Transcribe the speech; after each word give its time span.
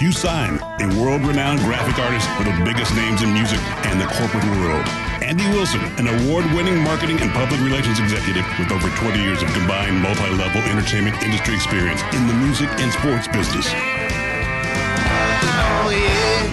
Hugh 0.00 0.12
Syme, 0.12 0.58
a 0.80 0.88
world-renowned 0.98 1.60
graphic 1.60 1.98
artist 1.98 2.26
for 2.30 2.44
the 2.44 2.64
biggest 2.64 2.96
names 2.96 3.20
in 3.20 3.34
music 3.34 3.60
and 3.84 4.00
the 4.00 4.06
corporate 4.06 4.48
world. 4.56 4.88
Andy 5.20 5.44
Wilson, 5.50 5.82
an 6.00 6.08
award-winning 6.08 6.82
marketing 6.82 7.20
and 7.20 7.30
public 7.32 7.60
relations 7.60 8.00
executive 8.00 8.46
with 8.58 8.72
over 8.72 8.88
20 8.96 9.20
years 9.20 9.42
of 9.42 9.52
combined 9.52 10.00
multi-level 10.00 10.62
entertainment 10.62 11.22
industry 11.22 11.54
experience 11.54 12.00
in 12.14 12.26
the 12.26 12.32
music 12.32 12.70
and 12.80 12.90
sports 12.90 13.28
business. 13.28 13.70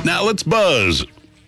Now 0.03 0.25
let's 0.25 0.43
buzz. 0.43 1.05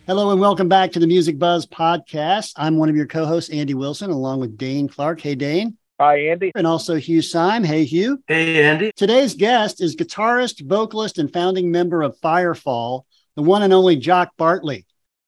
Hello 0.08 0.32
and 0.32 0.40
welcome 0.40 0.70
back 0.70 0.94
to 0.94 1.00
the 1.00 1.08
Music 1.08 1.38
Buzzz 1.38 1.66
podcast. 1.66 2.54
I'm 2.56 2.78
one 2.78 2.88
of 2.88 2.96
your 2.96 3.08
co-hosts, 3.08 3.50
Andy 3.50 3.74
Wilson, 3.74 4.10
along 4.10 4.40
with 4.40 4.58
Dane 4.58 4.88
Clark. 4.88 5.20
Hey, 5.20 5.36
Dane. 5.36 5.78
Hi, 6.00 6.30
Andy. 6.30 6.54
And 6.56 6.66
also 6.66 6.96
Hugh 6.96 7.22
Syme. 7.22 7.66
Hey, 7.66 7.84
Hugh. 7.84 8.24
Hey, 8.26 8.64
Andy. 8.64 8.94
Today's 8.96 9.36
guest 9.36 9.82
is 9.82 9.98
guitarist, 9.98 10.66
vocalist, 10.66 11.18
and 11.18 11.32
founding 11.32 11.72
member 11.72 12.04
of 12.04 12.18
Firefall, 12.22 13.02
the 13.36 13.42
one 13.42 13.64
and 13.64 13.74
only 13.74 13.98
Jock 13.98 14.30
Bartley. 14.38 14.86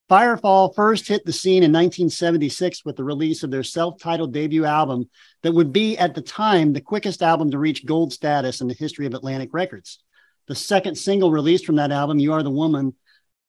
Firefall 0.09 0.73
first 0.73 1.09
hit 1.09 1.25
the 1.25 1.33
scene 1.33 1.63
in 1.63 1.73
1976 1.73 2.85
with 2.85 2.95
the 2.95 3.03
release 3.03 3.43
of 3.43 3.51
their 3.51 3.63
self 3.63 3.99
titled 3.99 4.31
debut 4.31 4.63
album 4.63 5.09
that 5.43 5.51
would 5.51 5.73
be, 5.73 5.97
at 5.97 6.15
the 6.15 6.21
time, 6.21 6.71
the 6.71 6.79
quickest 6.79 7.21
album 7.21 7.51
to 7.51 7.59
reach 7.59 7.85
gold 7.85 8.13
status 8.13 8.61
in 8.61 8.69
the 8.69 8.73
history 8.73 9.05
of 9.05 9.13
Atlantic 9.13 9.49
Records. 9.51 9.99
The 10.47 10.55
second 10.55 10.95
single 10.95 11.31
released 11.31 11.65
from 11.65 11.75
that 11.75 11.91
album, 11.91 12.17
You 12.17 12.31
Are 12.31 12.43
the 12.43 12.49
Woman, 12.49 12.95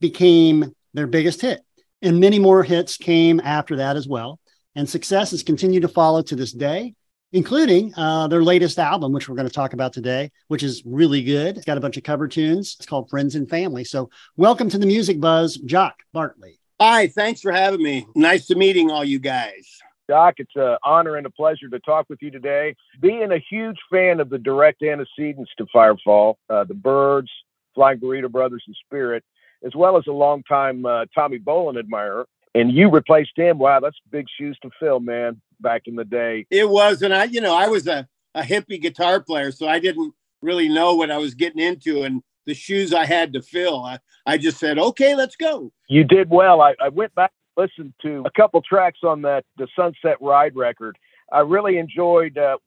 became 0.00 0.74
their 0.92 1.06
biggest 1.06 1.40
hit. 1.40 1.60
And 2.00 2.18
many 2.18 2.40
more 2.40 2.64
hits 2.64 2.96
came 2.96 3.38
after 3.38 3.76
that 3.76 3.94
as 3.94 4.08
well. 4.08 4.40
And 4.74 4.88
success 4.88 5.30
has 5.30 5.44
continued 5.44 5.82
to 5.82 5.88
follow 5.88 6.22
to 6.22 6.34
this 6.34 6.50
day, 6.50 6.94
including 7.32 7.92
uh, 7.96 8.28
their 8.28 8.42
latest 8.42 8.78
album, 8.78 9.12
which 9.12 9.28
we're 9.28 9.36
going 9.36 9.48
to 9.48 9.54
talk 9.54 9.72
about 9.72 9.92
today, 9.92 10.30
which 10.48 10.62
is 10.62 10.82
really 10.84 11.22
good. 11.22 11.56
It's 11.56 11.66
got 11.66 11.78
a 11.78 11.80
bunch 11.80 11.96
of 11.96 12.02
cover 12.02 12.28
tunes. 12.28 12.76
It's 12.78 12.86
called 12.86 13.08
Friends 13.10 13.34
and 13.34 13.48
Family. 13.48 13.84
So, 13.84 14.10
welcome 14.36 14.68
to 14.68 14.78
the 14.78 14.86
Music 14.86 15.20
Buzzz, 15.20 15.56
Jock 15.56 16.02
Bartley. 16.12 16.58
Hi, 16.80 17.08
thanks 17.08 17.40
for 17.40 17.52
having 17.52 17.82
me. 17.82 18.06
Nice 18.14 18.46
to 18.46 18.54
meeting 18.54 18.90
all 18.90 19.04
you 19.04 19.18
guys. 19.18 19.68
Jock, 20.10 20.34
it's 20.38 20.52
an 20.56 20.76
honor 20.84 21.16
and 21.16 21.26
a 21.26 21.30
pleasure 21.30 21.68
to 21.68 21.78
talk 21.80 22.06
with 22.10 22.20
you 22.22 22.30
today. 22.30 22.74
Being 23.00 23.32
a 23.32 23.38
huge 23.38 23.78
fan 23.90 24.20
of 24.20 24.30
the 24.30 24.38
direct 24.38 24.82
antecedents 24.82 25.50
to 25.58 25.66
Firefall, 25.74 26.34
uh, 26.50 26.64
the 26.64 26.74
Byrds, 26.74 27.30
Flying 27.74 27.98
Burrito 27.98 28.30
Brothers, 28.30 28.64
and 28.66 28.76
Spirit, 28.84 29.24
as 29.64 29.74
well 29.74 29.96
as 29.96 30.04
a 30.08 30.12
longtime 30.12 30.84
uh, 30.84 31.06
Tommy 31.14 31.38
Bolin 31.38 31.78
admirer, 31.78 32.26
and 32.54 32.72
you 32.72 32.90
replaced 32.90 33.36
him. 33.36 33.58
Wow, 33.58 33.80
that's 33.80 33.96
big 34.10 34.26
shoes 34.38 34.58
to 34.62 34.70
fill, 34.78 35.00
man. 35.00 35.40
Back 35.60 35.82
in 35.86 35.94
the 35.94 36.04
day, 36.04 36.44
it 36.50 36.68
was, 36.68 37.02
and 37.02 37.14
I, 37.14 37.24
you 37.24 37.40
know, 37.40 37.54
I 37.54 37.68
was 37.68 37.86
a, 37.86 38.08
a 38.34 38.42
hippie 38.42 38.82
guitar 38.82 39.20
player, 39.20 39.52
so 39.52 39.68
I 39.68 39.78
didn't 39.78 40.12
really 40.40 40.68
know 40.68 40.96
what 40.96 41.12
I 41.12 41.18
was 41.18 41.34
getting 41.34 41.62
into, 41.62 42.02
and 42.02 42.20
the 42.46 42.54
shoes 42.54 42.92
I 42.92 43.06
had 43.06 43.32
to 43.34 43.42
fill. 43.42 43.84
I, 43.84 44.00
I 44.26 44.38
just 44.38 44.58
said, 44.58 44.78
okay, 44.78 45.14
let's 45.14 45.36
go. 45.36 45.70
You 45.88 46.02
did 46.02 46.30
well. 46.30 46.60
I, 46.60 46.74
I 46.80 46.88
went 46.88 47.14
back 47.14 47.30
and 47.56 47.64
listened 47.64 47.94
to 48.02 48.24
a 48.26 48.30
couple 48.32 48.60
tracks 48.62 49.00
on 49.04 49.22
that 49.22 49.44
the 49.56 49.68
Sunset 49.76 50.16
Ride 50.20 50.56
record. 50.56 50.98
I 51.30 51.40
really 51.40 51.78
enjoyed 51.78 52.36
uh, 52.36 52.58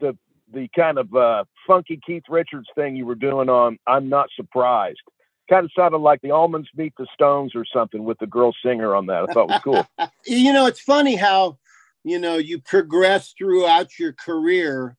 the 0.00 0.16
the 0.52 0.68
kind 0.76 0.98
of 0.98 1.14
uh, 1.14 1.44
funky 1.66 1.98
Keith 2.06 2.24
Richards 2.28 2.68
thing 2.74 2.94
you 2.94 3.06
were 3.06 3.14
doing 3.14 3.48
on 3.48 3.78
I'm 3.86 4.10
Not 4.10 4.28
Surprised 4.36 5.00
kind 5.52 5.66
of 5.66 5.72
sounded 5.76 5.98
like 5.98 6.22
the 6.22 6.28
Allmans 6.28 6.68
Meet 6.74 6.94
the 6.96 7.06
Stones 7.12 7.54
or 7.54 7.64
something 7.66 8.04
with 8.04 8.18
the 8.18 8.26
girl 8.26 8.54
singer 8.64 8.94
on 8.94 9.06
that. 9.06 9.28
I 9.28 9.32
thought 9.32 9.48
was 9.48 9.60
cool. 9.62 9.86
you 10.26 10.52
know, 10.52 10.66
it's 10.66 10.80
funny 10.80 11.14
how 11.14 11.58
you 12.04 12.18
know 12.18 12.36
you 12.36 12.58
progress 12.58 13.34
throughout 13.36 13.98
your 13.98 14.14
career, 14.14 14.96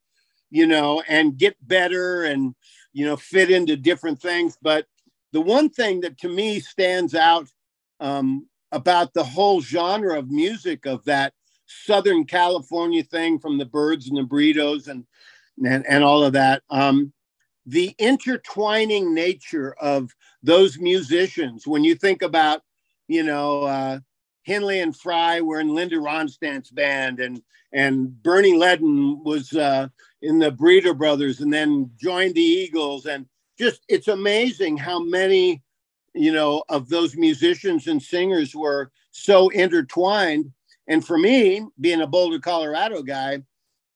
you 0.51 0.67
know, 0.67 1.01
and 1.07 1.37
get 1.37 1.55
better 1.67 2.25
and 2.25 2.53
you 2.93 3.05
know 3.05 3.17
fit 3.17 3.49
into 3.49 3.75
different 3.75 4.21
things. 4.21 4.55
But 4.61 4.85
the 5.31 5.41
one 5.41 5.69
thing 5.69 6.01
that 6.01 6.19
to 6.19 6.29
me 6.29 6.59
stands 6.59 7.15
out 7.15 7.47
um, 7.99 8.47
about 8.71 9.13
the 9.13 9.23
whole 9.23 9.59
genre 9.59 10.19
of 10.19 10.29
music 10.29 10.85
of 10.85 11.03
that 11.05 11.33
Southern 11.65 12.25
California 12.25 13.03
thing 13.03 13.39
from 13.39 13.57
the 13.57 13.65
Byrds 13.65 14.07
and 14.07 14.17
the 14.17 14.21
Burritos 14.21 14.87
and 14.87 15.05
and, 15.65 15.83
and 15.87 16.03
all 16.03 16.23
of 16.23 16.33
that. 16.33 16.61
Um, 16.69 17.11
the 17.65 17.95
intertwining 17.97 19.13
nature 19.13 19.75
of 19.79 20.11
those 20.41 20.77
musicians. 20.79 21.65
When 21.65 21.83
you 21.83 21.95
think 21.95 22.21
about 22.21 22.61
you 23.07 23.23
know 23.23 23.63
uh, 23.63 23.99
Henley 24.45 24.79
and 24.79 24.95
Frey 24.95 25.41
were 25.41 25.59
in 25.59 25.73
Linda 25.73 25.95
Ronstadt's 25.95 26.71
band 26.71 27.19
and 27.19 27.41
and 27.71 28.21
Bernie 28.21 28.53
Leadon 28.53 29.23
was 29.23 29.53
uh, 29.53 29.87
in 30.21 30.39
the 30.39 30.51
Burrito 30.51 30.97
Brothers 30.97 31.41
and 31.41 31.51
then 31.51 31.89
joined 31.97 32.35
the 32.35 32.41
Eagles 32.41 33.05
and 33.05 33.25
just 33.57 33.81
it's 33.87 34.07
amazing 34.07 34.77
how 34.77 34.99
many 34.99 35.61
you 36.13 36.33
know 36.33 36.63
of 36.69 36.89
those 36.89 37.15
musicians 37.15 37.87
and 37.87 38.01
singers 38.01 38.55
were 38.55 38.91
so 39.11 39.49
intertwined. 39.49 40.51
And 40.87 41.05
for 41.05 41.17
me 41.17 41.65
being 41.79 42.01
a 42.01 42.07
Boulder 42.07 42.39
Colorado 42.39 43.01
guy 43.01 43.41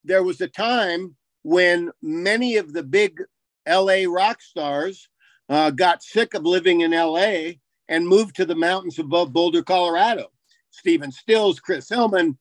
there 0.08 0.24
was 0.24 0.40
a 0.40 0.48
time 0.48 1.16
when 1.44 1.92
many 2.02 2.56
of 2.56 2.74
the 2.74 2.84
big 2.84 3.22
LA 3.68 4.04
rock 4.08 4.42
stars 4.42 5.10
uh, 5.50 5.72
got 5.72 6.04
sick 6.04 6.34
of 6.34 6.44
living 6.44 6.82
in 6.82 6.92
LA 6.92 7.54
and 7.88 8.08
moved 8.08 8.36
to 8.36 8.46
the 8.46 8.56
mountains 8.56 9.00
above 9.00 9.34
Boulder, 9.34 9.64
Colorado. 9.64 10.28
Stephen 10.72 11.12
Stills, 11.12 11.60
Chris 11.60 11.90
Hillman, 11.90 12.38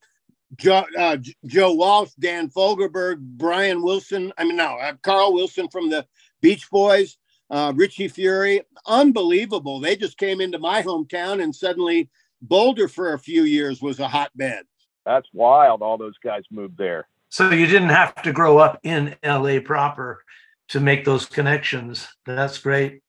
Joe, 0.56 0.84
uh, 0.98 1.16
Joe 1.46 1.72
Walsh, 1.72 2.10
Dan 2.18 2.48
Fogelberg, 2.48 3.18
Brian 3.18 3.82
Wilson. 3.82 4.32
I 4.38 4.44
mean, 4.44 4.56
no, 4.56 4.76
uh, 4.76 4.94
Carl 5.02 5.32
Wilson 5.32 5.68
from 5.68 5.90
the 5.90 6.06
Beach 6.40 6.68
Boys, 6.70 7.18
uh, 7.50 7.72
Richie 7.74 8.08
Furay. 8.08 8.60
Unbelievable. 8.86 9.80
They 9.80 9.96
just 9.96 10.18
came 10.18 10.40
into 10.40 10.58
my 10.58 10.82
hometown 10.82 11.42
and 11.42 11.54
suddenly 11.54 12.10
Boulder 12.42 12.88
for 12.88 13.14
a 13.14 13.18
few 13.18 13.42
years 13.44 13.80
was 13.80 13.98
a 13.98 14.08
hotbed. 14.08 14.64
That's 15.04 15.28
wild. 15.32 15.82
All 15.82 15.96
those 15.96 16.18
guys 16.22 16.44
moved 16.50 16.76
there. 16.76 17.08
So 17.28 17.50
you 17.50 17.66
didn't 17.66 17.88
have 17.88 18.14
to 18.22 18.32
grow 18.32 18.58
up 18.58 18.78
in 18.82 19.16
LA 19.24 19.58
proper 19.60 20.22
to 20.68 20.80
make 20.80 21.04
those 21.04 21.26
connections. 21.26 22.08
That's 22.24 22.58
great. 22.58 23.00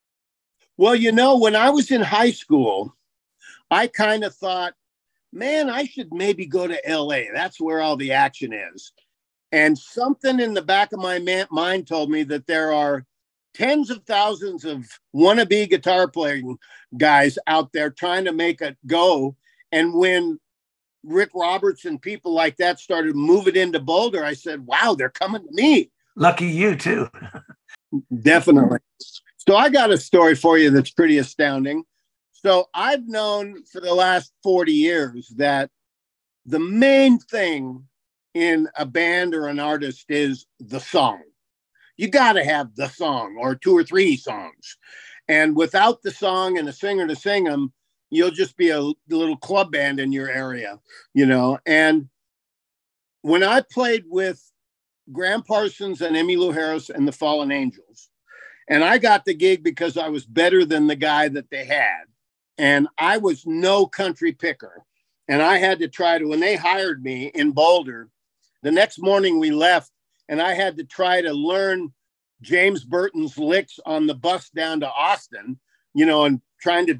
Well, 0.76 0.94
you 0.94 1.12
know, 1.12 1.38
when 1.38 1.56
I 1.56 1.70
was 1.70 1.90
in 1.90 2.00
high 2.00 2.30
school, 2.30 2.94
I 3.70 3.88
kind 3.88 4.24
of 4.24 4.34
thought, 4.34 4.74
man, 5.32 5.68
I 5.68 5.84
should 5.84 6.12
maybe 6.12 6.46
go 6.46 6.66
to 6.66 6.80
LA. 6.88 7.32
That's 7.34 7.60
where 7.60 7.80
all 7.80 7.96
the 7.96 8.12
action 8.12 8.52
is. 8.52 8.92
And 9.50 9.76
something 9.76 10.40
in 10.40 10.54
the 10.54 10.62
back 10.62 10.92
of 10.92 11.00
my 11.00 11.46
mind 11.50 11.86
told 11.86 12.10
me 12.10 12.22
that 12.24 12.46
there 12.46 12.72
are 12.72 13.04
tens 13.54 13.90
of 13.90 14.04
thousands 14.04 14.64
of 14.64 14.86
wannabe 15.14 15.68
guitar 15.68 16.06
playing 16.06 16.58
guys 16.96 17.38
out 17.46 17.72
there 17.72 17.90
trying 17.90 18.24
to 18.26 18.32
make 18.32 18.60
it 18.60 18.76
go. 18.86 19.34
And 19.72 19.94
when 19.94 20.38
Rick 21.02 21.30
Roberts 21.34 21.84
and 21.84 22.00
people 22.00 22.32
like 22.32 22.56
that 22.58 22.78
started 22.78 23.16
moving 23.16 23.56
into 23.56 23.80
Boulder, 23.80 24.24
I 24.24 24.34
said, 24.34 24.66
wow, 24.66 24.94
they're 24.96 25.08
coming 25.08 25.44
to 25.44 25.52
me. 25.52 25.90
Lucky 26.14 26.46
you, 26.46 26.76
too. 26.76 27.08
Definitely. 28.22 28.78
So 29.36 29.56
I 29.56 29.68
got 29.68 29.90
a 29.90 29.98
story 29.98 30.34
for 30.34 30.58
you 30.58 30.70
that's 30.70 30.90
pretty 30.90 31.18
astounding. 31.18 31.84
So 32.32 32.66
I've 32.74 33.08
known 33.08 33.64
for 33.64 33.80
the 33.80 33.94
last 33.94 34.32
40 34.42 34.72
years 34.72 35.28
that 35.36 35.70
the 36.46 36.58
main 36.58 37.18
thing 37.18 37.84
in 38.34 38.68
a 38.76 38.86
band 38.86 39.34
or 39.34 39.48
an 39.48 39.58
artist 39.58 40.06
is 40.08 40.46
the 40.60 40.78
song. 40.78 41.22
You 41.96 42.08
got 42.08 42.34
to 42.34 42.44
have 42.44 42.74
the 42.76 42.88
song 42.88 43.36
or 43.40 43.54
two 43.54 43.76
or 43.76 43.82
three 43.82 44.16
songs. 44.16 44.76
And 45.26 45.56
without 45.56 46.02
the 46.02 46.10
song 46.10 46.58
and 46.58 46.68
a 46.68 46.72
singer 46.72 47.06
to 47.06 47.16
sing 47.16 47.44
them, 47.44 47.72
you'll 48.10 48.30
just 48.30 48.56
be 48.56 48.70
a 48.70 48.80
little 49.08 49.36
club 49.36 49.72
band 49.72 50.00
in 50.00 50.12
your 50.12 50.30
area, 50.30 50.78
you 51.12 51.26
know. 51.26 51.58
And 51.66 52.08
when 53.22 53.42
I 53.42 53.62
played 53.62 54.04
with 54.06 54.40
Gram 55.12 55.42
Parsons 55.42 56.00
and 56.00 56.16
Emmylou 56.16 56.52
Harris 56.52 56.90
and 56.90 57.06
the 57.06 57.12
Fallen 57.12 57.50
Angels, 57.50 58.08
and 58.68 58.84
I 58.84 58.98
got 58.98 59.24
the 59.24 59.34
gig 59.34 59.62
because 59.62 59.96
I 59.96 60.08
was 60.08 60.26
better 60.26 60.64
than 60.64 60.86
the 60.86 60.96
guy 60.96 61.28
that 61.28 61.50
they 61.50 61.64
had. 61.64 62.04
And 62.58 62.88
I 62.98 63.18
was 63.18 63.46
no 63.46 63.86
country 63.86 64.32
picker. 64.32 64.82
And 65.28 65.42
I 65.42 65.58
had 65.58 65.78
to 65.78 65.88
try 65.88 66.18
to, 66.18 66.26
when 66.26 66.40
they 66.40 66.56
hired 66.56 67.02
me 67.02 67.26
in 67.34 67.52
Boulder, 67.52 68.08
the 68.62 68.72
next 68.72 68.98
morning 69.00 69.38
we 69.38 69.50
left 69.50 69.92
and 70.28 70.40
I 70.40 70.54
had 70.54 70.76
to 70.78 70.84
try 70.84 71.22
to 71.22 71.32
learn 71.32 71.92
James 72.42 72.84
Burton's 72.84 73.38
licks 73.38 73.78
on 73.86 74.06
the 74.06 74.14
bus 74.14 74.50
down 74.50 74.80
to 74.80 74.90
Austin, 74.90 75.58
you 75.94 76.06
know, 76.06 76.24
and 76.24 76.40
trying 76.60 76.86
to 76.86 76.98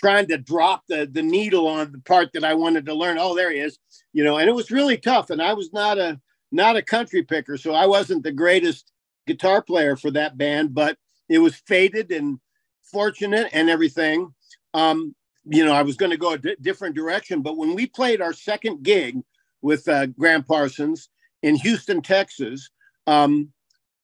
trying 0.00 0.26
to 0.26 0.38
drop 0.38 0.82
the 0.88 1.08
the 1.10 1.22
needle 1.22 1.66
on 1.66 1.92
the 1.92 2.00
part 2.00 2.32
that 2.32 2.44
I 2.44 2.54
wanted 2.54 2.86
to 2.86 2.94
learn. 2.94 3.18
Oh, 3.18 3.34
there 3.34 3.50
he 3.50 3.58
is, 3.58 3.78
you 4.12 4.24
know, 4.24 4.38
and 4.38 4.48
it 4.48 4.54
was 4.54 4.70
really 4.70 4.96
tough. 4.96 5.30
And 5.30 5.40
I 5.40 5.54
was 5.54 5.72
not 5.72 5.98
a 5.98 6.20
not 6.54 6.76
a 6.76 6.82
country 6.82 7.22
picker, 7.22 7.58
so 7.58 7.74
I 7.74 7.86
wasn't 7.86 8.22
the 8.22 8.32
greatest 8.32 8.92
guitar 9.26 9.60
player 9.60 9.96
for 9.96 10.10
that 10.12 10.38
band, 10.38 10.74
but 10.74 10.96
it 11.28 11.38
was 11.38 11.56
fated 11.66 12.12
and 12.12 12.38
fortunate 12.82 13.48
and 13.52 13.68
everything. 13.68 14.32
Um, 14.72 15.14
you 15.44 15.64
know, 15.64 15.72
I 15.72 15.82
was 15.82 15.96
going 15.96 16.12
to 16.12 16.16
go 16.16 16.32
a 16.32 16.38
d- 16.38 16.56
different 16.60 16.94
direction, 16.94 17.42
but 17.42 17.56
when 17.56 17.74
we 17.74 17.86
played 17.86 18.20
our 18.20 18.32
second 18.32 18.82
gig 18.82 19.20
with 19.62 19.88
uh, 19.88 20.06
Gram 20.06 20.44
Parsons 20.44 21.08
in 21.42 21.56
Houston, 21.56 22.00
Texas, 22.00 22.70
um, 23.06 23.52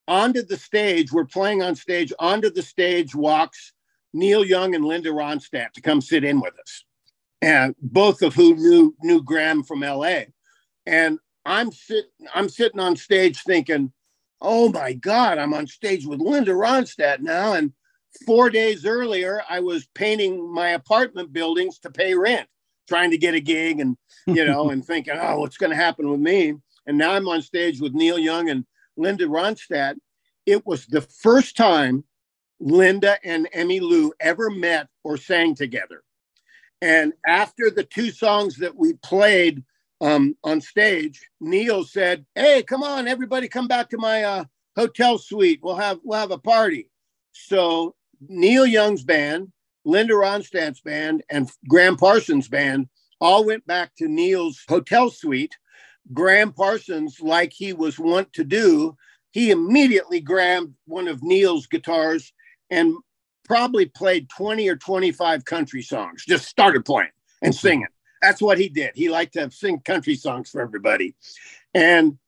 onto 0.08 0.42
the 0.42 0.56
stage, 0.56 1.12
we're 1.12 1.24
playing 1.24 1.62
on 1.62 1.76
stage. 1.76 2.12
Onto 2.18 2.50
the 2.50 2.62
stage 2.62 3.14
walks 3.14 3.72
Neil 4.12 4.44
Young 4.44 4.74
and 4.74 4.84
Linda 4.84 5.10
Ronstadt 5.10 5.72
to 5.74 5.80
come 5.80 6.00
sit 6.00 6.24
in 6.24 6.40
with 6.40 6.54
us, 6.58 6.84
and 7.40 7.76
both 7.80 8.22
of 8.22 8.34
who 8.34 8.56
knew 8.56 8.94
knew 9.02 9.22
Gram 9.22 9.62
from 9.62 9.84
L.A. 9.84 10.26
And 10.84 11.20
I'm 11.44 11.72
sitting, 11.72 12.10
I'm 12.34 12.48
sitting 12.48 12.80
on 12.80 12.96
stage 12.96 13.42
thinking, 13.42 13.92
oh 14.40 14.70
my 14.70 14.92
God, 14.92 15.38
I'm 15.38 15.54
on 15.54 15.66
stage 15.66 16.06
with 16.06 16.20
Linda 16.20 16.52
Ronstadt 16.52 17.20
now. 17.20 17.54
And 17.54 17.72
four 18.26 18.50
days 18.50 18.84
earlier, 18.84 19.42
I 19.48 19.60
was 19.60 19.88
painting 19.94 20.52
my 20.52 20.70
apartment 20.70 21.32
buildings 21.32 21.78
to 21.80 21.90
pay 21.90 22.14
rent, 22.14 22.48
trying 22.88 23.10
to 23.10 23.18
get 23.18 23.34
a 23.34 23.40
gig 23.40 23.80
and, 23.80 23.96
you 24.26 24.44
know, 24.44 24.70
and 24.70 24.84
thinking, 24.84 25.14
oh, 25.20 25.40
what's 25.40 25.56
going 25.56 25.70
to 25.70 25.76
happen 25.76 26.10
with 26.10 26.20
me? 26.20 26.54
And 26.86 26.98
now 26.98 27.12
I'm 27.12 27.28
on 27.28 27.42
stage 27.42 27.80
with 27.80 27.94
Neil 27.94 28.18
Young 28.18 28.48
and 28.48 28.64
Linda 28.96 29.26
Ronstadt. 29.26 29.96
It 30.46 30.66
was 30.66 30.86
the 30.86 31.02
first 31.02 31.56
time 31.56 32.04
Linda 32.58 33.16
and 33.24 33.48
Emmylou 33.54 34.10
ever 34.20 34.50
met 34.50 34.88
or 35.04 35.16
sang 35.16 35.54
together. 35.54 36.02
And 36.82 37.12
after 37.26 37.70
the 37.70 37.84
two 37.84 38.10
songs 38.10 38.56
that 38.56 38.76
we 38.76 38.94
played 38.94 39.64
um, 40.00 40.36
on 40.44 40.60
stage, 40.60 41.28
Neil 41.40 41.84
said, 41.84 42.24
"Hey, 42.34 42.62
come 42.62 42.82
on, 42.82 43.08
everybody, 43.08 43.48
come 43.48 43.68
back 43.68 43.90
to 43.90 43.98
my 43.98 44.22
uh, 44.22 44.44
hotel 44.76 45.18
suite. 45.18 45.60
We'll 45.62 45.76
have 45.76 46.00
we'll 46.02 46.18
have 46.18 46.30
a 46.30 46.38
party." 46.38 46.88
So 47.32 47.94
Neil 48.28 48.66
Young's 48.66 49.04
band, 49.04 49.52
Linda 49.84 50.14
Ronstadt's 50.14 50.80
band, 50.80 51.22
and 51.30 51.50
Gram 51.68 51.96
Parsons' 51.96 52.48
band 52.48 52.88
all 53.20 53.44
went 53.44 53.66
back 53.66 53.94
to 53.96 54.08
Neil's 54.08 54.64
hotel 54.68 55.10
suite. 55.10 55.56
Gram 56.12 56.52
Parsons, 56.52 57.20
like 57.20 57.52
he 57.52 57.72
was 57.72 57.98
wont 57.98 58.32
to 58.32 58.44
do, 58.44 58.96
he 59.30 59.50
immediately 59.50 60.20
grabbed 60.20 60.74
one 60.86 61.06
of 61.06 61.22
Neil's 61.22 61.66
guitars 61.66 62.32
and 62.70 62.94
probably 63.44 63.86
played 63.86 64.28
20 64.30 64.68
or 64.68 64.76
25 64.76 65.44
country 65.44 65.82
songs, 65.82 66.24
just 66.26 66.46
started 66.46 66.84
playing 66.84 67.10
and 67.42 67.54
singing. 67.54 67.86
That's 68.22 68.42
what 68.42 68.58
he 68.58 68.68
did. 68.68 68.92
He 68.94 69.08
liked 69.08 69.34
to 69.34 69.50
sing 69.50 69.80
country 69.80 70.14
songs 70.14 70.50
for 70.50 70.60
everybody. 70.60 71.14
And 71.74 72.18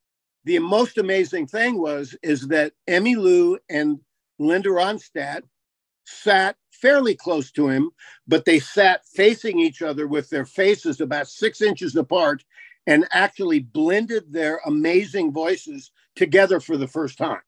the 0.45 0.59
most 0.59 0.99
amazing 0.99 1.47
thing 1.47 1.81
was 1.81 2.17
is 2.23 2.49
that 2.49 2.73
Emmylou 2.89 3.59
and 3.69 4.01
Linda 4.39 4.71
Ronstadt 4.71 5.43
sat 6.05 6.57
fairly 6.71 7.15
close 7.15 7.53
to 7.53 7.69
him, 7.69 7.91
but 8.27 8.45
they 8.45 8.59
sat 8.59 9.07
facing 9.07 9.59
each 9.59 9.83
other 9.83 10.07
with 10.09 10.29
their 10.31 10.45
faces 10.45 11.01
about 11.01 11.29
six 11.29 11.61
inches 11.63 11.95
apart 11.95 12.45
and 12.87 13.07
actually 13.13 13.61
blended 13.61 14.33
their 14.33 14.61
amazing 14.67 15.33
voices 15.33 15.93
together 16.17 16.59
for 16.59 16.77
the 16.77 16.89
first 16.89 17.19
time. 17.19 17.41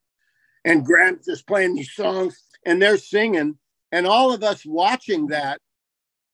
And 0.64 0.84
Gram's 0.84 1.26
just 1.26 1.46
playing 1.46 1.74
these 1.74 1.92
songs 1.92 2.40
and 2.64 2.80
they're 2.80 2.96
singing. 2.96 3.58
And 3.90 4.06
all 4.06 4.32
of 4.32 4.42
us 4.42 4.64
watching 4.64 5.26
that 5.28 5.60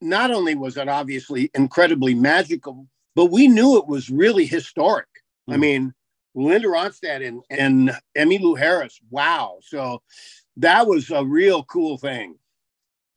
not 0.01 0.31
only 0.31 0.55
was 0.55 0.77
it 0.77 0.89
obviously 0.89 1.51
incredibly 1.55 2.15
magical, 2.15 2.87
but 3.15 3.27
we 3.27 3.49
knew 3.49 3.77
it 3.77 3.87
was 3.87 4.11
really 4.11 4.47
historic. 4.47 5.09
Mm. 5.49 5.53
I 5.53 5.55
hmm. 5.55 5.61
mean, 5.61 5.95
Linda 6.35 6.69
Ronstadt 6.69 7.27
and, 7.27 7.43
and 7.51 7.91
Emmylou 8.17 8.59
Harris, 8.59 9.01
wow. 9.11 9.59
So 9.63 10.03
that 10.57 10.87
was 10.87 11.11
a 11.11 11.25
real 11.25 11.65
cool 11.65 11.99
thing. 11.99 12.37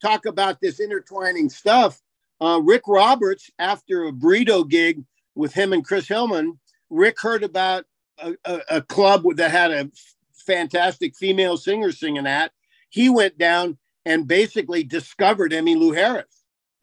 Talk 0.02 0.26
about 0.26 0.60
this 0.60 0.80
intertwining 0.80 1.48
stuff. 1.48 2.02
Uh, 2.40 2.60
Rick 2.62 2.82
Roberts, 2.88 3.50
after 3.58 4.04
a 4.04 4.12
burrito 4.12 4.68
gig 4.68 5.04
with 5.34 5.54
him 5.54 5.72
and 5.72 5.84
Chris 5.84 6.08
Hillman, 6.08 6.58
Rick 6.90 7.20
heard 7.20 7.44
about 7.44 7.84
a, 8.18 8.34
a, 8.44 8.60
a 8.70 8.82
club 8.82 9.24
that 9.36 9.50
had 9.50 9.70
a 9.70 9.90
fantastic 10.34 11.16
female 11.16 11.56
singer 11.56 11.92
singing 11.92 12.26
at. 12.26 12.52
He 12.90 13.08
went 13.08 13.38
down 13.38 13.78
and 14.04 14.26
basically 14.26 14.82
discovered 14.82 15.52
Emmylou 15.52 15.94
Harris 15.94 16.33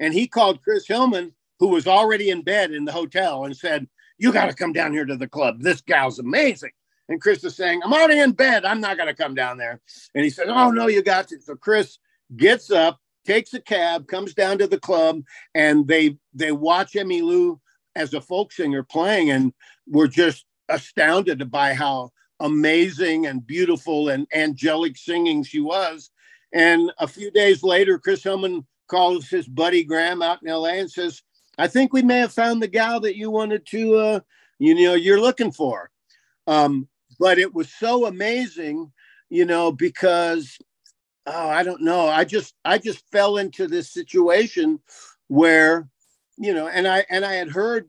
and 0.02 0.14
he 0.14 0.28
called 0.28 0.64
Chris 0.64 0.88
Hillman, 0.88 1.32
who 1.60 1.68
was 1.68 1.88
already 1.88 2.32
in 2.32 2.42
bed 2.42 2.72
in 2.72 2.84
the 2.84 2.92
hotel, 2.92 3.46
and 3.46 3.56
said, 3.56 3.88
You 4.18 4.34
got 4.34 4.48
to 4.48 4.56
come 4.56 4.74
down 4.74 4.92
here 4.92 5.06
to 5.06 5.16
the 5.16 5.28
club. 5.28 5.62
This 5.62 5.80
gal's 5.80 6.20
amazing. 6.20 6.72
And 7.08 7.22
Chris 7.22 7.44
is 7.44 7.56
saying, 7.56 7.82
I'm 7.84 7.94
already 7.94 8.20
in 8.20 8.32
bed. 8.32 8.66
I'm 8.66 8.82
not 8.82 8.98
going 8.98 9.10
to 9.10 9.16
come 9.16 9.36
down 9.36 9.58
there. 9.58 9.80
And 10.16 10.24
he 10.24 10.30
said, 10.30 10.48
Oh, 10.50 10.72
no, 10.72 10.88
you 10.88 11.04
got 11.04 11.28
to. 11.30 11.40
So 11.40 11.56
Chris 11.56 12.00
gets 12.36 12.72
up, 12.72 13.00
takes 13.26 13.54
a 13.54 13.62
cab, 13.62 14.08
comes 14.08 14.34
down 14.34 14.58
to 14.58 14.68
the 14.68 14.80
club, 14.80 15.22
and 15.54 15.88
they 15.88 16.18
they 16.34 16.52
watch 16.52 16.96
Emmy 16.96 17.22
Emmylou 17.22 17.60
as 17.96 18.14
a 18.14 18.22
folk 18.22 18.52
singer 18.52 18.84
playing, 18.84 19.30
and 19.30 19.54
were 19.88 20.08
just 20.08 20.46
astounded 20.68 21.52
by 21.52 21.76
how 21.76 22.10
amazing 22.40 23.28
and 23.28 23.46
beautiful 23.46 24.10
and 24.10 24.26
angelic 24.34 24.98
singing 24.98 25.44
she 25.44 25.60
was. 25.60 26.10
And 26.54 26.92
a 26.98 27.08
few 27.08 27.30
days 27.30 27.62
later, 27.62 28.00
Chris 28.00 28.24
Hillman 28.24 28.66
calls 28.92 29.30
his 29.30 29.48
buddy 29.48 29.84
Gram 29.86 30.22
out 30.22 30.40
in 30.44 30.52
LA 30.52 30.74
and 30.74 30.92
says, 30.92 31.24
I 31.58 31.68
think 31.68 31.94
we 31.94 32.02
may 32.02 32.20
have 32.20 32.34
found 32.34 32.62
the 32.62 32.68
gal 32.68 33.00
that 33.00 33.16
you 33.16 33.32
wanted 33.32 33.66
to, 33.68 33.96
uh, 33.96 34.20
you 34.60 34.76
know, 34.76 34.94
you're 34.94 35.22
looking 35.22 35.52
for. 35.52 35.90
Um, 36.46 36.88
but 37.18 37.40
it 37.40 37.54
was 37.54 37.72
so 37.74 38.06
amazing, 38.06 38.92
you 39.30 39.46
know, 39.46 39.72
because, 39.72 40.58
oh, 41.26 41.50
I 41.50 41.64
don't 41.64 41.82
know. 41.82 42.08
I 42.08 42.26
just, 42.26 42.54
I 42.66 42.78
just 42.78 43.10
fell 43.12 43.38
into 43.38 43.68
this 43.68 43.92
situation 43.92 44.80
where, 45.30 45.88
you 46.38 46.54
know, 46.54 46.68
and 46.68 46.86
I, 46.86 47.06
and 47.10 47.24
I 47.24 47.34
had 47.34 47.50
heard 47.50 47.88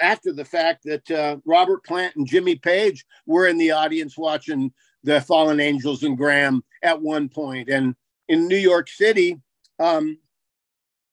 after 0.00 0.32
the 0.32 0.44
fact 0.44 0.84
that 0.84 1.10
uh, 1.10 1.38
Robert 1.44 1.84
Plant 1.84 2.14
and 2.16 2.26
Jimmy 2.26 2.54
Page 2.54 3.04
were 3.26 3.48
in 3.48 3.58
the 3.58 3.72
audience 3.72 4.16
watching 4.16 4.72
the 5.02 5.20
Fallen 5.20 5.58
Angels 5.58 6.04
and 6.04 6.16
Gram 6.16 6.62
at 6.82 7.00
one 7.00 7.28
point. 7.28 7.68
And 7.68 7.96
in 8.28 8.46
New 8.46 8.58
York 8.58 8.88
City, 8.88 9.40
um, 9.78 10.18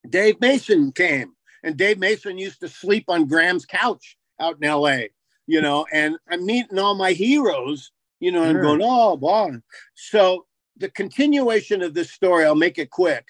Dave 0.10 0.40
Mason 0.42 0.92
came, 0.92 1.34
and 1.64 1.78
Dave 1.78 2.00
Mason 2.00 2.38
used 2.38 2.60
to 2.62 2.68
sleep 2.68 3.06
on 3.08 3.28
Gram's 3.28 3.66
couch 3.66 4.18
out 4.40 4.58
in 4.62 4.70
LA, 4.70 5.08
you 5.48 5.62
know, 5.62 5.86
and 5.94 6.18
I'm 6.30 6.46
meeting 6.46 6.80
all 6.80 6.96
my 6.96 7.12
heroes, 7.12 7.92
you 8.20 8.32
know, 8.32 8.44
and 8.44 8.62
going, 8.62 8.82
oh, 8.84 9.16
wow. 9.16 9.52
So 9.96 10.46
the 10.78 10.90
continuation 10.90 11.82
of 11.82 11.94
this 11.94 12.12
story, 12.12 12.46
I'll 12.46 12.56
make 12.56 12.78
it 12.78 12.90
quick. 12.90 13.26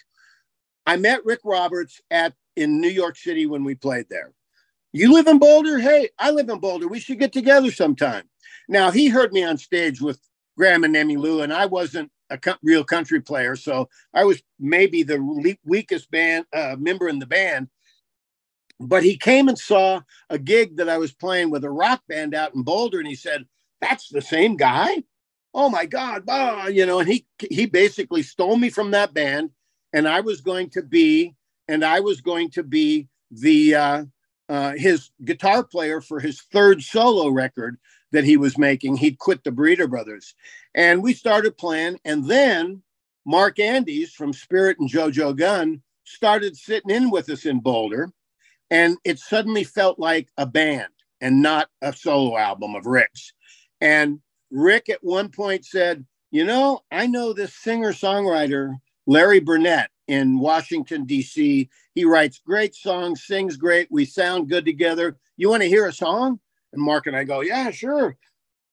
I 0.85 0.97
met 0.97 1.25
Rick 1.25 1.39
Roberts 1.43 2.01
at 2.11 2.33
in 2.55 2.79
New 2.79 2.89
York 2.89 3.17
City 3.17 3.45
when 3.45 3.63
we 3.63 3.75
played 3.75 4.07
there. 4.09 4.31
You 4.91 5.11
live 5.11 5.27
in 5.27 5.39
Boulder? 5.39 5.79
Hey, 5.79 6.09
I 6.19 6.31
live 6.31 6.49
in 6.49 6.59
Boulder. 6.59 6.87
We 6.87 6.99
should 6.99 7.19
get 7.19 7.33
together 7.33 7.71
sometime. 7.71 8.29
Now 8.69 8.91
he 8.91 9.07
heard 9.07 9.33
me 9.33 9.43
on 9.43 9.57
stage 9.57 10.01
with 10.01 10.19
Gram 10.55 10.83
and 10.83 10.95
Emmylou, 10.95 11.43
and 11.43 11.51
I 11.51 11.65
wasn't 11.65 12.11
a 12.33 12.39
co- 12.39 12.57
real 12.63 12.85
country 12.85 13.21
player, 13.21 13.55
so 13.57 13.89
I 14.13 14.25
was 14.25 14.43
maybe 14.59 15.03
the 15.03 15.19
le- 15.19 15.57
weakest 15.65 16.11
band 16.11 16.47
uh, 16.53 16.77
member 16.79 17.09
in 17.09 17.19
the 17.19 17.27
band. 17.27 17.67
but 18.79 19.03
he 19.03 19.17
came 19.17 19.49
and 19.49 19.59
saw 19.59 20.01
a 20.31 20.39
gig 20.39 20.77
that 20.77 20.89
I 20.89 20.99
was 20.99 21.13
playing 21.13 21.51
with 21.51 21.65
a 21.65 21.71
rock 21.71 22.03
band 22.09 22.35
out 22.35 22.55
in 22.55 22.63
Boulder, 22.63 22.99
and 22.99 23.09
he 23.09 23.15
said, 23.15 23.47
"That's 23.81 24.09
the 24.09 24.21
same 24.21 24.57
guy." 24.57 25.03
Oh 25.55 25.71
my 25.71 25.87
God, 25.87 26.25
you 26.71 26.85
know, 26.85 26.99
and 26.99 27.09
he 27.09 27.27
he 27.51 27.67
basically 27.67 28.23
stole 28.23 28.57
me 28.57 28.69
from 28.71 28.91
that 28.91 29.15
band, 29.15 29.51
and 29.93 30.07
I 30.07 30.21
was 30.21 30.41
going 30.41 30.71
to 30.71 30.83
be, 30.83 31.35
and 31.69 31.85
I 31.85 32.01
was 32.01 32.21
going 32.21 32.51
to 32.51 32.63
be 32.63 33.09
the 33.31 33.75
uh, 33.75 34.05
uh, 34.49 34.73
his 34.77 35.11
guitar 35.25 35.65
player 35.65 36.01
for 36.01 36.21
his 36.21 36.41
third 36.53 36.83
solo 36.83 37.29
record 37.29 37.79
that 38.13 38.23
he 38.23 38.37
was 38.37 38.57
making. 38.57 38.95
He'd 38.95 39.19
quit 39.19 39.43
the 39.43 39.51
Burrito 39.51 39.89
Brothers, 39.89 40.33
and 40.73 41.03
we 41.03 41.13
started 41.13 41.57
playing, 41.57 41.99
and 42.05 42.25
then 42.25 42.81
Mark 43.25 43.59
Andes 43.59 44.13
from 44.13 44.33
Spirit 44.33 44.79
and 44.79 44.89
JoJo 44.89 45.35
Gunn 45.35 45.81
started 46.05 46.55
sitting 46.55 46.89
in 46.89 47.09
with 47.09 47.29
us 47.29 47.45
in 47.45 47.59
Boulder 47.59 48.11
and 48.73 48.97
it 49.03 49.19
suddenly 49.19 49.63
felt 49.63 49.99
like 49.99 50.29
a 50.37 50.47
band 50.47 50.89
and 51.21 51.43
not 51.43 51.69
a 51.83 51.93
solo 51.93 52.37
album 52.37 52.73
of 52.73 52.87
Rick's. 52.87 53.31
And 53.79 54.19
Rick 54.49 54.89
at 54.89 55.03
one 55.03 55.29
point 55.29 55.63
said, 55.63 56.05
You 56.31 56.43
know, 56.43 56.79
I 56.91 57.05
know 57.05 57.33
this 57.33 57.53
singer 57.53 57.93
songwriter, 57.93 58.75
Larry 59.05 59.39
Burnett 59.39 59.91
in 60.07 60.39
Washington, 60.39 61.05
D.C. 61.05 61.69
He 61.93 62.05
writes 62.05 62.41
great 62.43 62.73
songs, 62.73 63.23
sings 63.23 63.57
great. 63.57 63.89
We 63.91 64.05
sound 64.05 64.49
good 64.49 64.65
together. 64.65 65.17
You 65.37 65.49
want 65.49 65.61
to 65.61 65.69
hear 65.69 65.85
a 65.87 65.93
song? 65.93 66.39
And 66.73 66.81
Mark 66.81 67.07
and 67.07 67.15
I 67.15 67.23
go, 67.23 67.41
Yeah, 67.41 67.71
sure. 67.71 68.17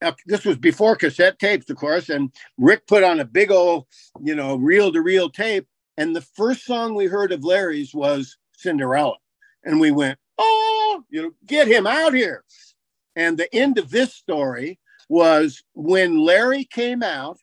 Uh, 0.03 0.13
this 0.27 0.47
was 0.47 0.57
before 0.57 0.97
cassette 0.97 1.39
tapes, 1.39 1.69
of 1.69 1.77
course. 1.77 2.09
And 2.09 2.33
Rick 2.57 2.87
put 2.87 3.05
on 3.05 3.21
a 3.21 3.25
big 3.25 3.51
old, 3.51 3.87
you 4.23 4.35
know, 4.35 4.57
reel 4.57 4.91
to 4.93 5.03
reel 5.03 5.29
tape. 5.29 5.69
And 5.99 6.17
the 6.17 6.23
first 6.23 6.65
song 6.65 6.95
we 6.95 7.05
heard 7.05 7.33
of 7.33 7.45
Larry's 7.45 7.95
was 7.95 8.39
Cinderella 8.53 9.17
and 9.65 9.79
we 9.79 9.91
went, 9.91 10.19
oh, 10.39 11.05
you 11.11 11.23
know, 11.23 11.31
get 11.47 11.69
him 11.69 11.87
out 11.87 12.15
here. 12.15 12.45
And 13.15 13.37
the 13.37 13.55
end 13.55 13.77
of 13.77 13.91
this 13.91 14.15
story 14.15 14.79
was 15.11 15.63
when 15.75 16.19
Larry 16.19 16.65
came 16.65 17.03
out 17.03 17.39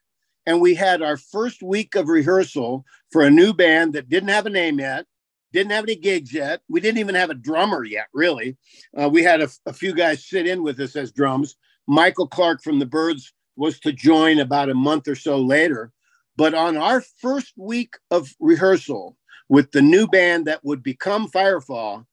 and 0.47 0.61
we 0.61 0.73
had 0.73 1.01
our 1.01 1.17
first 1.17 1.61
week 1.61 1.95
of 1.95 2.07
rehearsal 2.07 2.85
for 3.11 3.21
a 3.21 3.29
new 3.29 3.53
band 3.53 3.93
that 3.93 4.09
didn't 4.09 4.29
have 4.29 4.45
a 4.45 4.49
name 4.49 4.79
yet, 4.79 5.05
didn't 5.54 5.72
have 5.72 5.86
any 5.86 5.96
gigs 5.96 6.34
yet. 6.34 6.62
We 6.70 6.82
didn't 6.82 7.00
even 7.00 7.16
have 7.16 7.30
a 7.30 7.36
drummer 7.36 7.84
yet, 7.84 8.08
really. 8.13 8.58
Uh, 9.00 9.10
we 9.10 9.24
had 9.24 9.42
a, 9.42 9.50
a 9.66 9.74
few 9.74 9.94
guys 9.94 10.25
sit 10.25 10.48
in 10.48 10.63
with 10.63 10.80
us 10.80 10.96
as 10.96 11.12
drums. 11.12 11.56
Michael 11.88 12.27
Clarke 12.27 12.62
from 12.62 12.80
the 12.80 12.86
Byrds 12.86 13.34
was 13.56 13.80
to 13.80 13.92
join 13.92 14.39
about 14.39 14.70
a 14.70 14.75
month 14.75 15.08
or 15.08 15.16
so 15.16 15.39
later. 15.39 15.92
But 16.36 16.54
on 16.54 16.77
our 16.77 17.01
first 17.01 17.54
week 17.58 17.96
of 18.12 18.30
rehearsal, 18.39 19.18
with 19.50 19.72
the 19.72 19.82
new 19.82 20.08
band 20.08 20.46
that 20.46 20.63
would 20.63 20.84
become 20.84 21.30
Firefall, 21.30 22.06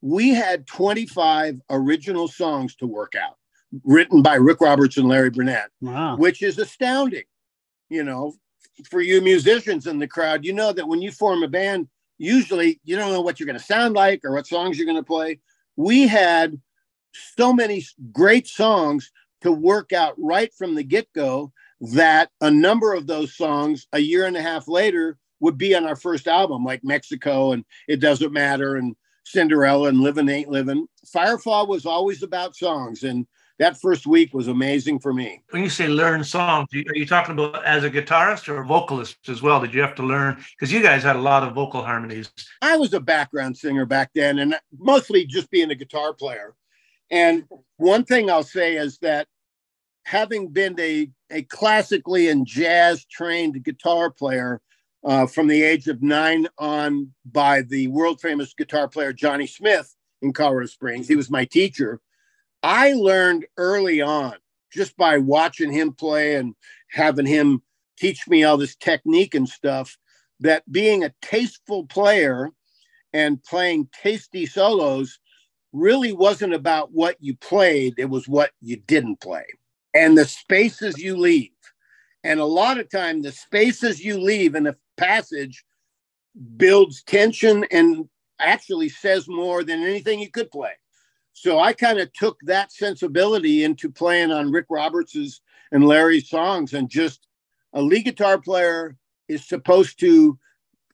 we 0.00 0.30
had 0.30 0.66
25 0.66 1.60
original 1.70 2.28
songs 2.28 2.76
to 2.76 2.86
work 2.86 3.14
out, 3.14 3.36
written 3.84 4.22
by 4.22 4.34
Rick 4.34 4.60
Roberts 4.60 4.96
and 4.96 5.08
Larry 5.08 5.30
Burnett, 5.30 5.70
wow. 5.80 6.16
which 6.16 6.42
is 6.42 6.58
astounding. 6.58 7.24
You 7.88 8.04
know, 8.04 8.34
for 8.90 9.00
you 9.00 9.20
musicians 9.20 9.86
in 9.86 9.98
the 9.98 10.08
crowd, 10.08 10.44
you 10.44 10.52
know 10.52 10.72
that 10.72 10.88
when 10.88 11.02
you 11.02 11.10
form 11.10 11.42
a 11.42 11.48
band, 11.48 11.88
usually 12.22 12.80
you 12.84 12.96
don't 12.96 13.12
know 13.12 13.20
what 13.20 13.40
you're 13.40 13.46
going 13.46 13.58
to 13.58 13.64
sound 13.64 13.94
like 13.94 14.24
or 14.24 14.32
what 14.32 14.46
songs 14.46 14.78
you're 14.78 14.86
going 14.86 14.96
to 14.96 15.02
play. 15.02 15.40
We 15.76 16.06
had 16.06 16.60
so 17.36 17.52
many 17.52 17.84
great 18.12 18.46
songs 18.46 19.10
to 19.42 19.50
work 19.50 19.92
out 19.92 20.14
right 20.16 20.52
from 20.54 20.74
the 20.74 20.84
get 20.84 21.12
go 21.14 21.52
that 21.80 22.30
a 22.40 22.50
number 22.50 22.94
of 22.94 23.08
those 23.08 23.36
songs 23.36 23.88
a 23.92 23.98
year 23.98 24.26
and 24.26 24.36
a 24.36 24.42
half 24.42 24.68
later 24.68 25.18
would 25.40 25.58
be 25.58 25.74
on 25.74 25.84
our 25.84 25.96
first 25.96 26.28
album, 26.28 26.64
like 26.64 26.84
Mexico 26.84 27.52
and 27.52 27.64
It 27.88 27.98
Doesn't 28.00 28.32
Matter 28.32 28.76
and 28.76 28.94
Cinderella 29.24 29.88
and 29.88 30.00
Living 30.00 30.28
Ain't 30.28 30.48
Living. 30.48 30.86
Firefall 31.04 31.66
was 31.66 31.86
always 31.86 32.22
about 32.22 32.54
songs. 32.54 33.02
And 33.02 33.26
that 33.62 33.80
first 33.80 34.08
week 34.08 34.34
was 34.34 34.48
amazing 34.48 34.98
for 34.98 35.14
me. 35.14 35.40
When 35.50 35.62
you 35.62 35.70
say 35.70 35.86
learn 35.86 36.24
songs, 36.24 36.66
are 36.74 36.96
you 36.96 37.06
talking 37.06 37.38
about 37.38 37.64
as 37.64 37.84
a 37.84 37.90
guitarist 37.90 38.48
or 38.48 38.60
a 38.60 38.66
vocalist 38.66 39.28
as 39.28 39.40
well? 39.40 39.60
Did 39.60 39.72
you 39.72 39.80
have 39.82 39.94
to 39.94 40.02
learn? 40.02 40.42
Because 40.58 40.72
you 40.72 40.82
guys 40.82 41.04
had 41.04 41.14
a 41.14 41.20
lot 41.20 41.44
of 41.44 41.54
vocal 41.54 41.84
harmonies. 41.84 42.28
I 42.60 42.76
was 42.76 42.92
a 42.92 42.98
background 42.98 43.56
singer 43.56 43.86
back 43.86 44.10
then 44.16 44.40
and 44.40 44.58
mostly 44.76 45.26
just 45.26 45.48
being 45.48 45.70
a 45.70 45.76
guitar 45.76 46.12
player. 46.12 46.56
And 47.08 47.44
one 47.76 48.04
thing 48.04 48.28
I'll 48.28 48.42
say 48.42 48.74
is 48.74 48.98
that 48.98 49.28
having 50.06 50.48
been 50.48 50.74
a, 50.80 51.08
a 51.30 51.42
classically 51.42 52.30
and 52.30 52.44
jazz 52.44 53.04
trained 53.04 53.62
guitar 53.62 54.10
player, 54.10 54.60
uh, 55.04 55.26
from 55.26 55.46
the 55.46 55.62
age 55.62 55.86
of 55.88 56.02
nine 56.02 56.46
on 56.58 57.12
by 57.24 57.62
the 57.62 57.88
world 57.88 58.20
famous 58.20 58.54
guitar 58.54 58.88
player 58.88 59.12
Johnny 59.12 59.46
Smith 59.46 59.94
in 60.20 60.32
Colorado 60.32 60.66
Springs. 60.66 61.08
He 61.08 61.16
was 61.16 61.30
my 61.30 61.44
teacher. 61.44 62.00
I 62.62 62.92
learned 62.92 63.46
early 63.56 64.00
on 64.00 64.34
just 64.72 64.96
by 64.96 65.18
watching 65.18 65.72
him 65.72 65.92
play 65.92 66.36
and 66.36 66.54
having 66.90 67.26
him 67.26 67.62
teach 67.98 68.26
me 68.28 68.44
all 68.44 68.56
this 68.56 68.76
technique 68.76 69.34
and 69.34 69.48
stuff 69.48 69.96
that 70.40 70.70
being 70.70 71.04
a 71.04 71.14
tasteful 71.22 71.86
player 71.86 72.50
and 73.12 73.42
playing 73.44 73.88
tasty 73.92 74.46
solos 74.46 75.18
really 75.72 76.12
wasn't 76.12 76.54
about 76.54 76.92
what 76.92 77.16
you 77.20 77.36
played, 77.36 77.94
it 77.98 78.08
was 78.08 78.28
what 78.28 78.50
you 78.60 78.76
didn't 78.76 79.20
play 79.20 79.44
and 79.94 80.16
the 80.16 80.24
spaces 80.24 80.98
you 80.98 81.16
leave. 81.16 81.50
And 82.24 82.40
a 82.40 82.44
lot 82.44 82.78
of 82.78 82.88
time, 82.88 83.22
the 83.22 83.32
spaces 83.32 84.04
you 84.04 84.18
leave 84.18 84.54
in 84.54 84.66
a 84.66 84.76
passage 84.96 85.64
builds 86.56 87.02
tension 87.02 87.64
and 87.70 88.08
actually 88.38 88.88
says 88.88 89.28
more 89.28 89.64
than 89.64 89.82
anything 89.82 90.20
you 90.20 90.30
could 90.30 90.50
play. 90.50 90.72
So 91.32 91.58
I 91.58 91.72
kind 91.72 91.98
of 91.98 92.12
took 92.12 92.38
that 92.42 92.72
sensibility 92.72 93.64
into 93.64 93.90
playing 93.90 94.30
on 94.30 94.52
Rick 94.52 94.66
Roberts's 94.70 95.40
and 95.70 95.86
Larry's 95.86 96.28
songs, 96.28 96.74
and 96.74 96.88
just 96.88 97.26
a 97.72 97.80
lead 97.80 98.04
guitar 98.04 98.38
player 98.38 98.96
is 99.28 99.46
supposed 99.46 99.98
to 100.00 100.38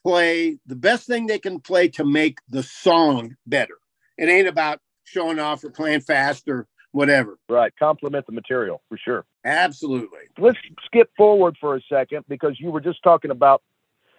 play 0.05 0.59
the 0.67 0.77
best 0.77 1.07
thing 1.07 1.27
they 1.27 1.39
can 1.39 1.61
play 1.61 1.89
to 1.89 2.05
make 2.05 2.39
the 2.49 2.63
song 2.63 3.37
better. 3.47 3.79
It 4.17 4.29
ain't 4.29 4.49
about 4.49 4.81
showing 5.05 5.39
off 5.39 5.65
or 5.65 5.71
playing 5.71 6.01
fast 6.03 6.49
or 6.49 6.67
whatever. 6.93 7.39
Right. 7.49 7.73
Complement 7.79 8.27
the 8.27 8.33
material 8.33 8.83
for 8.89 8.97
sure. 8.97 9.25
Absolutely. 9.45 10.21
Let's 10.39 10.59
skip 10.87 11.11
forward 11.17 11.57
for 11.61 11.77
a 11.77 11.81
second 11.89 12.25
because 12.29 12.57
you 12.59 12.71
were 12.71 12.81
just 12.81 13.03
talking 13.03 13.31
about 13.31 13.63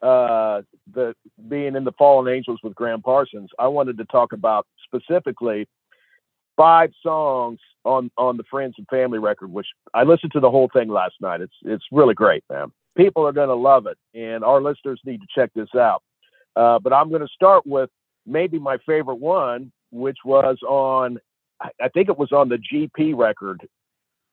uh, 0.02 0.62
the 0.94 1.14
being 1.48 1.76
in 1.76 1.84
the 1.84 1.92
Fallen 1.94 2.34
Angels 2.34 2.60
with 2.64 2.76
Gram 2.76 3.02
Parsons. 3.02 3.50
I 3.58 3.68
wanted 3.68 3.98
to 3.98 4.06
talk 4.06 4.34
about 4.34 4.68
specifically 4.84 5.68
five 6.60 6.92
songs 7.02 7.58
on 7.86 8.12
on 8.18 8.36
the 8.36 8.44
Friends 8.52 8.76
and 8.78 8.86
Family 8.88 9.18
record, 9.18 9.52
which 9.52 9.68
I 9.94 10.04
listened 10.04 10.34
to 10.34 10.42
the 10.42 10.52
whole 10.52 10.70
thing 10.72 10.90
last 10.90 11.16
night. 11.22 11.40
It's 11.40 11.54
it's 11.64 11.86
really 11.92 12.14
great, 12.14 12.44
man. 12.50 12.72
People 12.98 13.26
are 13.26 13.32
going 13.32 13.48
to 13.48 13.56
love 13.56 13.88
it, 13.88 13.98
and 14.14 14.44
our 14.44 14.62
listeners 14.62 15.00
need 15.06 15.22
to 15.22 15.28
check 15.34 15.52
this 15.56 15.70
out. 15.74 16.04
Uh, 16.56 16.80
but 16.80 16.92
I'm 16.92 17.10
going 17.10 17.22
to 17.22 17.34
start 17.34 17.66
with 17.66 17.90
maybe 18.26 18.60
my 18.60 18.78
favorite 18.86 19.20
one, 19.20 19.72
which 19.92 20.18
was 20.26 20.58
on 20.68 21.20
I 21.62 21.88
think 21.90 22.10
it 22.10 22.18
was 22.18 22.32
on 22.32 22.50
the 22.50 22.58
GP 22.58 23.18
record, 23.18 23.68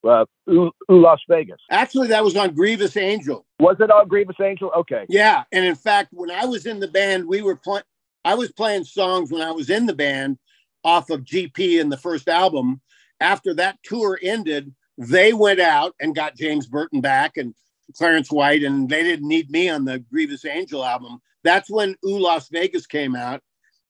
uh, 0.04 0.26
Ooh, 0.48 0.70
Ooh 0.90 1.00
Las 1.00 1.20
Vegas. 1.28 1.60
Actually, 1.70 2.08
that 2.08 2.24
was 2.24 2.36
on 2.36 2.54
Grievous 2.54 2.96
Angel. 2.96 3.44
Was 3.60 3.76
it 3.80 3.90
on 3.90 4.08
Grievous 4.08 4.36
Angel? 4.42 4.70
Okay. 4.76 5.06
Yeah, 5.08 5.44
and 5.52 5.64
in 5.64 5.74
fact, 5.76 6.10
when 6.12 6.30
I 6.30 6.44
was 6.44 6.66
in 6.66 6.80
the 6.80 6.88
band, 6.88 7.26
we 7.26 7.42
were 7.42 7.56
playing. 7.56 7.84
I 8.24 8.34
was 8.34 8.50
playing 8.50 8.82
songs 8.82 9.30
when 9.30 9.42
I 9.42 9.52
was 9.52 9.70
in 9.70 9.86
the 9.86 9.94
band 9.94 10.38
off 10.86 11.10
of 11.10 11.24
GP 11.24 11.80
in 11.80 11.90
the 11.90 11.98
first 11.98 12.28
album. 12.28 12.80
After 13.20 13.52
that 13.54 13.78
tour 13.82 14.18
ended, 14.22 14.72
they 14.96 15.32
went 15.32 15.60
out 15.60 15.94
and 16.00 16.14
got 16.14 16.36
James 16.36 16.66
Burton 16.66 17.00
back 17.00 17.36
and 17.36 17.54
Clarence 17.96 18.30
White, 18.30 18.62
and 18.62 18.88
they 18.88 19.02
didn't 19.02 19.28
need 19.28 19.50
me 19.50 19.68
on 19.68 19.84
the 19.84 19.98
Grievous 19.98 20.44
Angel 20.44 20.84
album. 20.84 21.20
That's 21.42 21.68
when 21.68 21.96
Ooh 22.06 22.18
Las 22.18 22.48
Vegas 22.48 22.86
came 22.86 23.16
out. 23.16 23.42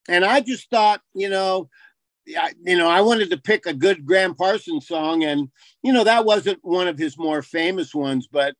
And 0.09 0.25
I 0.25 0.41
just 0.41 0.71
thought, 0.71 1.01
you 1.15 1.29
know, 1.29 1.69
I, 2.37 2.53
you 2.65 2.77
know, 2.77 2.89
I 2.89 3.03
wanted 3.03 3.31
to 3.31 3.37
pick 3.37 3.67
a 3.67 3.75
good 3.75 4.07
Gram 4.07 4.35
Parsons 4.35 4.89
song, 4.89 5.23
and 5.23 5.49
you 5.83 5.93
know 5.93 6.03
that 6.05 6.25
wasn't 6.25 6.59
one 6.63 6.89
of 6.89 6.99
his 6.99 7.19
more 7.19 7.43
famous 7.43 7.95
ones, 7.95 8.27
but 8.31 8.55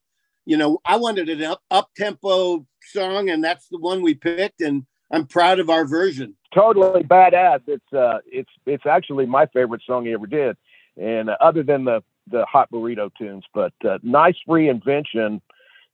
you 0.45 0.57
know, 0.57 0.79
I 0.85 0.97
wanted 0.97 1.29
an 1.29 1.57
up 1.71 1.91
tempo 1.97 2.67
song, 2.93 3.31
and 3.31 3.43
that's 3.43 3.69
the 3.69 3.79
one 3.79 4.03
we 4.03 4.15
picked, 4.15 4.61
and 4.61 4.87
I'm 5.11 5.27
proud 5.27 5.59
of 5.59 5.71
our 5.71 5.87
version. 5.87 6.37
Totally 6.57 7.03
badass. 7.03 7.61
It's 7.67 7.93
uh, 7.93 8.19
it's 8.25 8.51
it's 8.65 8.87
actually 8.87 9.27
my 9.27 9.45
favorite 9.47 9.83
song 9.87 10.07
he 10.07 10.15
ever 10.15 10.27
did, 10.27 10.57
and 10.97 11.29
uh, 11.29 11.37
other 11.41 11.63
than 11.63 11.85
the 11.85 12.03
the 12.31 12.47
hot 12.47 12.71
burrito 12.73 13.11
tunes, 13.19 13.45
but 13.53 13.75
uh, 13.85 13.99
nice 14.03 14.37
reinvention 14.49 15.41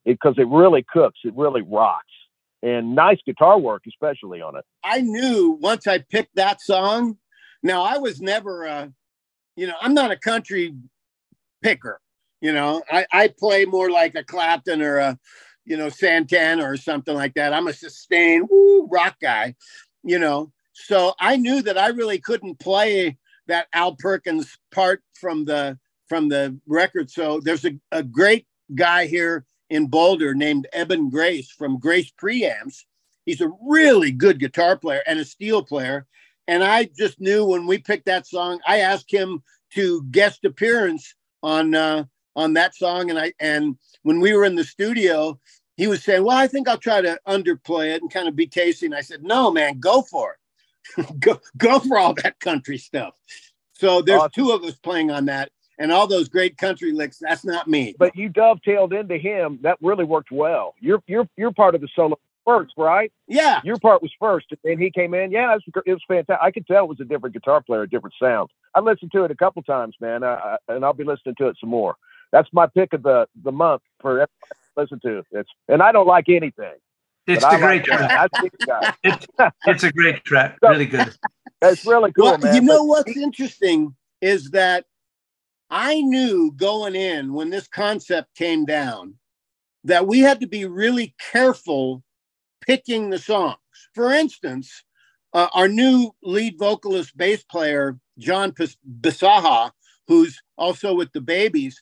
because 0.04 0.34
it, 0.38 0.46
really 0.46 0.84
cooks, 0.88 1.18
it 1.24 1.34
really 1.36 1.62
rocks, 1.62 2.12
and 2.62 2.94
nice 2.94 3.18
guitar 3.26 3.58
work, 3.58 3.82
especially 3.88 4.40
on 4.40 4.56
it. 4.56 4.64
I 4.84 5.00
knew 5.00 5.58
once 5.60 5.86
I 5.86 5.98
picked 5.98 6.36
that 6.36 6.60
song 6.60 7.18
now, 7.62 7.82
I 7.82 7.98
was 7.98 8.20
never, 8.20 8.64
a, 8.64 8.92
you 9.56 9.66
know, 9.66 9.74
I'm 9.80 9.94
not 9.94 10.10
a 10.10 10.16
country 10.16 10.74
picker. 11.62 12.00
You 12.40 12.52
know, 12.52 12.82
I, 12.90 13.06
I 13.12 13.28
play 13.28 13.64
more 13.64 13.90
like 13.90 14.14
a 14.16 14.24
Clapton 14.24 14.82
or 14.82 14.96
a, 14.98 15.18
you 15.64 15.76
know, 15.76 15.88
Santana 15.88 16.64
or 16.64 16.76
something 16.76 17.14
like 17.14 17.34
that. 17.34 17.52
I'm 17.52 17.68
a 17.68 17.72
sustained 17.72 18.48
woo, 18.50 18.88
rock 18.90 19.16
guy, 19.20 19.54
you 20.02 20.18
know. 20.18 20.52
So 20.72 21.14
I 21.20 21.36
knew 21.36 21.62
that 21.62 21.78
I 21.78 21.88
really 21.88 22.18
couldn't 22.18 22.58
play 22.58 23.18
that 23.46 23.66
Al 23.72 23.96
Perkins 23.96 24.58
part 24.70 25.02
from 25.14 25.44
the 25.44 25.78
from 26.08 26.28
the 26.28 26.58
record. 26.66 27.10
So 27.10 27.40
there's 27.40 27.64
a, 27.64 27.72
a 27.90 28.02
great 28.02 28.46
guy 28.74 29.06
here 29.06 29.44
in 29.70 29.86
Boulder 29.86 30.34
named 30.34 30.66
Eben 30.72 31.08
Grace 31.10 31.50
from 31.50 31.78
Grace 31.78 32.12
Preamps. 32.20 32.84
He's 33.24 33.40
a 33.40 33.52
really 33.66 34.10
good 34.10 34.38
guitar 34.38 34.76
player 34.76 35.02
and 35.06 35.18
a 35.18 35.24
steel 35.24 35.62
player. 35.62 36.06
And 36.48 36.62
I 36.62 36.90
just 36.98 37.20
knew 37.20 37.46
when 37.46 37.66
we 37.66 37.78
picked 37.78 38.06
that 38.06 38.26
song, 38.26 38.60
I 38.66 38.80
asked 38.80 39.10
him 39.10 39.42
to 39.74 40.02
guest 40.10 40.44
appearance 40.44 41.14
on 41.42 41.74
uh, 41.74 42.04
on 42.36 42.54
that 42.54 42.74
song. 42.74 43.10
And 43.10 43.18
I 43.18 43.32
and 43.40 43.76
when 44.02 44.20
we 44.20 44.34
were 44.34 44.44
in 44.44 44.56
the 44.56 44.64
studio, 44.64 45.38
he 45.76 45.86
was 45.86 46.02
saying, 46.02 46.24
"Well, 46.24 46.36
I 46.36 46.46
think 46.46 46.68
I'll 46.68 46.78
try 46.78 47.00
to 47.00 47.18
underplay 47.26 47.94
it 47.94 48.02
and 48.02 48.10
kind 48.10 48.28
of 48.28 48.36
be 48.36 48.46
tasty." 48.46 48.86
And 48.86 48.94
I 48.94 49.00
said, 49.00 49.22
"No, 49.22 49.50
man, 49.50 49.80
go 49.80 50.02
for 50.02 50.36
it. 50.96 51.18
go 51.20 51.40
go 51.56 51.78
for 51.78 51.98
all 51.98 52.14
that 52.22 52.40
country 52.40 52.78
stuff." 52.78 53.14
So 53.74 54.02
there's 54.02 54.20
awesome. 54.20 54.32
two 54.34 54.50
of 54.52 54.62
us 54.64 54.76
playing 54.76 55.10
on 55.10 55.26
that, 55.26 55.50
and 55.78 55.90
all 55.90 56.06
those 56.06 56.28
great 56.28 56.56
country 56.56 56.92
licks. 56.92 57.18
That's 57.18 57.44
not 57.44 57.68
me. 57.68 57.94
But 57.98 58.16
you 58.16 58.28
dovetailed 58.28 58.92
into 58.92 59.18
him. 59.18 59.58
That 59.62 59.78
really 59.80 60.04
worked 60.04 60.30
well. 60.30 60.74
You're 60.80 61.02
you're 61.06 61.28
you're 61.36 61.52
part 61.52 61.74
of 61.74 61.80
the 61.80 61.88
solo 61.94 62.18
first, 62.44 62.74
right? 62.76 63.12
Yeah. 63.28 63.60
Your 63.64 63.78
part 63.78 64.02
was 64.02 64.12
first, 64.18 64.46
and 64.64 64.80
he 64.80 64.90
came 64.90 65.14
in. 65.14 65.30
Yeah, 65.30 65.54
it 65.54 65.62
was, 65.66 65.82
it 65.86 65.92
was 65.92 66.02
fantastic. 66.06 66.38
I 66.42 66.50
could 66.50 66.66
tell 66.66 66.84
it 66.84 66.88
was 66.88 67.00
a 67.00 67.04
different 67.04 67.34
guitar 67.34 67.60
player, 67.60 67.82
a 67.82 67.88
different 67.88 68.14
sound. 68.20 68.50
I 68.74 68.80
listened 68.80 69.12
to 69.12 69.24
it 69.24 69.30
a 69.30 69.36
couple 69.36 69.62
times, 69.62 69.94
man, 70.00 70.22
uh, 70.22 70.56
and 70.68 70.84
I'll 70.84 70.92
be 70.92 71.04
listening 71.04 71.34
to 71.38 71.48
it 71.48 71.56
some 71.60 71.70
more. 71.70 71.96
That's 72.30 72.48
my 72.52 72.66
pick 72.66 72.92
of 72.92 73.02
the 73.02 73.26
the 73.42 73.52
month 73.52 73.82
for 74.00 74.22
listen 74.76 75.00
to. 75.04 75.22
It's 75.32 75.48
and 75.68 75.82
I 75.82 75.92
don't 75.92 76.06
like 76.06 76.28
anything. 76.28 76.74
It's 77.26 77.44
a 77.44 77.56
great 77.58 77.88
like 77.88 78.10
track. 78.60 78.98
it's, 79.04 79.26
it's 79.66 79.84
a 79.84 79.92
great 79.92 80.24
track. 80.24 80.58
Really 80.62 80.86
good. 80.86 81.14
It's 81.64 81.86
really 81.86 82.10
cool, 82.10 82.24
well, 82.24 82.38
man. 82.38 82.56
You 82.56 82.60
know 82.60 82.78
but, 82.78 82.86
what's 82.86 83.16
interesting 83.16 83.94
is 84.20 84.50
that 84.50 84.84
I 85.70 86.00
knew 86.00 86.50
going 86.56 86.96
in 86.96 87.34
when 87.34 87.50
this 87.50 87.68
concept 87.68 88.34
came 88.34 88.64
down 88.64 89.14
that 89.84 90.08
we 90.08 90.18
had 90.18 90.40
to 90.40 90.48
be 90.48 90.64
really 90.64 91.14
careful 91.30 92.02
picking 92.66 93.10
the 93.10 93.18
songs. 93.18 93.56
For 93.94 94.12
instance, 94.12 94.82
uh, 95.32 95.48
our 95.54 95.68
new 95.68 96.12
lead 96.22 96.58
vocalist 96.58 97.16
bass 97.16 97.42
player, 97.44 97.96
John 98.18 98.52
Bisaha, 98.52 99.70
who's 100.08 100.42
also 100.58 100.94
with 100.94 101.12
the 101.12 101.20
Babys. 101.20 101.80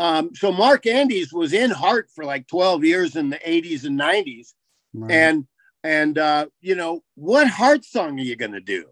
Um, 0.00 0.34
so 0.34 0.50
Mark 0.50 0.86
Andes 0.86 1.30
was 1.30 1.52
in 1.52 1.70
Heart 1.70 2.08
for 2.14 2.24
like 2.24 2.46
12 2.48 2.84
years 2.84 3.16
in 3.16 3.28
the 3.28 3.36
80s 3.36 3.84
and 3.84 4.00
90s. 4.00 4.54
Right. 4.94 5.12
And 5.12 5.46
and 5.84 6.16
uh, 6.16 6.46
you 6.62 6.74
know, 6.74 7.02
what 7.16 7.48
Heart 7.48 7.84
song 7.84 8.18
are 8.18 8.22
you 8.22 8.34
gonna 8.34 8.60
do? 8.60 8.86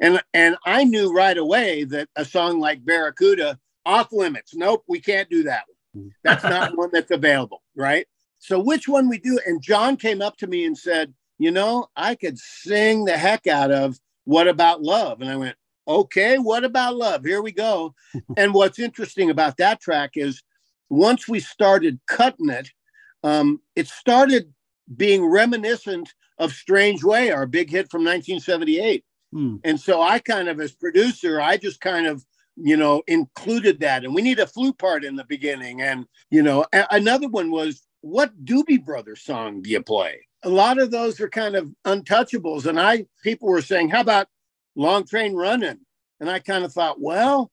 And 0.00 0.22
and 0.32 0.56
I 0.64 0.84
knew 0.84 1.12
right 1.12 1.36
away 1.36 1.82
that 1.84 2.08
a 2.14 2.24
song 2.24 2.60
like 2.60 2.84
Barracuda 2.84 3.58
off 3.84 4.12
limits. 4.12 4.54
Nope, 4.54 4.84
we 4.86 5.00
can't 5.00 5.28
do 5.28 5.42
that 5.42 5.64
one. 5.92 6.12
That's 6.22 6.44
not 6.44 6.76
one 6.76 6.90
that's 6.92 7.10
available, 7.10 7.62
right? 7.74 8.06
So 8.38 8.60
which 8.60 8.86
one 8.86 9.08
we 9.08 9.18
do? 9.18 9.40
And 9.44 9.60
John 9.60 9.96
came 9.96 10.22
up 10.22 10.36
to 10.38 10.46
me 10.46 10.64
and 10.64 10.78
said, 10.78 11.12
you 11.38 11.50
know, 11.50 11.88
I 11.96 12.14
could 12.14 12.38
sing 12.38 13.04
the 13.04 13.16
heck 13.16 13.48
out 13.48 13.72
of 13.72 13.98
What 14.24 14.46
About 14.46 14.80
Love? 14.80 15.20
And 15.20 15.30
I 15.30 15.36
went, 15.36 15.56
okay, 15.86 16.38
what 16.38 16.64
about 16.64 16.96
love? 16.96 17.24
Here 17.24 17.42
we 17.42 17.52
go. 17.52 17.94
and 18.36 18.54
what's 18.54 18.78
interesting 18.78 19.30
about 19.30 19.56
that 19.58 19.80
track 19.80 20.12
is 20.14 20.42
once 20.92 21.26
we 21.26 21.40
started 21.40 21.98
cutting 22.06 22.50
it, 22.50 22.68
um, 23.24 23.60
it 23.74 23.88
started 23.88 24.52
being 24.94 25.24
reminiscent 25.24 26.12
of 26.38 26.52
Strange 26.52 27.02
Way, 27.02 27.30
our 27.30 27.46
big 27.46 27.70
hit 27.70 27.90
from 27.90 28.02
1978. 28.02 29.02
Hmm. 29.32 29.56
And 29.64 29.80
so 29.80 30.02
I 30.02 30.18
kind 30.18 30.48
of, 30.48 30.60
as 30.60 30.72
producer, 30.72 31.40
I 31.40 31.56
just 31.56 31.80
kind 31.80 32.06
of, 32.06 32.22
you 32.56 32.76
know, 32.76 33.02
included 33.06 33.80
that. 33.80 34.04
And 34.04 34.14
we 34.14 34.20
need 34.20 34.38
a 34.38 34.46
flute 34.46 34.76
part 34.76 35.02
in 35.02 35.16
the 35.16 35.24
beginning. 35.24 35.80
And, 35.80 36.04
you 36.30 36.42
know, 36.42 36.66
a- 36.74 36.88
another 36.90 37.28
one 37.28 37.50
was 37.50 37.86
what 38.02 38.44
Doobie 38.44 38.84
Brothers 38.84 39.22
song 39.22 39.62
do 39.62 39.70
you 39.70 39.82
play? 39.82 40.20
A 40.42 40.50
lot 40.50 40.78
of 40.78 40.90
those 40.90 41.20
are 41.20 41.30
kind 41.30 41.56
of 41.56 41.70
untouchables. 41.86 42.66
And 42.66 42.78
I, 42.78 43.06
people 43.22 43.48
were 43.48 43.62
saying, 43.62 43.88
how 43.88 44.02
about 44.02 44.26
Long 44.76 45.06
Train 45.06 45.34
Running? 45.34 45.78
And 46.20 46.28
I 46.28 46.38
kind 46.38 46.64
of 46.64 46.72
thought, 46.72 47.00
well, 47.00 47.50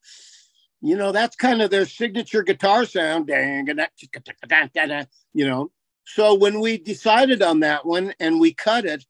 you 0.80 0.96
know, 0.96 1.12
that's 1.12 1.36
kind 1.36 1.60
of 1.62 1.70
their 1.70 1.86
signature 1.86 2.42
guitar 2.42 2.84
sound. 2.84 3.26
Dang, 3.26 3.68
you 5.34 5.46
know, 5.46 5.70
so 6.04 6.34
when 6.34 6.60
we 6.60 6.78
decided 6.78 7.42
on 7.42 7.60
that 7.60 7.84
one 7.86 8.14
and 8.18 8.40
we 8.40 8.52
cut 8.54 8.84
it, 8.84 9.04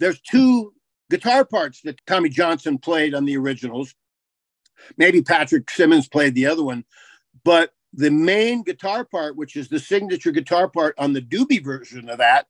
there's 0.00 0.20
two 0.20 0.72
guitar 1.10 1.44
parts 1.44 1.80
that 1.82 2.00
Tommy 2.06 2.28
Johnston 2.28 2.78
played 2.78 3.14
on 3.14 3.24
the 3.24 3.36
originals. 3.36 3.94
Maybe 4.96 5.22
Patrick 5.22 5.70
Simmons 5.70 6.08
played 6.08 6.34
the 6.34 6.46
other 6.46 6.64
one, 6.64 6.84
but 7.44 7.72
the 7.92 8.10
main 8.10 8.62
guitar 8.62 9.04
part, 9.04 9.36
which 9.36 9.56
is 9.56 9.68
the 9.68 9.78
signature 9.78 10.32
guitar 10.32 10.68
part 10.68 10.94
on 10.98 11.12
the 11.12 11.22
Doobie 11.22 11.62
version 11.62 12.08
of 12.08 12.18
that, 12.18 12.46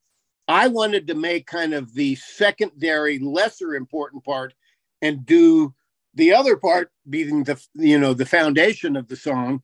I 0.48 0.68
wanted 0.68 1.06
to 1.08 1.14
make 1.14 1.46
kind 1.46 1.74
of 1.74 1.94
the 1.94 2.14
secondary, 2.16 3.18
lesser 3.18 3.74
important 3.74 4.24
part 4.24 4.54
and 5.02 5.24
do 5.26 5.74
the 6.14 6.32
other 6.32 6.56
part 6.56 6.90
being 7.08 7.44
the 7.44 7.60
you 7.74 7.98
know 7.98 8.14
the 8.14 8.26
foundation 8.26 8.96
of 8.96 9.08
the 9.08 9.16
song, 9.16 9.62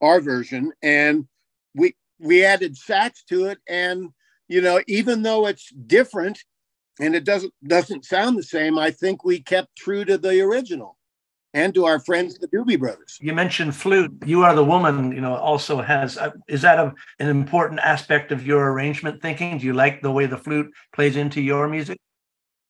our 0.00 0.20
version, 0.20 0.72
and 0.82 1.26
we 1.74 1.94
we 2.18 2.44
added 2.44 2.76
sax 2.76 3.22
to 3.24 3.46
it, 3.46 3.58
and 3.68 4.10
you 4.48 4.60
know 4.60 4.80
even 4.86 5.22
though 5.22 5.46
it's 5.46 5.70
different 5.70 6.38
and 7.00 7.14
it 7.14 7.24
doesn't 7.24 7.52
doesn't 7.66 8.04
sound 8.04 8.38
the 8.38 8.42
same, 8.42 8.78
I 8.78 8.90
think 8.90 9.24
we 9.24 9.40
kept 9.40 9.76
true 9.76 10.04
to 10.04 10.18
the 10.18 10.40
original 10.40 10.96
and 11.54 11.74
to 11.74 11.84
our 11.84 12.00
friends, 12.00 12.38
the 12.38 12.48
Doobie 12.48 12.78
Brothers. 12.78 13.18
You 13.20 13.34
mentioned 13.34 13.76
flute. 13.76 14.12
You 14.24 14.42
are 14.42 14.54
the 14.54 14.64
woman. 14.64 15.12
You 15.12 15.20
know, 15.20 15.36
also 15.36 15.82
has. 15.82 16.16
Uh, 16.16 16.30
is 16.48 16.62
that 16.62 16.78
a, 16.78 16.92
an 17.18 17.28
important 17.28 17.80
aspect 17.80 18.32
of 18.32 18.46
your 18.46 18.72
arrangement 18.72 19.20
thinking? 19.20 19.58
Do 19.58 19.66
you 19.66 19.74
like 19.74 20.02
the 20.02 20.12
way 20.12 20.26
the 20.26 20.38
flute 20.38 20.72
plays 20.94 21.16
into 21.16 21.40
your 21.40 21.68
music? 21.68 21.98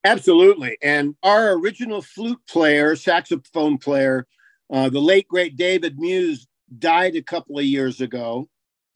Absolutely. 0.04 0.76
And 0.82 1.14
our 1.22 1.52
original 1.52 2.02
flute 2.02 2.40
player, 2.48 2.96
saxophone 2.96 3.78
player, 3.78 4.26
uh, 4.72 4.88
the 4.88 5.00
late 5.00 5.28
great 5.28 5.56
David 5.56 5.98
Muse, 5.98 6.46
died 6.78 7.14
a 7.14 7.22
couple 7.22 7.58
of 7.58 7.64
years 7.64 8.00
ago 8.00 8.48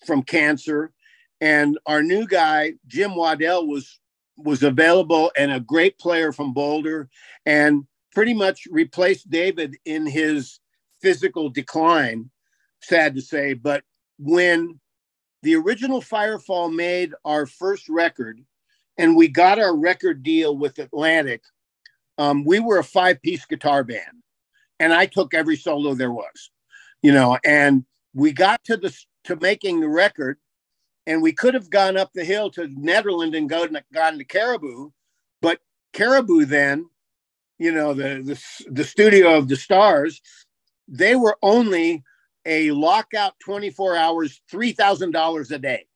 from 0.06 0.22
cancer, 0.22 0.92
and 1.40 1.78
our 1.86 2.02
new 2.02 2.26
guy 2.26 2.72
Jim 2.86 3.14
Waddell 3.14 3.66
was 3.66 4.00
was 4.38 4.62
available 4.62 5.30
and 5.38 5.50
a 5.52 5.60
great 5.60 5.98
player 5.98 6.32
from 6.32 6.52
Boulder, 6.52 7.08
and 7.44 7.86
pretty 8.12 8.34
much 8.34 8.66
replaced 8.70 9.30
David 9.30 9.76
in 9.84 10.06
his 10.06 10.58
physical 11.00 11.48
decline, 11.50 12.30
sad 12.82 13.14
to 13.14 13.20
say. 13.22 13.52
But 13.54 13.84
when 14.18 14.80
the 15.42 15.54
original 15.56 16.00
Firefall 16.00 16.74
made 16.74 17.12
our 17.24 17.46
first 17.46 17.88
record 17.88 18.40
and 18.98 19.16
we 19.16 19.28
got 19.28 19.58
our 19.58 19.76
record 19.76 20.22
deal 20.22 20.56
with 20.56 20.78
Atlantic, 20.78 21.42
um, 22.18 22.44
we 22.44 22.60
were 22.60 22.78
a 22.78 22.84
five 22.84 23.20
piece 23.22 23.44
guitar 23.44 23.84
band. 23.84 24.22
And 24.78 24.92
I 24.92 25.06
took 25.06 25.32
every 25.32 25.56
solo 25.56 25.94
there 25.94 26.12
was, 26.12 26.50
you 27.02 27.12
know, 27.12 27.38
and 27.44 27.84
we 28.14 28.32
got 28.32 28.62
to 28.64 28.76
the 28.76 28.96
to 29.24 29.36
making 29.36 29.80
the 29.80 29.88
record 29.88 30.38
and 31.06 31.22
we 31.22 31.32
could 31.32 31.54
have 31.54 31.70
gone 31.70 31.96
up 31.96 32.10
the 32.12 32.24
hill 32.24 32.50
to 32.50 32.68
Nederland 32.68 33.36
and 33.36 33.48
go 33.48 33.66
gone 33.92 34.18
to 34.18 34.24
Caribou, 34.24 34.90
but 35.40 35.60
Caribou 35.92 36.44
then 36.44 36.86
you 37.58 37.72
know 37.72 37.94
the 37.94 38.22
the, 38.22 38.70
the 38.70 38.84
studio 38.84 39.36
of 39.36 39.48
the 39.48 39.56
stars 39.56 40.20
they 40.88 41.16
were 41.16 41.36
only 41.42 42.02
a 42.44 42.70
lockout 42.70 43.34
24 43.44 43.96
hours 43.96 44.40
$3000 44.52 45.50
a 45.50 45.58
day 45.58 45.86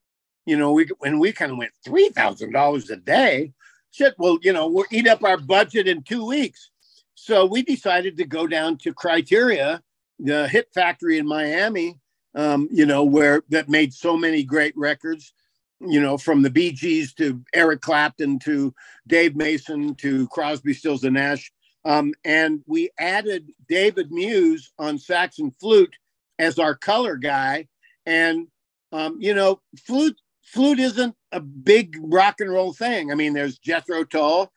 you 0.50 0.56
know 0.56 0.72
we 0.72 0.88
when 0.98 1.18
we 1.18 1.32
kind 1.32 1.52
of 1.52 1.58
went 1.58 1.72
$3000 1.86 2.90
a 2.90 2.96
day 2.96 3.52
shit 3.90 4.14
well 4.18 4.38
you 4.42 4.52
know 4.52 4.66
we'll 4.68 4.86
eat 4.90 5.08
up 5.08 5.22
our 5.24 5.38
budget 5.38 5.86
in 5.88 6.02
two 6.02 6.26
weeks 6.26 6.70
so 7.14 7.46
we 7.46 7.62
decided 7.62 8.16
to 8.16 8.24
go 8.24 8.46
down 8.46 8.76
to 8.78 8.92
criteria 8.92 9.82
the 10.18 10.48
hit 10.48 10.68
factory 10.74 11.18
in 11.18 11.26
miami 11.26 11.98
um, 12.34 12.68
you 12.70 12.86
know 12.86 13.04
where 13.04 13.42
that 13.48 13.68
made 13.68 13.92
so 13.92 14.16
many 14.16 14.42
great 14.42 14.76
records 14.76 15.32
you 15.80 16.00
know, 16.00 16.18
from 16.18 16.42
the 16.42 16.50
Bee 16.50 16.72
Gees 16.72 17.14
to 17.14 17.42
Eric 17.54 17.80
Clapton 17.80 18.38
to 18.40 18.74
Dave 19.06 19.34
Mason 19.34 19.94
to 19.96 20.28
Crosby, 20.28 20.74
Stills 20.74 21.04
and 21.04 21.14
Nash. 21.14 21.50
Um, 21.84 22.12
and 22.24 22.60
we 22.66 22.90
added 22.98 23.50
David 23.68 24.12
Muse 24.12 24.72
on 24.78 24.98
sax 24.98 25.38
and 25.38 25.56
flute 25.56 25.94
as 26.38 26.58
our 26.58 26.74
color 26.74 27.16
guy. 27.16 27.66
And, 28.04 28.48
um, 28.92 29.16
you 29.20 29.34
know, 29.34 29.60
flute, 29.86 30.20
flute 30.52 30.80
isn't 30.80 31.14
a 31.32 31.40
big 31.40 31.96
rock 32.00 32.40
and 32.40 32.50
roll 32.50 32.72
thing. 32.72 33.12
I 33.12 33.14
mean, 33.14 33.32
there's 33.32 33.58
Jethro 33.58 34.04
Tull, 34.04 34.52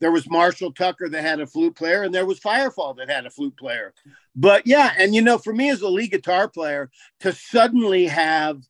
there 0.00 0.10
was 0.10 0.28
Marshall 0.28 0.72
Tucker 0.72 1.08
that 1.08 1.22
had 1.22 1.40
a 1.40 1.46
flute 1.46 1.76
player, 1.76 2.02
and 2.02 2.14
there 2.14 2.26
was 2.26 2.40
Firefall 2.40 2.96
that 2.96 3.08
had 3.08 3.26
a 3.26 3.30
flute 3.30 3.56
player. 3.56 3.94
But 4.34 4.66
yeah, 4.66 4.92
and 4.98 5.14
you 5.14 5.22
know, 5.22 5.38
for 5.38 5.52
me 5.52 5.70
as 5.70 5.82
a 5.82 5.88
lead 5.88 6.10
guitar 6.10 6.48
player, 6.48 6.90
to 7.20 7.32
suddenly 7.32 8.06
have 8.06 8.60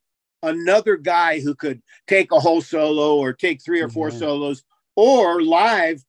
another 0.42 0.96
guy 0.96 1.40
who 1.40 1.54
could 1.54 1.82
take 2.06 2.30
a 2.30 2.40
whole 2.40 2.60
solo 2.60 3.16
or 3.16 3.32
take 3.32 3.62
three 3.62 3.80
or 3.80 3.88
4 3.88 4.10
mm-hmm. 4.10 4.18
solos 4.18 4.62
or 4.94 5.42
live 5.42 6.04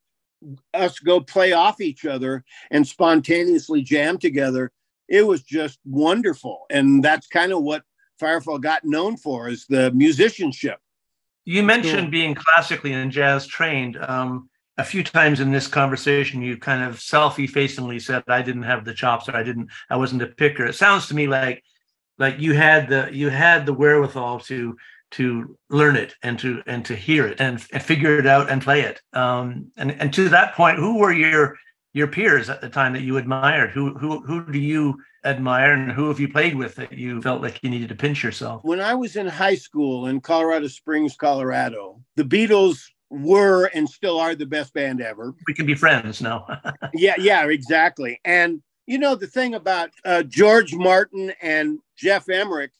us 0.73 0.99
go 0.99 1.19
play 1.21 1.54
off 1.54 1.82
each 1.82 2.06
other 2.06 2.43
and 2.69 2.88
spontaneously 2.88 3.82
jam 3.82 4.17
together, 4.17 4.71
it 5.08 5.25
was 5.25 5.41
just 5.41 5.80
wonderful. 5.86 6.65
And 6.69 7.04
that's 7.04 7.28
kind 7.28 7.51
of 7.51 7.63
what 7.63 7.84
Firefall 8.21 8.62
got 8.62 8.86
known 8.86 9.17
for 9.17 9.49
is 9.49 9.65
the 9.67 9.91
musicianship. 9.91 10.80
You 11.45 11.62
mentioned 11.63 12.12
being 12.12 12.34
classically 12.34 12.93
and 12.93 13.12
jazz 13.12 13.45
trained. 13.45 13.97
Um, 13.97 14.49
a 14.78 14.84
few 14.84 15.04
times 15.04 15.39
in 15.39 15.51
this 15.51 15.67
conversation, 15.67 16.41
you 16.41 16.58
kind 16.58 16.84
of 16.84 16.99
self-effacingly 16.99 17.99
said, 17.99 18.23
"I 18.28 18.41
didn't 18.41 18.63
have 18.63 18.84
the 18.84 18.93
chops, 18.93 19.30
or 19.30 19.36
I 19.36 19.43
didn't, 19.43 19.69
I 19.89 19.95
wasn't 19.95 20.23
a 20.23 20.28
picker." 20.28 20.65
It 20.65 20.73
sounds 20.75 21.08
to 21.08 21.15
me 21.15 21.28
like, 21.28 21.63
like 22.17 22.39
you 22.39 22.54
had 22.54 22.89
the 22.89 23.10
you 23.12 23.30
had 23.30 23.65
the 23.65 23.73
wherewithal 23.73 24.39
to 24.41 24.75
to 25.12 25.58
learn 25.69 25.95
it 25.95 26.15
and 26.23 26.38
to 26.39 26.62
and 26.65 26.84
to 26.86 26.95
hear 26.95 27.28
it 27.28 27.39
and, 27.39 27.63
and 27.71 27.84
figure 27.84 28.17
it 28.17 28.25
out 28.25 28.49
and 28.49 28.62
play 28.62 28.82
it. 28.82 29.01
Um, 29.13 29.71
and 29.78 29.91
and 29.91 30.13
to 30.13 30.30
that 30.30 30.56
point, 30.56 30.78
who 30.78 30.97
were 30.97 31.13
your 31.13 31.58
your 31.96 32.08
peers 32.08 32.50
at 32.50 32.60
the 32.60 32.70
time 32.70 32.92
that 32.92 33.04
you 33.04 33.16
admired? 33.16 33.72
Who 33.72 33.98
who 33.98 34.20
who 34.20 34.52
do 34.52 34.60
you 34.60 35.02
admire 35.24 35.72
and 35.72 35.92
who 35.94 36.10
have 36.10 36.20
you 36.20 36.28
played 36.28 36.54
with 36.54 36.76
that 36.76 36.92
you 36.92 37.22
felt 37.22 37.42
like 37.42 37.64
you 37.64 37.70
needed 37.70 37.88
to 37.90 37.96
pinch 37.96 38.22
yourself? 38.22 38.64
When 38.66 38.82
I 38.82 38.94
was 38.94 39.16
in 39.16 39.28
high 39.28 39.56
school 39.56 40.08
in 40.08 40.20
Colorado 40.20 40.68
Springs, 40.68 41.16
Colorado, 41.16 42.02
the 42.18 42.24
Beatles 42.24 42.84
were 43.10 43.68
and 43.74 43.90
still 43.90 44.20
are 44.20 44.36
the 44.36 44.46
best 44.46 44.74
band 44.74 45.02
ever. 45.02 45.34
We 45.48 45.54
can 45.54 45.66
be 45.66 45.74
friends 45.74 46.22
now. 46.22 46.46
yeah, 46.94 47.16
yeah, 47.18 47.48
exactly. 47.48 48.20
And 48.26 48.62
you 48.88 48.98
know 48.98 49.16
the 49.16 49.28
thing 49.28 49.56
about 49.56 49.92
uh, 50.04 50.24
George 50.24 50.76
Martin 50.76 51.32
and 51.42 51.80
Jeff 51.96 52.28
Emerick, 52.28 52.72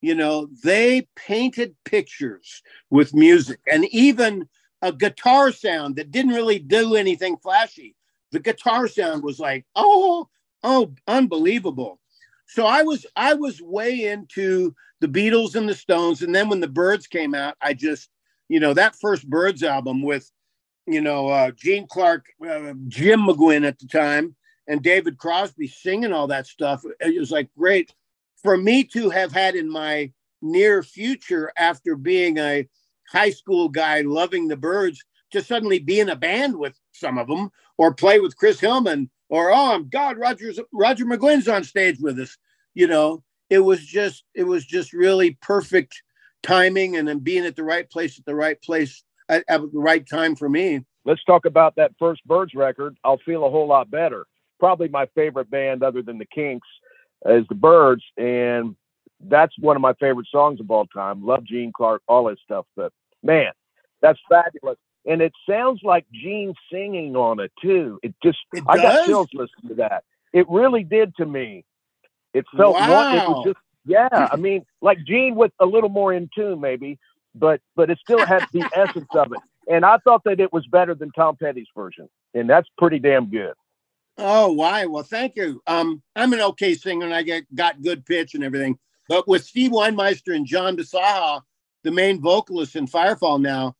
you 0.00 0.16
know, 0.16 0.48
they 0.64 1.06
painted 1.14 1.76
pictures 1.84 2.62
with 2.90 3.14
music 3.14 3.60
and 3.70 3.84
even 3.92 4.48
a 4.82 4.92
guitar 4.92 5.52
sound 5.52 5.96
that 5.96 6.10
didn't 6.10 6.34
really 6.34 6.58
do 6.58 6.96
anything 6.96 7.36
flashy. 7.36 7.95
The 8.32 8.40
guitar 8.40 8.88
sound 8.88 9.22
was 9.22 9.38
like, 9.38 9.64
oh, 9.74 10.28
oh, 10.62 10.92
unbelievable. 11.06 12.00
So 12.46 12.66
I 12.66 12.82
was 12.82 13.06
I 13.16 13.34
was 13.34 13.60
way 13.60 14.04
into 14.06 14.74
the 15.00 15.08
Beatles 15.08 15.54
and 15.56 15.68
the 15.68 15.74
Stones, 15.74 16.22
and 16.22 16.34
then 16.34 16.48
when 16.48 16.60
the 16.60 16.68
Byrds 16.68 17.06
came 17.06 17.34
out, 17.34 17.56
I 17.60 17.74
just 17.74 18.08
you 18.48 18.60
know 18.60 18.74
that 18.74 18.96
first 18.96 19.28
Byrds 19.28 19.62
album 19.62 20.02
with 20.02 20.30
you 20.86 21.00
know 21.00 21.28
uh, 21.28 21.50
Gene 21.50 21.86
Clark, 21.88 22.26
uh, 22.42 22.74
Jim 22.88 23.20
McGuinn 23.20 23.66
at 23.66 23.78
the 23.78 23.88
time, 23.88 24.36
and 24.68 24.82
David 24.82 25.18
Crosby 25.18 25.66
singing 25.66 26.12
all 26.12 26.28
that 26.28 26.46
stuff. 26.46 26.82
It 27.00 27.18
was 27.18 27.32
like 27.32 27.48
great 27.58 27.92
for 28.42 28.56
me 28.56 28.84
to 28.84 29.10
have 29.10 29.32
had 29.32 29.56
in 29.56 29.68
my 29.68 30.12
near 30.42 30.82
future 30.82 31.50
after 31.58 31.96
being 31.96 32.38
a 32.38 32.68
high 33.10 33.30
school 33.30 33.68
guy 33.68 34.02
loving 34.02 34.46
the 34.46 34.56
Byrds 34.56 35.04
to 35.32 35.42
suddenly 35.42 35.78
be 35.78 36.00
in 36.00 36.08
a 36.08 36.16
band 36.16 36.56
with 36.56 36.78
some 36.92 37.18
of 37.18 37.28
them 37.28 37.50
or 37.78 37.94
play 37.94 38.20
with 38.20 38.36
Chris 38.36 38.60
Hillman 38.60 39.10
or 39.28 39.50
oh 39.52 39.80
God, 39.80 40.18
Roger's 40.18 40.60
Roger 40.72 41.04
McGuinn's 41.04 41.48
on 41.48 41.64
stage 41.64 41.98
with 42.00 42.18
us. 42.18 42.36
You 42.74 42.86
know, 42.86 43.22
it 43.50 43.58
was 43.60 43.84
just 43.84 44.24
it 44.34 44.44
was 44.44 44.64
just 44.64 44.92
really 44.92 45.38
perfect 45.42 46.02
timing 46.42 46.96
and 46.96 47.08
then 47.08 47.18
being 47.18 47.44
at 47.44 47.56
the 47.56 47.64
right 47.64 47.88
place 47.90 48.18
at 48.18 48.24
the 48.24 48.34
right 48.34 48.60
place 48.62 49.02
at, 49.28 49.44
at 49.48 49.60
the 49.60 49.78
right 49.78 50.08
time 50.08 50.36
for 50.36 50.48
me. 50.48 50.84
Let's 51.04 51.24
talk 51.24 51.44
about 51.44 51.76
that 51.76 51.92
first 51.98 52.24
Byrds 52.26 52.54
record. 52.54 52.96
I'll 53.04 53.18
feel 53.18 53.44
a 53.44 53.50
whole 53.50 53.66
lot 53.66 53.90
better. 53.90 54.26
Probably 54.58 54.88
my 54.88 55.06
favorite 55.14 55.50
band 55.50 55.82
other 55.82 56.02
than 56.02 56.18
the 56.18 56.26
Kinks 56.26 56.66
is 57.26 57.44
the 57.48 57.54
Byrds, 57.54 58.02
and 58.16 58.74
that's 59.20 59.54
one 59.58 59.76
of 59.76 59.82
my 59.82 59.94
favorite 59.94 60.26
songs 60.30 60.60
of 60.60 60.70
all 60.70 60.86
time. 60.86 61.24
Love 61.24 61.44
Gene 61.44 61.72
Clark, 61.74 62.02
all 62.08 62.24
that 62.24 62.38
stuff. 62.44 62.66
But 62.76 62.92
man, 63.22 63.52
that's 64.00 64.18
fabulous 64.28 64.78
and 65.06 65.22
it 65.22 65.32
sounds 65.48 65.80
like 65.82 66.04
Gene 66.12 66.54
singing 66.70 67.16
on 67.16 67.40
it 67.40 67.52
too. 67.62 67.98
It 68.02 68.14
just 68.22 68.38
it 68.52 68.64
I 68.66 68.76
got 68.76 69.06
chills 69.06 69.28
listening 69.32 69.68
to 69.68 69.74
that. 69.76 70.04
It 70.32 70.48
really 70.48 70.84
did 70.84 71.14
to 71.16 71.26
me. 71.26 71.64
It 72.34 72.44
felt 72.56 72.74
wow. 72.74 73.14
it 73.14 73.28
was 73.28 73.44
just 73.46 73.58
yeah. 73.86 74.28
I 74.30 74.36
mean, 74.36 74.66
like 74.82 74.98
Gene 75.06 75.36
with 75.36 75.52
a 75.60 75.66
little 75.66 75.88
more 75.88 76.12
in 76.12 76.28
tune 76.34 76.60
maybe, 76.60 76.98
but 77.34 77.60
but 77.76 77.90
it 77.90 77.98
still 78.02 78.24
had 78.24 78.46
the 78.52 78.68
essence 78.74 79.08
of 79.14 79.32
it. 79.32 79.40
And 79.68 79.84
I 79.84 79.98
thought 79.98 80.24
that 80.24 80.40
it 80.40 80.52
was 80.52 80.66
better 80.66 80.94
than 80.94 81.10
Tom 81.12 81.36
Petty's 81.36 81.68
version, 81.74 82.08
and 82.34 82.48
that's 82.50 82.68
pretty 82.76 82.98
damn 82.98 83.30
good. 83.30 83.54
Oh, 84.18 84.52
why? 84.52 84.86
Well, 84.86 85.02
thank 85.02 85.36
you. 85.36 85.60
Um, 85.66 86.02
I'm 86.14 86.32
an 86.32 86.40
okay 86.40 86.74
singer, 86.74 87.04
and 87.04 87.14
I 87.14 87.22
get 87.22 87.52
got 87.54 87.82
good 87.82 88.04
pitch 88.06 88.34
and 88.34 88.44
everything. 88.44 88.78
But 89.08 89.28
with 89.28 89.44
Steve 89.44 89.70
Weinmeister 89.70 90.34
and 90.34 90.46
John 90.46 90.76
Bisaha, 90.76 91.42
the 91.84 91.90
main 91.90 92.20
vocalist 92.20 92.76
in 92.76 92.86
Firefall 92.86 93.40
now, 93.40 93.76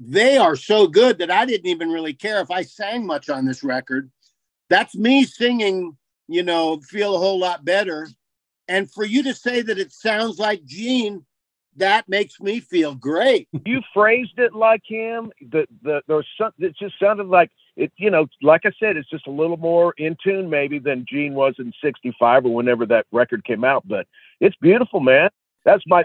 they 0.00 0.38
are 0.38 0.56
so 0.56 0.86
good 0.86 1.18
that 1.18 1.30
I 1.30 1.44
didn't 1.44 1.66
even 1.66 1.90
really 1.90 2.14
care 2.14 2.40
if 2.40 2.50
I 2.50 2.62
sang 2.62 3.06
much 3.06 3.28
on 3.28 3.44
this 3.44 3.62
record. 3.62 4.10
That's 4.70 4.96
me 4.96 5.24
singing, 5.24 5.96
you 6.26 6.42
know, 6.42 6.80
feel 6.80 7.14
a 7.14 7.18
whole 7.18 7.38
lot 7.38 7.64
better. 7.64 8.08
And 8.66 8.90
for 8.90 9.04
you 9.04 9.22
to 9.24 9.34
say 9.34 9.60
that 9.60 9.78
it 9.78 9.92
sounds 9.92 10.38
like 10.38 10.64
Gene, 10.64 11.26
that 11.76 12.08
makes 12.08 12.40
me 12.40 12.60
feel 12.60 12.94
great. 12.94 13.48
You 13.66 13.82
phrased 13.92 14.38
it 14.38 14.54
like 14.54 14.82
him. 14.84 15.32
The 15.50 15.66
the 15.82 16.02
there's 16.08 16.26
some 16.38 16.52
it 16.58 16.76
just 16.76 16.98
sounded 16.98 17.26
like 17.26 17.50
it, 17.76 17.92
you 17.96 18.10
know, 18.10 18.26
like 18.42 18.62
I 18.64 18.72
said, 18.80 18.96
it's 18.96 19.08
just 19.08 19.26
a 19.26 19.30
little 19.30 19.56
more 19.56 19.94
in 19.96 20.16
tune 20.22 20.50
maybe 20.50 20.78
than 20.78 21.04
Gene 21.08 21.34
was 21.34 21.54
in 21.58 21.72
'65 21.82 22.46
or 22.46 22.54
whenever 22.54 22.86
that 22.86 23.06
record 23.12 23.44
came 23.44 23.64
out. 23.64 23.86
But 23.86 24.06
it's 24.40 24.56
beautiful, 24.60 25.00
man. 25.00 25.30
That's 25.64 25.84
my 25.86 26.04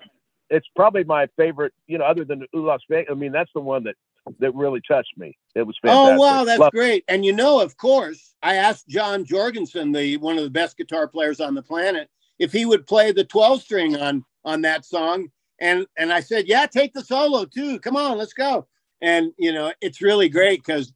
it's 0.49 0.67
probably 0.75 1.03
my 1.03 1.27
favorite, 1.37 1.73
you 1.87 1.97
know, 1.97 2.05
other 2.05 2.25
than 2.25 2.45
Las 2.53 2.81
Vegas. 2.89 3.11
I 3.11 3.15
mean, 3.15 3.31
that's 3.31 3.51
the 3.53 3.61
one 3.61 3.83
that 3.83 3.95
that 4.39 4.55
really 4.55 4.81
touched 4.87 5.17
me. 5.17 5.37
It 5.55 5.63
was 5.63 5.77
oh, 5.83 5.87
fantastic. 5.87 6.13
Oh 6.13 6.19
wow, 6.19 6.43
that's 6.43 6.59
Love 6.59 6.71
great! 6.71 7.03
And 7.07 7.25
you 7.25 7.33
know, 7.33 7.59
of 7.59 7.77
course, 7.77 8.35
I 8.41 8.55
asked 8.55 8.87
John 8.87 9.25
Jorgensen, 9.25 9.91
the 9.91 10.17
one 10.17 10.37
of 10.37 10.43
the 10.43 10.49
best 10.49 10.77
guitar 10.77 11.07
players 11.07 11.39
on 11.39 11.55
the 11.55 11.61
planet, 11.61 12.09
if 12.39 12.51
he 12.51 12.65
would 12.65 12.87
play 12.87 13.11
the 13.11 13.23
12 13.23 13.61
string 13.61 13.95
on 13.95 14.23
on 14.43 14.61
that 14.61 14.85
song. 14.85 15.29
And 15.59 15.85
and 15.97 16.11
I 16.11 16.19
said, 16.19 16.47
yeah, 16.47 16.65
take 16.65 16.93
the 16.93 17.03
solo 17.03 17.45
too. 17.45 17.79
Come 17.79 17.95
on, 17.95 18.17
let's 18.17 18.33
go. 18.33 18.67
And 19.01 19.31
you 19.37 19.53
know, 19.53 19.71
it's 19.81 20.01
really 20.01 20.29
great 20.29 20.63
because 20.65 20.91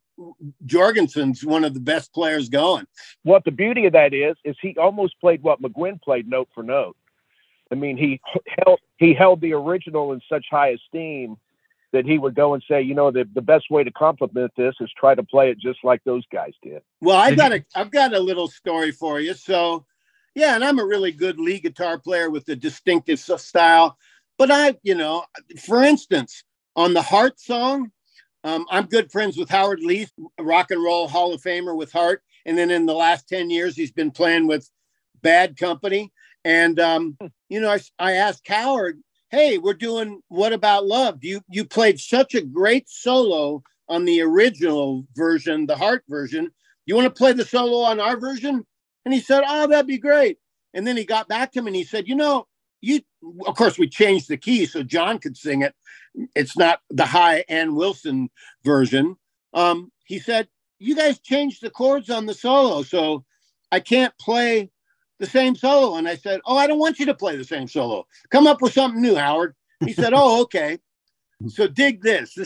Jorgensen's 0.66 1.46
one 1.46 1.64
of 1.64 1.74
the 1.74 1.80
best 1.80 2.14
players 2.14 2.50
going. 2.50 2.86
What 3.24 3.46
the 3.46 3.52
beauty 3.52 3.86
of 3.86 3.94
that 3.94 4.14
is, 4.14 4.36
is 4.44 4.58
he 4.62 4.76
almost 4.78 5.20
played 5.22 5.42
what 5.42 5.62
McGuinn 5.62 6.02
played 6.02 6.28
note 6.28 6.50
for 6.54 6.64
note. 6.64 6.98
I 7.72 7.76
mean, 7.76 7.98
he 7.98 8.20
held 8.66 8.80
he 8.98 9.14
held 9.14 9.42
the 9.42 9.54
original 9.54 10.14
in 10.14 10.22
such 10.30 10.46
high 10.50 10.70
esteem 10.70 11.38
that 11.92 12.06
he 12.06 12.18
would 12.18 12.36
go 12.36 12.54
and 12.54 12.64
say, 12.70 12.82
you 12.82 12.94
know, 12.94 13.10
the, 13.10 13.28
the 13.34 13.42
best 13.42 13.72
way 13.72 13.84
to 13.84 13.92
compliment 13.92 14.52
this 14.56 14.76
is 14.80 14.92
try 14.98 15.16
to 15.16 15.24
play 15.24 15.50
it 15.50 15.58
just 15.58 15.80
like 15.84 16.04
those 16.04 16.24
guys 16.32 16.54
did. 16.62 16.82
Well, 17.02 17.18
I 17.18 17.34
got 17.34 17.52
a 17.52 17.64
I've 17.76 17.92
got 17.92 18.14
a 18.14 18.20
little 18.20 18.48
story 18.48 18.92
for 18.92 19.20
you. 19.20 19.34
So, 19.34 19.86
yeah, 20.36 20.56
and 20.56 20.64
I'm 20.64 20.80
a 20.80 20.86
really 20.86 21.12
good 21.12 21.40
lead 21.40 21.64
guitar 21.64 21.98
player 21.98 22.30
with 22.30 22.48
a 22.50 22.56
distinctive 22.56 23.20
style. 23.20 23.98
But 24.38 24.52
I, 24.52 24.76
you 24.84 24.96
know, 24.96 25.26
for 25.60 25.84
instance, 25.84 26.44
on 26.76 26.94
the 26.94 27.02
Heart 27.02 27.40
song, 27.40 27.92
um, 28.44 28.66
I'm 28.70 28.86
good 28.86 29.12
friends 29.12 29.38
with 29.38 29.50
Howard 29.50 29.82
Lee, 29.82 30.08
rock 30.40 30.72
and 30.72 30.82
roll 30.82 31.08
Hall 31.08 31.34
of 31.34 31.42
Famer 31.42 31.76
with 31.76 31.92
Heart. 31.92 32.24
And 32.46 32.58
then 32.58 32.72
in 32.72 32.86
the 32.86 32.94
last 32.94 33.28
10 33.28 33.50
years, 33.50 33.76
he's 33.76 33.92
been 33.92 34.12
playing 34.12 34.48
with 34.48 34.70
Bad 35.22 35.58
Company. 35.58 36.14
And 36.46 36.80
um, 36.80 37.18
you 37.50 37.60
know, 37.60 37.70
I, 37.70 37.80
I 38.00 38.14
asked 38.14 38.48
Howard, 38.48 39.02
"Hey, 39.30 39.58
we're 39.58 39.74
doing 39.74 40.22
What 40.30 40.54
About 40.54 40.86
Love? 40.86 41.24
You 41.24 41.42
you 41.50 41.66
played 41.66 42.00
such 42.00 42.36
a 42.36 42.42
great 42.42 42.90
solo 42.90 43.64
on 43.88 44.06
the 44.06 44.22
original 44.22 45.06
version, 45.16 45.66
the 45.66 45.76
Heart 45.76 46.04
version. 46.08 46.52
You 46.86 46.96
want 46.96 47.06
to 47.06 47.18
play 47.18 47.34
the 47.34 47.46
solo 47.46 47.80
on 47.80 48.00
our 48.00 48.18
version?" 48.18 48.66
And 49.06 49.14
he 49.14 49.20
said, 49.20 49.44
"Oh, 49.46 49.68
that'd 49.68 49.88
be 49.88 49.98
great." 49.98 50.38
And 50.74 50.86
then 50.86 50.96
he 50.98 51.04
got 51.04 51.28
back 51.28 51.52
to 51.54 51.62
me 51.62 51.68
and 51.68 51.76
he 51.76 51.84
said, 51.84 52.08
"You 52.08 52.16
know, 52.16 52.48
you 52.82 53.02
of 53.46 53.56
course 53.56 53.78
we 53.78 53.90
changed 53.90 54.30
the 54.30 54.38
key 54.38 54.66
so 54.66 54.84
John 54.84 55.20
could 55.20 55.36
sing 55.36 55.62
it. 55.62 55.76
It's 56.36 56.58
not 56.58 56.82
the 56.90 57.06
high 57.06 57.44
Ann 57.50 57.76
Wilson 57.76 58.30
version." 58.64 59.18
Um, 59.54 59.92
he 60.06 60.20
said, 60.20 60.48
"You 60.80 60.96
guys 60.96 61.20
changed 61.20 61.62
the 61.62 61.70
chords 61.70 62.10
on 62.10 62.28
the 62.28 62.34
solo, 62.34 62.84
so 62.84 63.26
I 63.72 63.82
can't 63.82 64.18
play." 64.18 64.72
The 65.20 65.26
same 65.26 65.56
solo. 65.56 65.98
And 65.98 66.08
I 66.08 66.16
said, 66.16 66.42
Oh, 66.46 66.58
I 66.58 66.68
don't 66.68 66.80
want 66.80 67.00
you 67.00 67.06
to 67.08 67.14
play 67.14 67.36
the 67.36 67.44
same 67.44 67.68
solo. 67.68 68.08
Come 68.30 68.48
up 68.48 68.62
with 68.62 68.74
something 68.74 69.02
new, 69.02 69.16
Howard. 69.16 69.56
He 69.86 69.94
said, 69.94 70.14
Oh, 70.16 70.42
okay. 70.44 70.80
So 71.48 71.68
dig 71.68 72.02
this. 72.02 72.38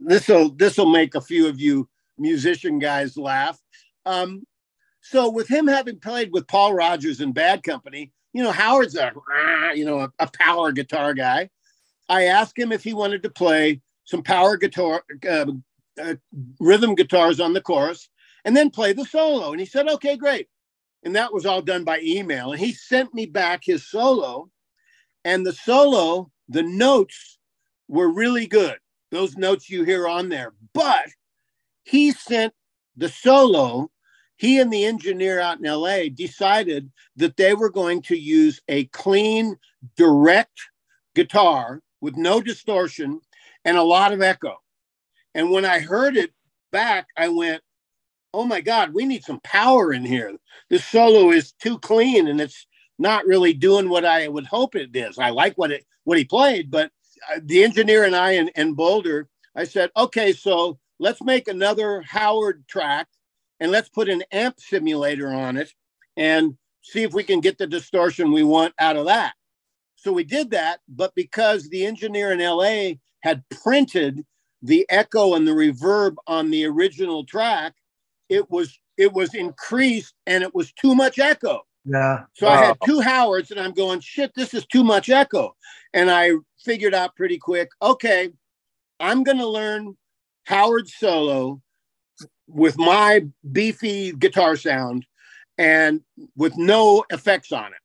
This 0.00 0.28
will 0.28 0.50
this 0.50 0.78
will 0.78 0.90
make 0.90 1.14
a 1.14 1.20
few 1.20 1.48
of 1.48 1.60
you 1.60 1.88
musician 2.16 2.78
guys 2.78 3.16
laugh. 3.16 3.60
Um, 4.06 4.46
so 5.02 5.28
with 5.30 5.48
him 5.48 5.66
having 5.66 6.00
played 6.00 6.32
with 6.32 6.46
Paul 6.46 6.74
Rodgers 6.74 7.20
in 7.20 7.32
Bad 7.32 7.62
Company, 7.62 8.12
you 8.32 8.42
know 8.42 8.52
Howard's 8.52 8.96
a 8.96 9.12
you 9.74 9.84
know 9.84 10.00
a, 10.00 10.12
a 10.18 10.30
power 10.38 10.72
guitar 10.72 11.12
guy. 11.12 11.50
I 12.08 12.24
asked 12.24 12.58
him 12.58 12.72
if 12.72 12.82
he 12.82 12.94
wanted 12.94 13.22
to 13.24 13.30
play 13.30 13.82
some 14.04 14.22
power 14.22 14.56
guitar, 14.56 15.02
uh, 15.28 15.52
uh, 16.02 16.14
rhythm 16.58 16.94
guitars 16.94 17.40
on 17.40 17.52
the 17.52 17.60
chorus, 17.60 18.08
and 18.46 18.56
then 18.56 18.70
play 18.70 18.94
the 18.94 19.04
solo. 19.04 19.50
And 19.50 19.60
he 19.60 19.66
said, 19.66 19.88
"Okay, 19.88 20.16
great." 20.16 20.48
And 21.02 21.14
that 21.16 21.32
was 21.32 21.46
all 21.46 21.62
done 21.62 21.84
by 21.84 22.00
email. 22.00 22.52
And 22.52 22.60
he 22.60 22.72
sent 22.72 23.14
me 23.14 23.26
back 23.26 23.62
his 23.64 23.88
solo, 23.88 24.50
and 25.24 25.44
the 25.44 25.52
solo, 25.52 26.30
the 26.48 26.62
notes 26.62 27.38
were 27.88 28.10
really 28.10 28.46
good. 28.46 28.78
Those 29.10 29.36
notes 29.36 29.70
you 29.70 29.84
hear 29.84 30.06
on 30.06 30.28
there, 30.28 30.52
but 30.74 31.08
he 31.84 32.12
sent 32.12 32.52
the 32.96 33.08
solo, 33.08 33.90
he 34.36 34.60
and 34.60 34.72
the 34.72 34.84
engineer 34.84 35.40
out 35.40 35.58
in 35.58 35.64
LA 35.64 36.04
decided 36.14 36.90
that 37.16 37.36
they 37.36 37.54
were 37.54 37.70
going 37.70 38.02
to 38.02 38.16
use 38.16 38.60
a 38.68 38.84
clean, 38.86 39.56
direct 39.96 40.60
guitar 41.14 41.82
with 42.00 42.16
no 42.16 42.40
distortion 42.40 43.20
and 43.64 43.76
a 43.76 43.82
lot 43.82 44.12
of 44.12 44.22
echo. 44.22 44.56
And 45.34 45.50
when 45.50 45.64
I 45.64 45.78
heard 45.78 46.16
it 46.16 46.32
back, 46.70 47.08
I 47.16 47.28
went, 47.28 47.62
oh 48.32 48.44
my 48.44 48.60
God, 48.60 48.94
we 48.94 49.04
need 49.04 49.24
some 49.24 49.40
power 49.40 49.92
in 49.92 50.04
here. 50.04 50.32
This 50.68 50.84
solo 50.84 51.30
is 51.30 51.52
too 51.52 51.78
clean 51.78 52.28
and 52.28 52.40
it's 52.40 52.66
not 52.98 53.26
really 53.26 53.52
doing 53.52 53.88
what 53.88 54.04
I 54.04 54.28
would 54.28 54.46
hope 54.46 54.74
it 54.76 54.94
is. 54.94 55.18
I 55.18 55.30
like 55.30 55.56
what 55.56 55.70
it 55.72 55.84
what 56.04 56.18
he 56.18 56.24
played, 56.24 56.70
but 56.70 56.90
uh, 57.32 57.40
the 57.44 57.62
engineer 57.64 58.04
and 58.04 58.16
I 58.16 58.32
in, 58.32 58.48
in 58.56 58.74
Boulder, 58.74 59.28
I 59.54 59.64
said, 59.64 59.90
okay, 59.96 60.32
so 60.32 60.78
let's 60.98 61.22
make 61.22 61.48
another 61.48 62.02
Howard 62.02 62.66
track 62.68 63.08
and 63.60 63.70
let's 63.70 63.88
put 63.88 64.08
an 64.08 64.22
amp 64.32 64.58
simulator 64.60 65.28
on 65.28 65.56
it 65.56 65.72
and 66.16 66.56
see 66.82 67.02
if 67.02 67.12
we 67.12 67.22
can 67.22 67.40
get 67.40 67.58
the 67.58 67.66
distortion 67.66 68.32
we 68.32 68.42
want 68.44 68.74
out 68.78 68.96
of 68.96 69.06
that. 69.06 69.34
So 69.96 70.12
we 70.12 70.24
did 70.24 70.50
that, 70.52 70.80
but 70.88 71.14
because 71.14 71.68
the 71.68 71.86
engineer 71.86 72.32
in 72.32 72.40
LA 72.40 72.96
had 73.22 73.44
printed 73.62 74.24
the 74.62 74.86
echo 74.90 75.34
and 75.34 75.46
the 75.46 75.52
reverb 75.52 76.16
on 76.26 76.50
the 76.50 76.66
original 76.66 77.24
track, 77.24 77.74
it 78.28 78.50
was 78.50 78.78
it 78.96 79.12
was 79.12 79.34
increased 79.34 80.14
and 80.26 80.42
it 80.42 80.54
was 80.54 80.72
too 80.72 80.94
much 80.94 81.18
echo. 81.18 81.62
Yeah. 81.84 82.24
So 82.34 82.48
I 82.48 82.56
had 82.56 82.76
two 82.84 83.00
Howards 83.00 83.50
and 83.50 83.58
I'm 83.60 83.72
going, 83.72 84.00
shit, 84.00 84.32
this 84.34 84.52
is 84.52 84.66
too 84.66 84.84
much 84.84 85.08
echo. 85.08 85.56
And 85.94 86.10
I 86.10 86.32
figured 86.62 86.94
out 86.94 87.16
pretty 87.16 87.38
quick, 87.38 87.70
okay, 87.80 88.30
I'm 89.00 89.22
going 89.22 89.38
to 89.38 89.46
learn 89.46 89.96
Howard 90.44 90.88
solo 90.88 91.62
with 92.46 92.76
my 92.76 93.24
beefy 93.52 94.12
guitar 94.12 94.56
sound 94.56 95.06
and 95.56 96.00
with 96.36 96.56
no 96.56 97.04
effects 97.10 97.52
on 97.52 97.66
it. 97.66 97.80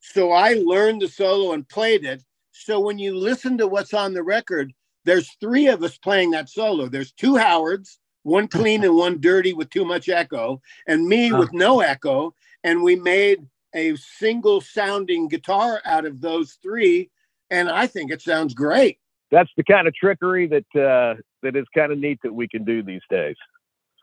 So 0.00 0.32
I 0.32 0.54
learned 0.54 1.02
the 1.02 1.08
solo 1.08 1.52
and 1.52 1.68
played 1.68 2.04
it. 2.04 2.22
So 2.52 2.80
when 2.80 2.98
you 2.98 3.16
listen 3.16 3.58
to 3.58 3.66
what's 3.66 3.94
on 3.94 4.14
the 4.14 4.22
record, 4.22 4.72
there's 5.04 5.30
three 5.40 5.68
of 5.68 5.82
us 5.82 5.98
playing 5.98 6.30
that 6.30 6.48
solo. 6.48 6.88
There's 6.88 7.12
two 7.12 7.36
Howards, 7.36 7.98
one 8.22 8.48
clean 8.48 8.84
and 8.84 8.96
one 8.96 9.20
dirty 9.20 9.52
with 9.52 9.70
too 9.70 9.84
much 9.84 10.08
echo, 10.08 10.60
and 10.86 11.06
me 11.06 11.32
with 11.32 11.52
no 11.52 11.80
echo. 11.80 12.34
And 12.64 12.82
we 12.82 12.96
made 12.96 13.46
a 13.74 13.96
single 13.96 14.60
sounding 14.60 15.28
guitar 15.28 15.80
out 15.84 16.04
of 16.04 16.20
those 16.20 16.58
three. 16.62 17.10
And 17.50 17.68
I 17.68 17.86
think 17.86 18.10
it 18.10 18.22
sounds 18.22 18.54
great. 18.54 18.98
That's 19.30 19.50
the 19.56 19.64
kind 19.64 19.88
of 19.88 19.94
trickery 19.94 20.46
that 20.48 20.80
uh, 20.80 21.20
that 21.42 21.56
is 21.56 21.66
kind 21.74 21.90
of 21.90 21.98
neat 21.98 22.20
that 22.22 22.32
we 22.32 22.46
can 22.48 22.64
do 22.64 22.82
these 22.82 23.00
days. 23.10 23.36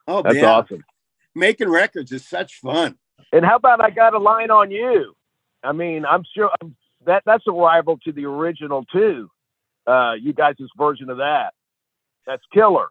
Oh, 0.08 0.22
that's 0.22 0.36
yeah. 0.36 0.52
awesome. 0.52 0.84
Making 1.36 1.70
records 1.70 2.12
is 2.12 2.28
such 2.28 2.56
fun. 2.56 2.98
And 3.32 3.46
how 3.46 3.56
about 3.56 3.80
I 3.80 3.92
got 3.92 4.16
a 4.16 4.18
line 4.18 4.50
on 4.50 4.72
you? 4.72 5.14
I 5.64 5.72
mean, 5.72 6.06
I'm 6.06 6.24
sure 6.36 6.50
that 7.06 7.24
that's 7.26 7.44
a 7.48 7.52
rival 7.52 7.98
to 8.06 8.12
the 8.12 8.26
original 8.26 8.86
too. 8.86 9.30
Uh, 9.86 10.14
you 10.20 10.34
guys' 10.34 10.56
version 10.78 11.10
of 11.10 11.18
that. 11.18 11.54
That's 12.26 12.44
killer. 12.54 12.88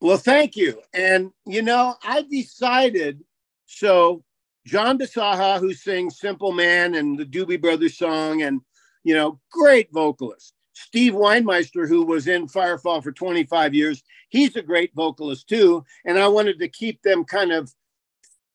Well, 0.00 0.16
thank 0.16 0.56
you. 0.56 0.80
And 0.94 1.32
you 1.46 1.62
know, 1.62 1.96
I 2.02 2.22
decided 2.22 3.22
so 3.66 4.22
John 4.66 4.98
Bisaha, 4.98 5.58
who 5.58 5.72
sings 5.74 6.18
Simple 6.20 6.52
Man 6.52 6.94
and 6.94 7.18
the 7.18 7.24
Doobie 7.24 7.60
Brothers 7.60 7.98
song, 7.98 8.42
and 8.42 8.60
you 9.04 9.14
know, 9.14 9.40
great 9.50 9.88
vocalist. 9.92 10.54
Steve 10.74 11.14
Weinmeister, 11.14 11.88
who 11.88 12.04
was 12.04 12.28
in 12.28 12.46
Firefall 12.46 13.02
for 13.02 13.10
25 13.10 13.74
years, 13.74 14.02
he's 14.28 14.54
a 14.54 14.62
great 14.62 14.94
vocalist 14.94 15.48
too. 15.48 15.84
And 16.04 16.18
I 16.18 16.28
wanted 16.28 16.60
to 16.60 16.68
keep 16.68 17.02
them 17.02 17.24
kind 17.24 17.50
of 17.50 17.72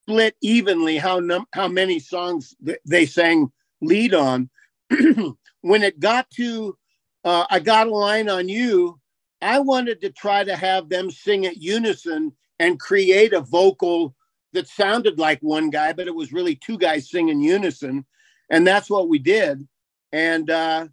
split 0.08 0.34
evenly 0.40 0.96
how 0.96 1.20
num- 1.20 1.46
how 1.52 1.68
many 1.68 1.98
songs 1.98 2.54
th- 2.64 2.78
they 2.86 3.04
sang 3.04 3.52
lead 3.82 4.14
on. 4.14 4.48
when 5.60 5.82
it 5.82 6.00
got 6.00 6.30
to 6.30 6.76
uh, 7.24 7.46
I 7.50 7.58
got 7.58 7.86
a 7.86 7.90
line 7.90 8.28
on 8.28 8.48
you, 8.48 9.00
I 9.42 9.58
wanted 9.58 10.00
to 10.00 10.10
try 10.10 10.44
to 10.44 10.56
have 10.56 10.88
them 10.88 11.10
sing 11.10 11.46
at 11.46 11.56
unison 11.56 12.32
and 12.58 12.80
create 12.80 13.32
a 13.32 13.40
vocal 13.40 14.14
that 14.52 14.68
sounded 14.68 15.18
like 15.18 15.40
one 15.40 15.70
guy, 15.70 15.92
but 15.92 16.06
it 16.06 16.14
was 16.14 16.32
really 16.32 16.54
two 16.54 16.78
guys 16.78 17.10
singing 17.10 17.40
unison. 17.40 18.04
And 18.50 18.66
that's 18.66 18.88
what 18.88 19.08
we 19.08 19.18
did. 19.18 19.66
And 20.12 20.48
uh, 20.48 20.88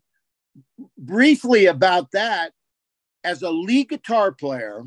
briefly 0.98 1.68
about 1.68 2.12
that, 2.12 2.54
as 3.24 3.44
a 3.44 3.52
lead 3.52 3.90
guitar 3.90 4.32
player, 4.32 4.84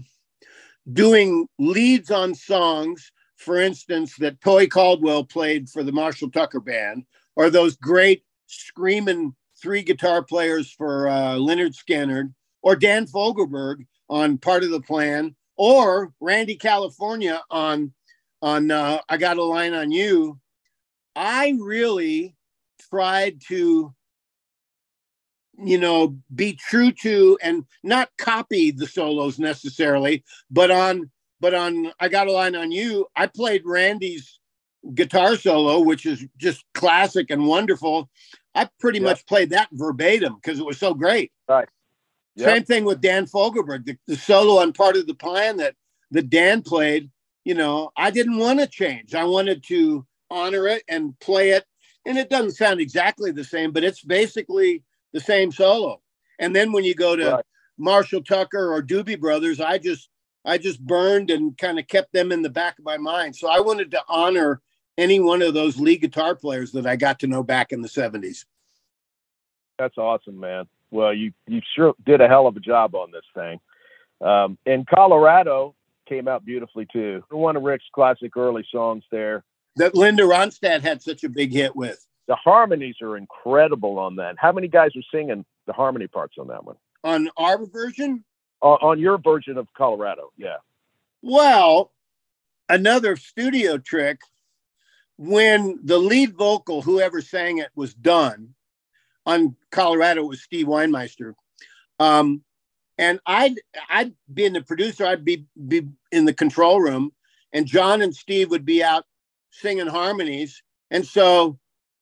doing 0.92 1.46
leads 1.58 2.10
on 2.10 2.34
songs, 2.34 3.12
for 3.36 3.60
instance, 3.60 4.16
that 4.16 4.40
Toy 4.40 4.66
Caldwell 4.66 5.24
played 5.24 5.68
for 5.68 5.82
the 5.82 5.92
Marshall 5.92 6.30
Tucker 6.30 6.60
Band, 6.60 7.04
or 7.36 7.50
those 7.50 7.76
great 7.76 8.24
screaming 8.46 9.34
three 9.60 9.82
guitar 9.82 10.22
players 10.22 10.72
for 10.72 11.08
uh, 11.08 11.34
Lynyrd 11.34 11.74
Skynyrd, 11.74 12.34
or 12.64 12.74
Dan 12.74 13.06
Fogelberg 13.06 13.86
on 14.08 14.38
Part 14.38 14.64
of 14.64 14.70
the 14.70 14.80
Plan, 14.80 15.36
or 15.56 16.12
Randy 16.20 16.56
California 16.56 17.40
on 17.50 17.92
on 18.42 18.70
uh, 18.70 18.98
I 19.08 19.16
Got 19.18 19.36
a 19.36 19.44
Line 19.44 19.74
on 19.74 19.92
You. 19.92 20.40
I 21.14 21.54
really 21.60 22.34
tried 22.90 23.40
to 23.48 23.94
you 25.56 25.78
know 25.78 26.16
be 26.34 26.54
true 26.54 26.90
to 26.90 27.38
and 27.40 27.64
not 27.84 28.10
copy 28.18 28.72
the 28.72 28.88
solos 28.88 29.38
necessarily 29.38 30.24
but 30.50 30.68
on 30.68 31.08
but 31.38 31.54
on 31.54 31.92
i 32.00 32.08
got 32.08 32.26
a 32.26 32.32
line 32.32 32.56
on 32.56 32.72
you 32.72 33.06
i 33.14 33.24
played 33.24 33.62
randy's 33.64 34.40
guitar 34.94 35.36
solo 35.36 35.78
which 35.78 36.06
is 36.06 36.26
just 36.38 36.64
classic 36.74 37.30
and 37.30 37.46
wonderful. 37.46 38.10
I 38.56 38.68
pretty 38.78 39.00
much 39.00 39.26
played 39.26 39.50
that 39.50 39.68
verbatim 39.72 40.34
because 40.34 40.58
it 40.60 40.66
was 40.66 40.78
so 40.78 40.92
great. 40.94 41.32
Right 41.48 41.68
yep. 42.36 42.48
same 42.48 42.64
thing 42.64 42.84
with 42.84 43.00
dan 43.00 43.26
fogelberg 43.26 43.84
the, 43.84 43.96
the 44.06 44.16
solo 44.16 44.60
on 44.60 44.72
part 44.72 44.96
of 44.96 45.06
the 45.06 45.14
plan 45.14 45.56
that 45.56 45.74
that 46.10 46.30
dan 46.30 46.62
played 46.62 47.10
you 47.44 47.54
know 47.54 47.90
i 47.96 48.10
didn't 48.10 48.38
want 48.38 48.60
to 48.60 48.66
change 48.66 49.14
i 49.14 49.24
wanted 49.24 49.62
to 49.62 50.06
honor 50.30 50.66
it 50.66 50.82
and 50.88 51.18
play 51.20 51.50
it 51.50 51.64
and 52.06 52.18
it 52.18 52.30
doesn't 52.30 52.52
sound 52.52 52.80
exactly 52.80 53.30
the 53.30 53.44
same 53.44 53.72
but 53.72 53.84
it's 53.84 54.02
basically 54.02 54.82
the 55.14 55.20
same 55.20 55.50
solo. 55.50 56.02
And 56.38 56.54
then 56.54 56.72
when 56.72 56.84
you 56.84 56.94
go 56.94 57.16
to 57.16 57.30
right. 57.36 57.44
Marshall 57.78 58.22
Tucker 58.22 58.74
or 58.74 58.82
Doobie 58.82 59.18
Brothers, 59.18 59.60
I 59.60 59.78
just 59.78 60.10
I 60.44 60.58
just 60.58 60.84
burned 60.84 61.30
and 61.30 61.56
kind 61.56 61.78
of 61.78 61.88
kept 61.88 62.12
them 62.12 62.30
in 62.30 62.42
the 62.42 62.50
back 62.50 62.78
of 62.78 62.84
my 62.84 62.98
mind. 62.98 63.34
So 63.34 63.48
I 63.48 63.60
wanted 63.60 63.90
to 63.92 64.02
honor 64.08 64.60
any 64.98 65.20
one 65.20 65.40
of 65.40 65.54
those 65.54 65.78
lead 65.78 66.02
guitar 66.02 66.34
players 66.34 66.72
that 66.72 66.86
I 66.86 66.96
got 66.96 67.20
to 67.20 67.26
know 67.26 67.42
back 67.42 67.72
in 67.72 67.80
the 67.80 67.88
70s. 67.88 68.44
That's 69.78 69.96
awesome, 69.96 70.38
man. 70.38 70.66
Well, 70.94 71.12
you 71.12 71.32
you 71.48 71.60
sure 71.74 71.94
did 72.06 72.20
a 72.20 72.28
hell 72.28 72.46
of 72.46 72.56
a 72.56 72.60
job 72.60 72.94
on 72.94 73.10
this 73.10 73.24
thing. 73.34 73.58
Um, 74.20 74.56
and 74.64 74.86
Colorado 74.86 75.74
came 76.08 76.28
out 76.28 76.44
beautifully 76.44 76.86
too. 76.92 77.24
One 77.30 77.56
of 77.56 77.64
Rick's 77.64 77.84
classic 77.92 78.36
early 78.36 78.64
songs 78.70 79.02
there. 79.10 79.42
That 79.74 79.96
Linda 79.96 80.22
Ronstadt 80.22 80.82
had 80.82 81.02
such 81.02 81.24
a 81.24 81.28
big 81.28 81.52
hit 81.52 81.74
with 81.74 82.06
the 82.28 82.36
harmonies 82.36 82.94
are 83.02 83.16
incredible 83.16 83.98
on 83.98 84.16
that. 84.16 84.36
How 84.38 84.52
many 84.52 84.68
guys 84.68 84.90
are 84.94 85.02
singing 85.12 85.44
the 85.66 85.72
harmony 85.72 86.06
parts 86.06 86.36
on 86.38 86.46
that 86.46 86.64
one? 86.64 86.76
On 87.02 87.28
our 87.36 87.66
version? 87.66 88.24
Uh, 88.62 88.78
on 88.80 89.00
your 89.00 89.18
version 89.18 89.58
of 89.58 89.66
Colorado, 89.76 90.30
yeah. 90.38 90.58
Well, 91.22 91.90
another 92.68 93.16
studio 93.16 93.78
trick 93.78 94.20
when 95.18 95.80
the 95.82 95.98
lead 95.98 96.34
vocal, 96.34 96.82
whoever 96.82 97.20
sang 97.20 97.58
it, 97.58 97.70
was 97.74 97.94
done 97.94 98.54
on 99.26 99.56
Colorado 99.70 100.24
was 100.24 100.42
Steve 100.42 100.66
Weinmeister. 100.66 101.34
Um, 101.98 102.42
and 102.98 103.20
I'd 103.26 103.60
I'd 103.90 104.12
be 104.32 104.44
in 104.44 104.52
the 104.52 104.62
producer, 104.62 105.06
I'd 105.06 105.24
be 105.24 105.46
be 105.66 105.88
in 106.12 106.24
the 106.24 106.34
control 106.34 106.80
room, 106.80 107.12
and 107.52 107.66
John 107.66 108.02
and 108.02 108.14
Steve 108.14 108.50
would 108.50 108.64
be 108.64 108.82
out 108.82 109.04
singing 109.50 109.86
harmonies. 109.86 110.62
And 110.90 111.06
so 111.06 111.58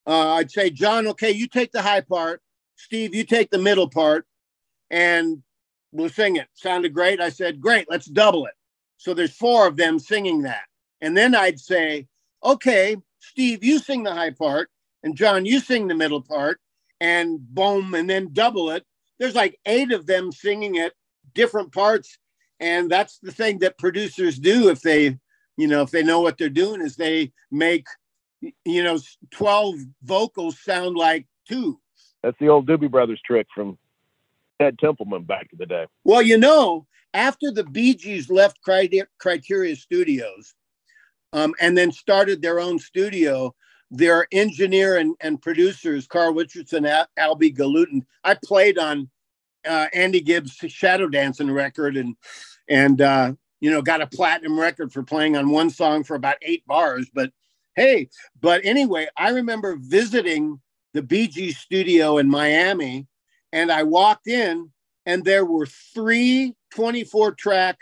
uh, 0.06 0.34
I'd 0.34 0.50
say, 0.50 0.70
John, 0.70 1.06
okay, 1.08 1.30
you 1.30 1.46
take 1.46 1.72
the 1.72 1.82
high 1.82 2.00
part. 2.00 2.42
Steve, 2.76 3.14
you 3.14 3.24
take 3.24 3.50
the 3.50 3.58
middle 3.58 3.88
part, 3.88 4.26
and 4.90 5.42
we'll 5.92 6.08
sing 6.08 6.36
it. 6.36 6.48
Sounded 6.54 6.92
great. 6.92 7.20
I 7.20 7.28
said, 7.28 7.60
great, 7.60 7.86
let's 7.88 8.06
double 8.06 8.46
it. 8.46 8.54
So 8.96 9.14
there's 9.14 9.34
four 9.34 9.66
of 9.66 9.76
them 9.76 9.98
singing 9.98 10.42
that. 10.42 10.64
And 11.00 11.16
then 11.16 11.34
I'd 11.34 11.60
say, 11.60 12.06
okay, 12.44 12.96
Steve, 13.20 13.62
you 13.62 13.78
sing 13.78 14.02
the 14.02 14.14
high 14.14 14.30
part, 14.30 14.68
and 15.02 15.16
John, 15.16 15.46
you 15.46 15.60
sing 15.60 15.86
the 15.86 15.94
middle 15.94 16.22
part, 16.22 16.60
and 17.02 17.40
boom, 17.40 17.94
and 17.94 18.08
then 18.08 18.30
double 18.32 18.70
it. 18.70 18.86
There's 19.18 19.34
like 19.34 19.58
eight 19.66 19.92
of 19.92 20.06
them 20.06 20.30
singing 20.30 20.76
it, 20.76 20.92
different 21.34 21.72
parts. 21.72 22.16
And 22.60 22.88
that's 22.88 23.18
the 23.18 23.32
thing 23.32 23.58
that 23.58 23.76
producers 23.76 24.38
do 24.38 24.68
if 24.68 24.82
they, 24.82 25.18
you 25.56 25.66
know, 25.66 25.82
if 25.82 25.90
they 25.90 26.04
know 26.04 26.20
what 26.20 26.38
they're 26.38 26.48
doing, 26.48 26.80
is 26.80 26.94
they 26.94 27.32
make 27.50 27.86
you 28.64 28.82
know, 28.82 28.98
12 29.30 29.76
vocals 30.02 30.60
sound 30.60 30.96
like 30.96 31.26
two. 31.48 31.78
That's 32.22 32.36
the 32.38 32.48
old 32.48 32.66
Doobie 32.66 32.90
Brothers 32.90 33.20
trick 33.24 33.46
from 33.54 33.78
Ted 34.60 34.78
Templeman 34.78 35.24
back 35.24 35.48
in 35.52 35.58
the 35.58 35.66
day. 35.66 35.86
Well, 36.04 36.22
you 36.22 36.38
know, 36.38 36.86
after 37.14 37.50
the 37.50 37.64
Bee 37.64 37.94
Gees 37.94 38.30
left 38.30 38.58
Criteria 38.62 39.76
Studios 39.76 40.54
um, 41.32 41.54
and 41.60 41.76
then 41.76 41.92
started 41.92 42.42
their 42.42 42.60
own 42.60 42.78
studio, 42.78 43.54
their 43.92 44.26
engineer 44.32 44.96
and, 44.96 45.14
and 45.20 45.40
producers, 45.40 46.06
Carl 46.06 46.32
Richardson, 46.32 46.86
Al- 46.86 47.06
Albhy 47.18 47.54
Galuten, 47.54 48.02
I 48.24 48.36
played 48.42 48.78
on 48.78 49.08
uh, 49.66 49.86
Andy 49.92 50.20
Gibbs' 50.20 50.56
Shadow 50.68 51.08
Dancing 51.08 51.50
record 51.50 51.96
and, 51.96 52.16
and, 52.68 53.00
uh, 53.00 53.32
you 53.60 53.70
know, 53.70 53.82
got 53.82 54.00
a 54.00 54.06
platinum 54.06 54.58
record 54.58 54.92
for 54.92 55.02
playing 55.02 55.36
on 55.36 55.50
one 55.50 55.70
song 55.70 56.02
for 56.02 56.16
about 56.16 56.36
eight 56.42 56.66
bars. 56.66 57.08
But 57.14 57.32
hey, 57.76 58.08
but 58.40 58.62
anyway, 58.64 59.08
I 59.16 59.30
remember 59.30 59.76
visiting 59.78 60.60
the 60.94 61.02
BG 61.02 61.54
studio 61.54 62.18
in 62.18 62.28
Miami 62.28 63.06
and 63.52 63.70
I 63.70 63.82
walked 63.82 64.26
in 64.26 64.72
and 65.06 65.24
there 65.24 65.44
were 65.44 65.66
three 65.66 66.56
24 66.74 67.32
track, 67.32 67.78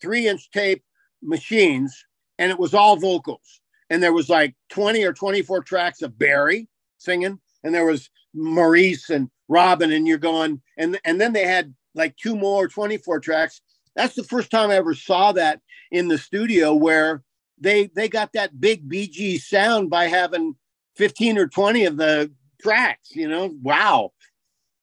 three 0.00 0.28
inch 0.28 0.50
tape 0.52 0.82
machines, 1.22 2.04
and 2.38 2.50
it 2.50 2.58
was 2.58 2.72
all 2.72 2.96
vocals. 2.96 3.60
And 3.90 4.02
there 4.02 4.12
was 4.12 4.28
like 4.28 4.54
20 4.70 5.04
or 5.04 5.12
24 5.12 5.62
tracks 5.62 6.02
of 6.02 6.18
Barry 6.18 6.68
singing, 6.98 7.40
and 7.64 7.74
there 7.74 7.84
was 7.84 8.08
Maurice 8.32 9.10
and 9.10 9.28
Robin, 9.48 9.90
and 9.90 10.06
you're 10.06 10.18
going, 10.18 10.62
and, 10.78 10.98
and 11.04 11.20
then 11.20 11.32
they 11.32 11.44
had 11.44 11.74
like 11.94 12.16
two 12.16 12.36
more 12.36 12.68
24 12.68 13.20
tracks. 13.20 13.60
That's 13.96 14.14
the 14.14 14.24
first 14.24 14.50
time 14.50 14.70
I 14.70 14.76
ever 14.76 14.94
saw 14.94 15.32
that 15.32 15.60
in 15.90 16.08
the 16.08 16.18
studio 16.18 16.74
where 16.74 17.22
they 17.58 17.86
they 17.94 18.08
got 18.08 18.32
that 18.32 18.60
big 18.60 18.88
BG 18.88 19.40
sound 19.40 19.90
by 19.90 20.06
having 20.06 20.54
15 20.96 21.38
or 21.38 21.48
20 21.48 21.84
of 21.86 21.96
the 21.96 22.32
tracks, 22.62 23.14
you 23.14 23.28
know. 23.28 23.54
Wow. 23.62 24.12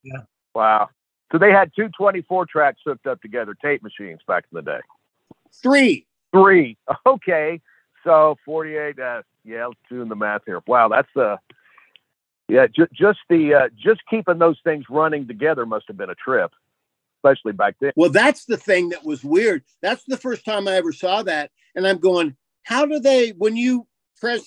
Yeah. 0.04 0.22
Wow. 0.54 0.90
So 1.32 1.38
they 1.38 1.52
had 1.52 1.72
two 1.76 1.90
24 1.98 2.46
tracks 2.46 2.82
hooked 2.86 3.08
up 3.08 3.22
together, 3.22 3.56
tape 3.62 3.84
machines 3.84 4.20
back 4.28 4.46
in 4.52 4.56
the 4.56 4.62
day. 4.62 4.80
Three. 5.62 6.06
Three. 6.34 6.78
Okay. 7.06 7.62
So 8.04 8.38
48. 8.46 9.00
Uh, 9.00 9.22
yeah, 9.44 9.68
let's 9.68 9.80
do 9.90 10.06
the 10.06 10.16
math 10.16 10.42
here. 10.46 10.62
Wow, 10.68 10.90
that's 10.90 11.16
uh 11.16 11.38
yeah, 12.50 12.68
ju- 12.68 12.88
just 12.94 13.20
the 13.30 13.54
uh, 13.54 13.70
just 13.78 14.02
keeping 14.10 14.38
those 14.38 14.60
things 14.64 14.86
running 14.90 15.28
together 15.28 15.66
must 15.66 15.86
have 15.88 15.98
been 15.98 16.10
a 16.10 16.16
trip, 16.16 16.52
especially 17.18 17.52
back 17.52 17.76
then. 17.82 17.92
Well, 17.96 18.10
that's 18.10 18.46
the 18.46 18.58
thing 18.58 18.90
that 18.90 19.04
was 19.04 19.24
weird. 19.24 19.64
That's 19.82 20.04
the 20.06 20.18
first 20.18 20.46
time 20.46 20.68
I 20.68 20.76
ever 20.76 20.94
saw 20.94 21.24
that, 21.24 21.52
and 21.76 21.86
I'm 21.86 21.98
going, 21.98 22.36
how 22.64 22.86
do 22.86 23.00
they 23.00 23.32
when 23.32 23.58
you 23.58 23.88
press 24.20 24.46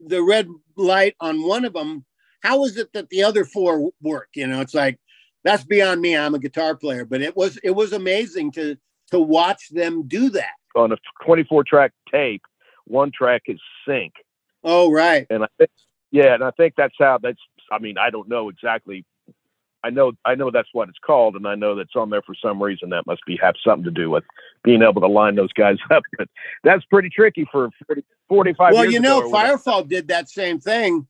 the 0.00 0.22
red 0.22 0.48
light 0.76 1.14
on 1.20 1.46
one 1.46 1.64
of 1.64 1.72
them? 1.72 2.04
How 2.42 2.64
is 2.64 2.76
it 2.76 2.92
that 2.94 3.10
the 3.10 3.22
other 3.22 3.44
four 3.44 3.90
work? 4.02 4.28
You 4.34 4.48
know, 4.48 4.60
it's 4.60 4.74
like 4.74 4.98
that's 5.44 5.64
beyond 5.64 6.00
me. 6.00 6.16
I'm 6.16 6.34
a 6.34 6.40
guitar 6.40 6.74
player, 6.74 7.04
but 7.04 7.22
it 7.22 7.36
was 7.36 7.58
it 7.62 7.70
was 7.70 7.92
amazing 7.92 8.52
to 8.52 8.76
to 9.12 9.20
watch 9.20 9.68
them 9.70 10.08
do 10.08 10.30
that 10.30 10.54
on 10.74 10.90
a 10.90 10.96
24 11.24 11.64
track 11.64 11.92
tape. 12.10 12.42
One 12.86 13.10
track 13.12 13.42
is 13.46 13.60
sync. 13.86 14.12
Oh 14.64 14.90
right. 14.90 15.26
And 15.30 15.44
I 15.44 15.48
think 15.58 15.70
yeah, 16.10 16.34
and 16.34 16.42
I 16.44 16.50
think 16.52 16.74
that's 16.76 16.94
how 16.98 17.18
that's. 17.22 17.40
I 17.70 17.78
mean, 17.78 17.98
I 17.98 18.10
don't 18.10 18.28
know 18.28 18.48
exactly. 18.48 19.04
I 19.84 19.90
know 19.90 20.12
I 20.24 20.34
know 20.34 20.50
that's 20.50 20.68
what 20.72 20.88
it's 20.88 20.98
called, 21.04 21.36
and 21.36 21.46
I 21.46 21.54
know 21.54 21.74
that's 21.74 21.94
on 21.94 22.10
there 22.10 22.22
for 22.22 22.34
some 22.34 22.62
reason. 22.62 22.90
That 22.90 23.06
must 23.06 23.22
be 23.26 23.38
have 23.42 23.54
something 23.64 23.84
to 23.84 23.90
do 23.90 24.10
with 24.10 24.24
being 24.64 24.82
able 24.82 25.00
to 25.00 25.08
line 25.08 25.34
those 25.34 25.52
guys 25.52 25.76
up. 25.90 26.02
But 26.16 26.28
that's 26.64 26.84
pretty 26.86 27.10
tricky 27.10 27.46
for 27.50 27.70
40, 27.86 28.04
45 28.28 28.72
well, 28.72 28.90
you 28.90 29.00
know, 29.00 29.30
Firefall 29.30 29.86
did 29.86 30.08
that 30.08 30.28
same 30.28 30.60
thing. 30.60 31.06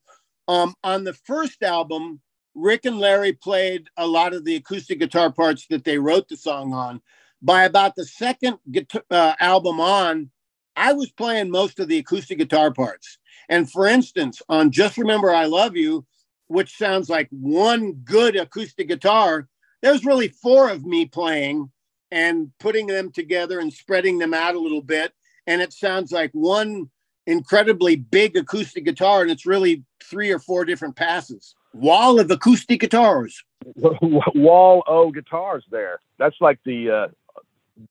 Um, 0.48 0.74
on 0.82 1.04
the 1.04 1.14
first 1.14 1.62
album, 1.62 2.20
Rick 2.54 2.84
and 2.84 2.98
Larry 2.98 3.32
played 3.32 3.88
a 3.96 4.06
lot 4.06 4.32
of 4.32 4.44
the 4.44 4.56
acoustic 4.56 4.98
guitar 4.98 5.30
parts 5.30 5.66
that 5.70 5.84
they 5.84 5.98
wrote 5.98 6.28
the 6.28 6.36
song 6.36 6.72
on. 6.72 7.00
By 7.42 7.64
about 7.64 7.94
the 7.96 8.04
second 8.04 8.58
guitar, 8.70 9.02
uh, 9.10 9.34
album 9.38 9.78
on, 9.78 10.30
I 10.76 10.92
was 10.92 11.10
playing 11.10 11.50
most 11.50 11.78
of 11.78 11.88
the 11.88 11.98
acoustic 11.98 12.38
guitar 12.38 12.72
parts. 12.72 13.18
And 13.48 13.70
for 13.70 13.86
instance, 13.86 14.42
on 14.48 14.70
Just 14.70 14.98
Remember 14.98 15.32
I 15.32 15.46
Love 15.46 15.76
You, 15.76 16.04
which 16.48 16.76
sounds 16.76 17.08
like 17.08 17.28
one 17.30 17.92
good 18.04 18.36
acoustic 18.36 18.88
guitar, 18.88 19.48
there's 19.82 20.04
really 20.04 20.28
four 20.28 20.70
of 20.70 20.84
me 20.84 21.06
playing 21.06 21.70
and 22.10 22.50
putting 22.60 22.86
them 22.86 23.10
together 23.10 23.60
and 23.60 23.72
spreading 23.72 24.18
them 24.18 24.34
out 24.34 24.54
a 24.54 24.60
little 24.60 24.82
bit. 24.82 25.12
And 25.46 25.60
it 25.60 25.72
sounds 25.72 26.12
like 26.12 26.30
one 26.32 26.90
incredibly 27.26 27.96
big 27.96 28.36
acoustic 28.36 28.84
guitar, 28.84 29.22
and 29.22 29.30
it's 29.30 29.46
really 29.46 29.84
three 30.02 30.30
or 30.30 30.38
four 30.38 30.64
different 30.64 30.96
passes 30.96 31.54
wall 31.76 32.18
of 32.18 32.30
acoustic 32.30 32.80
guitars. 32.80 33.42
wall 33.76 34.82
o 34.86 35.10
guitars 35.10 35.64
there. 35.70 36.00
That's 36.18 36.36
like 36.40 36.58
the 36.64 36.90
uh, 36.90 37.08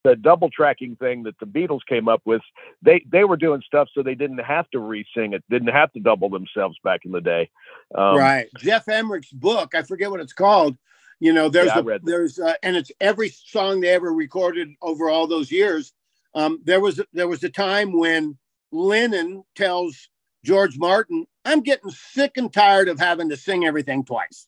the 0.04 0.16
double 0.16 0.50
tracking 0.50 0.96
thing 0.96 1.24
that 1.24 1.36
the 1.40 1.46
Beatles 1.46 1.82
came 1.88 2.08
up 2.08 2.22
with. 2.26 2.42
They 2.82 3.06
they 3.12 3.24
were 3.24 3.38
doing 3.38 3.62
stuff 3.66 3.90
so 3.94 4.04
they 4.04 4.16
didn't 4.16 4.40
have 4.40 4.70
to 4.72 4.80
re-sing 4.80 5.34
it, 5.34 5.44
didn't 5.50 5.70
have 5.70 5.92
to 5.94 6.00
double 6.00 6.30
themselves 6.30 6.78
back 6.84 7.02
in 7.06 7.12
the 7.12 7.22
day. 7.22 7.50
Um, 7.96 8.18
right. 8.18 8.48
Geoff 8.58 8.88
Emerick's 8.88 9.32
book, 9.32 9.76
I 9.76 9.84
forget 9.84 10.12
what 10.12 10.20
it's 10.20 10.34
called. 10.34 10.78
You 11.20 11.34
know, 11.34 11.50
there's 11.50 11.68
yeah, 11.68 11.80
a, 11.80 12.00
there's 12.04 12.40
uh, 12.40 12.56
and 12.62 12.76
it's 12.76 12.92
every 13.00 13.30
song 13.30 13.80
they 13.80 13.90
ever 13.90 14.14
recorded 14.14 14.70
over 14.82 15.10
all 15.10 15.28
those 15.28 15.52
years. 15.52 15.94
Um, 16.34 16.62
there 16.66 16.82
was 16.82 17.02
there 17.14 17.28
was 17.28 17.44
a 17.44 17.50
time 17.50 17.98
when 17.98 18.38
Lennon 18.72 19.44
tells 19.56 20.10
George 20.44 20.78
Martin, 20.78 21.26
I'm 21.46 21.62
getting 21.62 21.90
sick 21.90 22.34
and 22.36 22.52
tired 22.52 22.90
of 22.90 23.00
having 23.00 23.30
to 23.30 23.38
sing 23.38 23.66
everything 23.66 24.04
twice. 24.04 24.48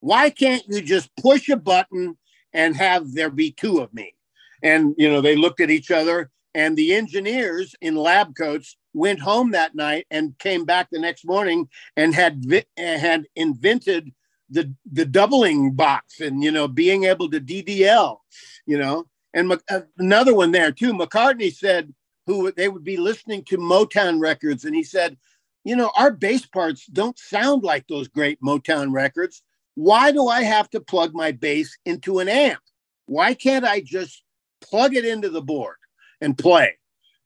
Why 0.00 0.30
can't 0.30 0.62
you 0.68 0.80
just 0.80 1.10
push 1.16 1.48
a 1.48 1.56
button 1.56 2.16
and 2.52 2.76
have 2.76 3.12
there 3.12 3.30
be 3.30 3.50
two 3.50 3.78
of 3.78 3.92
me? 3.92 4.14
And, 4.62 4.94
you 4.98 5.08
know, 5.08 5.20
they 5.20 5.36
looked 5.36 5.60
at 5.60 5.70
each 5.70 5.90
other, 5.90 6.30
and 6.54 6.76
the 6.76 6.94
engineers 6.94 7.74
in 7.80 7.94
lab 7.94 8.34
coats 8.34 8.76
went 8.94 9.20
home 9.20 9.52
that 9.52 9.74
night 9.74 10.06
and 10.10 10.38
came 10.38 10.64
back 10.64 10.88
the 10.90 10.98
next 10.98 11.24
morning 11.24 11.68
and 11.96 12.14
had 12.14 12.44
vi- 12.44 12.64
had 12.76 13.26
invented 13.36 14.12
the 14.50 14.74
the 14.90 15.04
doubling 15.04 15.72
box 15.72 16.20
and 16.20 16.42
you 16.42 16.50
know 16.50 16.66
being 16.66 17.04
able 17.04 17.30
to 17.30 17.40
DDL, 17.40 18.18
you 18.66 18.78
know. 18.78 19.06
And 19.34 19.52
uh, 19.52 19.80
another 19.98 20.34
one 20.34 20.52
there 20.52 20.72
too. 20.72 20.92
McCartney 20.94 21.54
said 21.54 21.92
who 22.26 22.50
they 22.52 22.68
would 22.68 22.84
be 22.84 22.96
listening 22.96 23.44
to 23.44 23.56
Motown 23.56 24.20
records. 24.20 24.64
And 24.64 24.74
he 24.74 24.82
said, 24.82 25.16
you 25.64 25.76
know, 25.76 25.90
our 25.96 26.10
bass 26.10 26.44
parts 26.46 26.86
don't 26.86 27.18
sound 27.18 27.62
like 27.62 27.86
those 27.86 28.08
great 28.08 28.40
Motown 28.42 28.92
records. 28.92 29.42
Why 29.74 30.12
do 30.12 30.28
I 30.28 30.42
have 30.42 30.68
to 30.70 30.80
plug 30.80 31.14
my 31.14 31.32
bass 31.32 31.76
into 31.84 32.18
an 32.18 32.28
amp? 32.28 32.60
Why 33.06 33.32
can't 33.32 33.64
I 33.64 33.80
just 33.80 34.22
plug 34.60 34.94
it 34.94 35.04
into 35.04 35.28
the 35.28 35.42
board 35.42 35.76
and 36.20 36.36
play? 36.36 36.74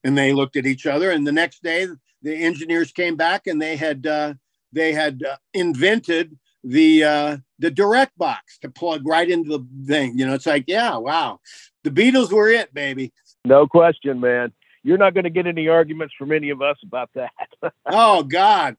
And 0.05 0.17
they 0.17 0.33
looked 0.33 0.57
at 0.57 0.67
each 0.67 0.87
other. 0.87 1.11
And 1.11 1.27
the 1.27 1.33
next 1.33 1.63
day, 1.63 1.87
the 2.23 2.35
engineers 2.35 2.93
came 2.93 3.17
back 3.17 3.47
and 3.47 3.61
they 3.61 3.77
had 3.77 4.07
uh, 4.07 4.35
they 4.73 4.93
had 4.93 5.23
uh, 5.23 5.37
invented 5.55 6.37
the 6.65 7.05
uh, 7.05 7.37
the 7.59 7.71
direct 7.71 8.17
box 8.19 8.59
to 8.59 8.71
plug 8.71 9.07
right 9.07 9.29
into 9.29 9.59
the 9.59 9.87
thing. 9.87 10.19
You 10.19 10.27
know, 10.27 10.35
it's 10.35 10.47
like, 10.47 10.65
yeah, 10.67 10.97
wow, 10.97 11.41
the 11.85 11.91
Beatles 11.91 12.33
were 12.33 12.49
it, 12.49 12.73
baby. 12.75 13.13
No 13.45 13.67
question, 13.67 14.21
man 14.21 14.53
you're 14.83 14.99
not 14.99 15.15
going 15.15 15.25
to 15.25 15.31
get 15.31 15.47
any 15.47 15.69
arguments 15.69 16.15
from 16.19 16.33
any 16.33 16.51
of 16.51 16.61
us 16.61 16.77
about 16.83 17.11
that. 17.15 17.33
oh 17.87 18.23
God. 18.23 18.77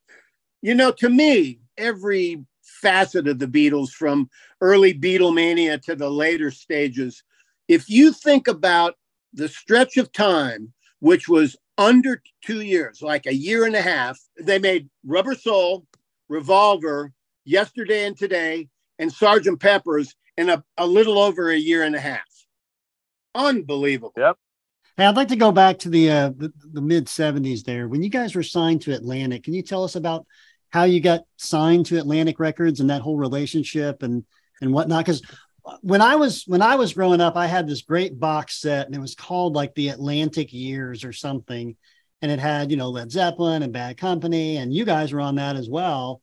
You 0.62 0.76
know, 0.76 0.92
to 0.92 1.10
me, 1.10 1.60
every 1.78 2.44
facet 2.62 3.28
of 3.28 3.40
the 3.40 3.48
Beatles 3.48 3.90
from 3.90 4.30
early 4.62 4.94
Beatlemania 4.94 5.82
to 5.84 5.96
the 5.96 6.10
later 6.10 6.52
stages, 6.52 7.24
if 7.68 7.90
you 7.90 8.12
think 8.12 8.48
about 8.48 8.96
the 9.34 9.48
stretch 9.48 9.98
of 9.98 10.12
time, 10.12 10.74
which 11.00 11.28
was 11.28 11.56
under 11.78 12.22
two 12.44 12.62
years, 12.62 13.02
like 13.02 13.26
a 13.26 13.34
year 13.34 13.66
and 13.66 13.76
a 13.76 13.82
half, 13.82 14.20
they 14.40 14.60
made 14.60 14.90
Rubber 15.06 15.36
Soul, 15.36 15.86
Revolver, 16.30 17.12
Yesterday 17.46 18.06
and 18.06 18.18
Today, 18.18 18.70
and 19.00 19.12
Sergeant 19.12 19.60
Pepper's 19.60 20.16
in 20.38 20.50
a, 20.50 20.64
a 20.78 20.88
little 20.88 21.20
over 21.20 21.50
a 21.50 21.58
year 21.58 21.84
and 21.84 21.96
a 21.96 22.00
half. 22.00 22.22
Unbelievable. 23.36 24.14
Yep. 24.16 24.38
Hey, 24.96 25.06
I'd 25.06 25.16
like 25.16 25.30
to 25.30 25.36
go 25.36 25.52
back 25.52 25.80
to 25.80 25.90
the 25.90 26.12
uh, 26.12 26.30
the, 26.38 26.54
the 26.72 26.82
mid 26.82 27.08
'70s. 27.08 27.64
There, 27.64 27.88
when 27.88 28.04
you 28.04 28.10
guys 28.10 28.36
were 28.36 28.44
signed 28.44 28.84
to 28.84 28.94
Atlantic, 28.94 29.44
can 29.44 29.56
you 29.56 29.64
tell 29.64 29.84
us 29.84 29.96
about 29.96 30.28
how 30.70 30.84
you 30.84 31.02
got 31.02 31.22
signed 31.38 31.88
to 31.88 31.98
Atlantic 31.98 32.40
Records 32.40 32.80
and 32.80 32.90
that 32.92 33.02
whole 33.02 33.18
relationship 33.18 34.04
and 34.04 34.24
and 34.62 34.72
whatnot? 34.72 35.04
Because 35.04 35.24
when 35.82 36.02
I 36.02 36.16
was 36.16 36.44
when 36.46 36.62
I 36.62 36.76
was 36.76 36.94
growing 36.94 37.22
up, 37.22 37.36
I 37.36 37.48
had 37.48 37.68
this 37.68 37.82
great 37.82 38.20
box 38.20 38.60
set, 38.60 38.86
and 38.86 38.96
it 38.96 39.00
was 39.00 39.16
called 39.16 39.56
like 39.56 39.74
the 39.76 39.90
Atlantic 39.90 40.52
Years 40.52 41.04
or 41.04 41.14
something, 41.14 41.76
and 42.22 42.32
it 42.32 42.40
had 42.40 42.72
you 42.72 42.78
know 42.78 42.90
Led 42.90 43.12
Zeppelin 43.12 43.64
and 43.64 43.74
Bad 43.74 43.98
Company, 43.98 44.58
and 44.58 44.74
you 44.74 44.86
guys 44.86 45.14
were 45.14 45.22
on 45.22 45.36
that 45.36 45.56
as 45.56 45.70
well. 45.70 46.22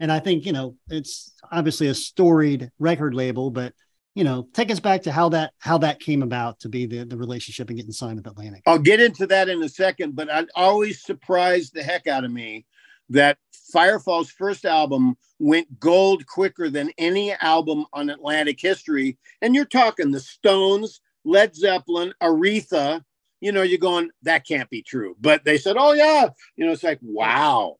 And 0.00 0.10
I 0.10 0.18
think 0.18 0.44
you 0.44 0.52
know 0.52 0.76
it's 0.88 1.32
obviously 1.50 1.86
a 1.86 1.94
storied 1.94 2.70
record 2.78 3.14
label, 3.14 3.50
but 3.50 3.74
you 4.14 4.24
know, 4.24 4.48
take 4.52 4.70
us 4.70 4.80
back 4.80 5.02
to 5.02 5.12
how 5.12 5.28
that 5.30 5.52
how 5.58 5.78
that 5.78 6.00
came 6.00 6.22
about 6.22 6.60
to 6.60 6.68
be 6.68 6.86
the 6.86 7.04
the 7.04 7.16
relationship 7.16 7.68
and 7.68 7.76
getting 7.76 7.92
signed 7.92 8.16
with 8.16 8.26
Atlantic. 8.26 8.62
I'll 8.66 8.78
get 8.78 9.00
into 9.00 9.26
that 9.28 9.48
in 9.48 9.62
a 9.62 9.68
second, 9.68 10.16
but 10.16 10.30
I 10.30 10.46
always 10.56 11.02
surprised 11.02 11.74
the 11.74 11.82
heck 11.82 12.06
out 12.06 12.24
of 12.24 12.32
me 12.32 12.66
that 13.10 13.38
Firefall's 13.74 14.30
first 14.30 14.64
album 14.64 15.16
went 15.38 15.78
gold 15.78 16.26
quicker 16.26 16.70
than 16.70 16.92
any 16.98 17.32
album 17.34 17.86
on 17.92 18.10
Atlantic 18.10 18.60
history. 18.60 19.18
And 19.42 19.54
you're 19.54 19.64
talking 19.64 20.10
the 20.10 20.20
Stones, 20.20 21.00
Led 21.24 21.54
Zeppelin, 21.54 22.14
Aretha. 22.22 23.04
You 23.40 23.52
know, 23.52 23.62
you're 23.62 23.78
going, 23.78 24.10
that 24.22 24.46
can't 24.46 24.68
be 24.70 24.82
true. 24.82 25.16
But 25.20 25.44
they 25.44 25.58
said, 25.58 25.76
oh, 25.78 25.92
yeah. 25.92 26.28
You 26.56 26.66
know, 26.66 26.72
it's 26.72 26.82
like, 26.82 26.98
wow. 27.02 27.76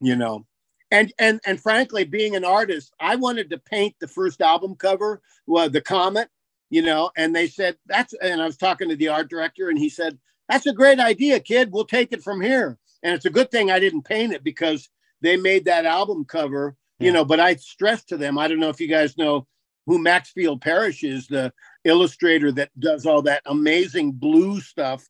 You 0.00 0.16
know, 0.16 0.46
and 0.90 1.12
and 1.18 1.40
and 1.46 1.60
frankly 1.60 2.04
being 2.04 2.36
an 2.36 2.44
artist 2.44 2.92
i 3.00 3.16
wanted 3.16 3.50
to 3.50 3.58
paint 3.58 3.94
the 4.00 4.08
first 4.08 4.40
album 4.40 4.74
cover 4.74 5.20
well, 5.46 5.68
the 5.68 5.80
comet 5.80 6.28
you 6.70 6.82
know 6.82 7.10
and 7.16 7.34
they 7.34 7.46
said 7.46 7.76
that's 7.86 8.14
and 8.22 8.40
i 8.40 8.46
was 8.46 8.56
talking 8.56 8.88
to 8.88 8.96
the 8.96 9.08
art 9.08 9.28
director 9.28 9.68
and 9.68 9.78
he 9.78 9.88
said 9.88 10.18
that's 10.48 10.66
a 10.66 10.72
great 10.72 11.00
idea 11.00 11.40
kid 11.40 11.72
we'll 11.72 11.84
take 11.84 12.12
it 12.12 12.22
from 12.22 12.40
here 12.40 12.78
and 13.02 13.14
it's 13.14 13.24
a 13.26 13.30
good 13.30 13.50
thing 13.50 13.70
i 13.70 13.78
didn't 13.78 14.04
paint 14.04 14.32
it 14.32 14.44
because 14.44 14.88
they 15.20 15.36
made 15.36 15.64
that 15.64 15.84
album 15.84 16.24
cover 16.24 16.76
you 16.98 17.12
know 17.12 17.24
but 17.24 17.40
i 17.40 17.54
stressed 17.56 18.08
to 18.08 18.16
them 18.16 18.38
i 18.38 18.48
don't 18.48 18.60
know 18.60 18.68
if 18.68 18.80
you 18.80 18.88
guys 18.88 19.16
know 19.16 19.46
who 19.86 19.98
maxfield 19.98 20.60
parrish 20.60 21.04
is 21.04 21.26
the 21.26 21.52
illustrator 21.84 22.50
that 22.50 22.70
does 22.78 23.06
all 23.06 23.22
that 23.22 23.42
amazing 23.46 24.12
blue 24.12 24.60
stuff 24.60 25.06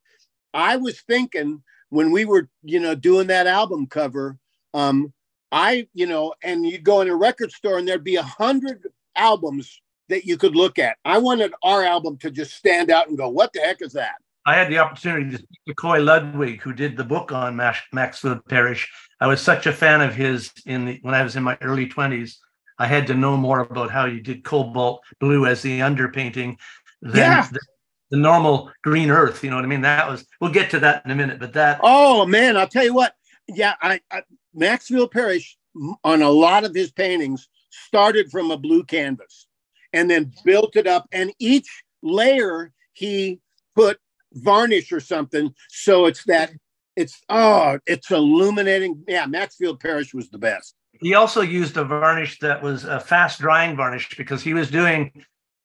i 0.54 0.76
was 0.76 1.00
thinking 1.02 1.62
when 1.90 2.10
we 2.10 2.24
were 2.24 2.48
you 2.62 2.80
know 2.80 2.94
doing 2.94 3.26
that 3.26 3.46
album 3.46 3.86
cover 3.86 4.38
um 4.74 5.12
I, 5.52 5.88
you 5.94 6.06
know, 6.06 6.34
and 6.42 6.66
you'd 6.66 6.84
go 6.84 7.00
in 7.00 7.08
a 7.08 7.16
record 7.16 7.52
store 7.52 7.78
and 7.78 7.86
there'd 7.86 8.04
be 8.04 8.16
a 8.16 8.22
hundred 8.22 8.86
albums 9.14 9.80
that 10.08 10.24
you 10.24 10.36
could 10.36 10.56
look 10.56 10.78
at. 10.78 10.96
I 11.04 11.18
wanted 11.18 11.52
our 11.62 11.84
album 11.84 12.18
to 12.18 12.30
just 12.30 12.54
stand 12.54 12.90
out 12.90 13.08
and 13.08 13.16
go, 13.16 13.28
what 13.28 13.52
the 13.52 13.60
heck 13.60 13.82
is 13.82 13.92
that? 13.94 14.16
I 14.46 14.54
had 14.54 14.70
the 14.70 14.78
opportunity 14.78 15.28
to 15.30 15.38
speak 15.38 15.58
to 15.66 15.74
Coy 15.74 16.00
Ludwig, 16.00 16.62
who 16.62 16.72
did 16.72 16.96
the 16.96 17.04
book 17.04 17.32
on 17.32 17.56
Max, 17.56 17.80
Maxfield 17.92 18.46
Parrish. 18.46 18.88
I 19.20 19.26
was 19.26 19.40
such 19.40 19.66
a 19.66 19.72
fan 19.72 20.00
of 20.00 20.14
his 20.14 20.52
in 20.66 20.84
the 20.84 20.98
when 21.02 21.14
I 21.14 21.24
was 21.24 21.34
in 21.34 21.42
my 21.42 21.58
early 21.60 21.88
20s. 21.88 22.36
I 22.78 22.86
had 22.86 23.08
to 23.08 23.14
know 23.14 23.36
more 23.36 23.60
about 23.60 23.90
how 23.90 24.04
you 24.04 24.20
did 24.20 24.44
cobalt 24.44 25.02
blue 25.18 25.46
as 25.46 25.62
the 25.62 25.80
underpainting 25.80 26.56
than 27.02 27.16
yeah. 27.16 27.48
the, 27.50 27.58
the 28.10 28.18
normal 28.18 28.70
green 28.84 29.10
earth. 29.10 29.42
You 29.42 29.50
know 29.50 29.56
what 29.56 29.64
I 29.64 29.68
mean? 29.68 29.80
That 29.80 30.08
was 30.08 30.24
we'll 30.40 30.52
get 30.52 30.70
to 30.70 30.80
that 30.80 31.04
in 31.04 31.10
a 31.10 31.16
minute, 31.16 31.40
but 31.40 31.52
that 31.54 31.80
oh 31.82 32.24
man, 32.24 32.56
I'll 32.56 32.68
tell 32.68 32.84
you 32.84 32.94
what. 32.94 33.14
Yeah, 33.48 33.74
I, 33.82 34.00
I 34.12 34.22
Maxfield 34.54 35.10
Parrish 35.10 35.58
on 36.04 36.22
a 36.22 36.30
lot 36.30 36.64
of 36.64 36.74
his 36.74 36.92
paintings 36.92 37.48
started 37.70 38.30
from 38.30 38.50
a 38.50 38.56
blue 38.56 38.84
canvas 38.84 39.46
and 39.92 40.10
then 40.10 40.32
built 40.44 40.76
it 40.76 40.86
up. 40.86 41.06
And 41.12 41.32
each 41.38 41.68
layer 42.02 42.72
he 42.92 43.40
put 43.74 43.98
varnish 44.36 44.92
or 44.92 45.00
something. 45.00 45.54
So 45.68 46.06
it's 46.06 46.24
that 46.24 46.52
it's 46.96 47.20
oh, 47.28 47.78
it's 47.86 48.10
illuminating. 48.10 49.04
Yeah, 49.06 49.26
Maxfield 49.26 49.80
Parrish 49.80 50.14
was 50.14 50.30
the 50.30 50.38
best. 50.38 50.74
He 51.00 51.14
also 51.14 51.42
used 51.42 51.76
a 51.76 51.84
varnish 51.84 52.38
that 52.38 52.62
was 52.62 52.84
a 52.84 52.98
fast 52.98 53.40
drying 53.40 53.76
varnish 53.76 54.16
because 54.16 54.42
he 54.42 54.54
was 54.54 54.70
doing 54.70 55.12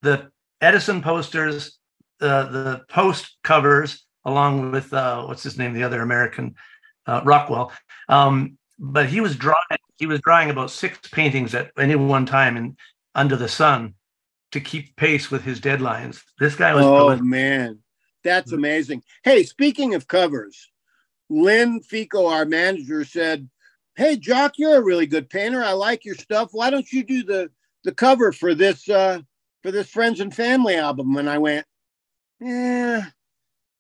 the 0.02 0.30
Edison 0.60 1.02
posters, 1.02 1.80
uh, 2.20 2.44
the 2.44 2.82
post 2.90 3.38
covers, 3.44 4.06
along 4.26 4.72
with 4.72 4.94
uh, 4.94 5.24
what's 5.24 5.44
his 5.44 5.58
name, 5.58 5.74
the 5.74 5.84
other 5.84 6.02
American 6.02 6.56
uh, 7.08 7.22
Rockwell. 7.24 7.72
Um, 8.10 8.58
but 8.78 9.08
he 9.08 9.22
was 9.22 9.36
drawing 9.36 9.56
he 9.98 10.06
was 10.08 10.20
drawing 10.22 10.50
about 10.50 10.72
six 10.72 10.98
paintings 11.10 11.54
at 11.54 11.72
any 11.78 11.96
one 11.96 12.26
time 12.26 12.58
and 12.58 12.78
under 13.16 13.36
the 13.36 13.48
sun 13.48 13.94
to 14.52 14.60
keep 14.60 14.96
pace 14.96 15.32
with 15.32 15.44
his 15.44 15.62
deadlines. 15.62 16.24
This 16.40 16.56
guy 16.56 16.74
was 16.74 16.86
Oh 16.86 17.16
man. 17.18 17.80
That's 18.24 18.48
mm-hmm. 18.48 18.60
amazing. 18.60 19.04
Hey, 19.24 19.44
speaking 19.44 19.94
of 19.96 20.08
covers, 20.08 20.70
Lynn 21.30 21.82
Fico, 21.82 22.28
our 22.28 22.46
manager, 22.46 23.04
said, 23.04 23.50
Hey 23.96 24.16
Jock, 24.18 24.58
you're 24.58 24.78
a 24.78 24.84
really 24.84 25.08
good 25.08 25.30
painter. 25.30 25.64
I 25.64 25.74
like 25.74 26.06
your 26.06 26.16
stuff. 26.16 26.50
Why 26.52 26.70
don't 26.70 26.92
you 26.92 27.04
do 27.04 27.24
the 27.24 27.52
the 27.84 27.92
cover 27.92 28.32
for 28.32 28.54
this 28.54 28.88
uh 28.88 29.22
for 29.64 29.72
this 29.72 29.90
friends 29.90 30.20
and 30.20 30.34
family 30.34 30.76
album? 30.76 31.18
And 31.18 31.30
I 31.30 31.38
went, 31.38 31.66
Yeah. 32.40 33.06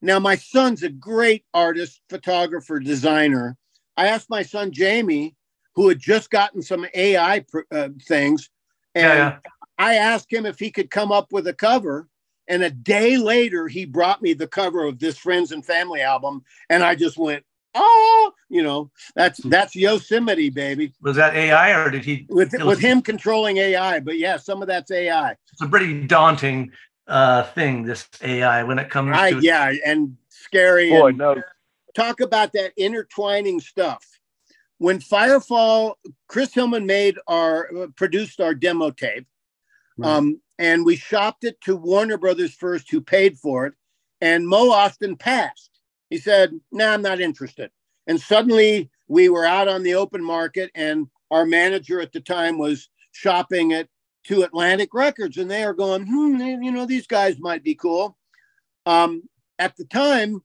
Now 0.01 0.19
my 0.19 0.35
son's 0.35 0.83
a 0.83 0.89
great 0.89 1.45
artist, 1.53 2.01
photographer, 2.09 2.79
designer 2.79 3.57
I 3.97 4.07
asked 4.07 4.29
my 4.29 4.43
son 4.43 4.71
Jamie, 4.71 5.35
who 5.75 5.87
had 5.89 5.99
just 5.99 6.29
gotten 6.29 6.61
some 6.61 6.85
AI 6.93 7.45
uh, 7.71 7.89
things, 8.07 8.49
and 8.95 9.03
yeah, 9.03 9.15
yeah. 9.15 9.51
I 9.77 9.95
asked 9.95 10.31
him 10.31 10.45
if 10.45 10.59
he 10.59 10.71
could 10.71 10.89
come 10.89 11.11
up 11.11 11.31
with 11.31 11.47
a 11.47 11.53
cover. 11.53 12.07
And 12.51 12.63
a 12.63 12.69
day 12.69 13.17
later, 13.17 13.69
he 13.69 13.85
brought 13.85 14.21
me 14.21 14.33
the 14.33 14.47
cover 14.47 14.83
of 14.83 14.99
this 14.99 15.17
Friends 15.17 15.53
and 15.53 15.65
Family 15.65 16.01
album, 16.01 16.43
and 16.69 16.83
I 16.83 16.95
just 16.95 17.17
went, 17.17 17.45
"Oh, 17.73 18.33
you 18.49 18.61
know, 18.61 18.91
that's 19.15 19.39
that's 19.39 19.73
Yosemite, 19.73 20.49
baby." 20.49 20.93
Was 21.01 21.15
that 21.15 21.33
AI, 21.33 21.71
or 21.71 21.89
did 21.89 22.03
he? 22.03 22.27
With 22.29 22.53
with 22.65 22.79
him 22.79 23.01
controlling 23.01 23.55
AI, 23.55 24.01
but 24.01 24.17
yeah, 24.17 24.35
some 24.35 24.61
of 24.61 24.67
that's 24.67 24.91
AI. 24.91 25.37
It's 25.53 25.61
a 25.61 25.67
pretty 25.67 26.05
daunting 26.05 26.73
uh, 27.07 27.43
thing, 27.43 27.83
this 27.83 28.09
AI, 28.21 28.63
when 28.63 28.79
it 28.79 28.89
comes 28.89 29.15
I, 29.15 29.31
to 29.31 29.39
yeah, 29.39 29.71
and 29.85 30.17
scary. 30.27 30.89
Boy, 30.89 31.07
and, 31.07 31.17
no 31.17 31.41
talk 31.93 32.19
about 32.19 32.53
that 32.53 32.73
intertwining 32.77 33.59
stuff. 33.59 34.05
When 34.77 34.99
Firefall, 34.99 35.95
Chris 36.27 36.53
Hillman 36.53 36.85
made 36.85 37.17
our 37.27 37.69
produced 37.95 38.41
our 38.41 38.53
demo 38.53 38.91
tape, 38.91 39.27
right. 39.97 40.09
um, 40.09 40.41
and 40.59 40.85
we 40.85 40.95
shopped 40.95 41.43
it 41.43 41.59
to 41.61 41.75
Warner 41.75 42.17
Brothers 42.17 42.53
first, 42.53 42.89
who 42.91 43.01
paid 43.01 43.37
for 43.37 43.65
it, 43.65 43.73
and 44.21 44.47
Mo 44.47 44.71
Ostin 44.71 45.17
passed. 45.17 45.71
He 46.09 46.17
said, 46.17 46.53
"No, 46.71 46.87
nah, 46.87 46.93
I'm 46.93 47.01
not 47.01 47.21
interested." 47.21 47.71
And 48.07 48.19
suddenly 48.19 48.89
we 49.07 49.29
were 49.29 49.45
out 49.45 49.67
on 49.67 49.83
the 49.83 49.95
open 49.95 50.23
market, 50.23 50.71
and 50.75 51.07
our 51.29 51.45
manager 51.45 52.01
at 52.01 52.11
the 52.11 52.21
time 52.21 52.57
was 52.57 52.89
shopping 53.11 53.71
it 53.71 53.89
to 54.25 54.43
Atlantic 54.43 54.93
Records, 54.93 55.37
and 55.37 55.49
they 55.49 55.63
are 55.63 55.73
going, 55.73 56.05
"Hmm, 56.05 56.39
you 56.61 56.71
know, 56.71 56.85
these 56.85 57.07
guys 57.07 57.39
might 57.39 57.63
be 57.63 57.75
cool." 57.75 58.17
Um, 58.85 59.23
at 59.59 59.75
the 59.77 59.85
time, 59.85 60.43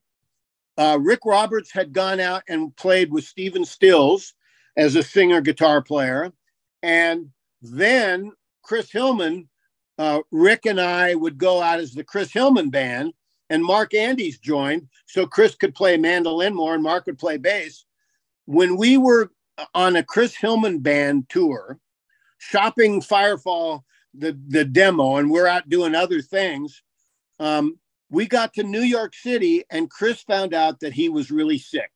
uh, 0.78 0.98
Rick 1.00 1.20
Roberts 1.24 1.72
had 1.72 1.92
gone 1.92 2.20
out 2.20 2.42
and 2.48 2.74
played 2.76 3.10
with 3.10 3.24
Stephen 3.24 3.64
Stills 3.64 4.34
as 4.76 4.94
a 4.94 5.02
singer 5.02 5.40
guitar 5.40 5.82
player. 5.82 6.32
And 6.82 7.30
then 7.62 8.32
Chris 8.66 8.90
Hillman, 8.90 9.48
uh, 9.96 10.20
Rick 10.32 10.66
and 10.66 10.80
I 10.80 11.14
would 11.14 11.38
go 11.38 11.62
out 11.62 11.78
as 11.78 11.94
the 11.94 12.02
Chris 12.02 12.32
Hillman 12.32 12.68
band, 12.68 13.12
and 13.48 13.64
Mark 13.64 13.94
Andes 13.94 14.38
joined. 14.38 14.88
So 15.06 15.24
Chris 15.24 15.54
could 15.54 15.72
play 15.72 15.96
mandolin 15.96 16.52
more 16.52 16.74
and 16.74 16.82
Mark 16.82 17.06
would 17.06 17.16
play 17.18 17.36
bass. 17.36 17.86
When 18.46 18.76
we 18.76 18.98
were 18.98 19.30
on 19.72 19.94
a 19.94 20.02
Chris 20.02 20.34
Hillman 20.34 20.80
band 20.80 21.28
tour, 21.28 21.78
shopping 22.38 23.00
Firefall, 23.00 23.84
the, 24.14 24.36
the 24.48 24.64
demo, 24.64 25.16
and 25.16 25.30
we're 25.30 25.46
out 25.46 25.68
doing 25.68 25.94
other 25.94 26.20
things, 26.20 26.82
um, 27.38 27.78
we 28.10 28.26
got 28.26 28.52
to 28.54 28.64
New 28.64 28.82
York 28.82 29.14
City 29.14 29.64
and 29.70 29.88
Chris 29.88 30.22
found 30.22 30.54
out 30.54 30.80
that 30.80 30.92
he 30.92 31.08
was 31.08 31.30
really 31.30 31.58
sick. 31.58 31.90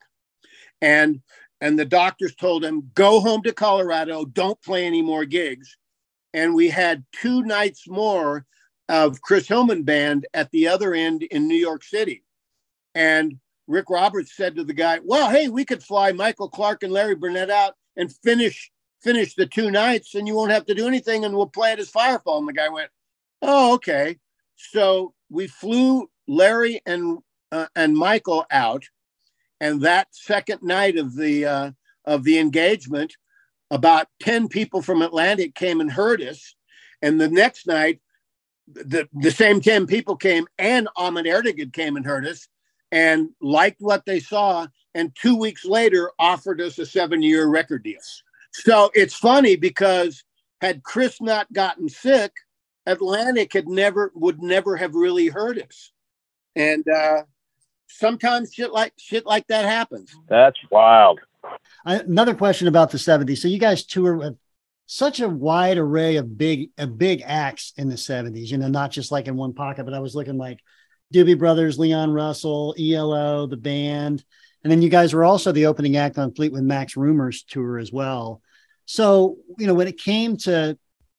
And 0.81 1.21
and 1.61 1.79
the 1.79 1.85
doctors 1.85 2.35
told 2.37 2.65
him, 2.65 2.91
go 2.95 3.21
home 3.21 3.43
to 3.43 3.53
Colorado, 3.53 4.25
don't 4.25 4.61
play 4.63 4.87
any 4.87 5.03
more 5.03 5.27
gigs. 5.27 5.77
And 6.33 6.55
we 6.55 6.69
had 6.69 7.05
two 7.13 7.43
nights 7.43 7.89
more 7.89 8.47
of 8.89 9.21
Chris 9.21 9.49
Hillman 9.49 9.85
band 9.85 10.27
at 10.35 10.51
the 10.51 10.69
other 10.69 10.95
end 10.95 11.23
in 11.23 11.49
New 11.49 11.57
York 11.57 11.83
City. 11.83 12.25
And 12.95 13.39
Rick 13.67 13.89
Roberts 13.89 14.37
said 14.37 14.57
to 14.57 14.65
the 14.65 14.73
guy, 14.73 15.01
Well, 15.05 15.31
hey, 15.31 15.49
we 15.49 15.65
could 15.65 15.83
fly 15.83 16.13
Michael 16.13 16.49
Clarke 16.49 16.83
and 16.83 16.93
Larry 16.93 17.15
Burnett 17.15 17.51
out 17.51 17.75
and 17.97 18.13
finish 18.25 18.71
finish 19.01 19.35
the 19.35 19.47
two 19.47 19.71
nights 19.71 20.15
and 20.15 20.29
you 20.29 20.35
won't 20.35 20.51
have 20.51 20.67
to 20.67 20.75
do 20.75 20.87
anything 20.87 21.25
and 21.25 21.35
we'll 21.35 21.47
play 21.47 21.73
it 21.73 21.79
as 21.79 21.91
Firefall. 21.91 22.39
And 22.39 22.49
the 22.49 22.53
guy 22.53 22.69
went, 22.69 22.91
Oh, 23.43 23.75
okay. 23.75 24.19
So 24.57 25.15
we 25.31 25.47
flew 25.47 26.11
Larry 26.27 26.81
and 26.85 27.19
uh, 27.53 27.67
and 27.75 27.97
Michael 27.97 28.45
out, 28.51 28.85
and 29.61 29.81
that 29.83 30.09
second 30.13 30.63
night 30.63 30.97
of 30.97 31.17
the 31.17 31.47
uh, 31.47 31.71
of 32.05 32.25
the 32.25 32.39
engagement, 32.39 33.17
about 33.71 34.09
ten 34.21 34.49
people 34.49 34.83
from 34.83 35.03
Atlantic 35.03 35.55
came 35.55 35.81
and 35.81 35.91
heard 35.91 36.23
us, 36.23 36.55
and 37.03 37.21
the 37.21 37.29
next 37.29 37.67
night, 37.67 38.01
the 38.67 39.09
the 39.13 39.31
same 39.31 39.61
ten 39.61 39.87
people 39.87 40.17
came, 40.17 40.47
and 40.59 40.89
Ahmet 40.97 41.27
Ertegun 41.27 41.73
came 41.73 41.97
and 41.97 42.05
heard 42.05 42.27
us, 42.27 42.49
and 42.93 43.31
liked 43.41 43.81
what 43.81 44.05
they 44.07 44.21
saw, 44.21 44.67
and 44.95 45.15
two 45.15 45.37
weeks 45.37 45.65
later 45.65 46.11
offered 46.19 46.61
us 46.61 46.79
a 46.79 46.87
seven 46.87 47.23
year 47.23 47.47
record 47.47 47.83
deal. 47.85 48.01
So 48.53 48.91
it's 48.95 49.15
funny 49.15 49.57
because 49.57 50.25
had 50.61 50.83
Chris 50.83 51.21
not 51.21 51.53
gotten 51.53 51.89
sick, 51.89 52.33
Atlantic 52.87 53.53
had 53.53 53.69
never 53.69 54.13
would 54.15 54.43
never 54.43 54.77
have 54.77 54.95
really 54.95 55.29
heard 55.29 55.61
us. 55.61 55.93
And 56.57 56.87
uh, 56.89 57.23
sometimes 57.89 58.53
shit 58.53 58.73
like 58.73 58.93
shit 58.99 59.27
like 59.27 59.47
that 59.49 59.65
happens. 59.65 60.15
That's 60.29 60.59
wild. 60.71 61.21
Another 61.85 62.35
question 62.35 62.69
about 62.69 62.91
the 62.91 62.99
70s. 62.99 63.39
So 63.39 63.49
you 63.49 63.59
guys 63.59 63.85
tour 63.85 64.17
with 64.17 64.37
such 64.87 65.21
a 65.21 65.29
wide 65.29 65.79
array 65.79 66.17
of 66.17 66.37
big 66.37 66.71
a 66.77 66.87
big 66.87 67.23
acts 67.25 67.73
in 67.77 67.89
the 67.89 67.95
70s, 67.95 68.49
you 68.49 68.59
know, 68.59 68.69
not 68.69 68.91
just 68.91 69.13
like 69.13 69.29
in 69.29 69.37
one 69.37 69.55
pocket, 69.55 69.85
but 69.85 69.95
I 69.95 70.01
was 70.01 70.15
looking 70.15 70.37
like 70.37 70.59
Doobie 71.15 71.39
Brothers, 71.39 71.79
Leon 71.79 72.13
Russell, 72.13 72.75
ELO, 72.79 73.47
the 73.47 73.57
band, 73.57 74.25
And 74.63 74.71
then 74.71 74.83
you 74.83 74.89
guys 74.89 75.15
were 75.15 75.25
also 75.25 75.53
the 75.53 75.67
opening 75.67 75.97
act 75.97 76.19
on 76.19 76.35
Fleetwood 76.35 76.65
Mac's 76.65 76.97
Rumors 76.97 77.45
tour 77.45 77.79
as 77.79 77.93
well. 77.93 78.43
So, 78.85 79.37
you 79.59 79.67
know, 79.67 79.75
when 79.75 79.89
it 79.89 79.99
came 79.99 80.37
to, 80.39 80.77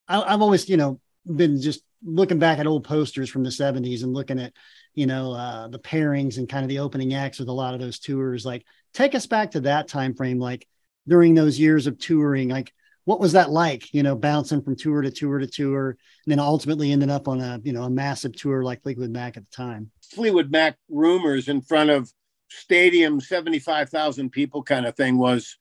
I, 0.08 0.22
I've 0.22 0.42
always, 0.42 0.70
you 0.70 0.78
know, 0.78 1.00
been 1.26 1.62
just 1.62 1.82
looking 2.04 2.40
back 2.40 2.60
at 2.60 2.68
old 2.68 2.84
posters 2.84 3.30
from 3.30 3.44
the 3.44 3.50
70s 3.50 4.04
and 4.04 4.14
looking 4.14 4.40
at, 4.40 4.54
you 4.94 5.06
know, 5.06 5.32
uh, 5.32 5.68
the 5.70 5.80
pairings 5.80 6.38
and 6.38 6.50
kind 6.50 6.64
of 6.64 6.70
the 6.70 6.80
opening 6.80 7.14
acts 7.14 7.40
with 7.40 7.48
a 7.48 7.54
lot 7.54 7.74
of 7.74 7.80
those 7.80 8.00
tours. 8.00 8.46
Like, 8.46 8.66
take 8.94 9.16
us 9.16 9.26
back 9.26 9.52
to 9.52 9.62
that 9.62 9.88
time 9.88 10.14
frame, 10.14 10.40
like 10.40 10.68
during 11.08 11.34
those 11.34 11.60
years 11.60 11.88
of 11.88 11.98
touring. 11.98 12.50
Like, 12.50 12.74
what 13.06 13.20
was 13.20 13.34
that 13.34 13.50
like? 13.50 13.94
You 13.94 14.04
know, 14.04 14.16
bouncing 14.16 14.62
from 14.62 14.76
tour 14.76 15.02
to 15.02 15.12
tour 15.12 15.40
to 15.40 15.48
tour, 15.48 15.90
and 15.90 16.32
then 16.32 16.40
ultimately 16.40 16.92
ending 16.92 17.10
up 17.10 17.28
on 17.28 17.42
a 17.42 17.60
you 17.64 17.74
know 17.74 17.84
a 17.84 17.90
massive 17.90 18.36
tour 18.36 18.64
like 18.64 18.84
Fleetwood 18.84 19.10
Mac 19.10 19.38
at 19.38 19.50
the 19.50 19.56
time. 19.56 19.92
Fleetwood 20.02 20.52
Mac 20.52 20.78
rumors 20.90 21.48
in 21.48 21.62
front 21.62 21.90
of 21.90 22.12
stadium, 22.50 23.20
seventy 23.20 23.60
five 23.60 23.90
thousand 23.90 24.32
people, 24.32 24.64
kind 24.64 24.86
of 24.86 24.96
thing 24.96 25.18
was 25.18 25.58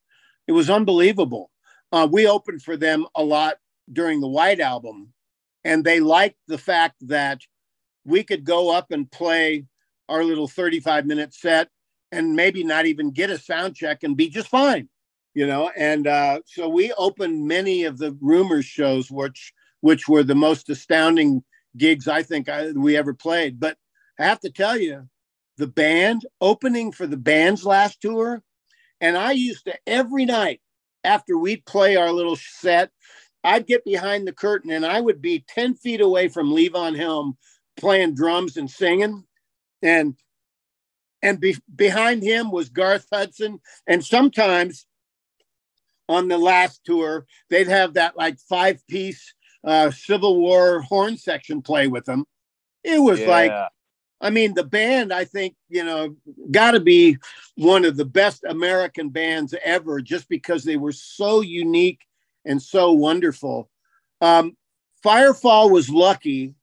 it 0.46 0.52
was 0.52 0.70
unbelievable. 0.70 1.50
Uh, 1.92 2.06
we 2.10 2.26
opened 2.26 2.62
for 2.62 2.76
them 2.76 3.06
a 3.14 3.22
lot 3.22 3.56
during 3.92 4.20
the 4.20 4.28
White 4.28 4.60
Album, 4.60 5.12
and 5.64 5.84
they 5.84 6.00
liked 6.00 6.36
the 6.46 6.58
fact 6.58 6.96
that 7.00 7.40
we 8.04 8.22
could 8.22 8.44
go 8.44 8.70
up 8.70 8.92
and 8.92 9.10
play 9.10 9.66
our 10.08 10.24
little 10.24 10.48
35 10.48 11.06
minute 11.06 11.32
set 11.32 11.68
and 12.12 12.34
maybe 12.34 12.64
not 12.64 12.86
even 12.86 13.10
get 13.10 13.30
a 13.30 13.38
sound 13.38 13.74
check 13.74 14.02
and 14.02 14.16
be 14.16 14.28
just 14.28 14.48
fine 14.48 14.88
you 15.34 15.46
know? 15.46 15.70
And 15.76 16.06
uh, 16.06 16.40
so 16.44 16.68
we 16.68 16.92
opened 16.94 17.46
many 17.46 17.84
of 17.84 17.98
the 17.98 18.16
rumors 18.20 18.64
shows 18.64 19.10
which 19.10 19.52
which 19.80 20.08
were 20.08 20.22
the 20.22 20.34
most 20.34 20.68
astounding 20.68 21.42
gigs 21.76 22.08
i 22.08 22.22
think 22.22 22.48
I, 22.48 22.72
we 22.72 22.96
ever 22.96 23.14
played. 23.14 23.60
But 23.60 23.76
i 24.18 24.24
have 24.24 24.40
to 24.40 24.50
tell 24.50 24.76
you 24.76 25.08
the 25.56 25.68
band 25.68 26.26
opening 26.40 26.92
for 26.92 27.06
the 27.06 27.16
band's 27.16 27.64
last 27.64 28.00
tour 28.00 28.42
and 29.00 29.16
i 29.16 29.32
used 29.32 29.66
to 29.66 29.74
every 29.86 30.24
night 30.24 30.60
after 31.04 31.38
we'd 31.38 31.64
play 31.64 31.96
our 31.96 32.10
little 32.10 32.36
set 32.36 32.90
i'd 33.44 33.66
get 33.66 33.84
behind 33.84 34.26
the 34.26 34.32
curtain 34.32 34.70
and 34.70 34.84
i 34.84 35.00
would 35.00 35.22
be 35.22 35.44
10 35.48 35.74
feet 35.74 36.00
away 36.00 36.28
from 36.28 36.50
levon 36.50 36.96
helm 36.96 37.36
playing 37.80 38.14
drums 38.14 38.56
and 38.56 38.70
singing. 38.70 39.24
And 39.82 40.14
and 41.22 41.40
be, 41.40 41.56
behind 41.74 42.22
him 42.22 42.50
was 42.50 42.68
garth 42.68 43.06
hudson 43.12 43.60
and 43.86 44.04
sometimes 44.04 44.86
on 46.10 46.26
the 46.26 46.38
last 46.38 46.84
tour, 46.84 47.24
they'd 47.50 47.68
have 47.68 47.94
that 47.94 48.16
like 48.16 48.38
five 48.40 48.84
piece 48.88 49.32
uh, 49.64 49.90
Civil 49.90 50.40
War 50.40 50.80
horn 50.82 51.16
section 51.16 51.62
play 51.62 51.86
with 51.86 52.04
them. 52.04 52.24
It 52.82 52.98
was 52.98 53.20
yeah. 53.20 53.28
like, 53.28 53.52
I 54.20 54.30
mean, 54.30 54.54
the 54.54 54.64
band, 54.64 55.12
I 55.12 55.24
think, 55.24 55.54
you 55.68 55.84
know, 55.84 56.16
got 56.50 56.72
to 56.72 56.80
be 56.80 57.16
one 57.54 57.84
of 57.84 57.96
the 57.96 58.04
best 58.04 58.44
American 58.44 59.10
bands 59.10 59.54
ever 59.64 60.00
just 60.00 60.28
because 60.28 60.64
they 60.64 60.76
were 60.76 60.92
so 60.92 61.42
unique 61.42 62.00
and 62.44 62.60
so 62.60 62.92
wonderful. 62.92 63.70
Um, 64.20 64.56
Firefall 65.04 65.70
was 65.70 65.88
lucky, 65.88 66.54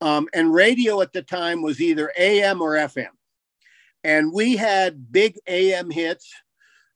um, 0.00 0.28
and 0.32 0.52
radio 0.52 1.00
at 1.00 1.12
the 1.12 1.22
time 1.22 1.62
was 1.62 1.80
either 1.80 2.12
AM 2.16 2.60
or 2.60 2.72
FM. 2.72 3.10
And 4.04 4.32
we 4.32 4.56
had 4.56 5.12
big 5.12 5.38
AM 5.46 5.90
hits 5.90 6.32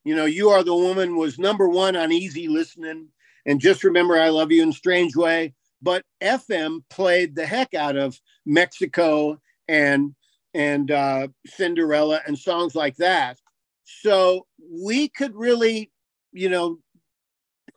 you 0.06 0.14
know, 0.14 0.24
You 0.24 0.50
Are 0.50 0.62
the 0.62 0.72
Woman 0.72 1.16
was 1.16 1.36
number 1.36 1.68
one 1.68 1.96
on 1.96 2.12
easy 2.12 2.46
listening. 2.46 3.08
And 3.44 3.60
just 3.60 3.82
remember, 3.82 4.16
I 4.16 4.28
love 4.28 4.52
you 4.52 4.62
in 4.62 4.72
strange 4.72 5.16
way. 5.16 5.52
But 5.82 6.04
FM 6.22 6.84
played 6.88 7.34
the 7.34 7.44
heck 7.44 7.74
out 7.74 7.96
of 7.96 8.18
Mexico 8.46 9.40
and 9.66 10.14
and 10.54 10.92
uh, 10.92 11.26
Cinderella 11.44 12.20
and 12.24 12.38
songs 12.38 12.76
like 12.76 12.94
that. 12.98 13.40
So 13.82 14.46
we 14.70 15.08
could 15.08 15.34
really, 15.34 15.90
you 16.32 16.50
know, 16.50 16.78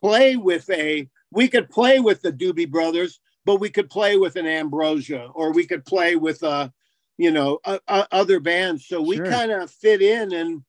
play 0.00 0.36
with 0.36 0.70
a 0.70 1.08
we 1.32 1.48
could 1.48 1.68
play 1.68 1.98
with 1.98 2.22
the 2.22 2.32
Doobie 2.32 2.70
Brothers, 2.70 3.18
but 3.44 3.56
we 3.56 3.70
could 3.70 3.90
play 3.90 4.16
with 4.16 4.36
an 4.36 4.46
Ambrosia 4.46 5.30
or 5.34 5.52
we 5.52 5.66
could 5.66 5.84
play 5.84 6.14
with 6.14 6.44
uh, 6.44 6.68
you 7.20 7.30
know, 7.30 7.58
uh, 7.66 7.78
uh, 7.86 8.06
other 8.12 8.40
bands. 8.40 8.86
So 8.86 9.02
we 9.02 9.16
sure. 9.16 9.26
kind 9.26 9.52
of 9.52 9.70
fit 9.70 10.00
in 10.00 10.32
and 10.32 10.62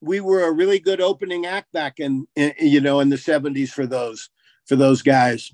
we 0.00 0.20
were 0.20 0.44
a 0.44 0.52
really 0.52 0.78
good 0.78 1.02
opening 1.02 1.44
act 1.44 1.70
back 1.72 2.00
in, 2.00 2.26
in, 2.34 2.54
you 2.58 2.80
know 2.80 3.00
in 3.00 3.10
the 3.10 3.16
70s 3.16 3.68
for 3.68 3.86
those 3.86 4.30
for 4.64 4.74
those 4.74 5.02
guys. 5.02 5.52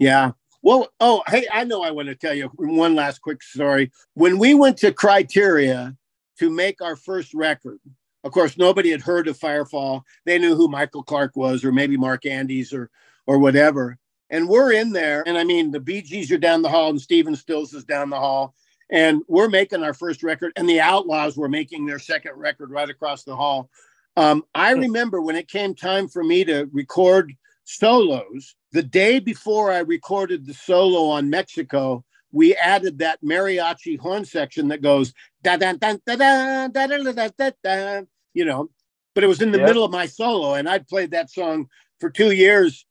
Yeah. 0.00 0.32
Well 0.60 0.88
oh 0.98 1.22
hey 1.28 1.46
i 1.52 1.64
know 1.64 1.82
i 1.82 1.90
want 1.90 2.08
to 2.08 2.14
tell 2.16 2.34
you 2.34 2.48
one 2.56 2.96
last 2.96 3.20
quick 3.20 3.44
story. 3.44 3.92
When 4.14 4.38
we 4.38 4.54
went 4.54 4.76
to 4.78 4.92
criteria 4.92 5.96
to 6.40 6.50
make 6.50 6.82
our 6.82 6.96
first 6.96 7.32
record 7.32 7.78
of 8.24 8.32
course 8.32 8.58
nobody 8.58 8.90
had 8.90 9.02
heard 9.02 9.28
of 9.28 9.38
firefall. 9.38 10.02
They 10.26 10.38
knew 10.38 10.56
who 10.56 10.68
michael 10.68 11.04
clarke 11.04 11.36
was 11.36 11.64
or 11.64 11.70
maybe 11.70 11.96
mark 11.96 12.26
andes 12.26 12.72
or 12.72 12.90
or 13.26 13.38
whatever. 13.38 13.98
And 14.30 14.48
we're 14.48 14.72
in 14.72 14.90
there. 14.90 15.22
And 15.28 15.38
i 15.38 15.44
mean 15.44 15.70
the 15.70 15.80
bee 15.80 16.02
gees 16.02 16.32
are 16.32 16.38
down 16.38 16.62
the 16.62 16.68
hall 16.68 16.90
and 16.90 17.00
stephen 17.00 17.36
stills 17.36 17.72
is 17.72 17.84
down 17.84 18.10
the 18.10 18.18
hall 18.18 18.54
and 18.92 19.22
we're 19.26 19.48
making 19.48 19.82
our 19.82 19.94
first 19.94 20.22
record 20.22 20.52
and 20.54 20.68
the 20.68 20.80
outlaws 20.80 21.36
were 21.36 21.48
making 21.48 21.86
their 21.86 21.98
second 21.98 22.34
record 22.36 22.70
right 22.70 22.90
across 22.90 23.24
the 23.24 23.34
hall 23.34 23.68
um, 24.16 24.44
i 24.54 24.70
remember 24.70 25.20
when 25.20 25.34
it 25.34 25.48
came 25.48 25.74
time 25.74 26.06
for 26.06 26.22
me 26.22 26.44
to 26.44 26.68
record 26.72 27.34
solos 27.64 28.54
the 28.72 28.82
day 28.82 29.18
before 29.18 29.72
i 29.72 29.78
recorded 29.78 30.46
the 30.46 30.54
solo 30.54 31.08
on 31.08 31.28
mexico 31.28 32.04
we 32.30 32.54
added 32.54 32.98
that 32.98 33.18
mariachi 33.24 33.98
horn 33.98 34.24
section 34.24 34.68
that 34.68 34.82
goes 34.82 35.12
da 35.42 35.56
da 35.56 35.72
da 35.72 35.96
da 36.06 36.16
da 36.16 36.68
da 36.68 36.86
da 36.86 37.12
da 37.12 37.28
da 37.36 37.50
da 37.64 38.02
you 38.34 38.44
know 38.44 38.68
but 39.14 39.24
it 39.24 39.28
was 39.28 39.42
in 39.42 39.52
the 39.52 39.58
yep. 39.58 39.66
middle 39.66 39.84
of 39.84 39.90
my 39.90 40.06
solo 40.06 40.54
and 40.54 40.68
i'd 40.68 40.86
played 40.86 41.10
that 41.10 41.30
song 41.30 41.66
for 41.98 42.10
two 42.10 42.32
years 42.32 42.86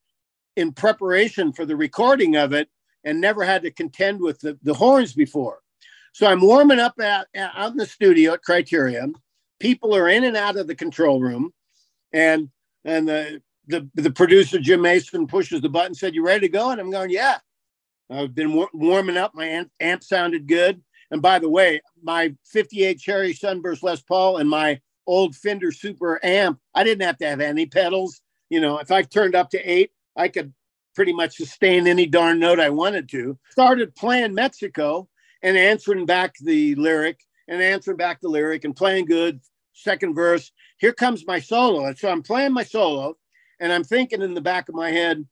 in 0.55 0.71
preparation 0.71 1.53
for 1.53 1.65
the 1.65 1.75
recording 1.75 2.35
of 2.35 2.53
it 2.53 2.69
and 3.03 3.19
never 3.19 3.43
had 3.43 3.63
to 3.63 3.71
contend 3.71 4.19
with 4.19 4.39
the, 4.39 4.57
the 4.63 4.73
horns 4.73 5.13
before 5.13 5.59
so 6.13 6.27
I'm 6.27 6.41
warming 6.41 6.79
up 6.79 6.99
at, 6.99 7.27
at, 7.33 7.51
out 7.55 7.71
in 7.71 7.77
the 7.77 7.85
studio 7.85 8.33
at 8.33 8.43
Criterion. 8.43 9.15
People 9.59 9.95
are 9.95 10.09
in 10.09 10.23
and 10.23 10.35
out 10.37 10.57
of 10.57 10.67
the 10.67 10.75
control 10.75 11.21
room, 11.21 11.53
and 12.13 12.49
and 12.85 13.07
the 13.07 13.41
the 13.67 13.87
the 13.95 14.11
producer 14.11 14.59
Jim 14.59 14.81
Mason 14.81 15.27
pushes 15.27 15.61
the 15.61 15.69
button, 15.69 15.93
said, 15.95 16.15
"You 16.15 16.25
ready 16.25 16.47
to 16.47 16.51
go?" 16.51 16.71
And 16.71 16.81
I'm 16.81 16.91
going, 16.91 17.09
"Yeah." 17.09 17.37
I've 18.11 18.35
been 18.35 18.53
war- 18.53 18.69
warming 18.73 19.17
up. 19.17 19.33
My 19.33 19.45
amp, 19.45 19.71
amp 19.79 20.03
sounded 20.03 20.47
good. 20.47 20.81
And 21.11 21.21
by 21.21 21.39
the 21.39 21.49
way, 21.49 21.81
my 22.03 22.35
58 22.45 22.99
Cherry 22.99 23.33
Sunburst 23.33 23.83
Les 23.83 24.01
Paul 24.01 24.37
and 24.37 24.49
my 24.49 24.79
old 25.07 25.35
Fender 25.35 25.71
Super 25.71 26.19
amp, 26.23 26.59
I 26.75 26.83
didn't 26.83 27.05
have 27.05 27.17
to 27.19 27.27
have 27.27 27.41
any 27.41 27.65
pedals. 27.65 28.21
You 28.49 28.59
know, 28.59 28.79
if 28.79 28.91
I 28.91 29.01
turned 29.01 29.35
up 29.35 29.49
to 29.51 29.59
eight, 29.59 29.91
I 30.15 30.27
could 30.27 30.53
pretty 30.93 31.13
much 31.13 31.37
sustain 31.37 31.87
any 31.87 32.05
darn 32.05 32.39
note 32.39 32.59
I 32.59 32.69
wanted 32.69 33.09
to. 33.09 33.37
Started 33.49 33.95
playing 33.95 34.33
Mexico 34.33 35.07
and 35.43 35.57
answering 35.57 36.05
back 36.05 36.35
the 36.41 36.75
lyric 36.75 37.19
and 37.47 37.61
answering 37.61 37.97
back 37.97 38.21
the 38.21 38.29
lyric 38.29 38.63
and 38.63 38.75
playing 38.75 39.05
good. 39.05 39.39
Second 39.73 40.13
verse, 40.13 40.51
here 40.77 40.93
comes 40.93 41.25
my 41.25 41.39
solo. 41.39 41.85
And 41.85 41.97
so 41.97 42.09
I'm 42.09 42.21
playing 42.21 42.53
my 42.53 42.63
solo 42.63 43.17
and 43.59 43.71
I'm 43.71 43.83
thinking 43.83 44.21
in 44.21 44.33
the 44.33 44.41
back 44.41 44.69
of 44.69 44.75
my 44.75 44.91
head, 44.91 45.25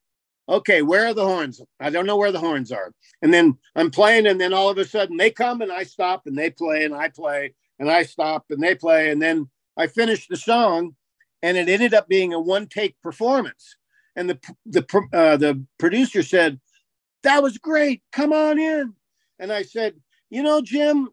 okay, 0.48 0.82
where 0.82 1.08
are 1.08 1.14
the 1.14 1.26
horns? 1.26 1.62
I 1.80 1.90
don't 1.90 2.06
know 2.06 2.18
where 2.18 2.32
the 2.32 2.40
horns 2.40 2.72
are. 2.72 2.92
And 3.22 3.34
then 3.34 3.58
I'm 3.76 3.92
playing, 3.92 4.28
and 4.28 4.42
then 4.42 4.54
all 4.54 4.70
of 4.70 4.78
a 4.78 4.86
sudden 4.86 5.18
they 5.18 5.30
come 5.30 5.62
and 5.62 5.72
I 5.72 5.84
stop 5.84 6.24
and 6.26 6.38
they 6.38 6.50
play 6.50 6.86
and 6.86 6.94
I 6.94 7.10
play 7.10 7.54
and 7.78 7.90
I 7.90 8.04
stop 8.04 8.46
and 8.50 8.62
they 8.62 8.76
play. 8.76 9.12
And 9.12 9.22
then 9.22 9.50
I 9.78 9.88
finish 9.88 10.28
the 10.28 10.38
song 10.38 10.96
and 11.42 11.58
it 11.58 11.70
ended 11.70 11.94
up 11.94 12.08
being 12.08 12.34
a 12.34 12.40
one 12.40 12.68
take 12.68 13.00
performance. 13.02 13.76
And 14.16 14.30
the, 14.30 14.40
the, 14.66 15.08
uh, 15.14 15.38
the 15.38 15.64
producer 15.78 16.24
said, 16.24 16.60
that 17.24 17.44
was 17.44 17.58
great. 17.58 18.02
Come 18.12 18.34
on 18.34 18.60
in. 18.60 18.94
And 19.40 19.52
I 19.52 19.64
said, 19.64 19.96
you 20.30 20.44
know, 20.44 20.62
Jim, 20.62 21.10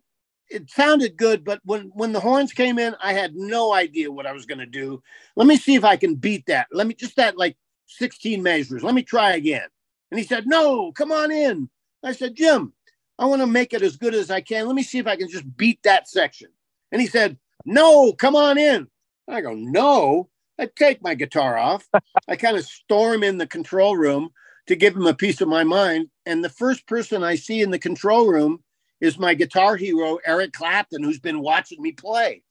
it 0.48 0.70
sounded 0.70 1.16
good, 1.16 1.44
but 1.44 1.60
when 1.64 1.90
when 1.94 2.12
the 2.12 2.20
horns 2.20 2.52
came 2.52 2.78
in, 2.78 2.94
I 3.02 3.12
had 3.12 3.34
no 3.34 3.72
idea 3.72 4.12
what 4.12 4.26
I 4.26 4.32
was 4.32 4.46
going 4.46 4.58
to 4.58 4.66
do. 4.66 5.02
Let 5.34 5.46
me 5.46 5.56
see 5.56 5.74
if 5.74 5.84
I 5.84 5.96
can 5.96 6.14
beat 6.14 6.46
that. 6.46 6.68
Let 6.72 6.86
me 6.86 6.94
just 6.94 7.16
that 7.16 7.36
like 7.36 7.56
16 7.86 8.42
measures. 8.42 8.82
Let 8.82 8.94
me 8.94 9.02
try 9.02 9.32
again. 9.34 9.66
And 10.10 10.20
he 10.20 10.26
said, 10.26 10.46
"No, 10.46 10.92
come 10.92 11.10
on 11.10 11.32
in." 11.32 11.68
I 12.02 12.12
said, 12.12 12.36
"Jim, 12.36 12.72
I 13.18 13.26
want 13.26 13.42
to 13.42 13.46
make 13.46 13.72
it 13.72 13.82
as 13.82 13.96
good 13.96 14.14
as 14.14 14.30
I 14.30 14.40
can. 14.40 14.66
Let 14.66 14.76
me 14.76 14.82
see 14.82 14.98
if 14.98 15.06
I 15.06 15.16
can 15.16 15.28
just 15.28 15.56
beat 15.56 15.82
that 15.82 16.08
section." 16.08 16.48
And 16.92 17.00
he 17.00 17.08
said, 17.08 17.38
"No, 17.64 18.12
come 18.12 18.36
on 18.36 18.58
in." 18.58 18.88
I 19.28 19.40
go, 19.40 19.54
"No." 19.54 20.28
I 20.58 20.66
take 20.74 21.02
my 21.02 21.14
guitar 21.14 21.58
off. 21.58 21.86
I 22.28 22.36
kind 22.36 22.56
of 22.56 22.64
storm 22.64 23.22
in 23.22 23.36
the 23.36 23.46
control 23.46 23.94
room 23.96 24.30
to 24.66 24.76
give 24.76 24.96
him 24.96 25.06
a 25.06 25.14
piece 25.14 25.40
of 25.40 25.48
my 25.48 25.64
mind. 25.64 26.08
And 26.24 26.42
the 26.42 26.50
first 26.50 26.86
person 26.86 27.22
I 27.22 27.36
see 27.36 27.62
in 27.62 27.70
the 27.70 27.78
control 27.78 28.26
room 28.28 28.62
is 29.00 29.18
my 29.18 29.34
guitar 29.34 29.76
hero, 29.76 30.18
Eric 30.24 30.52
Clapton, 30.52 31.02
who's 31.02 31.20
been 31.20 31.40
watching 31.40 31.80
me 31.80 31.92
play. 31.92 32.42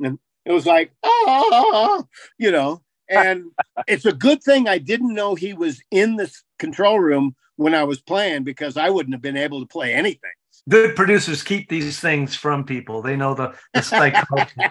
And 0.00 0.18
it 0.44 0.52
was 0.52 0.66
like, 0.66 0.92
oh, 1.02 2.06
you 2.38 2.50
know, 2.50 2.82
and 3.08 3.44
it's 3.86 4.04
a 4.04 4.12
good 4.12 4.42
thing 4.42 4.68
I 4.68 4.78
didn't 4.78 5.14
know 5.14 5.34
he 5.34 5.54
was 5.54 5.80
in 5.90 6.16
this 6.16 6.42
control 6.58 6.98
room 6.98 7.34
when 7.56 7.74
I 7.74 7.84
was 7.84 8.00
playing 8.00 8.44
because 8.44 8.76
I 8.76 8.90
wouldn't 8.90 9.14
have 9.14 9.22
been 9.22 9.36
able 9.36 9.60
to 9.60 9.66
play 9.66 9.94
anything. 9.94 10.30
Good 10.68 10.94
producers 10.94 11.42
keep 11.42 11.68
these 11.68 11.98
things 11.98 12.34
from 12.34 12.64
people. 12.64 13.02
They 13.02 13.16
know 13.16 13.34
the, 13.34 13.54
the 13.74 13.82
psychology. 13.82 14.52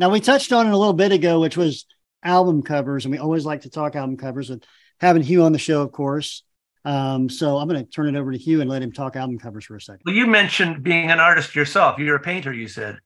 Now 0.00 0.10
we 0.10 0.20
touched 0.20 0.52
on 0.52 0.68
it 0.68 0.72
a 0.72 0.76
little 0.76 0.92
bit 0.92 1.10
ago, 1.10 1.40
which 1.40 1.56
was 1.56 1.84
album 2.22 2.62
covers, 2.62 3.04
and 3.04 3.10
we 3.10 3.18
always 3.18 3.44
like 3.44 3.62
to 3.62 3.70
talk 3.70 3.96
album 3.96 4.16
covers 4.16 4.48
with 4.48 4.62
having 5.00 5.22
Hugh 5.22 5.42
on 5.42 5.52
the 5.52 5.58
show, 5.58 5.82
of 5.82 5.92
course. 5.92 6.42
Um, 6.84 7.28
so 7.28 7.58
I'm 7.58 7.68
going 7.68 7.84
to 7.84 7.90
turn 7.90 8.14
it 8.14 8.18
over 8.18 8.32
to 8.32 8.38
Hugh 8.38 8.60
and 8.60 8.70
let 8.70 8.82
him 8.82 8.92
talk 8.92 9.16
album 9.16 9.38
covers 9.38 9.64
for 9.64 9.76
a 9.76 9.80
second. 9.80 10.02
Well, 10.06 10.14
you 10.14 10.26
mentioned 10.26 10.82
being 10.82 11.10
an 11.10 11.20
artist 11.20 11.54
yourself. 11.54 11.98
You're 11.98 12.16
a 12.16 12.20
painter, 12.20 12.52
you 12.52 12.68
said. 12.68 12.98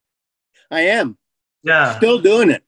I 0.70 0.82
am. 0.82 1.18
Yeah. 1.62 1.97
Still 1.97 2.18
doing 2.18 2.51
it. 2.51 2.62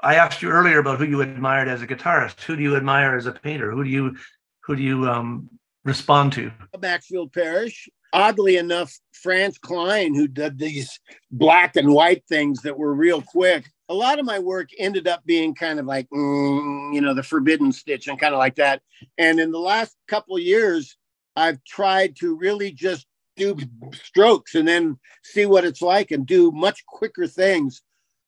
I 0.00 0.16
asked 0.16 0.42
you 0.42 0.50
earlier 0.50 0.78
about 0.78 0.98
who 0.98 1.04
you 1.04 1.20
admired 1.20 1.68
as 1.68 1.82
a 1.82 1.86
guitarist. 1.86 2.40
Who 2.42 2.56
do 2.56 2.62
you 2.62 2.76
admire 2.76 3.16
as 3.16 3.26
a 3.26 3.32
painter? 3.32 3.70
Who 3.70 3.84
do 3.84 3.90
you 3.90 4.16
who 4.60 4.76
do 4.76 4.82
you 4.82 5.08
um, 5.08 5.48
respond 5.84 6.32
to? 6.34 6.52
Maxfield 6.80 7.32
Parrish. 7.32 7.88
Oddly 8.12 8.56
enough, 8.56 8.92
Franz 9.12 9.58
Kline, 9.58 10.14
who 10.14 10.28
did 10.28 10.58
these 10.58 10.98
black 11.30 11.76
and 11.76 11.92
white 11.92 12.22
things 12.28 12.62
that 12.62 12.78
were 12.78 12.94
real 12.94 13.22
quick. 13.22 13.68
A 13.88 13.94
lot 13.94 14.18
of 14.18 14.26
my 14.26 14.38
work 14.38 14.68
ended 14.78 15.08
up 15.08 15.24
being 15.24 15.54
kind 15.54 15.78
of 15.78 15.86
like, 15.86 16.08
mm, 16.10 16.94
you 16.94 17.00
know, 17.00 17.14
the 17.14 17.22
forbidden 17.22 17.72
stitch 17.72 18.06
and 18.06 18.18
kind 18.18 18.34
of 18.34 18.38
like 18.38 18.56
that. 18.56 18.82
And 19.16 19.40
in 19.40 19.50
the 19.50 19.58
last 19.58 19.96
couple 20.08 20.38
years, 20.38 20.96
I've 21.36 21.62
tried 21.64 22.16
to 22.16 22.36
really 22.36 22.70
just 22.72 23.06
do 23.36 23.56
strokes 23.92 24.54
and 24.54 24.66
then 24.66 24.98
see 25.22 25.46
what 25.46 25.64
it's 25.64 25.80
like 25.80 26.10
and 26.10 26.26
do 26.26 26.50
much 26.50 26.84
quicker 26.86 27.26
things. 27.26 27.82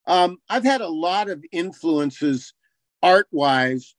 Um, 0.06 0.38
I've 0.48 0.64
had 0.64 0.80
a 0.80 0.88
lot 0.88 1.28
of 1.28 1.44
influences 1.52 2.54
art 3.02 3.26
wise. 3.30 3.94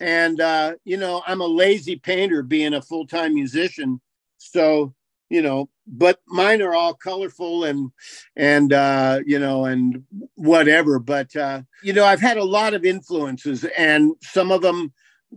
And, 0.00 0.40
uh, 0.40 0.74
you 0.84 0.96
know, 0.96 1.22
I'm 1.26 1.40
a 1.40 1.46
lazy 1.46 1.96
painter 1.96 2.42
being 2.42 2.74
a 2.74 2.82
full 2.82 3.06
time 3.06 3.34
musician. 3.34 4.00
So, 4.38 4.94
you 5.30 5.42
know, 5.42 5.68
but 5.88 6.20
mine 6.26 6.62
are 6.62 6.74
all 6.74 6.94
colorful 6.94 7.64
and, 7.64 7.90
and, 8.36 8.72
uh, 8.72 9.20
you 9.26 9.38
know, 9.38 9.64
and 9.64 10.04
whatever. 10.34 10.98
But, 10.98 11.34
uh, 11.34 11.62
you 11.82 11.92
know, 11.92 12.04
I've 12.04 12.20
had 12.20 12.36
a 12.36 12.44
lot 12.44 12.74
of 12.74 12.84
influences 12.84 13.64
and 13.76 14.12
some 14.22 14.52
of 14.52 14.62
them 14.62 14.92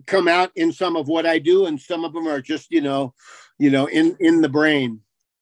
come 0.06 0.28
out 0.28 0.52
in 0.56 0.72
some 0.72 0.96
of 0.96 1.08
what 1.08 1.26
I 1.26 1.40
do. 1.40 1.66
And 1.66 1.80
some 1.80 2.06
of 2.06 2.14
them 2.14 2.28
are 2.28 2.42
just, 2.42 2.72
you 2.72 2.82
know, 2.82 3.14
you 3.58 3.70
know, 3.70 3.86
in, 3.88 4.16
in 4.20 4.42
the 4.42 4.50
brain 4.50 5.02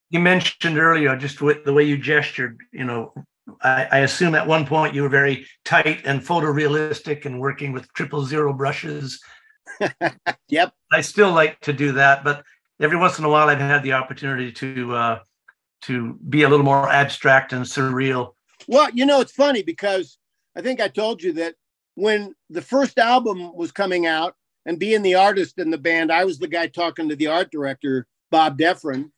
you 0.10 0.20
mentioned 0.20 0.78
earlier 0.78 1.16
just 1.16 1.42
with 1.42 1.64
the 1.64 1.74
way 1.74 1.84
you 1.84 1.98
gestured 1.98 2.60
you 2.72 2.84
know 2.84 3.14
I, 3.62 3.88
I, 3.92 3.98
assume 4.00 4.36
at 4.36 4.46
one 4.46 4.66
point 4.66 4.94
you 4.94 5.02
were 5.02 5.10
very 5.10 5.48
tight 5.66 6.02
and 6.06 6.22
photorealistic 6.22 7.26
and 7.26 7.40
working 7.40 7.72
with 7.72 7.92
triple 7.94 8.26
zero 8.26 8.54
brushes 8.54 9.22
yep 10.50 10.74
i 10.92 11.02
still 11.02 11.32
like 11.32 11.60
to 11.62 11.74
do 11.74 11.94
that 11.94 12.24
but 12.24 12.44
every 12.80 12.98
once 12.98 13.20
in 13.20 13.26
a 13.26 13.30
while 13.30 13.50
i've 13.50 13.60
had 13.60 13.84
the 13.84 13.94
opportunity 13.94 14.52
to 14.52 14.96
uh, 14.96 15.20
to 15.82 16.14
be 16.30 16.44
a 16.44 16.50
little 16.50 16.66
more 16.66 16.90
abstract 16.90 17.54
and 17.54 17.66
surreal 17.66 18.34
well 18.68 18.90
you 18.92 19.06
know 19.06 19.22
it's 19.22 19.32
funny 19.32 19.64
because 19.64 20.18
i 20.56 20.62
think 20.62 20.80
i 20.80 20.88
told 20.88 21.22
you 21.22 21.34
that 21.34 21.56
when 21.96 22.34
the 22.50 22.62
first 22.62 22.98
album 22.98 23.56
was 23.56 23.72
coming 23.72 24.06
out 24.06 24.36
and 24.66 24.80
being 24.80 25.02
the 25.02 25.16
artist 25.16 25.60
in 25.60 25.70
the 25.70 25.78
band 25.78 26.12
i 26.12 26.24
was 26.24 26.40
the 26.40 26.48
guy 26.48 26.68
talking 26.68 27.10
to 27.10 27.16
the 27.16 27.28
art 27.28 27.52
director 27.52 28.08
bob 28.32 28.58
Defrin 28.58 29.12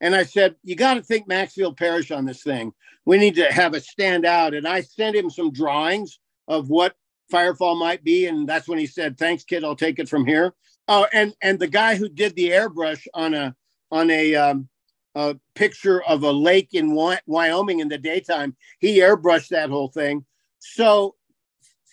and 0.00 0.14
I 0.14 0.24
said, 0.24 0.56
You 0.62 0.76
got 0.76 0.94
to 0.94 1.02
think 1.02 1.26
Maxfield 1.26 1.76
Parrish 1.76 2.10
on 2.10 2.24
this 2.24 2.42
thing. 2.42 2.72
We 3.04 3.18
need 3.18 3.36
to 3.36 3.52
have 3.52 3.74
it 3.74 3.84
stand 3.84 4.26
out. 4.26 4.54
And 4.54 4.66
I 4.66 4.82
sent 4.82 5.16
him 5.16 5.30
some 5.30 5.52
drawings 5.52 6.18
of 6.48 6.68
what 6.68 6.94
Firefall 7.32 7.78
might 7.78 8.04
be. 8.04 8.26
And 8.26 8.48
that's 8.48 8.68
when 8.68 8.78
he 8.78 8.86
said, 8.86 9.18
Thanks, 9.18 9.44
kid, 9.44 9.64
I'll 9.64 9.76
take 9.76 9.98
it 9.98 10.08
from 10.08 10.26
here. 10.26 10.54
Oh, 10.88 11.06
and 11.12 11.34
and 11.42 11.58
the 11.58 11.66
guy 11.66 11.96
who 11.96 12.08
did 12.08 12.36
the 12.36 12.50
airbrush 12.50 13.06
on 13.14 13.34
a 13.34 13.54
on 13.90 14.10
a 14.10 14.34
um, 14.34 14.68
a 15.16 15.36
picture 15.54 16.02
of 16.02 16.22
a 16.22 16.30
lake 16.30 16.74
in 16.74 16.94
Wyoming 17.26 17.80
in 17.80 17.88
the 17.88 17.98
daytime, 17.98 18.54
he 18.78 18.98
airbrushed 18.98 19.48
that 19.48 19.70
whole 19.70 19.88
thing. 19.88 20.24
So 20.58 21.14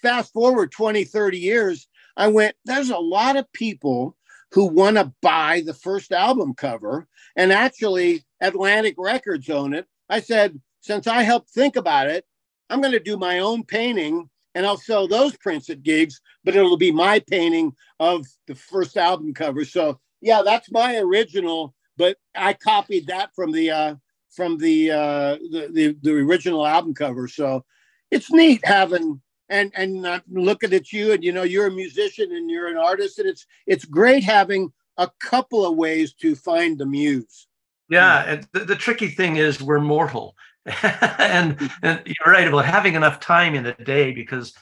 fast 0.02 0.34
forward 0.34 0.72
20, 0.72 1.06
30 1.06 1.38
years, 1.40 1.88
I 2.18 2.28
went, 2.28 2.56
there's 2.66 2.90
a 2.90 2.98
lot 2.98 3.38
of 3.38 3.52
people 3.54 4.18
who 4.52 4.66
want 4.66 4.98
to 4.98 5.14
buy 5.22 5.64
the 5.66 5.74
first 5.74 6.12
album 6.12 6.54
cover 6.54 7.08
and 7.36 7.52
actually 7.52 8.24
Atlantic 8.42 8.96
Records 8.98 9.50
own 9.50 9.74
it. 9.74 9.88
I 10.10 10.20
said, 10.20 10.60
since 10.82 11.08
I 11.08 11.24
helped 11.24 11.50
think 11.50 11.78
about 11.78 12.10
it, 12.10 12.26
I'm 12.70 12.82
going 12.82 12.92
to 12.92 13.00
do 13.00 13.18
my 13.18 13.40
own 13.40 13.64
painting 13.64 14.30
and 14.56 14.66
I'll 14.66 14.78
sell 14.78 15.08
those 15.08 15.36
prints 15.38 15.70
at 15.70 15.84
gigs, 15.84 16.22
but 16.44 16.56
it'll 16.56 16.78
be 16.78 16.92
my 16.92 17.20
painting 17.20 17.74
of 18.00 18.26
the 18.48 18.56
first 18.56 18.98
album 18.98 19.34
cover. 19.34 19.66
So 19.66 20.00
yeah, 20.22 20.42
that's 20.44 20.72
my 20.72 20.98
original, 20.98 21.74
but 21.98 22.18
I 22.36 22.54
copied 22.54 23.08
that 23.08 23.32
from 23.36 23.52
the 23.52 23.72
uh, 23.72 23.96
from 24.30 24.58
the, 24.58 24.92
uh, 24.92 25.36
the 25.52 25.70
the 25.72 25.98
the 26.02 26.14
original 26.20 26.66
album 26.66 26.94
cover. 26.94 27.28
So 27.28 27.66
it's 28.12 28.32
neat 28.32 28.66
having 28.66 29.22
and 29.50 29.72
and 29.76 30.22
looking 30.30 30.74
at 30.74 30.92
you 30.92 31.14
and 31.14 31.24
you 31.24 31.32
know 31.32 31.44
you're 31.44 31.68
a 31.68 31.72
musician 31.72 32.32
and 32.32 32.50
you're 32.50 32.68
an 32.68 32.78
artist 32.78 33.20
and 33.20 33.28
it's 33.28 33.46
it's 33.68 33.86
great 33.86 34.24
having 34.24 34.72
a 34.98 35.10
couple 35.20 35.66
of 35.66 35.76
ways 35.76 36.14
to 36.14 36.36
find 36.36 36.78
the 36.78 36.86
muse 36.86 37.48
yeah 37.90 38.24
and 38.24 38.48
the, 38.54 38.60
the 38.60 38.76
tricky 38.76 39.08
thing 39.08 39.36
is 39.36 39.62
we're 39.62 39.80
mortal 39.80 40.36
and, 40.84 41.70
and 41.82 42.02
you're 42.06 42.34
right 42.34 42.48
about 42.48 42.66
having 42.66 42.96
enough 42.96 43.20
time 43.20 43.56
in 43.56 43.64
the 43.64 43.74
day 43.74 44.12
because 44.12 44.54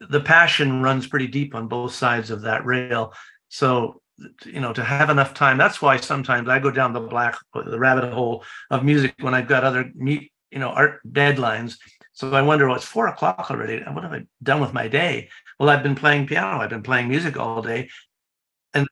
the 0.00 0.20
passion 0.20 0.82
runs 0.82 1.06
pretty 1.06 1.28
deep 1.28 1.54
on 1.54 1.68
both 1.68 1.94
sides 1.94 2.30
of 2.30 2.42
that 2.42 2.64
rail 2.66 3.12
so 3.48 4.00
you 4.44 4.60
know 4.60 4.72
to 4.72 4.82
have 4.82 5.10
enough 5.10 5.34
time 5.34 5.56
that's 5.56 5.80
why 5.80 5.96
sometimes 5.96 6.48
i 6.48 6.58
go 6.58 6.70
down 6.70 6.92
the 6.92 7.00
black 7.00 7.36
the 7.66 7.78
rabbit 7.78 8.12
hole 8.12 8.44
of 8.70 8.84
music 8.84 9.14
when 9.20 9.34
i've 9.34 9.48
got 9.48 9.64
other 9.64 9.90
meet 9.94 10.32
you 10.50 10.58
know 10.58 10.68
art 10.70 11.00
deadlines 11.08 11.76
so 12.14 12.30
I 12.32 12.42
wonder, 12.42 12.68
well, 12.68 12.76
it's 12.76 12.84
four 12.86 13.08
o'clock 13.08 13.50
already. 13.50 13.78
and 13.78 13.94
What 13.94 14.04
have 14.04 14.12
I 14.12 14.24
done 14.42 14.60
with 14.60 14.72
my 14.72 14.86
day? 14.86 15.28
Well, 15.58 15.68
I've 15.68 15.82
been 15.82 15.96
playing 15.96 16.28
piano. 16.28 16.60
I've 16.60 16.70
been 16.70 16.82
playing 16.82 17.08
music 17.08 17.36
all 17.36 17.60
day. 17.60 17.88
And 18.72 18.86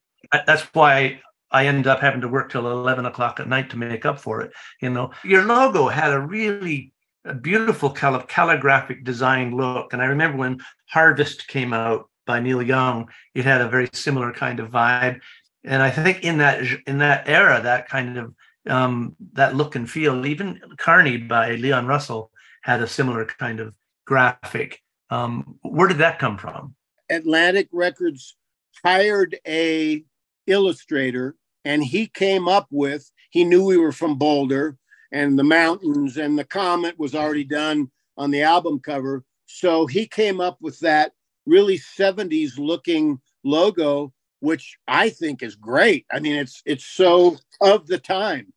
that's 0.45 0.63
why 0.75 1.21
I 1.53 1.67
end 1.67 1.87
up 1.87 2.01
having 2.01 2.23
to 2.23 2.29
work 2.29 2.51
till 2.51 2.71
11 2.71 3.07
o'clock 3.07 3.39
at 3.39 3.49
night 3.49 3.71
to 3.71 3.77
make 3.77 4.05
up 4.07 4.19
for 4.19 4.41
it. 4.41 4.53
You 4.81 4.91
know, 4.91 5.13
your 5.23 5.45
logo 5.45 5.89
had 5.89 6.13
a 6.13 6.21
really 6.21 6.93
beautiful 7.41 7.91
kind 7.91 8.17
of 8.17 8.27
calligraphic 8.27 9.05
design 9.05 9.57
look. 9.57 9.93
And 9.93 10.03
I 10.03 10.07
remember 10.07 10.39
when 10.39 10.61
Harvest 10.89 11.47
came 11.49 11.73
out 11.73 12.09
by 12.27 12.41
Neil 12.41 12.63
Young, 12.63 13.09
it 13.35 13.45
had 13.45 13.61
a 13.61 13.69
very 13.69 13.89
similar 13.93 14.33
kind 14.33 14.61
of 14.61 14.71
vibe. 14.71 15.21
And 15.65 15.83
I 15.83 15.91
think 15.91 16.25
in 16.25 16.39
that 16.39 16.63
in 16.87 16.99
that 16.99 17.29
era, 17.29 17.61
that 17.63 17.89
kind 17.89 18.19
of 18.19 18.35
um, 18.69 19.17
that 19.35 19.55
look 19.55 19.77
and 19.77 19.89
feel, 19.89 20.25
even 20.27 20.61
Carney 20.77 21.17
by 21.17 21.55
Leon 21.55 21.87
Russell 21.87 22.31
had 22.63 22.81
a 22.81 22.87
similar 22.87 23.25
kind 23.25 23.61
of 23.61 23.75
graphic. 24.07 24.81
Um, 25.11 25.59
where 25.63 25.89
did 25.89 25.99
that 25.99 26.19
come 26.19 26.39
from? 26.39 26.75
Atlantic 27.11 27.69
Records 27.73 28.37
hired 28.85 29.37
a 29.47 30.03
illustrator, 30.47 31.37
and 31.65 31.83
he 31.83 32.07
came 32.07 32.49
up 32.49 32.67
with. 32.71 33.11
He 33.31 33.45
knew 33.45 33.65
we 33.65 33.79
were 33.79 33.93
from 33.93 34.19
Boulder, 34.19 34.77
and 35.13 35.39
the 35.39 35.45
mountains 35.45 36.17
and 36.17 36.39
the 36.39 36.45
comet 36.45 36.99
was 36.99 37.15
already 37.15 37.45
done 37.45 37.91
on 38.17 38.31
the 38.31 38.43
album 38.43 38.81
cover. 38.81 39.25
So 39.47 39.87
he 39.87 40.07
came 40.07 40.41
up 40.41 40.59
with 40.61 40.79
that 40.81 41.13
really 41.47 41.79
70s 41.79 42.59
looking 42.59 43.21
logo, 43.45 44.13
which 44.41 44.77
I 44.89 45.11
think 45.11 45.43
is 45.43 45.55
great. 45.55 46.07
I 46.11 46.21
mean, 46.21 46.37
it's 46.37 46.63
it's 46.65 46.87
so 46.87 47.37
of 47.61 47.87
the 47.87 47.99
time. 47.99 48.53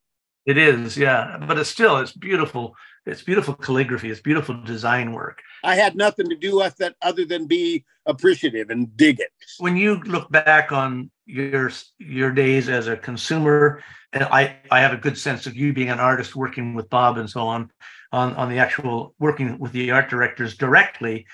It 0.46 0.58
is, 0.58 0.98
yeah, 0.98 1.38
but 1.48 1.58
it's 1.58 1.70
still 1.70 1.98
it's 1.98 2.12
beautiful. 2.12 2.76
It's 3.06 3.22
beautiful 3.22 3.54
calligraphy. 3.54 4.10
It's 4.10 4.22
beautiful 4.22 4.62
design 4.64 5.12
work. 5.12 5.42
I 5.64 5.76
had 5.76 5.96
nothing 5.96 6.28
to 6.30 6.36
do 6.36 6.58
with 6.58 6.76
that 6.78 6.96
other 7.02 7.26
than 7.26 7.48
be 7.48 7.86
appreciative 8.06 8.70
and 8.70 8.96
dig 8.98 9.20
it. 9.20 9.32
When 9.60 9.76
you 9.76 10.02
look 10.04 10.32
back 10.32 10.72
on 10.72 11.12
your 11.26 11.72
your 11.98 12.32
days 12.32 12.70
as 12.70 12.88
a 12.88 12.96
consumer 12.96 13.82
and 14.14 14.24
i 14.26 14.56
i 14.70 14.80
have 14.80 14.94
a 14.94 14.98
good 14.98 15.18
sense 15.18 15.48
of 15.48 15.56
you 15.56 15.74
being 15.74 15.90
an 15.90 16.00
artist 16.00 16.36
working 16.36 16.76
with 16.76 16.88
bob 16.88 17.18
and 17.18 17.28
so 17.28 17.42
on 17.42 17.72
on 18.12 18.36
on 18.36 18.48
the 18.48 18.60
actual 18.60 19.16
working 19.18 19.58
with 19.58 19.72
the 19.72 19.90
art 19.90 20.08
directors 20.08 20.56
directly 20.56 21.26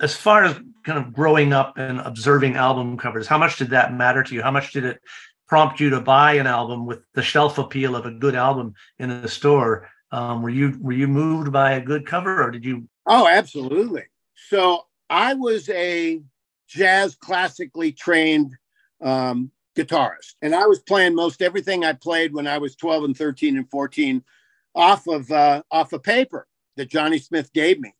as 0.00 0.14
far 0.14 0.44
as 0.44 0.58
kind 0.84 0.98
of 0.98 1.12
growing 1.12 1.52
up 1.52 1.78
and 1.78 2.00
observing 2.00 2.56
album 2.56 2.98
covers 2.98 3.26
how 3.26 3.38
much 3.38 3.56
did 3.56 3.70
that 3.70 3.94
matter 3.94 4.22
to 4.22 4.34
you? 4.34 4.42
How 4.42 4.50
much 4.50 4.72
did 4.72 4.84
it 4.84 5.00
prompt 5.48 5.80
you 5.80 5.90
to 5.90 6.00
buy 6.00 6.34
an 6.34 6.46
album 6.46 6.86
with 6.86 7.00
the 7.14 7.22
shelf 7.22 7.58
appeal 7.58 7.94
of 7.94 8.06
a 8.06 8.10
good 8.10 8.34
album 8.34 8.74
in 8.98 9.22
the 9.22 9.28
store 9.28 9.88
um, 10.12 10.42
were 10.42 10.50
you 10.50 10.78
were 10.80 10.92
you 10.92 11.08
moved 11.08 11.52
by 11.52 11.72
a 11.72 11.80
good 11.80 12.06
cover, 12.06 12.42
or 12.42 12.50
did 12.50 12.64
you? 12.64 12.88
Oh, 13.06 13.26
absolutely. 13.28 14.04
So 14.48 14.86
I 15.10 15.34
was 15.34 15.68
a 15.68 16.22
jazz 16.68 17.16
classically 17.16 17.92
trained 17.92 18.56
um, 19.00 19.50
guitarist, 19.76 20.34
and 20.42 20.54
I 20.54 20.66
was 20.66 20.80
playing 20.80 21.14
most 21.14 21.42
everything 21.42 21.84
I 21.84 21.92
played 21.92 22.32
when 22.32 22.46
I 22.46 22.58
was 22.58 22.76
12 22.76 23.04
and 23.04 23.16
13 23.16 23.56
and 23.56 23.70
14 23.70 24.22
off 24.74 25.06
of 25.06 25.30
uh, 25.30 25.62
off 25.70 25.92
of 25.92 26.02
paper 26.02 26.46
that 26.76 26.88
Johnny 26.88 27.18
Smith 27.18 27.52
gave 27.52 27.80
me. 27.80 27.92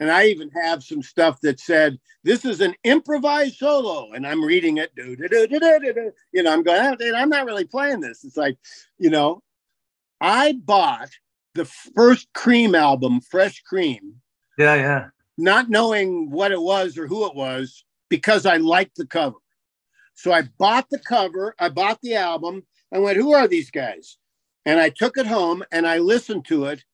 And 0.00 0.10
I 0.10 0.26
even 0.26 0.50
have 0.50 0.82
some 0.82 1.02
stuff 1.02 1.40
that 1.42 1.60
said, 1.60 1.98
this 2.24 2.46
is 2.46 2.62
an 2.62 2.74
improvised 2.84 3.56
solo. 3.56 4.12
And 4.12 4.26
I'm 4.26 4.42
reading 4.42 4.78
it. 4.78 4.90
You 4.96 6.42
know, 6.42 6.52
I'm 6.52 6.62
going, 6.62 6.96
oh, 7.00 7.14
I'm 7.14 7.28
not 7.28 7.44
really 7.46 7.66
playing 7.66 8.00
this. 8.00 8.24
It's 8.24 8.36
like, 8.38 8.56
you 8.98 9.10
know, 9.10 9.42
I 10.20 10.54
bought 10.54 11.10
the 11.54 11.66
first 11.66 12.28
Cream 12.32 12.74
album, 12.74 13.20
Fresh 13.20 13.62
Cream, 13.62 14.20
Yeah, 14.58 14.74
yeah. 14.74 15.08
Not 15.36 15.70
knowing 15.70 16.30
what 16.30 16.52
it 16.52 16.60
was 16.60 16.98
or 16.98 17.06
who 17.06 17.26
it 17.26 17.34
was 17.34 17.84
because 18.08 18.46
I 18.46 18.56
liked 18.56 18.96
the 18.96 19.06
cover. 19.06 19.36
So 20.14 20.32
I 20.32 20.42
bought 20.58 20.88
the 20.90 20.98
cover, 20.98 21.54
I 21.58 21.70
bought 21.70 22.00
the 22.02 22.14
album, 22.14 22.66
and 22.92 23.02
went, 23.02 23.16
Who 23.16 23.32
are 23.34 23.48
these 23.48 23.70
guys? 23.70 24.18
And 24.66 24.78
I 24.78 24.90
took 24.90 25.16
it 25.16 25.26
home 25.26 25.64
and 25.72 25.86
I 25.86 25.98
listened 25.98 26.44
to 26.46 26.66
it. 26.66 26.84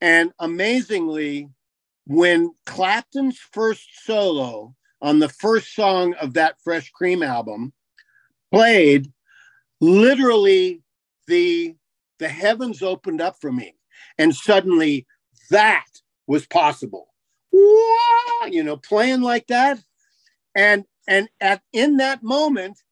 And 0.00 0.32
amazingly, 0.38 1.48
when 2.08 2.54
Clapton's 2.64 3.38
first 3.38 3.86
solo 4.04 4.74
on 5.02 5.18
the 5.18 5.28
first 5.28 5.74
song 5.74 6.14
of 6.14 6.32
that 6.34 6.56
Fresh 6.64 6.90
Cream 6.90 7.22
album 7.22 7.72
played, 8.50 9.12
literally 9.80 10.82
the 11.26 11.76
the 12.18 12.28
heavens 12.28 12.82
opened 12.82 13.20
up 13.20 13.36
for 13.40 13.52
me. 13.52 13.76
And 14.16 14.34
suddenly 14.34 15.06
that 15.50 15.86
was 16.26 16.46
possible. 16.46 17.08
You 17.52 18.62
know, 18.64 18.78
playing 18.78 19.20
like 19.20 19.46
that. 19.48 19.78
And 20.54 20.84
and 21.06 21.28
at 21.42 21.60
in 21.74 21.98
that 21.98 22.22
moment, 22.22 22.82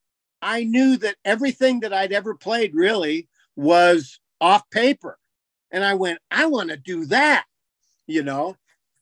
I 0.42 0.64
knew 0.64 0.98
that 0.98 1.16
everything 1.24 1.80
that 1.80 1.92
I'd 1.92 2.12
ever 2.12 2.34
played 2.34 2.74
really 2.74 3.28
was 3.56 4.20
off 4.42 4.68
paper. 4.70 5.18
And 5.70 5.82
I 5.84 5.94
went, 5.94 6.18
I 6.30 6.46
want 6.46 6.68
to 6.68 6.76
do 6.76 7.06
that, 7.06 7.46
you 8.06 8.22
know. 8.22 8.56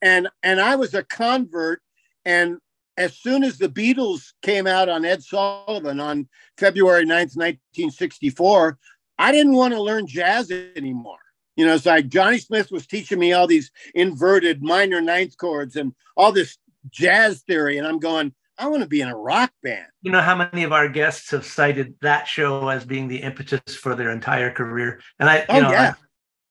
And 0.05 0.29
and 0.43 0.61
I 0.61 0.77
was 0.77 0.95
a 0.95 1.03
convert. 1.03 1.81
And 2.25 2.59
as 2.97 3.17
soon 3.17 3.43
as 3.43 3.59
the 3.59 3.69
Beatles 3.69 4.33
came 4.43 4.69
out 4.69 4.89
on 4.89 5.05
Ed 5.05 5.25
Sullivan 5.25 5.99
on 5.99 6.29
February 6.59 7.05
9th, 7.05 7.37
1964, 7.37 8.79
I 9.19 9.33
didn't 9.33 9.55
want 9.55 9.75
to 9.75 9.83
learn 9.83 10.07
jazz 10.07 10.51
anymore. 10.51 11.19
You 11.57 11.67
know, 11.67 11.75
it's 11.75 11.87
like 11.87 12.09
Johnny 12.09 12.39
Smith 12.39 12.71
was 12.71 12.87
teaching 12.87 13.19
me 13.19 13.33
all 13.33 13.47
these 13.47 13.71
inverted 13.95 14.63
minor 14.63 15.01
ninth 15.01 15.37
chords 15.39 15.75
and 15.77 15.95
all 16.17 16.33
this 16.33 16.59
jazz 16.91 17.43
theory. 17.43 17.79
And 17.79 17.87
I'm 17.87 17.99
going, 17.99 18.35
I 18.59 18.69
want 18.69 18.83
to 18.83 18.89
be 18.89 19.01
in 19.01 19.09
a 19.09 19.17
rock 19.17 19.53
band. 19.63 19.87
You 20.03 20.13
know 20.13 20.21
how 20.21 20.37
many 20.37 20.65
of 20.65 20.73
our 20.73 20.89
guests 20.89 21.31
have 21.31 21.47
cited 21.47 21.95
that 22.03 22.29
show 22.29 22.69
as 22.69 22.85
being 22.85 23.09
the 23.09 23.23
impetus 23.23 23.75
for 23.75 23.95
their 23.95 24.11
entire 24.11 24.51
career? 24.51 25.01
And 25.19 25.31
I, 25.31 25.47
oh 25.49 25.61
know, 25.61 25.71
yeah, 25.71 25.95
I, 25.97 26.05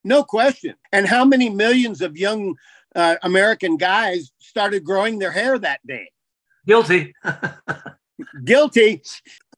no 0.03 0.23
question. 0.23 0.75
And 0.91 1.07
how 1.07 1.23
many 1.23 1.49
millions 1.49 2.01
of 2.01 2.17
young 2.17 2.55
uh, 2.95 3.15
American 3.23 3.77
guys 3.77 4.31
started 4.39 4.83
growing 4.83 5.19
their 5.19 5.31
hair 5.31 5.57
that 5.59 5.79
day? 5.85 6.09
Guilty. 6.65 7.13
Guilty. 8.43 9.01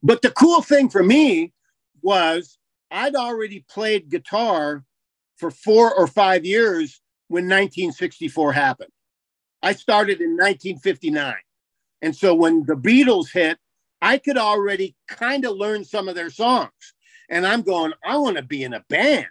But 0.01 0.21
the 0.21 0.31
cool 0.31 0.61
thing 0.61 0.89
for 0.89 1.03
me 1.03 1.51
was 2.01 2.57
I'd 2.91 3.15
already 3.15 3.65
played 3.69 4.09
guitar 4.09 4.83
for 5.38 5.51
four 5.51 5.93
or 5.93 6.07
five 6.07 6.45
years 6.45 7.01
when 7.27 7.45
1964 7.45 8.53
happened. 8.53 8.91
I 9.61 9.73
started 9.73 10.21
in 10.21 10.31
1959. 10.31 11.33
And 12.01 12.15
so 12.15 12.36
when 12.36 12.63
the 12.65 12.75
Beatles 12.75 13.31
hit, 13.33 13.57
I 14.01 14.19
could 14.19 14.38
already 14.38 14.95
kind 15.07 15.43
of 15.45 15.57
learn 15.57 15.83
some 15.83 16.07
of 16.07 16.13
their 16.13 16.29
songs. 16.29 16.69
And 17.29 17.47
I'm 17.47 17.63
going, 17.63 17.93
I 18.05 18.17
want 18.17 18.38
to 18.38 18.43
be 18.43 18.63
in 18.63 18.75
a 18.75 18.86
band. 18.89 19.25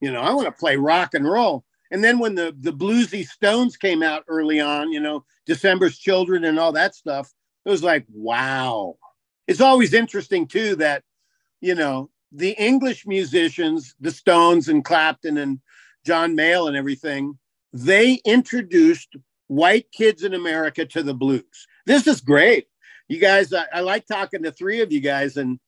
You 0.00 0.12
know, 0.12 0.22
I 0.22 0.32
want 0.32 0.46
to 0.46 0.52
play 0.52 0.76
rock 0.76 1.12
and 1.12 1.30
roll. 1.30 1.65
And 1.90 2.02
then 2.02 2.18
when 2.18 2.34
the 2.34 2.54
the 2.58 2.72
bluesy 2.72 3.24
Stones 3.26 3.76
came 3.76 4.02
out 4.02 4.24
early 4.28 4.60
on, 4.60 4.92
you 4.92 5.00
know, 5.00 5.24
December's 5.46 5.98
Children 5.98 6.44
and 6.44 6.58
all 6.58 6.72
that 6.72 6.94
stuff, 6.94 7.32
it 7.64 7.70
was 7.70 7.82
like, 7.82 8.04
wow. 8.12 8.96
It's 9.46 9.60
always 9.60 9.94
interesting 9.94 10.46
too 10.46 10.76
that, 10.76 11.04
you 11.60 11.74
know, 11.74 12.10
the 12.32 12.50
English 12.52 13.06
musicians, 13.06 13.94
the 14.00 14.10
Stones 14.10 14.68
and 14.68 14.84
Clapton 14.84 15.38
and 15.38 15.60
John 16.04 16.36
Mayall 16.36 16.68
and 16.68 16.76
everything, 16.76 17.38
they 17.72 18.20
introduced 18.24 19.16
white 19.46 19.86
kids 19.92 20.24
in 20.24 20.34
America 20.34 20.84
to 20.84 21.02
the 21.02 21.14
blues. 21.14 21.66
This 21.86 22.06
is 22.06 22.20
great. 22.20 22.66
You 23.08 23.20
guys, 23.20 23.52
I, 23.52 23.66
I 23.72 23.80
like 23.80 24.06
talking 24.06 24.42
to 24.42 24.50
three 24.50 24.80
of 24.80 24.90
you 24.90 25.00
guys 25.00 25.36
and 25.36 25.60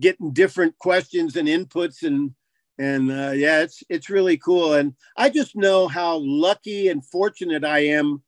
getting 0.00 0.32
different 0.32 0.78
questions 0.78 1.36
and 1.36 1.48
inputs 1.48 2.02
and 2.02 2.34
and 2.78 3.10
uh, 3.10 3.32
yeah, 3.34 3.62
it's 3.62 3.82
it's 3.88 4.10
really 4.10 4.36
cool. 4.36 4.74
And 4.74 4.94
I 5.16 5.30
just 5.30 5.56
know 5.56 5.88
how 5.88 6.20
lucky 6.22 6.88
and 6.88 7.04
fortunate 7.04 7.64
I 7.64 7.80
am 7.80 8.22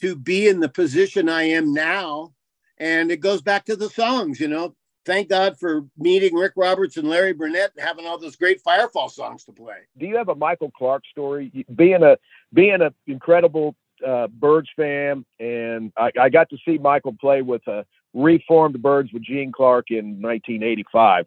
to 0.00 0.16
be 0.16 0.48
in 0.48 0.60
the 0.60 0.68
position 0.68 1.28
I 1.28 1.42
am 1.42 1.72
now. 1.72 2.32
And 2.78 3.10
it 3.10 3.18
goes 3.18 3.42
back 3.42 3.66
to 3.66 3.76
the 3.76 3.90
songs, 3.90 4.40
you 4.40 4.48
know 4.48 4.74
thank 5.04 5.28
God 5.28 5.58
for 5.58 5.84
meeting 5.98 6.34
Rick 6.34 6.52
Roberts 6.56 6.96
and 6.96 7.08
Larry 7.08 7.32
Burnett 7.32 7.72
and 7.76 7.86
having 7.86 8.06
all 8.06 8.18
those 8.18 8.36
great 8.36 8.62
Firefall 8.62 9.10
songs 9.10 9.44
to 9.44 9.52
play. 9.52 9.78
Do 9.98 10.06
you 10.06 10.16
have 10.16 10.28
a 10.28 10.34
Michael 10.34 10.70
Clarke 10.70 11.04
story? 11.10 11.66
Being 11.74 12.02
a 12.02 12.16
being 12.52 12.80
an 12.80 12.94
incredible 13.06 13.74
uh, 14.06 14.28
Byrds 14.28 14.68
fan, 14.76 15.24
and 15.38 15.92
I, 15.96 16.10
I, 16.18 16.28
got 16.30 16.48
to 16.50 16.56
see 16.64 16.78
Michael 16.78 17.14
play 17.20 17.42
with 17.42 17.66
a 17.66 17.84
reformed 18.14 18.80
Byrds 18.80 19.12
with 19.12 19.22
Gene 19.22 19.52
Clark 19.52 19.90
in 19.90 20.22
1985, 20.22 21.26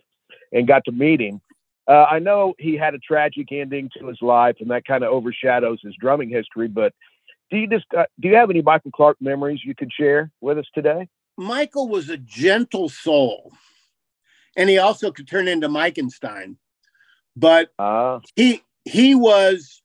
and 0.51 0.67
got 0.67 0.83
to 0.85 0.91
meet 0.91 1.21
him. 1.21 1.39
Uh, 1.87 2.05
I 2.09 2.19
know 2.19 2.53
he 2.59 2.77
had 2.77 2.93
a 2.93 2.99
tragic 2.99 3.51
ending 3.51 3.89
to 3.97 4.07
his 4.07 4.21
life, 4.21 4.57
and 4.59 4.71
that 4.71 4.85
kind 4.85 5.03
of 5.03 5.11
overshadows 5.11 5.79
his 5.83 5.95
drumming 5.99 6.29
history. 6.29 6.67
But 6.67 6.93
do 7.51 7.57
you 7.57 7.67
just 7.67 7.85
uh, 7.97 8.05
do 8.19 8.29
you 8.29 8.35
have 8.35 8.49
any 8.49 8.61
Michael 8.61 8.91
Clarke 8.91 9.21
memories 9.21 9.61
you 9.63 9.75
could 9.75 9.91
share 9.91 10.31
with 10.41 10.57
us 10.57 10.65
today? 10.73 11.07
Michael 11.37 11.89
was 11.89 12.09
a 12.09 12.17
gentle 12.17 12.89
soul, 12.89 13.51
and 14.55 14.69
he 14.69 14.77
also 14.77 15.11
could 15.11 15.27
turn 15.27 15.47
into 15.47 15.67
Meikenstein. 15.67 16.55
But 17.35 17.71
uh. 17.77 18.19
he 18.35 18.63
he 18.85 19.15
was 19.15 19.81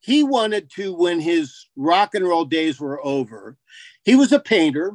he 0.00 0.22
wanted 0.22 0.70
to 0.76 0.94
when 0.94 1.20
his 1.20 1.66
rock 1.76 2.14
and 2.14 2.24
roll 2.24 2.44
days 2.44 2.80
were 2.80 3.04
over. 3.04 3.56
He 4.04 4.14
was 4.14 4.32
a 4.32 4.40
painter, 4.40 4.94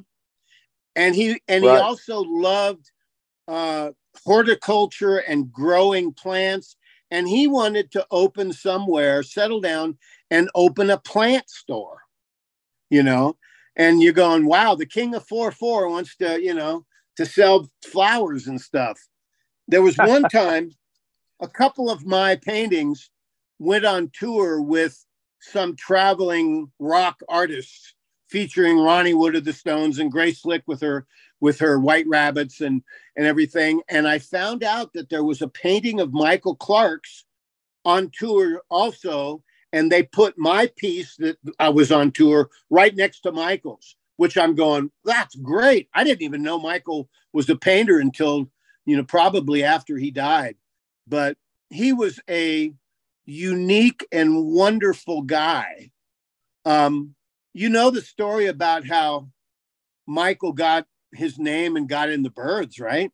and 0.95 1.13
he 1.13 1.41
and 1.47 1.63
right. 1.63 1.75
he 1.75 1.81
also 1.81 2.21
loved 2.21 2.89
uh, 3.47 3.91
horticulture 4.25 5.17
and 5.17 5.51
growing 5.51 6.13
plants. 6.13 6.75
And 7.09 7.27
he 7.27 7.47
wanted 7.47 7.91
to 7.91 8.05
open 8.09 8.53
somewhere, 8.53 9.21
settle 9.23 9.59
down, 9.59 9.97
and 10.29 10.49
open 10.55 10.89
a 10.89 10.97
plant 10.97 11.49
store. 11.49 11.99
You 12.89 13.03
know, 13.03 13.37
and 13.75 14.01
you're 14.01 14.13
going, 14.13 14.45
wow, 14.45 14.75
the 14.75 14.85
king 14.85 15.15
of 15.15 15.25
four 15.27 15.51
four 15.51 15.89
wants 15.89 16.15
to, 16.17 16.41
you 16.41 16.53
know, 16.53 16.85
to 17.17 17.25
sell 17.25 17.69
flowers 17.83 18.47
and 18.47 18.59
stuff. 18.59 18.99
There 19.67 19.81
was 19.81 19.97
one 19.97 20.23
time 20.29 20.71
a 21.41 21.47
couple 21.47 21.89
of 21.89 22.05
my 22.05 22.35
paintings 22.35 23.09
went 23.59 23.85
on 23.85 24.11
tour 24.13 24.61
with 24.61 25.03
some 25.39 25.75
traveling 25.75 26.71
rock 26.79 27.19
artists 27.27 27.95
featuring 28.29 28.77
Ronnie 28.77 29.13
Wood 29.13 29.35
of 29.35 29.43
the 29.43 29.53
Stones 29.53 29.99
and 29.99 30.11
Grace 30.11 30.41
Slick 30.41 30.63
with 30.67 30.81
her 30.81 31.05
with 31.41 31.59
her 31.59 31.79
white 31.79 32.07
rabbits 32.07 32.61
and 32.61 32.81
and 33.17 33.25
everything. 33.25 33.81
And 33.89 34.07
I 34.07 34.19
found 34.19 34.63
out 34.63 34.93
that 34.93 35.09
there 35.09 35.23
was 35.23 35.41
a 35.41 35.47
painting 35.47 35.99
of 35.99 36.13
Michael 36.13 36.55
Clarke's 36.55 37.25
on 37.83 38.11
tour 38.17 38.61
also 38.69 39.43
and 39.73 39.91
they 39.91 40.03
put 40.03 40.37
my 40.37 40.69
piece 40.77 41.15
that 41.17 41.37
I 41.59 41.69
was 41.69 41.91
on 41.91 42.11
tour 42.11 42.49
right 42.69 42.95
next 42.95 43.21
to 43.21 43.31
Michael's, 43.31 43.95
which 44.17 44.37
I'm 44.37 44.55
going, 44.55 44.91
that's 45.05 45.35
great. 45.35 45.89
I 45.93 46.03
didn't 46.03 46.23
even 46.23 46.43
know 46.43 46.59
Michael 46.59 47.09
was 47.33 47.49
a 47.49 47.55
painter 47.55 47.99
until, 47.99 48.49
you 48.85 48.97
know, 48.97 49.03
probably 49.03 49.63
after 49.63 49.97
he 49.97 50.11
died. 50.11 50.55
But 51.07 51.37
he 51.69 51.93
was 51.93 52.19
a 52.29 52.73
unique 53.25 54.05
and 54.11 54.45
wonderful 54.45 55.21
guy. 55.21 55.91
Um, 56.65 57.15
you 57.53 57.69
know 57.69 57.89
the 57.89 58.01
story 58.01 58.47
about 58.47 58.85
how 58.87 59.29
Michael 60.05 60.53
got 60.53 60.85
his 61.13 61.37
name 61.37 61.75
and 61.75 61.89
got 61.89 62.09
in 62.09 62.23
the 62.23 62.29
Byrds, 62.29 62.79
right? 62.79 63.11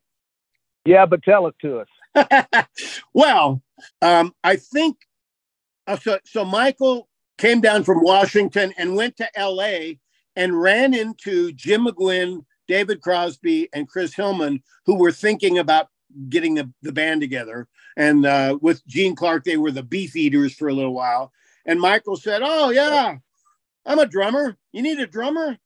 Yeah, 0.84 1.06
but 1.06 1.22
tell 1.22 1.46
it 1.46 1.54
to 1.60 1.80
us. 1.80 2.66
well, 3.12 3.62
um, 4.02 4.34
I 4.42 4.56
think 4.56 4.96
uh, 5.86 5.96
so, 5.96 6.18
so 6.24 6.44
Michael 6.44 7.08
came 7.38 7.60
down 7.60 7.84
from 7.84 8.02
Washington 8.02 8.72
and 8.76 8.96
went 8.96 9.16
to 9.16 9.28
LA 9.38 9.94
and 10.36 10.60
ran 10.60 10.94
into 10.94 11.52
Jim 11.52 11.86
McGuinn, 11.86 12.44
David 12.68 13.00
Crosby, 13.00 13.68
and 13.72 13.88
Chris 13.88 14.14
Hillman, 14.14 14.62
who 14.86 14.96
were 14.96 15.12
thinking 15.12 15.58
about 15.58 15.88
getting 16.28 16.54
the, 16.54 16.70
the 16.82 16.92
band 16.92 17.20
together. 17.20 17.68
And 17.96 18.24
uh, 18.24 18.58
with 18.60 18.86
Gene 18.86 19.16
Clark, 19.16 19.44
they 19.44 19.56
were 19.56 19.70
the 19.70 19.82
Beefeaters 19.82 20.54
for 20.54 20.68
a 20.68 20.74
little 20.74 20.94
while. 20.94 21.32
And 21.66 21.80
Michael 21.80 22.16
said, 22.16 22.42
Oh, 22.44 22.70
yeah, 22.70 23.16
I'm 23.84 23.98
a 23.98 24.06
drummer. 24.06 24.56
You 24.72 24.82
need 24.82 25.00
a 25.00 25.06
drummer? 25.06 25.58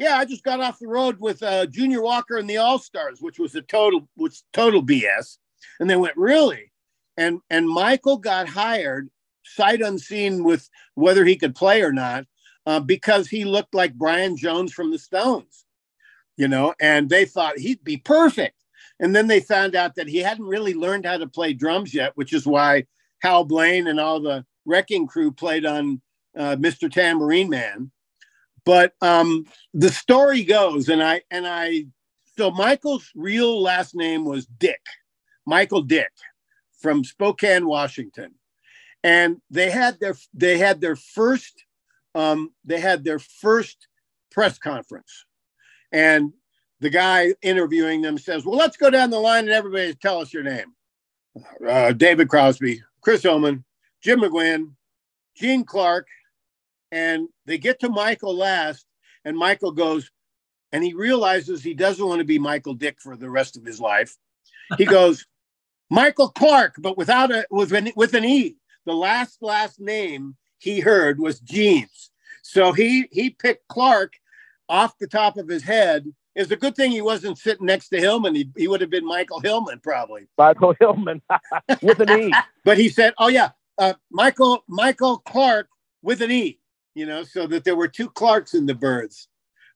Yeah, 0.00 0.16
I 0.16 0.24
just 0.24 0.44
got 0.44 0.60
off 0.60 0.78
the 0.78 0.88
road 0.88 1.20
with 1.20 1.42
uh, 1.42 1.66
Junior 1.66 2.00
Walker 2.00 2.38
and 2.38 2.48
the 2.48 2.56
All 2.56 2.78
Stars, 2.78 3.20
which 3.20 3.38
was 3.38 3.54
a 3.54 3.60
total 3.60 4.08
was 4.16 4.44
total 4.54 4.82
BS. 4.82 5.36
And 5.78 5.90
they 5.90 5.96
went, 5.96 6.16
Really? 6.16 6.72
And 7.18 7.40
and 7.50 7.68
Michael 7.68 8.16
got 8.16 8.48
hired 8.48 9.10
sight 9.44 9.82
unseen 9.82 10.42
with 10.42 10.70
whether 10.94 11.26
he 11.26 11.36
could 11.36 11.54
play 11.54 11.82
or 11.82 11.92
not 11.92 12.24
uh, 12.64 12.80
because 12.80 13.28
he 13.28 13.44
looked 13.44 13.74
like 13.74 13.92
Brian 13.92 14.38
Jones 14.38 14.72
from 14.72 14.90
the 14.90 14.98
Stones, 14.98 15.66
you 16.38 16.48
know, 16.48 16.72
and 16.80 17.10
they 17.10 17.26
thought 17.26 17.58
he'd 17.58 17.84
be 17.84 17.98
perfect. 17.98 18.56
And 19.00 19.14
then 19.14 19.26
they 19.26 19.40
found 19.40 19.76
out 19.76 19.96
that 19.96 20.08
he 20.08 20.20
hadn't 20.20 20.46
really 20.46 20.72
learned 20.72 21.04
how 21.04 21.18
to 21.18 21.26
play 21.26 21.52
drums 21.52 21.92
yet, 21.92 22.12
which 22.14 22.32
is 22.32 22.46
why 22.46 22.86
Hal 23.20 23.44
Blaine 23.44 23.86
and 23.86 24.00
all 24.00 24.20
the 24.20 24.46
wrecking 24.64 25.06
crew 25.06 25.30
played 25.30 25.66
on 25.66 26.00
uh, 26.38 26.56
Mr. 26.56 26.90
Tambourine 26.90 27.50
Man. 27.50 27.90
But 28.64 28.94
um, 29.00 29.46
the 29.74 29.90
story 29.90 30.44
goes, 30.44 30.88
and 30.88 31.02
I 31.02 31.22
and 31.30 31.46
I 31.46 31.86
so 32.36 32.50
Michael's 32.50 33.10
real 33.14 33.60
last 33.60 33.94
name 33.94 34.24
was 34.24 34.46
Dick, 34.46 34.80
Michael 35.46 35.82
Dick, 35.82 36.10
from 36.78 37.04
Spokane, 37.04 37.66
Washington, 37.66 38.34
and 39.02 39.40
they 39.50 39.70
had 39.70 39.98
their 40.00 40.16
they 40.34 40.58
had 40.58 40.80
their 40.80 40.96
first 40.96 41.64
um, 42.14 42.52
they 42.64 42.80
had 42.80 43.04
their 43.04 43.18
first 43.18 43.88
press 44.30 44.58
conference, 44.58 45.24
and 45.92 46.32
the 46.80 46.90
guy 46.90 47.34
interviewing 47.42 48.02
them 48.02 48.18
says, 48.18 48.44
"Well, 48.44 48.56
let's 48.56 48.76
go 48.76 48.90
down 48.90 49.10
the 49.10 49.18
line 49.18 49.44
and 49.44 49.52
everybody 49.52 49.94
tell 49.94 50.20
us 50.20 50.32
your 50.32 50.42
name." 50.42 50.74
Uh, 51.66 51.92
David 51.92 52.28
Crosby, 52.28 52.82
Chris 53.02 53.22
Hillman, 53.22 53.64
Jim 54.02 54.20
McGuinn, 54.20 54.72
Gene 55.36 55.64
Clark, 55.64 56.06
and 56.92 57.28
they 57.46 57.58
get 57.58 57.80
to 57.80 57.88
Michael 57.88 58.36
last, 58.36 58.86
and 59.24 59.36
Michael 59.36 59.72
goes, 59.72 60.10
and 60.72 60.82
he 60.84 60.94
realizes 60.94 61.62
he 61.62 61.74
doesn't 61.74 62.06
want 62.06 62.20
to 62.20 62.24
be 62.24 62.38
Michael 62.38 62.74
Dick 62.74 63.00
for 63.00 63.16
the 63.16 63.30
rest 63.30 63.56
of 63.56 63.64
his 63.64 63.80
life. 63.80 64.16
He 64.78 64.84
goes, 64.86 65.26
Michael 65.90 66.28
Clarke, 66.28 66.76
but 66.78 66.96
without 66.96 67.32
a 67.32 67.44
with 67.50 67.72
an 67.72 67.90
with 67.96 68.14
an 68.14 68.24
E. 68.24 68.56
The 68.86 68.94
last 68.94 69.38
last 69.42 69.80
name 69.80 70.36
he 70.58 70.80
heard 70.80 71.18
was 71.18 71.40
Gene's. 71.40 72.10
So 72.42 72.72
he 72.72 73.08
he 73.10 73.30
picked 73.30 73.66
Clark 73.68 74.14
off 74.68 74.96
the 74.98 75.08
top 75.08 75.36
of 75.36 75.48
his 75.48 75.64
head. 75.64 76.06
It's 76.36 76.52
a 76.52 76.56
good 76.56 76.76
thing 76.76 76.92
he 76.92 77.02
wasn't 77.02 77.38
sitting 77.38 77.66
next 77.66 77.88
to 77.88 77.98
Hillman. 77.98 78.36
He, 78.36 78.48
he 78.56 78.68
would 78.68 78.80
have 78.80 78.88
been 78.88 79.04
Michael 79.04 79.40
Hillman 79.40 79.80
probably. 79.80 80.28
Michael 80.38 80.76
Hillman 80.78 81.20
with 81.82 82.00
an 82.00 82.10
E. 82.10 82.32
but 82.64 82.78
he 82.78 82.88
said, 82.88 83.12
"Oh 83.18 83.28
yeah, 83.28 83.50
uh, 83.78 83.94
Michael 84.10 84.62
Michael 84.68 85.18
Clarke 85.18 85.68
with 86.02 86.22
an 86.22 86.30
E." 86.30 86.59
You 86.94 87.06
know, 87.06 87.22
so 87.22 87.46
that 87.46 87.64
there 87.64 87.76
were 87.76 87.88
two 87.88 88.10
Clarks 88.10 88.54
in 88.54 88.66
the 88.66 88.74
Byrds. 88.74 89.28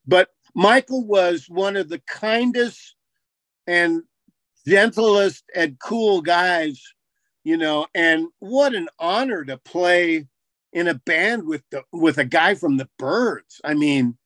But 0.07 0.29
Michael 0.55 1.05
was 1.05 1.47
one 1.49 1.77
of 1.77 1.89
the 1.89 2.01
kindest 2.01 2.97
and 3.67 4.03
gentlest 4.67 5.45
and 5.55 5.79
cool 5.79 6.21
guys, 6.21 6.83
you 7.45 7.57
know, 7.57 7.87
and 7.95 8.29
what 8.39 8.75
an 8.75 8.89
honor 8.99 9.45
to 9.45 9.59
play 9.59 10.27
in 10.73 10.89
a 10.89 10.95
band 10.95 11.47
with 11.47 11.63
the 11.71 11.83
with 11.93 12.19
a 12.19 12.25
guy 12.25 12.55
from 12.55 12.77
the 12.77 12.89
Byrds. 12.99 13.61
I 13.65 13.75
mean, 13.75 14.17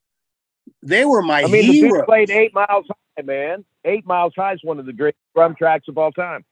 they 0.83 1.05
were 1.05 1.23
my 1.23 1.43
I 1.43 1.47
mean, 1.47 1.73
heroes. 1.73 2.01
The 2.01 2.05
played 2.05 2.31
Eight 2.31 2.55
Miles 2.55 2.87
High, 2.89 3.23
man. 3.23 3.65
Eight 3.85 4.07
Miles 4.07 4.33
High 4.37 4.55
is 4.55 4.61
one 4.65 4.79
of 4.79 4.87
the 4.87 4.93
great 4.93 5.15
drum 5.35 5.55
tracks 5.55 5.89
of 5.89 5.99
all 5.99 6.13
time, 6.13 6.45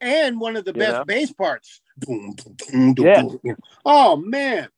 and 0.00 0.40
one 0.40 0.56
of 0.56 0.64
the 0.64 0.72
best 0.72 1.06
bass 1.06 1.32
parts. 1.32 1.80
yeah. 2.06 3.54
Oh 3.84 4.16
man! 4.16 4.68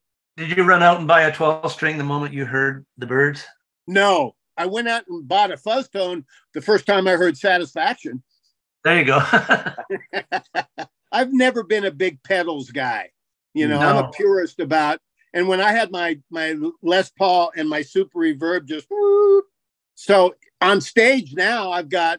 Did 0.40 0.56
you 0.56 0.64
run 0.64 0.82
out 0.82 0.98
and 0.98 1.06
buy 1.06 1.24
a 1.24 1.34
twelve 1.34 1.70
string 1.70 1.98
the 1.98 2.04
moment 2.04 2.32
you 2.32 2.46
heard 2.46 2.86
the 2.96 3.04
Byrds? 3.04 3.44
No, 3.86 4.34
I 4.56 4.64
went 4.64 4.88
out 4.88 5.02
and 5.06 5.28
bought 5.28 5.52
a 5.52 5.58
fuzz 5.58 5.90
tone 5.90 6.24
the 6.54 6.62
first 6.62 6.86
time 6.86 7.06
I 7.06 7.10
heard 7.10 7.36
Satisfaction. 7.36 8.22
There 8.82 8.98
you 8.98 9.04
go. 9.04 9.20
I've 11.12 11.30
never 11.34 11.62
been 11.62 11.84
a 11.84 11.90
big 11.90 12.22
pedals 12.22 12.70
guy. 12.70 13.10
You 13.52 13.68
know, 13.68 13.80
no. 13.80 13.86
I'm 13.86 14.04
a 14.06 14.08
purist 14.12 14.60
about. 14.60 14.98
And 15.34 15.46
when 15.46 15.60
I 15.60 15.72
had 15.72 15.90
my 15.90 16.18
my 16.30 16.56
Les 16.80 17.10
Paul 17.10 17.52
and 17.54 17.68
my 17.68 17.82
Super 17.82 18.20
Reverb, 18.20 18.64
just 18.64 18.88
so 19.94 20.34
on 20.62 20.80
stage 20.80 21.34
now, 21.34 21.70
I've 21.70 21.90
got 21.90 22.18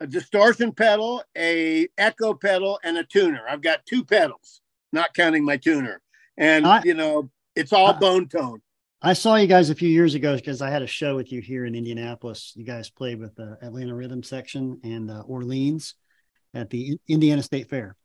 a 0.00 0.06
distortion 0.06 0.72
pedal, 0.72 1.22
a 1.36 1.86
echo 1.98 2.32
pedal, 2.32 2.80
and 2.82 2.96
a 2.96 3.04
tuner. 3.04 3.42
I've 3.46 3.60
got 3.60 3.84
two 3.84 4.06
pedals, 4.06 4.62
not 4.90 5.12
counting 5.12 5.44
my 5.44 5.58
tuner. 5.58 6.00
And 6.38 6.66
I, 6.66 6.80
you 6.82 6.94
know, 6.94 7.30
it's 7.54 7.72
all 7.72 7.92
bone 7.94 8.28
tone. 8.28 8.60
I 9.04 9.14
saw 9.14 9.34
you 9.34 9.48
guys 9.48 9.68
a 9.68 9.74
few 9.74 9.88
years 9.88 10.14
ago 10.14 10.36
because 10.36 10.62
I 10.62 10.70
had 10.70 10.82
a 10.82 10.86
show 10.86 11.16
with 11.16 11.32
you 11.32 11.40
here 11.40 11.64
in 11.64 11.74
Indianapolis. 11.74 12.52
You 12.54 12.64
guys 12.64 12.88
played 12.88 13.18
with 13.18 13.34
the 13.34 13.58
Atlanta 13.60 13.94
Rhythm 13.94 14.22
Section 14.22 14.78
and 14.84 15.10
uh, 15.10 15.22
Orleans 15.26 15.96
at 16.54 16.70
the 16.70 16.98
Indiana 17.08 17.42
State 17.42 17.68
Fair. 17.68 17.96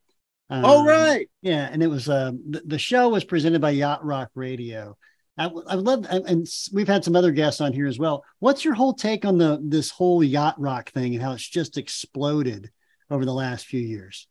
Um, 0.49 0.63
oh 0.65 0.85
right, 0.85 1.29
yeah, 1.41 1.69
and 1.71 1.83
it 1.83 1.87
was 1.87 2.07
uh, 2.07 2.31
the, 2.49 2.61
the 2.65 2.79
show 2.79 3.09
was 3.09 3.25
presented 3.25 3.61
by 3.61 3.71
Yacht 3.71 4.03
Rock 4.03 4.31
Radio. 4.33 4.97
I, 5.37 5.45
I 5.45 5.75
would 5.75 5.85
love, 5.85 6.07
and 6.09 6.47
we've 6.73 6.87
had 6.87 7.03
some 7.03 7.15
other 7.15 7.31
guests 7.31 7.61
on 7.61 7.73
here 7.73 7.85
as 7.85 7.99
well. 7.99 8.23
What's 8.39 8.65
your 8.65 8.73
whole 8.73 8.93
take 8.93 9.25
on 9.25 9.37
the 9.37 9.59
this 9.61 9.91
whole 9.91 10.23
yacht 10.23 10.59
rock 10.59 10.89
thing 10.91 11.13
and 11.13 11.23
how 11.23 11.33
it's 11.33 11.47
just 11.47 11.77
exploded 11.77 12.71
over 13.11 13.25
the 13.25 13.33
last 13.33 13.65
few 13.65 13.81
years? 13.81 14.25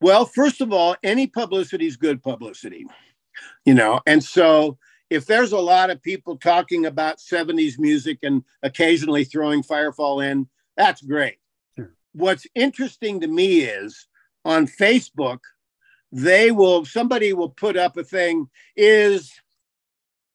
Well, 0.00 0.24
first 0.24 0.60
of 0.60 0.72
all, 0.72 0.96
any 1.02 1.26
publicity 1.26 1.86
is 1.86 1.96
good 1.96 2.22
publicity, 2.22 2.86
you 3.64 3.74
know, 3.74 4.00
and 4.06 4.22
so 4.22 4.78
if 5.10 5.26
there's 5.26 5.52
a 5.52 5.58
lot 5.58 5.90
of 5.90 6.02
people 6.02 6.36
talking 6.36 6.86
about 6.86 7.18
70s 7.18 7.78
music 7.78 8.18
and 8.22 8.44
occasionally 8.62 9.24
throwing 9.24 9.62
Firefall 9.62 10.24
in, 10.24 10.48
that's 10.76 11.02
great. 11.02 11.38
Sure. 11.76 11.92
What's 12.12 12.46
interesting 12.54 13.20
to 13.20 13.26
me 13.26 13.60
is 13.60 14.06
on 14.44 14.66
Facebook, 14.66 15.40
they 16.12 16.50
will, 16.50 16.84
somebody 16.84 17.32
will 17.32 17.50
put 17.50 17.76
up 17.76 17.96
a 17.96 18.04
thing, 18.04 18.48
is, 18.76 19.32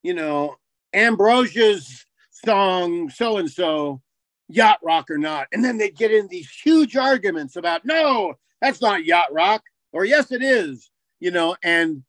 you 0.03 0.13
know, 0.13 0.55
Ambrosia's 0.93 2.05
song 2.45 3.09
so 3.09 3.37
and 3.37 3.49
so 3.49 4.01
yacht 4.47 4.79
rock 4.83 5.09
or 5.09 5.17
not. 5.17 5.47
And 5.51 5.63
then 5.63 5.77
they 5.77 5.89
get 5.89 6.11
in 6.11 6.27
these 6.27 6.49
huge 6.49 6.95
arguments 6.95 7.55
about, 7.55 7.85
no, 7.85 8.35
that's 8.61 8.81
not 8.81 9.05
yacht 9.05 9.33
rock, 9.33 9.63
or 9.91 10.05
yes, 10.05 10.31
it 10.31 10.43
is, 10.43 10.89
you 11.19 11.31
know, 11.31 11.55
and 11.63 12.03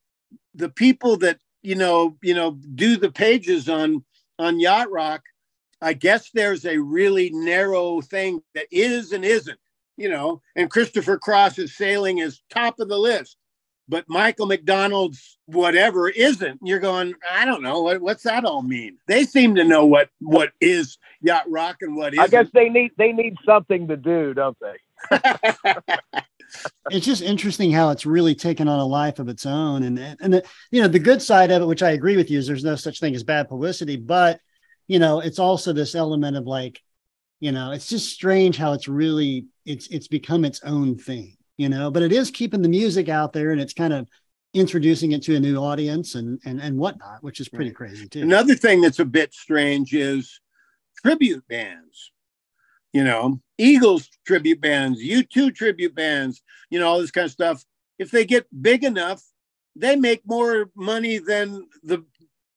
the 0.55 0.69
people 0.69 1.17
that 1.19 1.39
you 1.67 1.75
know, 1.75 2.17
you 2.23 2.33
know, 2.33 2.53
do 2.77 2.97
the 2.97 3.11
pages 3.11 3.69
on 3.69 4.05
on 4.39 4.61
Yacht 4.61 4.89
Rock, 4.91 5.23
I 5.83 5.95
guess 5.95 6.31
there's 6.33 6.65
a 6.65 6.79
really 6.79 7.31
narrow 7.33 8.01
thing 8.01 8.41
that 8.55 8.67
is 8.71 9.11
and 9.11 9.25
isn't, 9.25 9.59
you 9.97 10.09
know, 10.09 10.43
and 10.55 10.71
Christopher 10.71 11.19
Cross's 11.19 11.77
sailing 11.77 12.19
is 12.19 12.41
top 12.51 12.79
of 12.79 12.89
the 12.89 12.99
list, 12.99 13.37
but 13.89 14.05
Michael 14.09 14.47
McDonald's 14.47 15.39
whatever 15.47 16.09
isn't. 16.09 16.61
You're 16.63 16.79
going, 16.79 17.15
I 17.29 17.45
don't 17.45 17.63
know, 17.63 17.83
what, 17.83 18.01
what's 18.01 18.23
that 18.23 18.45
all 18.45 18.63
mean? 18.63 18.99
They 19.09 19.25
seem 19.25 19.57
to 19.57 19.65
know 19.65 19.85
what 19.85 20.11
what 20.21 20.53
is 20.61 20.99
yacht 21.21 21.51
rock 21.51 21.79
and 21.81 21.97
what 21.97 22.15
is. 22.15 22.21
I 22.21 22.29
guess 22.29 22.47
they 22.55 22.69
need 22.69 22.93
they 22.97 23.11
need 23.11 23.35
something 23.45 23.89
to 23.89 23.97
do, 23.97 24.35
don't 24.35 24.57
they? 24.61 25.19
it's 26.91 27.07
just 27.07 27.23
interesting 27.23 27.73
how 27.73 27.91
it's 27.91 28.07
really 28.07 28.35
taken 28.35 28.69
on 28.69 28.79
a 28.79 28.87
life 28.87 29.19
of 29.19 29.29
its 29.29 29.47
own. 29.47 29.83
And 29.83 29.99
and 29.99 30.35
the, 30.35 30.45
you 30.71 30.83
know 30.83 30.89
the 30.89 30.99
good 30.99 31.23
side 31.23 31.51
of 31.51 31.63
it, 31.63 31.67
which 31.67 31.83
I 31.83 31.91
agree 31.91 32.17
with 32.17 32.31
you, 32.31 32.39
is 32.39 32.47
there's 32.47 32.65
no 32.65 32.77
such 32.77 33.01
thing 33.01 33.15
as 33.15 33.23
bad 33.23 33.49
publicity. 33.49 33.97
But 33.97 34.41
you 34.87 34.99
know, 34.99 35.21
it's 35.21 35.39
also 35.39 35.73
this 35.73 35.95
element 35.95 36.37
of 36.37 36.47
like, 36.47 36.81
you 37.41 37.53
know, 37.53 37.73
it's 37.73 37.89
just 37.89 38.13
strange 38.13 38.57
how 38.57 38.73
it's 38.73 38.89
really 38.89 39.47
it's 39.65 39.89
it's 39.89 40.09
become 40.09 40.45
its 40.45 40.63
own 40.63 40.97
thing. 40.97 41.37
You 41.57 41.69
know, 41.69 41.91
but 41.91 42.03
it 42.03 42.13
is 42.13 42.31
keeping 42.31 42.63
the 42.63 42.69
music 42.69 43.09
out 43.09 43.33
there, 43.33 43.51
and 43.51 43.61
it's 43.61 43.73
kind 43.73 43.93
of 43.93 44.09
introducing 44.53 45.13
it 45.13 45.23
to 45.23 45.37
a 45.37 45.41
new 45.41 45.57
audience 45.59 46.15
and 46.15 46.41
and 46.45 46.61
and 46.61 46.77
whatnot, 46.77 47.23
which 47.23 47.41
is 47.41 47.49
pretty 47.49 47.71
right. 47.71 47.77
crazy 47.77 48.09
too. 48.09 48.23
Another 48.23 48.55
thing 48.55 48.81
that's 48.81 48.99
a 48.99 49.05
bit 49.05 49.33
strange 49.33 49.95
is 49.95 50.41
tribute 51.03 51.47
bands. 51.49 52.13
You 52.93 53.05
know, 53.05 53.41
Eagles 53.59 54.09
tribute 54.27 54.61
bands, 54.61 55.03
U2 55.03 55.55
tribute 55.55 55.95
bands, 55.95 56.43
you 56.71 56.79
know, 56.79 56.89
all 56.89 57.01
this 57.01 57.11
kind 57.11 57.25
of 57.25 57.31
stuff. 57.31 57.65
If 57.99 58.11
they 58.11 58.25
get 58.25 58.47
big 58.63 58.85
enough, 58.85 59.23
they 59.75 59.97
make 59.97 60.23
more 60.27 60.71
money 60.75 61.19
than 61.19 61.67
the 61.83 62.05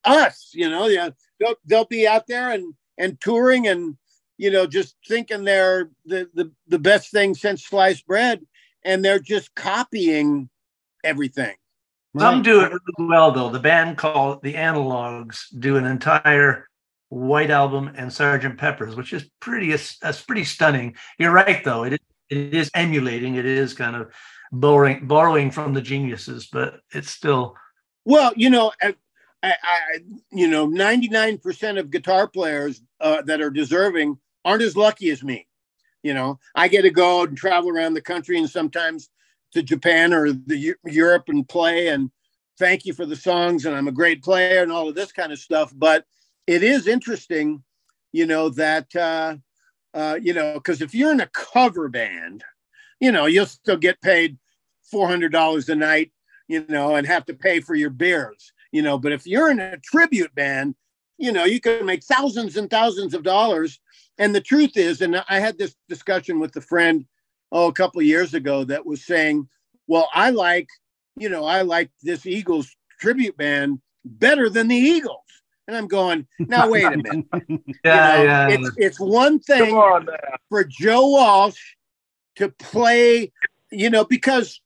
us, 0.03 0.51
you 0.53 0.69
know. 0.69 0.87
Yeah, 0.87 1.09
they'll, 1.39 1.55
they'll 1.65 1.85
be 1.85 2.07
out 2.07 2.27
there 2.27 2.51
and 2.51 2.73
and 2.97 3.19
touring 3.21 3.67
and 3.67 3.97
you 4.37 4.51
know 4.51 4.65
just 4.65 4.95
thinking 5.07 5.43
they're 5.43 5.89
the, 6.05 6.29
the 6.33 6.51
the 6.67 6.79
best 6.79 7.11
thing 7.11 7.35
since 7.35 7.65
sliced 7.65 8.05
bread, 8.05 8.41
and 8.83 9.03
they're 9.03 9.19
just 9.19 9.53
copying 9.55 10.49
everything. 11.03 11.55
Some 12.17 12.41
do 12.41 12.61
it 12.61 12.71
really 12.71 13.09
well 13.09 13.31
though. 13.31 13.49
The 13.49 13.59
band 13.59 13.97
called 13.97 14.41
the 14.41 14.55
Analogues 14.55 15.49
do 15.49 15.77
an 15.77 15.85
entire 15.85 16.68
White 17.09 17.49
Album 17.49 17.91
and 17.95 18.13
Sergeant 18.13 18.57
Pepper's, 18.57 18.95
which 18.95 19.13
is 19.13 19.29
pretty 19.39 19.75
that's 20.01 20.21
pretty 20.21 20.43
stunning. 20.43 20.95
You're 21.17 21.31
right 21.31 21.63
though; 21.63 21.83
it 21.83 21.93
is, 21.93 21.99
it 22.29 22.53
is 22.53 22.71
emulating. 22.73 23.35
It 23.35 23.45
is 23.45 23.73
kind 23.73 23.95
of 23.95 24.11
borrowing 24.51 25.07
borrowing 25.07 25.51
from 25.51 25.73
the 25.73 25.81
geniuses, 25.81 26.47
but 26.51 26.81
it's 26.91 27.09
still. 27.09 27.55
Well, 28.05 28.31
you 28.35 28.49
know, 28.49 28.71
I, 28.81 28.95
I 29.43 29.99
you 30.31 30.47
know, 30.47 30.67
ninety 30.67 31.07
nine 31.09 31.39
percent 31.39 31.77
of 31.79 31.91
guitar 31.91 32.27
players 32.27 32.81
uh, 33.01 33.23
that 33.23 33.41
are 33.41 33.51
deserving 33.51 34.17
aren't 34.45 34.61
as 34.61 34.77
lucky 34.77 35.09
as 35.09 35.23
me. 35.23 35.47
You 36.03 36.13
know, 36.13 36.39
I 36.55 36.67
get 36.67 36.83
to 36.83 36.91
go 36.91 37.23
and 37.23 37.35
travel 37.35 37.69
around 37.69 37.93
the 37.93 38.01
country 38.01 38.37
and 38.37 38.49
sometimes 38.49 39.09
to 39.53 39.63
Japan 39.63 40.13
or 40.13 40.31
the 40.31 40.75
Europe 40.85 41.25
and 41.27 41.47
play 41.47 41.87
and 41.87 42.11
thank 42.59 42.85
you 42.85 42.93
for 42.93 43.05
the 43.05 43.15
songs 43.15 43.65
and 43.65 43.75
I'm 43.75 43.87
a 43.87 43.91
great 43.91 44.23
player 44.23 44.61
and 44.61 44.71
all 44.71 44.87
of 44.87 44.95
this 44.95 45.11
kind 45.11 45.31
of 45.31 45.39
stuff. 45.39 45.73
But 45.75 46.05
it 46.49 46.63
is 46.63 46.87
interesting, 46.87 47.63
you 48.11 48.25
know, 48.25 48.49
that, 48.49 48.95
uh, 48.95 49.35
uh, 49.93 50.17
you 50.19 50.33
know, 50.33 50.55
because 50.55 50.81
if 50.81 50.95
you're 50.95 51.11
in 51.11 51.21
a 51.21 51.27
cover 51.27 51.87
band, 51.89 52.43
you 52.99 53.11
know, 53.11 53.27
you'll 53.27 53.45
still 53.45 53.77
get 53.77 54.01
paid 54.01 54.35
$400 54.91 55.69
a 55.69 55.75
night, 55.75 56.11
you 56.47 56.65
know, 56.67 56.95
and 56.95 57.05
have 57.05 57.23
to 57.27 57.35
pay 57.35 57.59
for 57.59 57.75
your 57.75 57.91
beers, 57.91 58.51
you 58.71 58.81
know. 58.81 58.97
But 58.97 59.11
if 59.11 59.27
you're 59.27 59.51
in 59.51 59.59
a 59.59 59.77
tribute 59.77 60.33
band, 60.33 60.73
you 61.19 61.31
know, 61.31 61.45
you 61.45 61.61
can 61.61 61.85
make 61.85 62.03
thousands 62.03 62.57
and 62.57 62.67
thousands 62.67 63.13
of 63.13 63.21
dollars. 63.21 63.79
And 64.17 64.33
the 64.33 64.41
truth 64.41 64.75
is, 64.75 65.01
and 65.01 65.23
I 65.29 65.39
had 65.39 65.59
this 65.59 65.75
discussion 65.87 66.39
with 66.39 66.55
a 66.55 66.61
friend, 66.61 67.05
oh, 67.51 67.67
a 67.67 67.73
couple 67.73 68.01
years 68.01 68.33
ago 68.33 68.63
that 68.63 68.87
was 68.87 69.05
saying, 69.05 69.47
well, 69.85 70.09
I 70.15 70.31
like, 70.31 70.67
you 71.15 71.29
know, 71.29 71.45
I 71.45 71.61
like 71.61 71.91
this 72.01 72.25
Eagles 72.25 72.75
tribute 72.99 73.37
band 73.37 73.81
better 74.03 74.49
than 74.49 74.67
the 74.67 74.75
Eagles. 74.75 75.28
And 75.69 75.77
I'm 75.77 75.87
going, 75.87 76.25
now 76.39 76.67
wait 76.67 76.83
a 76.83 76.97
minute. 76.97 77.25
yeah, 77.85 78.17
you 78.17 78.23
know, 78.23 78.23
yeah. 78.23 78.47
It's, 78.49 78.71
it's 78.77 78.99
one 78.99 79.37
thing 79.37 79.75
on, 79.75 80.07
for 80.49 80.63
Joe 80.63 81.09
Walsh 81.09 81.61
to 82.37 82.49
play, 82.49 83.31
you 83.71 83.91
know, 83.91 84.03
because, 84.03 84.59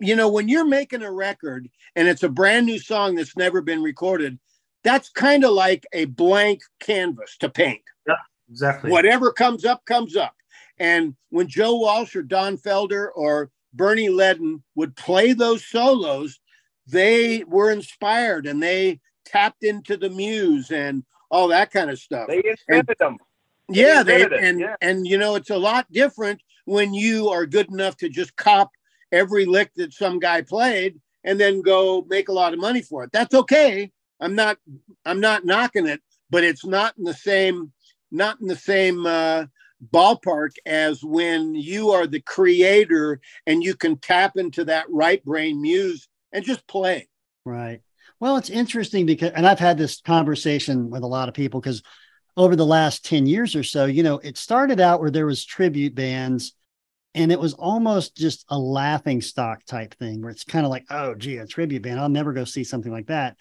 you 0.00 0.16
know, 0.16 0.28
when 0.28 0.48
you're 0.48 0.66
making 0.66 1.04
a 1.04 1.12
record 1.12 1.68
and 1.94 2.08
it's 2.08 2.24
a 2.24 2.28
brand 2.28 2.66
new 2.66 2.80
song 2.80 3.14
that's 3.14 3.36
never 3.36 3.60
been 3.60 3.84
recorded, 3.84 4.36
that's 4.82 5.10
kind 5.10 5.44
of 5.44 5.52
like 5.52 5.86
a 5.92 6.06
blank 6.06 6.60
canvas 6.80 7.36
to 7.36 7.48
paint. 7.48 7.82
Yeah, 8.08 8.14
exactly. 8.50 8.90
Whatever 8.90 9.30
comes 9.30 9.64
up, 9.64 9.84
comes 9.84 10.16
up. 10.16 10.34
And 10.80 11.14
when 11.30 11.46
Joe 11.46 11.76
Walsh 11.76 12.16
or 12.16 12.24
Don 12.24 12.58
Felder 12.58 13.10
or 13.14 13.52
Bernie 13.72 14.08
Leadon 14.08 14.60
would 14.74 14.96
play 14.96 15.34
those 15.34 15.64
solos, 15.64 16.40
they 16.88 17.44
were 17.44 17.70
inspired 17.70 18.48
and 18.48 18.60
they 18.60 18.98
tapped 19.26 19.64
into 19.64 19.96
the 19.96 20.10
muse 20.10 20.70
and 20.70 21.04
all 21.30 21.48
that 21.48 21.70
kind 21.70 21.90
of 21.90 21.98
stuff. 21.98 22.28
They 22.28 22.42
invented 22.68 22.96
them. 22.98 23.18
They 23.68 23.80
yeah, 23.80 24.02
they 24.02 24.24
and 24.24 24.60
yeah. 24.60 24.76
and 24.80 25.06
you 25.06 25.18
know 25.18 25.34
it's 25.34 25.50
a 25.50 25.58
lot 25.58 25.90
different 25.90 26.40
when 26.64 26.94
you 26.94 27.28
are 27.28 27.46
good 27.46 27.68
enough 27.70 27.96
to 27.98 28.08
just 28.08 28.36
cop 28.36 28.70
every 29.12 29.44
lick 29.44 29.72
that 29.76 29.92
some 29.92 30.18
guy 30.18 30.42
played 30.42 31.00
and 31.24 31.38
then 31.38 31.62
go 31.62 32.06
make 32.08 32.28
a 32.28 32.32
lot 32.32 32.52
of 32.52 32.60
money 32.60 32.82
for 32.82 33.04
it. 33.04 33.10
That's 33.12 33.34
okay. 33.34 33.90
I'm 34.20 34.34
not 34.34 34.58
I'm 35.04 35.20
not 35.20 35.44
knocking 35.44 35.86
it, 35.86 36.00
but 36.30 36.44
it's 36.44 36.64
not 36.64 36.94
in 36.96 37.04
the 37.04 37.14
same 37.14 37.72
not 38.10 38.40
in 38.40 38.46
the 38.46 38.56
same 38.56 39.04
uh, 39.04 39.46
ballpark 39.92 40.52
as 40.64 41.02
when 41.02 41.54
you 41.54 41.90
are 41.90 42.06
the 42.06 42.20
creator 42.20 43.20
and 43.46 43.62
you 43.62 43.74
can 43.74 43.96
tap 43.96 44.36
into 44.36 44.64
that 44.64 44.86
right 44.88 45.24
brain 45.24 45.60
muse 45.60 46.08
and 46.32 46.44
just 46.44 46.66
play. 46.66 47.08
Right. 47.44 47.82
Well, 48.18 48.36
it's 48.36 48.50
interesting 48.50 49.06
because, 49.06 49.32
and 49.32 49.46
I've 49.46 49.58
had 49.58 49.76
this 49.76 50.00
conversation 50.00 50.90
with 50.90 51.02
a 51.02 51.08
lot 51.08 51.28
of 51.28 51.34
people 51.34 51.60
because 51.60 51.82
over 52.36 52.56
the 52.56 52.66
last 52.66 53.04
10 53.04 53.26
years 53.26 53.54
or 53.54 53.62
so, 53.62 53.86
you 53.86 54.02
know, 54.02 54.18
it 54.18 54.38
started 54.38 54.80
out 54.80 55.00
where 55.00 55.10
there 55.10 55.26
was 55.26 55.44
tribute 55.44 55.94
bands 55.94 56.54
and 57.14 57.32
it 57.32 57.40
was 57.40 57.54
almost 57.54 58.16
just 58.16 58.44
a 58.50 58.58
laughing 58.58 59.22
stock 59.22 59.64
type 59.64 59.94
thing 59.94 60.20
where 60.20 60.30
it's 60.30 60.44
kind 60.44 60.66
of 60.66 60.70
like, 60.70 60.84
oh, 60.90 61.14
gee, 61.14 61.38
a 61.38 61.46
tribute 61.46 61.82
band. 61.82 61.98
I'll 61.98 62.08
never 62.08 62.32
go 62.32 62.44
see 62.44 62.64
something 62.64 62.92
like 62.92 63.06
that. 63.06 63.36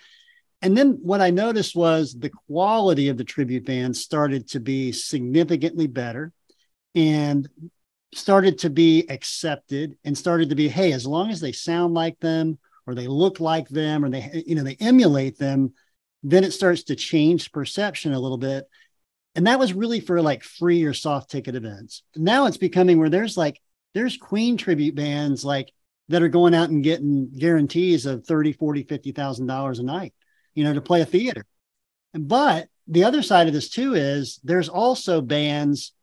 And 0.62 0.78
then 0.78 1.00
what 1.02 1.22
I 1.22 1.30
noticed 1.30 1.76
was 1.76 2.14
the 2.14 2.32
quality 2.48 3.10
of 3.10 3.18
the 3.18 3.26
tribute 3.26 3.66
bands 3.66 4.02
started 4.02 4.48
to 4.50 4.60
be 4.60 4.94
significantly 4.94 5.88
better 5.88 6.32
and 6.96 7.48
started 8.14 8.60
to 8.60 8.70
be 8.70 9.06
accepted 9.10 9.98
and 10.06 10.18
started 10.18 10.50
to 10.50 10.56
be, 10.56 10.70
hey, 10.70 10.94
as 10.94 11.06
long 11.06 11.30
as 11.30 11.42
they 11.42 11.52
sound 11.52 11.94
like 11.94 12.18
them, 12.22 12.58
or 12.88 12.96
they 12.96 13.08
look 13.08 13.40
like 13.40 13.68
them 13.70 14.06
or 14.06 14.10
they 14.10 14.44
you 14.46 14.56
know 14.56 14.64
they 14.64 14.78
emulate 14.80 15.38
them 15.38 15.74
then 16.28 16.44
it 16.44 16.52
starts 16.52 16.84
to 16.84 16.96
change 16.96 17.52
perception 17.52 18.12
a 18.12 18.20
little 18.20 18.40
bit. 18.40 18.68
And 19.36 19.46
that 19.46 19.60
was 19.60 19.74
really 19.74 20.00
for 20.00 20.22
like 20.22 20.44
free 20.44 20.84
or 20.84 20.94
soft 20.94 21.30
ticket 21.30 21.56
events. 21.56 22.02
Now 22.16 22.48
it's 22.48 22.58
becoming 22.58 22.98
where 22.98 23.10
there's 23.10 23.38
like 23.38 23.62
there's 23.94 24.18
queen 24.18 24.58
tribute 24.58 24.96
bands 24.96 25.46
like 25.46 25.72
that 26.10 26.24
are 26.24 26.30
going 26.30 26.56
out 26.56 26.70
and 26.70 26.84
getting 26.84 27.30
guarantees 27.30 28.08
of 28.08 28.26
30 28.26 28.54
40 28.54 28.84
50 28.84 29.12
thousand 29.12 29.48
dollars 29.48 29.80
a 29.80 29.84
night 29.84 30.14
you 30.56 30.64
know 30.64 30.74
to 30.74 30.82
play 30.82 31.02
a 31.02 31.06
theater. 31.06 31.46
But 32.14 32.70
the 32.88 33.04
other 33.04 33.22
side 33.22 33.48
of 33.48 33.54
this 33.54 33.70
too 33.70 33.94
is 33.94 34.40
there's 34.44 34.70
also 34.70 35.22
bands 35.22 35.94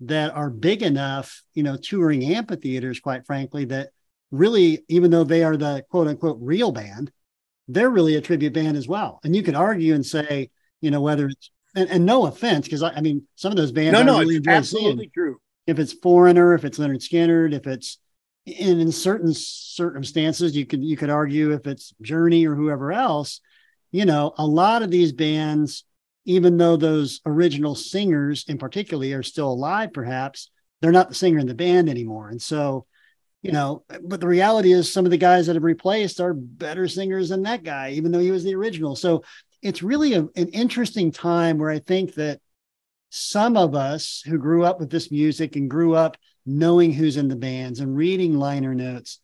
that 0.00 0.34
are 0.34 0.50
big 0.50 0.82
enough 0.82 1.42
you 1.54 1.62
know 1.62 1.76
touring 1.76 2.24
amphitheaters 2.34 3.00
quite 3.00 3.24
frankly 3.24 3.64
that 3.66 3.90
really, 4.30 4.84
even 4.88 5.10
though 5.10 5.24
they 5.24 5.42
are 5.42 5.56
the 5.56 5.84
quote 5.90 6.08
unquote 6.08 6.38
real 6.40 6.72
band, 6.72 7.10
they're 7.68 7.90
really 7.90 8.16
a 8.16 8.20
tribute 8.20 8.52
band 8.52 8.76
as 8.76 8.88
well. 8.88 9.20
And 9.24 9.34
you 9.34 9.42
could 9.42 9.54
argue 9.54 9.94
and 9.94 10.04
say, 10.04 10.50
you 10.80 10.90
know, 10.90 11.00
whether 11.00 11.28
it's 11.28 11.50
and, 11.74 11.88
and 11.88 12.06
no 12.06 12.26
offense, 12.26 12.66
because 12.66 12.82
I, 12.82 12.90
I, 12.90 13.00
mean, 13.00 13.22
some 13.36 13.52
of 13.52 13.56
those 13.56 13.72
bands, 13.72 13.92
no, 13.92 14.02
no, 14.02 14.18
really 14.18 14.36
it's 14.36 14.48
absolutely 14.48 15.04
seeing. 15.04 15.10
true. 15.14 15.40
If 15.66 15.78
it's 15.78 15.92
Foreigner, 15.92 16.54
if 16.54 16.64
it's 16.64 16.78
Lynyrd 16.78 16.96
Skynyrd, 16.96 17.52
if 17.52 17.66
it's 17.66 17.98
in, 18.44 18.80
in 18.80 18.90
certain 18.90 19.32
circumstances, 19.32 20.56
you 20.56 20.66
could 20.66 20.82
you 20.82 20.96
could 20.96 21.10
argue 21.10 21.52
if 21.52 21.66
it's 21.66 21.94
Journey 22.02 22.46
or 22.46 22.54
whoever 22.54 22.92
else. 22.92 23.40
You 23.92 24.04
know, 24.04 24.34
a 24.38 24.46
lot 24.46 24.82
of 24.82 24.90
these 24.90 25.12
bands, 25.12 25.84
even 26.24 26.56
though 26.56 26.76
those 26.76 27.20
original 27.26 27.74
singers 27.74 28.44
in 28.48 28.58
particularly 28.58 29.12
are 29.12 29.22
still 29.22 29.52
alive, 29.52 29.92
perhaps 29.92 30.50
they're 30.80 30.92
not 30.92 31.08
the 31.08 31.14
singer 31.14 31.38
in 31.38 31.46
the 31.46 31.54
band 31.54 31.88
anymore, 31.88 32.30
and 32.30 32.40
so 32.40 32.86
you 33.42 33.52
know, 33.52 33.84
but 34.02 34.20
the 34.20 34.28
reality 34.28 34.72
is 34.72 34.92
some 34.92 35.04
of 35.04 35.10
the 35.10 35.16
guys 35.16 35.46
that 35.46 35.56
have 35.56 35.62
replaced 35.62 36.20
are 36.20 36.34
better 36.34 36.86
singers 36.86 37.30
than 37.30 37.42
that 37.44 37.62
guy, 37.62 37.90
even 37.92 38.12
though 38.12 38.18
he 38.18 38.30
was 38.30 38.44
the 38.44 38.54
original. 38.54 38.94
So 38.94 39.24
it's 39.62 39.82
really 39.82 40.14
a, 40.14 40.22
an 40.36 40.48
interesting 40.48 41.10
time 41.10 41.58
where 41.58 41.70
I 41.70 41.78
think 41.78 42.14
that 42.14 42.40
some 43.10 43.56
of 43.56 43.74
us 43.74 44.22
who 44.26 44.38
grew 44.38 44.64
up 44.64 44.78
with 44.78 44.90
this 44.90 45.10
music 45.10 45.56
and 45.56 45.70
grew 45.70 45.94
up 45.94 46.16
knowing 46.46 46.92
who's 46.92 47.16
in 47.16 47.28
the 47.28 47.36
bands 47.36 47.80
and 47.80 47.96
reading 47.96 48.38
liner 48.38 48.74
notes. 48.74 49.20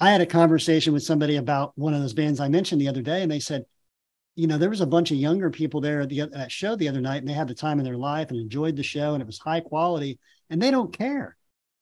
I 0.00 0.10
had 0.10 0.20
a 0.20 0.26
conversation 0.26 0.92
with 0.92 1.02
somebody 1.02 1.36
about 1.36 1.72
one 1.76 1.94
of 1.94 2.00
those 2.00 2.14
bands 2.14 2.40
I 2.40 2.48
mentioned 2.48 2.80
the 2.80 2.88
other 2.88 3.02
day, 3.02 3.22
and 3.22 3.30
they 3.30 3.40
said, 3.40 3.64
you 4.36 4.46
know, 4.46 4.58
there 4.58 4.70
was 4.70 4.80
a 4.80 4.86
bunch 4.86 5.10
of 5.10 5.16
younger 5.16 5.50
people 5.50 5.80
there 5.80 6.02
at 6.02 6.08
the 6.08 6.20
at 6.20 6.32
that 6.32 6.52
show 6.52 6.76
the 6.76 6.88
other 6.88 7.00
night, 7.00 7.16
and 7.16 7.28
they 7.28 7.32
had 7.32 7.48
the 7.48 7.54
time 7.54 7.80
of 7.80 7.84
their 7.84 7.96
life 7.96 8.30
and 8.30 8.38
enjoyed 8.38 8.76
the 8.76 8.84
show, 8.84 9.14
and 9.14 9.20
it 9.20 9.26
was 9.26 9.38
high 9.38 9.60
quality, 9.60 10.20
and 10.48 10.62
they 10.62 10.70
don't 10.70 10.96
care 10.96 11.37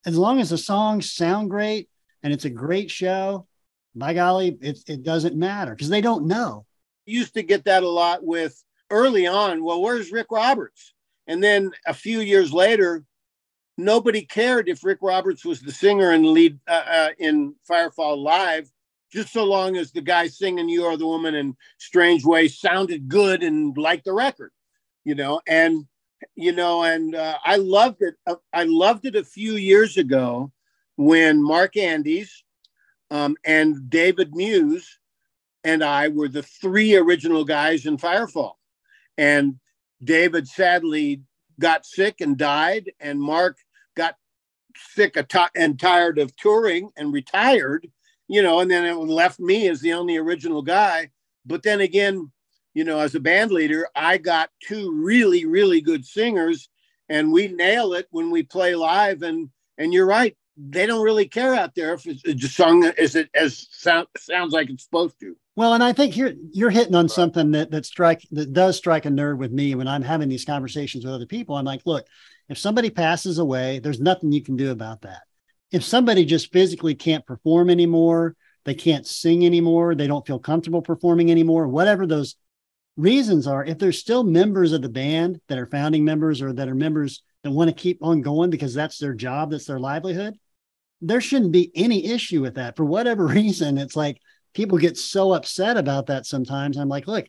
as 0.06 0.16
long 0.16 0.40
as 0.40 0.50
the 0.50 0.58
songs 0.58 1.12
sound 1.12 1.50
great 1.50 1.90
and 2.22 2.32
it's 2.32 2.44
a 2.44 2.50
great 2.50 2.90
show, 2.90 3.46
by 3.94 4.14
golly, 4.14 4.56
it, 4.60 4.78
it 4.86 5.02
doesn't 5.02 5.36
matter 5.36 5.72
because 5.72 5.88
they 5.88 6.00
don't 6.00 6.26
know. 6.26 6.64
Used 7.06 7.34
to 7.34 7.42
get 7.42 7.64
that 7.64 7.82
a 7.82 7.88
lot 7.88 8.24
with 8.24 8.62
early 8.90 9.26
on. 9.26 9.64
Well, 9.64 9.82
where's 9.82 10.12
Rick 10.12 10.28
Roberts? 10.30 10.94
And 11.26 11.42
then 11.42 11.72
a 11.86 11.94
few 11.94 12.20
years 12.20 12.52
later, 12.52 13.04
nobody 13.76 14.22
cared 14.22 14.68
if 14.68 14.84
Rick 14.84 14.98
Roberts 15.02 15.44
was 15.44 15.60
the 15.60 15.72
singer 15.72 16.12
and 16.12 16.26
lead 16.26 16.58
uh, 16.68 16.84
uh, 16.86 17.08
in 17.18 17.54
Firefall 17.68 18.18
Live, 18.18 18.70
just 19.12 19.32
so 19.32 19.44
long 19.44 19.76
as 19.76 19.92
the 19.92 20.00
guy 20.00 20.28
singing 20.28 20.68
"You 20.68 20.84
Are 20.84 20.96
the 20.96 21.06
Woman" 21.06 21.34
in 21.34 21.56
Strange 21.78 22.24
Way 22.24 22.48
sounded 22.48 23.08
good 23.08 23.42
and 23.42 23.76
liked 23.76 24.04
the 24.04 24.12
record, 24.12 24.52
you 25.04 25.14
know. 25.14 25.40
And 25.46 25.86
you 26.34 26.52
know, 26.52 26.84
and 26.84 27.14
uh, 27.14 27.38
I 27.44 27.56
loved 27.56 28.02
it. 28.02 28.14
Uh, 28.26 28.36
I 28.52 28.64
loved 28.64 29.06
it 29.06 29.16
a 29.16 29.24
few 29.24 29.54
years 29.54 29.96
ago 29.96 30.52
when 30.96 31.42
Mark 31.42 31.76
Andes 31.76 32.44
um, 33.10 33.36
and 33.44 33.88
David 33.90 34.34
Muse 34.34 34.98
and 35.64 35.82
I 35.82 36.08
were 36.08 36.28
the 36.28 36.42
three 36.42 36.94
original 36.94 37.44
guys 37.44 37.86
in 37.86 37.96
Firefall. 37.98 38.54
And 39.18 39.58
David 40.02 40.46
sadly 40.46 41.22
got 41.58 41.86
sick 41.86 42.20
and 42.20 42.36
died, 42.36 42.92
and 43.00 43.20
Mark 43.20 43.58
got 43.96 44.16
sick 44.76 45.16
and 45.56 45.80
tired 45.80 46.18
of 46.18 46.36
touring 46.36 46.90
and 46.96 47.12
retired, 47.12 47.90
you 48.28 48.42
know, 48.42 48.60
and 48.60 48.70
then 48.70 48.84
it 48.84 48.94
left 48.94 49.40
me 49.40 49.68
as 49.68 49.80
the 49.80 49.94
only 49.94 50.16
original 50.16 50.62
guy. 50.62 51.10
But 51.46 51.62
then 51.62 51.80
again, 51.80 52.30
you 52.76 52.84
know, 52.84 52.98
as 52.98 53.14
a 53.14 53.20
band 53.20 53.52
leader, 53.52 53.88
I 53.96 54.18
got 54.18 54.50
two 54.60 54.92
really, 54.92 55.46
really 55.46 55.80
good 55.80 56.04
singers, 56.04 56.68
and 57.08 57.32
we 57.32 57.48
nail 57.48 57.94
it 57.94 58.06
when 58.10 58.30
we 58.30 58.42
play 58.42 58.74
live. 58.74 59.22
And 59.22 59.48
and 59.78 59.94
you're 59.94 60.04
right, 60.04 60.36
they 60.58 60.84
don't 60.84 61.02
really 61.02 61.26
care 61.26 61.54
out 61.54 61.74
there 61.74 61.94
if 61.94 62.06
it's 62.06 62.44
a 62.44 62.48
song 62.48 62.84
as 62.84 63.14
it 63.14 63.30
as 63.34 63.66
sound, 63.70 64.08
sounds 64.18 64.52
like 64.52 64.68
it's 64.68 64.84
supposed 64.84 65.18
to. 65.20 65.34
Well, 65.56 65.72
and 65.72 65.82
I 65.82 65.94
think 65.94 66.12
here 66.12 66.36
you're 66.52 66.68
hitting 66.68 66.94
on 66.94 67.08
something 67.08 67.52
that 67.52 67.70
that 67.70 67.86
strike 67.86 68.20
that 68.32 68.52
does 68.52 68.76
strike 68.76 69.06
a 69.06 69.10
nerve 69.10 69.38
with 69.38 69.52
me 69.52 69.74
when 69.74 69.88
I'm 69.88 70.02
having 70.02 70.28
these 70.28 70.44
conversations 70.44 71.02
with 71.02 71.14
other 71.14 71.24
people. 71.24 71.56
I'm 71.56 71.64
like, 71.64 71.80
look, 71.86 72.06
if 72.50 72.58
somebody 72.58 72.90
passes 72.90 73.38
away, 73.38 73.78
there's 73.78 74.00
nothing 74.00 74.32
you 74.32 74.42
can 74.42 74.56
do 74.56 74.70
about 74.70 75.00
that. 75.00 75.22
If 75.72 75.82
somebody 75.82 76.26
just 76.26 76.52
physically 76.52 76.94
can't 76.94 77.24
perform 77.24 77.70
anymore, 77.70 78.36
they 78.66 78.74
can't 78.74 79.06
sing 79.06 79.46
anymore, 79.46 79.94
they 79.94 80.06
don't 80.06 80.26
feel 80.26 80.38
comfortable 80.38 80.82
performing 80.82 81.30
anymore, 81.30 81.68
whatever 81.68 82.06
those 82.06 82.36
reasons 82.96 83.46
are 83.46 83.64
if 83.64 83.78
there's 83.78 83.98
still 83.98 84.24
members 84.24 84.72
of 84.72 84.82
the 84.82 84.88
band 84.88 85.40
that 85.48 85.58
are 85.58 85.66
founding 85.66 86.04
members 86.04 86.40
or 86.40 86.52
that 86.52 86.68
are 86.68 86.74
members 86.74 87.22
that 87.42 87.50
want 87.50 87.68
to 87.68 87.74
keep 87.74 88.02
on 88.02 88.22
going 88.22 88.50
because 88.50 88.74
that's 88.74 88.98
their 88.98 89.14
job, 89.14 89.50
that's 89.50 89.66
their 89.66 89.78
livelihood, 89.78 90.34
there 91.00 91.20
shouldn't 91.20 91.52
be 91.52 91.70
any 91.74 92.06
issue 92.06 92.40
with 92.40 92.54
that. 92.54 92.76
For 92.76 92.84
whatever 92.84 93.26
reason, 93.26 93.78
it's 93.78 93.96
like 93.96 94.20
people 94.54 94.78
get 94.78 94.96
so 94.96 95.32
upset 95.32 95.76
about 95.76 96.06
that 96.06 96.26
sometimes. 96.26 96.76
I'm 96.76 96.88
like, 96.88 97.06
look, 97.06 97.26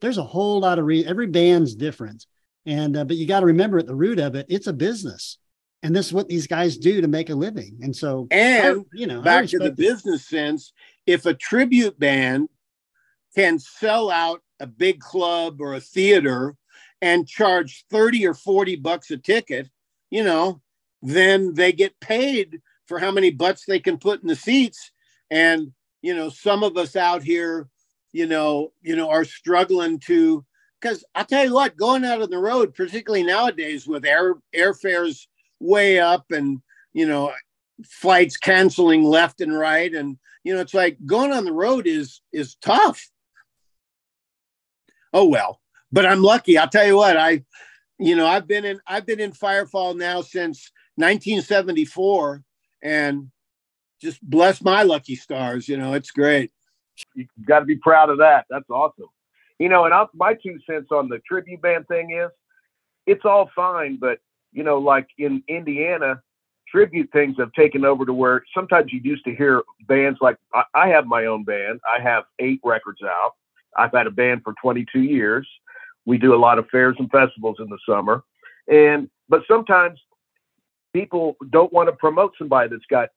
there's 0.00 0.18
a 0.18 0.24
whole 0.24 0.60
lot 0.60 0.78
of 0.78 0.84
re- 0.84 1.06
every 1.06 1.26
band's 1.26 1.74
different. 1.74 2.26
And 2.66 2.96
uh, 2.96 3.04
but 3.04 3.16
you 3.16 3.26
got 3.26 3.40
to 3.40 3.46
remember 3.46 3.78
at 3.78 3.86
the 3.86 3.94
root 3.94 4.18
of 4.18 4.34
it, 4.34 4.46
it's 4.48 4.66
a 4.66 4.72
business. 4.72 5.38
And 5.82 5.94
this 5.94 6.06
is 6.06 6.12
what 6.12 6.28
these 6.28 6.46
guys 6.46 6.78
do 6.78 7.00
to 7.00 7.08
make 7.08 7.30
a 7.30 7.34
living. 7.34 7.78
And 7.82 7.94
so 7.94 8.26
and 8.30 8.80
I, 8.80 8.84
you 8.92 9.06
know, 9.06 9.22
back 9.22 9.46
to 9.48 9.58
the 9.58 9.70
business 9.70 10.26
sense, 10.26 10.72
if 11.06 11.26
a 11.26 11.34
tribute 11.34 11.98
band 11.98 12.48
can 13.36 13.58
sell 13.58 14.10
out 14.10 14.42
a 14.60 14.66
big 14.66 15.00
club 15.00 15.60
or 15.60 15.74
a 15.74 15.80
theater 15.80 16.56
and 17.02 17.28
charge 17.28 17.84
30 17.90 18.26
or 18.26 18.34
40 18.34 18.76
bucks 18.76 19.10
a 19.10 19.18
ticket, 19.18 19.68
you 20.10 20.24
know, 20.24 20.62
then 21.02 21.52
they 21.52 21.72
get 21.72 22.00
paid 22.00 22.60
for 22.86 22.98
how 22.98 23.10
many 23.10 23.30
butts 23.30 23.64
they 23.66 23.78
can 23.78 23.98
put 23.98 24.22
in 24.22 24.28
the 24.28 24.34
seats. 24.34 24.90
And, 25.30 25.72
you 26.00 26.14
know, 26.14 26.30
some 26.30 26.62
of 26.62 26.78
us 26.78 26.96
out 26.96 27.22
here, 27.22 27.68
you 28.12 28.26
know, 28.26 28.72
you 28.80 28.96
know, 28.96 29.10
are 29.10 29.24
struggling 29.24 29.98
to 30.00 30.44
because 30.80 31.04
I'll 31.14 31.24
tell 31.24 31.44
you 31.44 31.54
what, 31.54 31.76
going 31.76 32.04
out 32.04 32.22
on 32.22 32.30
the 32.30 32.38
road, 32.38 32.74
particularly 32.74 33.24
nowadays 33.24 33.86
with 33.86 34.04
air 34.04 34.34
airfares 34.54 35.26
way 35.60 35.98
up 35.98 36.30
and 36.30 36.60
you 36.92 37.06
know 37.06 37.32
flights 37.84 38.36
canceling 38.36 39.02
left 39.02 39.40
and 39.40 39.56
right, 39.56 39.92
and 39.92 40.16
you 40.44 40.54
know 40.54 40.60
it's 40.60 40.74
like 40.74 40.96
going 41.04 41.32
on 41.32 41.44
the 41.44 41.52
road 41.52 41.86
is 41.86 42.20
is 42.32 42.54
tough. 42.56 43.10
Oh 45.16 45.24
well, 45.24 45.62
but 45.90 46.04
I'm 46.04 46.22
lucky. 46.22 46.58
I'll 46.58 46.68
tell 46.68 46.86
you 46.86 46.98
what, 46.98 47.16
I 47.16 47.42
you 47.98 48.14
know 48.14 48.26
I've 48.26 48.46
been 48.46 48.66
in 48.66 48.80
I've 48.86 49.06
been 49.06 49.18
in 49.18 49.32
Firefall 49.32 49.96
now 49.96 50.20
since 50.20 50.70
1974, 50.96 52.42
and 52.82 53.30
just 53.98 54.20
bless 54.22 54.60
my 54.60 54.82
lucky 54.82 55.16
stars. 55.16 55.70
You 55.70 55.78
know, 55.78 55.94
it's 55.94 56.10
great. 56.10 56.52
You 57.14 57.26
got 57.46 57.60
to 57.60 57.64
be 57.64 57.76
proud 57.76 58.10
of 58.10 58.18
that. 58.18 58.44
That's 58.50 58.68
awesome. 58.68 59.06
You 59.58 59.70
know, 59.70 59.86
and 59.86 59.94
I'll, 59.94 60.10
my 60.12 60.34
two 60.34 60.58
cents 60.68 60.88
on 60.90 61.08
the 61.08 61.18
tribute 61.26 61.62
band 61.62 61.88
thing 61.88 62.10
is, 62.10 62.30
it's 63.06 63.24
all 63.24 63.48
fine, 63.56 63.96
but 63.98 64.18
you 64.52 64.64
know, 64.64 64.76
like 64.76 65.08
in 65.16 65.42
Indiana, 65.48 66.20
tribute 66.68 67.08
things 67.10 67.36
have 67.38 67.54
taken 67.54 67.86
over 67.86 68.04
to 68.04 68.12
where 68.12 68.44
sometimes 68.54 68.92
you 68.92 69.00
used 69.02 69.24
to 69.24 69.34
hear 69.34 69.62
bands 69.88 70.18
like 70.20 70.36
I, 70.52 70.64
I 70.74 70.88
have 70.88 71.06
my 71.06 71.24
own 71.24 71.44
band. 71.44 71.80
I 71.86 72.02
have 72.02 72.24
eight 72.38 72.60
records 72.62 73.00
out. 73.02 73.32
I've 73.76 73.92
had 73.92 74.06
a 74.06 74.10
band 74.10 74.42
for 74.42 74.54
22 74.62 75.00
years. 75.00 75.48
We 76.04 76.18
do 76.18 76.34
a 76.34 76.36
lot 76.36 76.58
of 76.58 76.68
fairs 76.68 76.96
and 76.98 77.10
festivals 77.10 77.56
in 77.58 77.68
the 77.68 77.78
summer, 77.88 78.22
and 78.68 79.10
but 79.28 79.42
sometimes 79.48 79.98
people 80.92 81.36
don't 81.50 81.72
want 81.72 81.88
to 81.88 81.96
promote 81.96 82.32
somebody 82.38 82.70
that's 82.70 82.86
got 82.88 83.08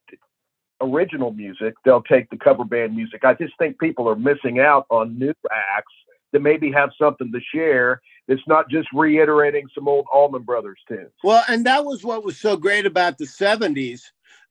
original 0.80 1.32
music. 1.32 1.74
They'll 1.84 2.02
take 2.02 2.28
the 2.30 2.36
cover 2.36 2.64
band 2.64 2.96
music. 2.96 3.24
I 3.24 3.34
just 3.34 3.54
think 3.58 3.78
people 3.78 4.08
are 4.08 4.16
missing 4.16 4.58
out 4.58 4.86
on 4.90 5.18
new 5.18 5.32
acts 5.50 5.92
that 6.32 6.40
maybe 6.40 6.70
have 6.72 6.90
something 7.00 7.32
to 7.32 7.40
share 7.54 8.00
that's 8.28 8.46
not 8.46 8.68
just 8.70 8.88
reiterating 8.92 9.66
some 9.74 9.88
old 9.88 10.06
Allman 10.12 10.42
Brothers 10.42 10.78
tunes. 10.88 11.10
Well, 11.24 11.42
and 11.48 11.66
that 11.66 11.84
was 11.84 12.04
what 12.04 12.24
was 12.24 12.38
so 12.38 12.56
great 12.56 12.86
about 12.86 13.18
the 13.18 13.24
70s. 13.24 14.02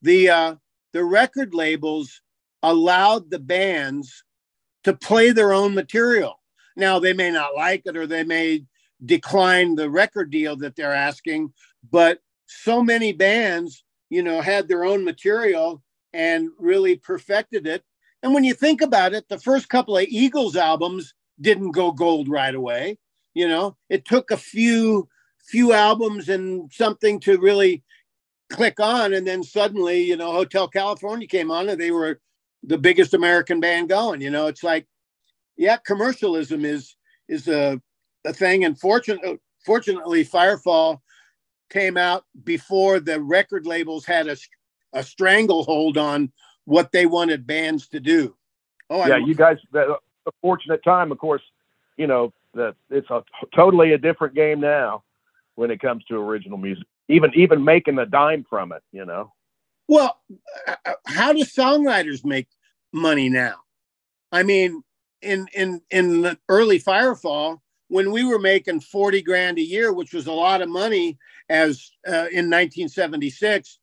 The 0.01 0.29
uh, 0.29 0.55
the 0.93 1.03
record 1.03 1.53
labels 1.53 2.21
allowed 2.63 3.29
the 3.29 3.39
bands 3.39 4.23
to 4.83 4.93
play 4.93 5.31
their 5.31 5.53
own 5.53 5.73
material. 5.73 6.39
Now 6.75 6.99
they 6.99 7.13
may 7.13 7.31
not 7.31 7.55
like 7.55 7.83
it 7.85 7.97
or 7.97 8.07
they 8.07 8.23
may 8.23 8.65
decline 9.05 9.75
the 9.75 9.89
record 9.89 10.29
deal 10.29 10.55
that 10.57 10.75
they're 10.75 10.93
asking, 10.93 11.53
but 11.89 12.19
so 12.47 12.81
many 12.81 13.13
bands, 13.13 13.83
you 14.09 14.23
know, 14.23 14.41
had 14.41 14.67
their 14.67 14.83
own 14.83 15.03
material 15.03 15.81
and 16.13 16.49
really 16.57 16.95
perfected 16.95 17.67
it. 17.67 17.83
And 18.23 18.33
when 18.33 18.43
you 18.43 18.53
think 18.53 18.81
about 18.81 19.13
it, 19.13 19.27
the 19.29 19.39
first 19.39 19.69
couple 19.69 19.97
of 19.97 20.05
Eagles 20.07 20.55
albums 20.55 21.13
didn't 21.39 21.71
go 21.71 21.91
gold 21.91 22.27
right 22.27 22.53
away. 22.53 22.97
You 23.33 23.47
know, 23.47 23.77
it 23.89 24.05
took 24.05 24.31
a 24.31 24.37
few 24.37 25.07
few 25.45 25.73
albums 25.73 26.29
and 26.29 26.71
something 26.71 27.19
to 27.21 27.39
really 27.39 27.83
click 28.51 28.79
on, 28.79 29.13
and 29.13 29.25
then 29.25 29.43
suddenly, 29.43 30.01
you 30.01 30.17
know, 30.17 30.31
Hotel 30.31 30.67
California 30.67 31.27
came 31.27 31.49
on, 31.49 31.69
and 31.69 31.79
they 31.79 31.91
were 31.91 32.19
the 32.63 32.77
biggest 32.77 33.13
American 33.13 33.59
band 33.59 33.89
going. 33.89 34.21
You 34.21 34.29
know, 34.29 34.47
it's 34.47 34.63
like, 34.63 34.87
yeah, 35.57 35.77
commercialism 35.77 36.65
is 36.65 36.95
is 37.27 37.47
a 37.47 37.81
a 38.25 38.33
thing, 38.33 38.65
and 38.65 38.79
fortunately, 38.79 39.39
fortunately, 39.65 40.25
Firefall 40.25 40.99
came 41.69 41.97
out 41.97 42.25
before 42.43 42.99
the 42.99 43.21
record 43.21 43.65
labels 43.65 44.05
had 44.05 44.27
a 44.27 44.35
a 44.93 45.03
stranglehold 45.03 45.97
on 45.97 46.31
what 46.65 46.91
they 46.91 47.05
wanted 47.05 47.45
bands 47.45 47.87
to 47.89 47.99
do. 47.99 48.35
Oh, 48.89 49.05
yeah, 49.05 49.17
you 49.17 49.35
guys, 49.35 49.57
a 49.73 49.95
fortunate 50.41 50.83
time. 50.83 51.11
Of 51.11 51.19
course, 51.19 51.43
you 51.97 52.07
know 52.07 52.33
that 52.53 52.75
it's 52.89 53.09
a 53.09 53.23
totally 53.55 53.93
a 53.93 53.97
different 53.97 54.35
game 54.35 54.59
now 54.59 55.03
when 55.55 55.71
it 55.71 55.79
comes 55.79 56.03
to 56.05 56.15
original 56.15 56.57
music. 56.57 56.85
Even 57.07 57.31
even 57.35 57.63
making 57.63 57.99
a 57.99 58.05
dime 58.05 58.45
from 58.49 58.71
it, 58.71 58.83
you 58.91 59.05
know. 59.05 59.33
Well, 59.89 60.19
uh, 60.67 60.75
uh, 60.85 60.93
how 61.07 61.33
do 61.33 61.39
songwriters 61.39 62.23
make 62.23 62.47
money 62.93 63.27
now? 63.27 63.55
I 64.31 64.43
mean, 64.43 64.83
in 65.21 65.47
in 65.53 65.81
in 65.89 66.21
the 66.21 66.37
early 66.47 66.79
Firefall, 66.79 67.57
when 67.87 68.11
we 68.11 68.23
were 68.23 68.39
making 68.39 68.81
forty 68.81 69.21
grand 69.23 69.57
a 69.57 69.63
year, 69.63 69.91
which 69.91 70.13
was 70.13 70.27
a 70.27 70.31
lot 70.31 70.61
of 70.61 70.69
money, 70.69 71.17
as 71.49 71.91
uh, 72.07 72.29
in 72.31 72.51
1976, 72.51 73.79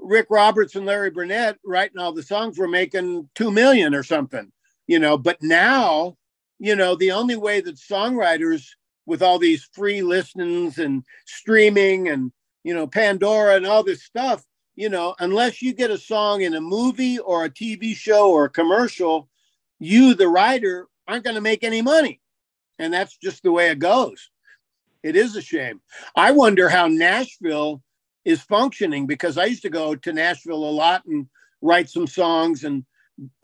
Rick 0.00 0.26
Roberts 0.28 0.74
and 0.74 0.86
Larry 0.86 1.10
Burnett 1.10 1.56
writing 1.64 1.98
all 1.98 2.12
the 2.12 2.22
songs 2.22 2.58
were 2.58 2.68
making 2.68 3.28
two 3.36 3.52
million 3.52 3.94
or 3.94 4.02
something 4.02 4.50
you 4.86 4.98
know 4.98 5.16
but 5.16 5.42
now 5.42 6.16
you 6.58 6.76
know 6.76 6.94
the 6.94 7.12
only 7.12 7.36
way 7.36 7.60
that 7.60 7.76
songwriters 7.76 8.66
with 9.06 9.22
all 9.22 9.38
these 9.38 9.68
free 9.72 10.02
listens 10.02 10.78
and 10.78 11.04
streaming 11.26 12.08
and 12.08 12.32
you 12.64 12.74
know 12.74 12.86
pandora 12.86 13.56
and 13.56 13.66
all 13.66 13.82
this 13.82 14.02
stuff 14.02 14.44
you 14.76 14.88
know 14.88 15.14
unless 15.20 15.62
you 15.62 15.72
get 15.72 15.90
a 15.90 15.98
song 15.98 16.42
in 16.42 16.54
a 16.54 16.60
movie 16.60 17.18
or 17.18 17.44
a 17.44 17.50
tv 17.50 17.94
show 17.94 18.30
or 18.30 18.44
a 18.44 18.50
commercial 18.50 19.28
you 19.78 20.14
the 20.14 20.28
writer 20.28 20.88
aren't 21.06 21.24
going 21.24 21.34
to 21.34 21.40
make 21.40 21.64
any 21.64 21.82
money. 21.82 22.20
And 22.78 22.92
that's 22.92 23.16
just 23.16 23.42
the 23.42 23.52
way 23.52 23.70
it 23.70 23.78
goes. 23.78 24.30
It 25.02 25.16
is 25.16 25.36
a 25.36 25.42
shame. 25.42 25.80
I 26.16 26.30
wonder 26.32 26.68
how 26.68 26.86
nashville 26.88 27.82
is 28.24 28.40
functioning 28.40 29.06
because 29.06 29.36
i 29.36 29.44
used 29.44 29.60
to 29.60 29.68
go 29.68 29.94
to 29.94 30.12
nashville 30.12 30.64
a 30.64 30.70
lot 30.70 31.04
and 31.04 31.28
write 31.60 31.90
some 31.90 32.06
songs 32.06 32.64
and 32.64 32.84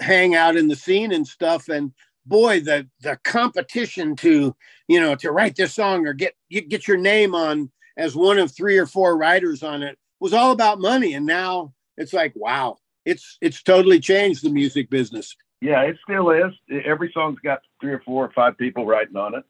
hang 0.01 0.35
out 0.35 0.57
in 0.57 0.68
the 0.68 0.76
scene 0.76 1.12
and 1.12 1.26
stuff. 1.26 1.68
And 1.68 1.93
boy 2.26 2.61
the 2.61 2.89
the 3.03 3.18
competition 3.24 4.16
to 4.16 4.55
you 4.89 5.01
know 5.01 5.14
to 5.16 5.33
write 5.33 5.57
this 5.57 5.74
song 5.74 6.07
or 6.07 6.14
get 6.14 6.35
you 6.49 6.61
get 6.62 6.89
your 6.89 6.97
name 6.97 7.35
on 7.35 7.70
as 7.97 8.16
one 8.16 8.39
of 8.39 8.51
three 8.51 8.78
or 8.78 8.87
four 8.87 9.16
writers 9.18 9.62
on 9.62 9.83
it 9.83 9.99
was 10.21 10.33
all 10.33 10.53
about 10.53 10.81
money. 10.81 11.14
And 11.14 11.27
now 11.27 11.73
it's 11.97 12.12
like 12.12 12.33
wow 12.37 12.79
it's 13.05 13.39
it's 13.41 13.62
totally 13.62 14.01
changed 14.01 14.45
the 14.45 14.51
music 14.51 14.91
business. 14.91 15.35
Yeah 15.61 15.83
it 15.83 15.97
still 16.03 16.31
is. 16.31 16.53
Every 16.85 17.11
song's 17.12 17.41
got 17.41 17.61
three 17.81 17.93
or 17.93 18.01
four 18.01 18.25
or 18.25 18.33
five 18.33 18.57
people 18.59 18.87
writing 18.87 19.16
on 19.16 19.35
it. 19.35 19.45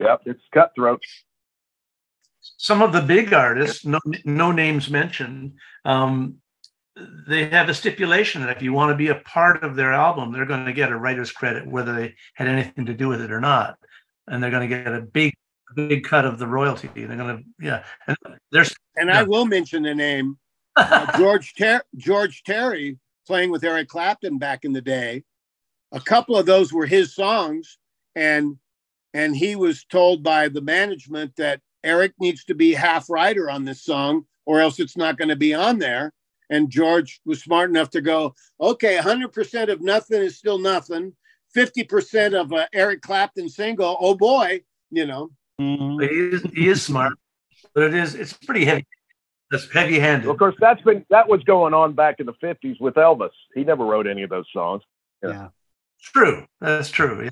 Yep 0.00 0.22
it's 0.26 0.42
cutthroat. 0.52 1.02
Some 2.56 2.82
of 2.82 2.92
the 2.92 3.02
big 3.02 3.32
artists 3.32 3.84
no, 3.86 4.00
no 4.24 4.52
names 4.52 4.90
mentioned 4.90 5.54
um, 5.84 6.36
they 7.26 7.48
have 7.48 7.68
a 7.68 7.74
stipulation 7.74 8.42
that 8.42 8.54
if 8.56 8.62
you 8.62 8.72
want 8.72 8.90
to 8.90 8.96
be 8.96 9.08
a 9.08 9.14
part 9.14 9.62
of 9.64 9.76
their 9.76 9.92
album, 9.92 10.32
they're 10.32 10.46
going 10.46 10.66
to 10.66 10.72
get 10.72 10.92
a 10.92 10.96
writer's 10.96 11.32
credit, 11.32 11.66
whether 11.66 11.92
they 11.92 12.14
had 12.34 12.48
anything 12.48 12.86
to 12.86 12.94
do 12.94 13.08
with 13.08 13.20
it 13.20 13.32
or 13.32 13.40
not, 13.40 13.78
and 14.26 14.42
they're 14.42 14.50
going 14.50 14.68
to 14.68 14.76
get 14.76 14.92
a 14.92 15.00
big, 15.00 15.34
big 15.74 16.04
cut 16.04 16.24
of 16.24 16.38
the 16.38 16.46
royalty. 16.46 16.88
They're 16.94 17.16
going 17.16 17.38
to, 17.38 17.44
yeah. 17.60 17.84
And 18.06 18.16
there's, 18.50 18.74
and 18.96 19.08
yeah. 19.08 19.20
I 19.20 19.22
will 19.22 19.46
mention 19.46 19.82
the 19.82 19.94
name 19.94 20.38
uh, 20.76 21.16
George 21.18 21.54
Ter- 21.54 21.82
George 21.96 22.42
Terry 22.44 22.98
playing 23.26 23.50
with 23.50 23.64
Eric 23.64 23.88
Clapton 23.88 24.38
back 24.38 24.64
in 24.64 24.72
the 24.72 24.80
day. 24.80 25.24
A 25.92 26.00
couple 26.00 26.36
of 26.36 26.46
those 26.46 26.72
were 26.72 26.86
his 26.86 27.14
songs, 27.14 27.78
and 28.14 28.56
and 29.14 29.36
he 29.36 29.56
was 29.56 29.84
told 29.84 30.22
by 30.22 30.48
the 30.48 30.62
management 30.62 31.36
that 31.36 31.60
Eric 31.84 32.14
needs 32.18 32.44
to 32.44 32.54
be 32.54 32.72
half 32.72 33.10
writer 33.10 33.50
on 33.50 33.64
this 33.64 33.84
song, 33.84 34.24
or 34.46 34.60
else 34.60 34.80
it's 34.80 34.96
not 34.96 35.18
going 35.18 35.28
to 35.28 35.36
be 35.36 35.52
on 35.52 35.78
there 35.78 36.12
and 36.52 36.68
George 36.68 37.20
was 37.24 37.42
smart 37.42 37.70
enough 37.70 37.88
to 37.90 38.02
go, 38.02 38.34
okay, 38.60 38.98
100% 38.98 39.72
of 39.72 39.80
nothing 39.80 40.20
is 40.20 40.36
still 40.36 40.58
nothing. 40.58 41.14
50% 41.56 42.38
of 42.38 42.52
uh, 42.52 42.66
Eric 42.74 43.00
Clapton 43.00 43.48
single, 43.48 43.96
oh 43.98 44.14
boy, 44.14 44.60
you 44.90 45.06
know. 45.06 45.30
Mm-hmm. 45.60 46.00
He, 46.00 46.06
is, 46.08 46.42
he 46.54 46.68
is 46.68 46.82
smart, 46.82 47.14
but 47.74 47.84
it 47.84 47.94
is, 47.94 48.14
it's 48.14 48.32
pretty 48.32 48.64
heavy. 48.64 48.86
That's 49.50 49.70
heavy 49.70 49.98
handed. 49.98 50.26
Well, 50.26 50.32
of 50.32 50.38
course, 50.38 50.54
that's 50.58 50.80
been, 50.82 51.04
that 51.10 51.28
was 51.28 51.42
going 51.44 51.74
on 51.74 51.92
back 51.92 52.20
in 52.20 52.26
the 52.26 52.32
50s 52.32 52.80
with 52.80 52.94
Elvis. 52.94 53.30
He 53.54 53.64
never 53.64 53.84
wrote 53.84 54.06
any 54.06 54.22
of 54.22 54.30
those 54.30 54.46
songs. 54.52 54.82
Yeah. 55.22 55.30
yeah. 55.30 55.48
True. 56.02 56.46
That's 56.60 56.90
true. 56.90 57.24
Yeah. 57.24 57.30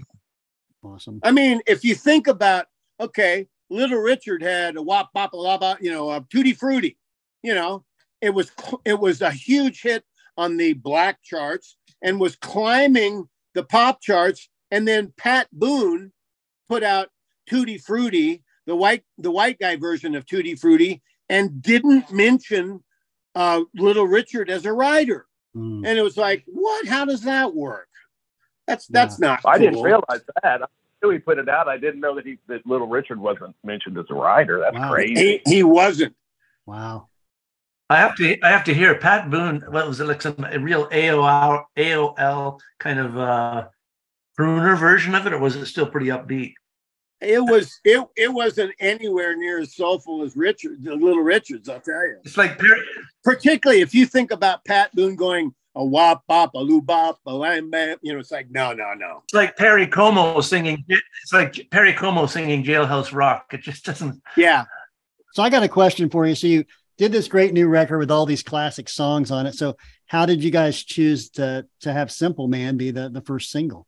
Awesome. 0.83 1.21
I 1.23 1.31
mean, 1.31 1.61
if 1.67 1.85
you 1.85 1.95
think 1.95 2.27
about, 2.27 2.67
okay, 3.01 3.49
Little 3.71 3.99
Richard 3.99 4.43
had 4.43 4.77
a 4.77 4.83
wop 4.83 5.13
bop 5.13 5.33
a 5.35 5.77
you 5.81 5.91
know, 5.91 6.11
a 6.11 6.25
tutti 6.31 6.53
frutti, 6.53 6.99
you 7.43 7.55
know, 7.55 7.85
it 8.21 8.31
was 8.31 8.51
it 8.85 8.99
was 8.99 9.23
a 9.23 9.31
huge 9.31 9.83
hit 9.83 10.05
on 10.37 10.57
the 10.57 10.75
black 10.75 11.23
charts 11.23 11.77
and 12.03 12.21
was 12.21 12.37
climbing 12.37 13.29
the 13.55 13.63
pop 13.63 14.01
charts. 14.01 14.49
And 14.71 14.87
then 14.87 15.13
Pat 15.17 15.49
Boone 15.53 16.13
put 16.69 16.83
out 16.83 17.09
Tutti 17.51 17.79
Frutti, 17.79 18.43
the 18.67 18.77
white 18.77 19.03
the 19.19 19.31
white 19.31 19.59
guy 19.59 19.77
version 19.77 20.15
of 20.15 20.25
Tutti 20.25 20.55
Frutti, 20.55 21.03
and 21.29 21.61
didn't 21.61 22.13
mention 22.13 22.83
uh, 23.35 23.63
Little 23.75 24.07
Richard 24.07 24.49
as 24.49 24.65
a 24.65 24.73
writer. 24.73 25.27
Mm. 25.57 25.87
And 25.87 25.99
it 25.99 26.03
was 26.03 26.17
like, 26.17 26.45
what? 26.47 26.87
How 26.87 27.05
does 27.05 27.23
that 27.23 27.55
work? 27.55 27.89
That's 28.67 28.87
that's 28.87 29.19
yeah. 29.21 29.29
not. 29.29 29.41
I 29.45 29.59
didn't 29.59 29.83
realize 29.83 30.21
that. 30.43 30.63
I 30.63 30.67
knew 31.03 31.11
he 31.11 31.19
put 31.19 31.39
it 31.39 31.49
out. 31.49 31.67
I 31.67 31.77
didn't 31.77 32.01
know 32.01 32.15
that 32.15 32.25
he 32.25 32.39
that 32.47 32.65
Little 32.65 32.87
Richard 32.87 33.19
wasn't 33.19 33.57
mentioned 33.65 33.99
as 33.99 34.07
a 34.11 34.15
writer. 34.15 34.61
That's 34.61 34.77
wow. 34.77 34.93
crazy. 34.93 35.43
He, 35.45 35.57
he 35.57 35.63
wasn't. 35.65 36.15
Wow. 36.67 37.09
I 37.89 37.97
have 37.97 38.15
to 38.17 38.39
I 38.45 38.51
have 38.51 38.63
to 38.65 38.75
hear 38.75 38.95
Pat 38.95 39.29
Boone. 39.29 39.65
What 39.69 39.89
was 39.89 39.99
it 39.99 40.05
like? 40.05 40.23
Some 40.23 40.47
a 40.49 40.61
real 40.61 40.89
AOL 40.91 41.65
AOL 41.77 42.61
kind 42.79 43.01
of 43.01 43.19
uh, 43.19 43.67
crooner 44.39 44.79
version 44.79 45.17
of 45.17 45.27
it, 45.27 45.33
or 45.33 45.39
was 45.39 45.57
it 45.57 45.67
still 45.67 45.87
pretty 45.87 46.07
upbeat? 46.07 46.55
It 47.21 47.41
was 47.41 47.81
it 47.85 48.07
it 48.17 48.33
wasn't 48.33 48.73
anywhere 48.81 49.37
near 49.37 49.61
as 49.61 49.75
soulful 49.75 50.23
as 50.23 50.37
Richard, 50.37 50.83
the 50.83 50.95
Little 50.95 51.23
Richards. 51.23 51.69
I'll 51.69 51.81
tell 51.81 52.07
you. 52.07 52.17
It's 52.25 52.39
like 52.39 52.59
particularly 53.23 53.83
if 53.83 53.95
you 53.95 54.07
think 54.07 54.31
about 54.31 54.65
Pat 54.65 54.95
Boone 54.95 55.17
going 55.17 55.55
a 55.75 55.85
wop 55.85 56.25
bop 56.27 56.55
a 56.55 56.59
loo 56.59 56.81
bop 56.81 57.19
a 57.27 57.35
lam 57.35 57.71
bam. 57.71 57.99
You 58.01 58.15
know, 58.15 58.21
it's 58.21 58.31
like 58.31 58.51
no 58.51 58.73
no 58.73 58.95
no. 58.95 59.21
It's 59.25 59.35
like 59.35 59.57
Perry 59.57 59.87
Como 59.87 60.41
singing. 60.41 60.83
It's 60.89 61.33
like 61.33 61.69
Perry 61.71 61.93
Como 61.93 62.25
singing 62.27 62.65
Jailhouse 62.65 63.13
Rock. 63.13 63.53
It 63.53 63.61
just 63.61 63.85
doesn't. 63.85 64.23
Yeah. 64.37 64.65
So 65.35 65.43
I 65.43 65.51
got 65.51 65.63
a 65.63 65.69
question 65.69 66.09
for 66.09 66.27
you. 66.27 66.35
So 66.35 66.47
you 66.47 66.65
did 66.97 67.13
this 67.13 67.29
great 67.29 67.53
new 67.53 67.69
record 67.69 67.99
with 67.99 68.11
all 68.11 68.25
these 68.25 68.43
classic 68.43 68.89
songs 68.89 69.31
on 69.31 69.47
it. 69.47 69.55
So 69.55 69.77
how 70.07 70.25
did 70.25 70.43
you 70.43 70.51
guys 70.51 70.83
choose 70.83 71.29
to 71.31 71.67
to 71.83 71.93
have 71.93 72.11
Simple 72.11 72.49
Man 72.49 72.79
be 72.79 72.91
the 72.91 73.11
the 73.11 73.21
first 73.21 73.51
single? 73.51 73.87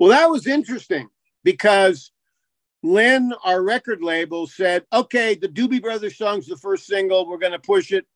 Well, 0.00 0.10
that 0.10 0.28
was 0.28 0.48
interesting 0.48 1.08
because 1.44 2.12
Lynn, 2.82 3.32
our 3.44 3.62
record 3.62 4.02
label, 4.02 4.46
said, 4.46 4.84
"Okay, 4.92 5.34
the 5.34 5.48
Doobie 5.48 5.82
Brothers 5.82 6.16
song's 6.16 6.46
the 6.46 6.56
first 6.56 6.86
single. 6.86 7.26
We're 7.28 7.38
going 7.38 7.52
to 7.52 7.58
push 7.58 7.92
it." 7.92 8.06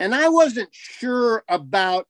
And 0.00 0.14
I 0.14 0.28
wasn't 0.28 0.70
sure 0.72 1.44
about 1.48 2.08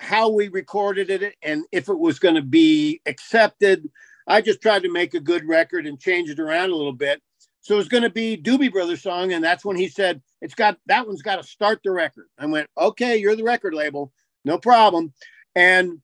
how 0.00 0.30
we 0.30 0.48
recorded 0.48 1.10
it 1.10 1.34
and 1.42 1.64
if 1.72 1.88
it 1.88 1.98
was 1.98 2.18
going 2.18 2.34
to 2.34 2.42
be 2.42 3.00
accepted. 3.04 3.88
I 4.26 4.40
just 4.40 4.62
tried 4.62 4.82
to 4.84 4.92
make 4.92 5.12
a 5.12 5.20
good 5.20 5.46
record 5.46 5.86
and 5.86 6.00
change 6.00 6.30
it 6.30 6.40
around 6.40 6.70
a 6.70 6.76
little 6.76 6.94
bit. 6.94 7.20
So 7.60 7.78
it's 7.78 7.88
going 7.88 8.04
to 8.04 8.10
be 8.10 8.38
Doobie 8.38 8.72
Brothers 8.72 9.02
song, 9.02 9.32
and 9.32 9.44
that's 9.44 9.64
when 9.64 9.76
he 9.76 9.88
said 9.88 10.22
it's 10.40 10.54
got 10.54 10.78
that 10.86 11.06
one's 11.06 11.22
got 11.22 11.36
to 11.36 11.42
start 11.42 11.80
the 11.84 11.90
record. 11.90 12.26
I 12.38 12.46
went, 12.46 12.68
okay, 12.78 13.18
you're 13.18 13.36
the 13.36 13.44
record 13.44 13.74
label, 13.74 14.12
no 14.44 14.56
problem. 14.56 15.12
And 15.54 16.00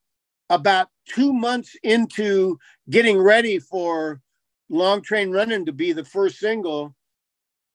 about 0.50 0.88
two 1.06 1.32
months 1.32 1.76
into 1.82 2.58
getting 2.90 3.18
ready 3.18 3.58
for 3.58 4.20
Long 4.68 5.02
Train 5.02 5.30
Running 5.30 5.66
to 5.66 5.72
be 5.72 5.92
the 5.92 6.04
first 6.04 6.38
single, 6.38 6.94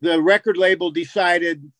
the 0.01 0.21
record 0.21 0.57
label 0.57 0.91
decided, 0.91 1.71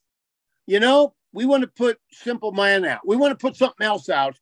you 0.68 0.80
know, 0.80 1.14
we 1.34 1.46
want 1.46 1.62
to 1.62 1.68
put 1.68 2.00
Simple 2.12 2.52
Man 2.52 2.86
out. 2.86 3.02
We 3.06 3.16
want 3.16 3.32
to 3.32 3.42
put 3.42 3.56
something 3.56 3.86
else 3.86 4.10
out 4.10 4.38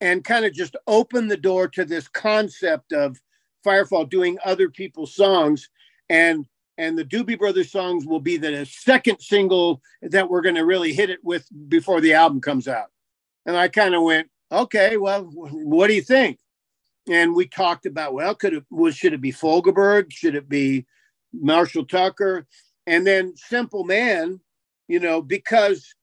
and 0.00 0.24
kind 0.24 0.44
of 0.44 0.52
just 0.52 0.76
open 0.86 1.28
the 1.28 1.36
door 1.36 1.68
to 1.68 1.84
this 1.84 2.08
concept 2.08 2.92
of 2.92 3.20
Firefall 3.64 4.08
doing 4.08 4.38
other 4.44 4.68
people's 4.68 5.14
songs. 5.14 5.70
And 6.08 6.46
and 6.76 6.98
the 6.98 7.04
Doobie 7.04 7.38
Brothers 7.38 7.70
songs 7.70 8.04
will 8.04 8.20
be 8.20 8.36
the 8.36 8.66
second 8.66 9.20
single 9.20 9.80
that 10.02 10.28
we're 10.28 10.40
going 10.40 10.56
to 10.56 10.64
really 10.64 10.92
hit 10.92 11.08
it 11.08 11.22
with 11.22 11.46
before 11.68 12.00
the 12.00 12.14
album 12.14 12.40
comes 12.40 12.66
out. 12.66 12.90
And 13.46 13.56
I 13.56 13.68
kind 13.68 13.94
of 13.94 14.02
went, 14.02 14.28
okay, 14.50 14.96
well, 14.96 15.22
what 15.22 15.86
do 15.86 15.94
you 15.94 16.02
think? 16.02 16.38
And 17.08 17.34
we 17.34 17.46
talked 17.46 17.86
about, 17.86 18.14
well, 18.14 18.34
could 18.34 18.54
it 18.54 18.64
was 18.70 18.96
should 18.96 19.12
it 19.12 19.20
be 19.20 19.32
Fogelberg? 19.32 20.10
Should 20.10 20.34
it 20.34 20.48
be 20.48 20.86
Marshall 21.32 21.84
Tucker? 21.84 22.46
And 22.86 23.06
then 23.06 23.36
Simple 23.36 23.84
Man, 23.84 24.40
you 24.88 25.00
know, 25.00 25.20
because 25.22 25.94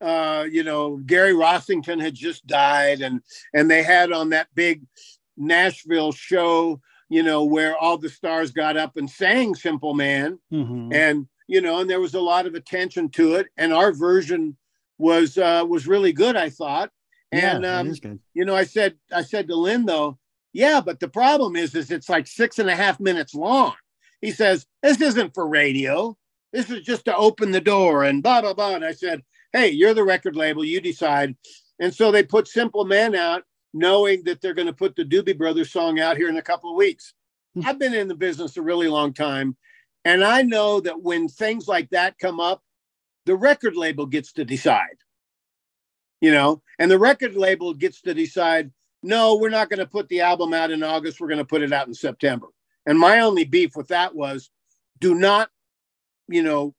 uh, 0.00 0.46
you 0.50 0.62
know, 0.62 0.96
Gary 0.96 1.32
Rossington 1.32 2.00
had 2.00 2.14
just 2.14 2.46
died 2.46 3.00
and 3.00 3.22
and 3.54 3.70
they 3.70 3.82
had 3.82 4.12
on 4.12 4.30
that 4.30 4.48
big 4.54 4.82
Nashville 5.36 6.12
show 6.12 6.80
you 7.10 7.24
know, 7.24 7.44
where 7.44 7.76
all 7.76 7.98
the 7.98 8.08
stars 8.08 8.52
got 8.52 8.76
up 8.76 8.96
and 8.96 9.10
sang 9.10 9.54
Simple 9.54 9.94
Man. 9.94 10.38
Mm-hmm. 10.50 10.92
And, 10.94 11.26
you 11.48 11.60
know, 11.60 11.80
and 11.80 11.90
there 11.90 12.00
was 12.00 12.14
a 12.14 12.20
lot 12.20 12.46
of 12.46 12.54
attention 12.54 13.10
to 13.10 13.34
it. 13.34 13.48
And 13.58 13.74
our 13.74 13.92
version 13.92 14.56
was 14.96 15.36
uh 15.36 15.64
was 15.68 15.86
really 15.86 16.12
good, 16.12 16.36
I 16.36 16.48
thought. 16.50 16.90
And 17.32 17.64
yeah, 17.64 17.78
um, 17.78 17.94
you 18.32 18.44
know, 18.44 18.54
I 18.54 18.64
said 18.64 18.94
I 19.12 19.22
said 19.22 19.48
to 19.48 19.56
Lynn 19.56 19.86
though, 19.86 20.18
yeah, 20.52 20.80
but 20.80 21.00
the 21.00 21.08
problem 21.08 21.56
is 21.56 21.74
is 21.74 21.90
it's 21.90 22.08
like 22.08 22.26
six 22.26 22.58
and 22.58 22.68
a 22.68 22.76
half 22.76 23.00
minutes 23.00 23.34
long. 23.34 23.74
He 24.20 24.30
says, 24.32 24.66
This 24.82 25.00
isn't 25.00 25.34
for 25.34 25.46
radio. 25.46 26.16
This 26.52 26.70
is 26.70 26.82
just 26.82 27.04
to 27.04 27.16
open 27.16 27.52
the 27.52 27.60
door 27.60 28.04
and 28.04 28.22
blah 28.22 28.40
blah 28.40 28.54
blah. 28.54 28.74
And 28.74 28.84
I 28.84 28.92
said, 28.92 29.22
Hey, 29.52 29.70
you're 29.70 29.94
the 29.94 30.04
record 30.04 30.36
label, 30.36 30.64
you 30.64 30.80
decide. 30.80 31.36
And 31.78 31.94
so 31.94 32.10
they 32.10 32.22
put 32.22 32.48
Simple 32.48 32.84
Man 32.84 33.14
out 33.14 33.44
knowing 33.72 34.24
that 34.24 34.40
they're 34.40 34.54
going 34.54 34.66
to 34.66 34.72
put 34.72 34.96
the 34.96 35.04
Doobie 35.04 35.38
Brothers 35.38 35.72
song 35.72 36.00
out 36.00 36.16
here 36.16 36.28
in 36.28 36.36
a 36.36 36.42
couple 36.42 36.70
of 36.70 36.76
weeks. 36.76 37.14
Hmm. 37.54 37.62
I've 37.66 37.78
been 37.78 37.94
in 37.94 38.08
the 38.08 38.14
business 38.14 38.56
a 38.56 38.62
really 38.62 38.88
long 38.88 39.12
time. 39.12 39.56
And 40.04 40.24
I 40.24 40.42
know 40.42 40.80
that 40.80 41.02
when 41.02 41.28
things 41.28 41.68
like 41.68 41.90
that 41.90 42.18
come 42.18 42.40
up, 42.40 42.62
the 43.26 43.36
record 43.36 43.76
label 43.76 44.06
gets 44.06 44.32
to 44.32 44.44
decide, 44.44 44.96
you 46.22 46.32
know, 46.32 46.62
and 46.78 46.90
the 46.90 46.98
record 46.98 47.36
label 47.36 47.74
gets 47.74 48.00
to 48.02 48.14
decide, 48.14 48.70
no, 49.02 49.36
we're 49.36 49.48
not 49.48 49.70
going 49.70 49.78
to 49.78 49.86
put 49.86 50.08
the 50.08 50.20
album 50.20 50.52
out 50.52 50.70
in 50.70 50.82
August. 50.82 51.20
We're 51.20 51.28
going 51.28 51.38
to 51.38 51.44
put 51.44 51.62
it 51.62 51.72
out 51.72 51.88
in 51.88 51.94
September. 51.94 52.48
And 52.86 52.98
my 52.98 53.20
only 53.20 53.44
beef 53.44 53.76
with 53.76 53.88
that 53.88 54.14
was 54.14 54.50
do 54.98 55.14
not, 55.14 55.50
you 56.28 56.42
know, 56.42 56.74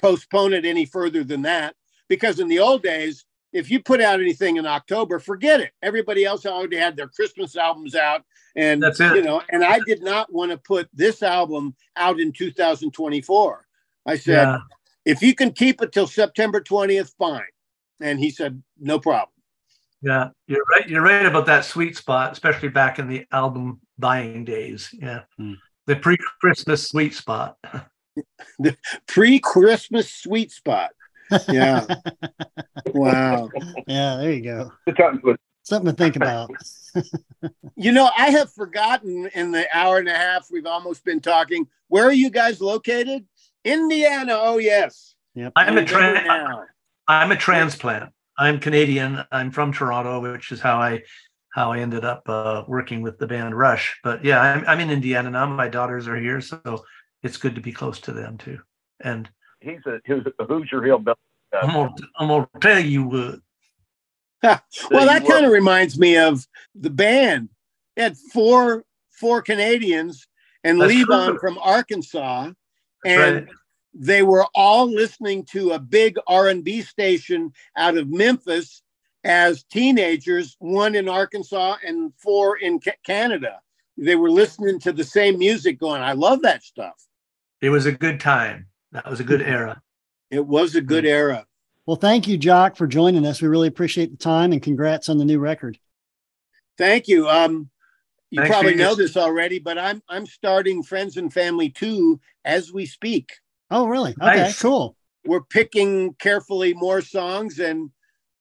postpone 0.00 0.52
it 0.52 0.64
any 0.64 0.84
further 0.84 1.24
than 1.24 1.42
that. 1.42 1.74
Because 2.08 2.40
in 2.40 2.48
the 2.48 2.58
old 2.58 2.82
days, 2.82 3.24
if 3.52 3.70
you 3.70 3.80
put 3.80 4.00
out 4.00 4.20
anything 4.20 4.56
in 4.56 4.66
October, 4.66 5.18
forget 5.18 5.60
it. 5.60 5.70
Everybody 5.80 6.24
else 6.24 6.44
already 6.44 6.76
had 6.76 6.96
their 6.96 7.08
Christmas 7.08 7.56
albums 7.56 7.94
out, 7.94 8.24
and 8.56 8.82
that's 8.82 9.00
it. 9.00 9.14
You 9.14 9.22
know, 9.22 9.42
and 9.50 9.64
I 9.64 9.78
did 9.86 10.02
not 10.02 10.32
want 10.32 10.50
to 10.50 10.58
put 10.58 10.88
this 10.92 11.22
album 11.22 11.74
out 11.96 12.18
in 12.18 12.32
2024. 12.32 13.66
I 14.06 14.16
said, 14.16 14.32
yeah. 14.32 14.58
if 15.04 15.22
you 15.22 15.34
can 15.34 15.52
keep 15.52 15.80
it 15.80 15.92
till 15.92 16.08
September 16.08 16.60
20th, 16.60 17.14
fine. 17.16 17.42
And 18.00 18.18
he 18.18 18.30
said, 18.30 18.60
no 18.78 18.98
problem. 18.98 19.33
Yeah, 20.04 20.28
you're 20.46 20.64
right. 20.70 20.88
You're 20.88 21.02
right 21.02 21.26
about 21.26 21.46
that 21.46 21.64
sweet 21.64 21.96
spot, 21.96 22.32
especially 22.32 22.68
back 22.68 22.98
in 22.98 23.08
the 23.08 23.26
album 23.32 23.80
buying 23.98 24.44
days. 24.44 24.90
Yeah, 24.92 25.20
hmm. 25.38 25.54
the 25.86 25.96
pre-Christmas 25.96 26.88
sweet 26.88 27.14
spot. 27.14 27.56
the 28.58 28.76
pre-Christmas 29.06 30.12
sweet 30.12 30.52
spot 30.52 30.90
yeah. 31.48 31.86
wow. 32.94 33.48
Yeah, 33.86 34.16
there 34.16 34.32
you 34.32 34.42
go. 34.42 34.72
Something 35.62 35.92
to 35.92 35.96
think 35.96 36.16
about. 36.16 36.50
you 37.76 37.92
know, 37.92 38.10
I 38.16 38.30
have 38.30 38.52
forgotten 38.52 39.30
in 39.34 39.50
the 39.50 39.66
hour 39.72 39.98
and 39.98 40.08
a 40.08 40.14
half 40.14 40.48
we've 40.50 40.66
almost 40.66 41.04
been 41.04 41.20
talking. 41.20 41.66
Where 41.88 42.04
are 42.04 42.12
you 42.12 42.30
guys 42.30 42.60
located? 42.60 43.24
Indiana. 43.64 44.34
Oh 44.34 44.58
yes. 44.58 45.14
Yep. 45.34 45.52
I'm 45.56 45.78
a 45.78 45.84
tra- 45.84 46.66
I'm 47.08 47.32
a 47.32 47.36
transplant. 47.36 48.12
I'm 48.36 48.58
Canadian. 48.58 49.24
I'm 49.30 49.50
from 49.50 49.72
Toronto, 49.72 50.20
which 50.20 50.52
is 50.52 50.60
how 50.60 50.78
I 50.78 51.02
how 51.54 51.72
I 51.72 51.78
ended 51.78 52.04
up 52.04 52.28
uh, 52.28 52.64
working 52.66 53.00
with 53.00 53.18
the 53.18 53.26
band 53.26 53.56
Rush. 53.56 53.98
But 54.02 54.24
yeah, 54.24 54.40
I'm 54.40 54.64
I'm 54.66 54.80
in 54.80 54.90
Indiana 54.90 55.30
now. 55.30 55.46
My 55.46 55.68
daughters 55.68 56.08
are 56.08 56.16
here, 56.16 56.40
so 56.40 56.84
it's 57.22 57.36
good 57.36 57.54
to 57.54 57.60
be 57.60 57.72
close 57.72 58.00
to 58.00 58.12
them 58.12 58.38
too. 58.38 58.58
And 59.00 59.28
he's 59.60 59.80
a, 59.86 60.00
he's 60.04 60.22
a 60.38 60.44
Hoosier 60.44 60.82
Hillbilly. 60.82 61.16
Uh, 61.52 61.58
I'm 61.62 61.72
gonna, 61.72 61.94
I'm 62.18 62.28
gonna 62.28 62.48
tell 62.60 62.80
you 62.80 63.04
what. 63.04 63.40
well, 64.90 65.06
that 65.06 65.26
kind 65.26 65.46
of 65.46 65.52
reminds 65.52 65.98
me 65.98 66.18
of 66.18 66.46
the 66.74 66.90
band. 66.90 67.50
It 67.96 68.02
had 68.02 68.16
four 68.16 68.84
four 69.10 69.42
Canadians 69.42 70.26
and 70.64 70.80
That's 70.80 70.92
Levon 70.92 71.30
true. 71.30 71.38
from 71.38 71.58
Arkansas, 71.58 72.44
That's 72.44 72.56
and 73.04 73.46
right. 73.46 73.54
They 73.94 74.22
were 74.22 74.46
all 74.54 74.90
listening 74.90 75.44
to 75.52 75.72
a 75.72 75.78
big 75.78 76.16
R 76.26 76.48
and 76.48 76.64
B 76.64 76.82
station 76.82 77.52
out 77.76 77.96
of 77.96 78.10
Memphis 78.10 78.82
as 79.22 79.64
teenagers. 79.64 80.56
One 80.58 80.94
in 80.94 81.08
Arkansas 81.08 81.76
and 81.86 82.12
four 82.18 82.58
in 82.58 82.80
Canada. 83.06 83.60
They 83.96 84.16
were 84.16 84.30
listening 84.30 84.80
to 84.80 84.92
the 84.92 85.04
same 85.04 85.38
music, 85.38 85.78
going, 85.78 86.02
"I 86.02 86.12
love 86.12 86.42
that 86.42 86.64
stuff." 86.64 87.06
It 87.60 87.70
was 87.70 87.86
a 87.86 87.92
good 87.92 88.18
time. 88.18 88.66
That 88.92 89.08
was 89.08 89.20
a 89.20 89.24
good 89.24 89.42
era. 89.42 89.80
It 90.30 90.44
was 90.44 90.74
a 90.74 90.80
good 90.80 91.06
era. 91.06 91.46
Well, 91.86 91.96
thank 91.96 92.26
you, 92.26 92.36
Jock, 92.36 92.76
for 92.76 92.86
joining 92.86 93.26
us. 93.26 93.40
We 93.40 93.48
really 93.48 93.68
appreciate 93.68 94.10
the 94.10 94.16
time 94.16 94.52
and 94.52 94.62
congrats 94.62 95.08
on 95.08 95.18
the 95.18 95.24
new 95.24 95.38
record. 95.38 95.78
Thank 96.76 97.08
you. 97.08 97.28
Um, 97.28 97.70
you 98.30 98.40
Thanks 98.40 98.52
probably 98.52 98.74
know 98.74 98.96
this 98.96 99.16
already, 99.16 99.60
but 99.60 99.78
I'm 99.78 100.02
I'm 100.08 100.26
starting 100.26 100.82
Friends 100.82 101.16
and 101.16 101.32
Family 101.32 101.70
2 101.70 102.18
as 102.44 102.72
we 102.72 102.86
speak. 102.86 103.30
Oh, 103.74 103.88
really? 103.88 104.14
Okay, 104.22 104.42
nice. 104.42 104.62
cool. 104.62 104.94
We're 105.26 105.42
picking 105.42 106.14
carefully 106.14 106.74
more 106.74 107.00
songs 107.00 107.58
and 107.58 107.90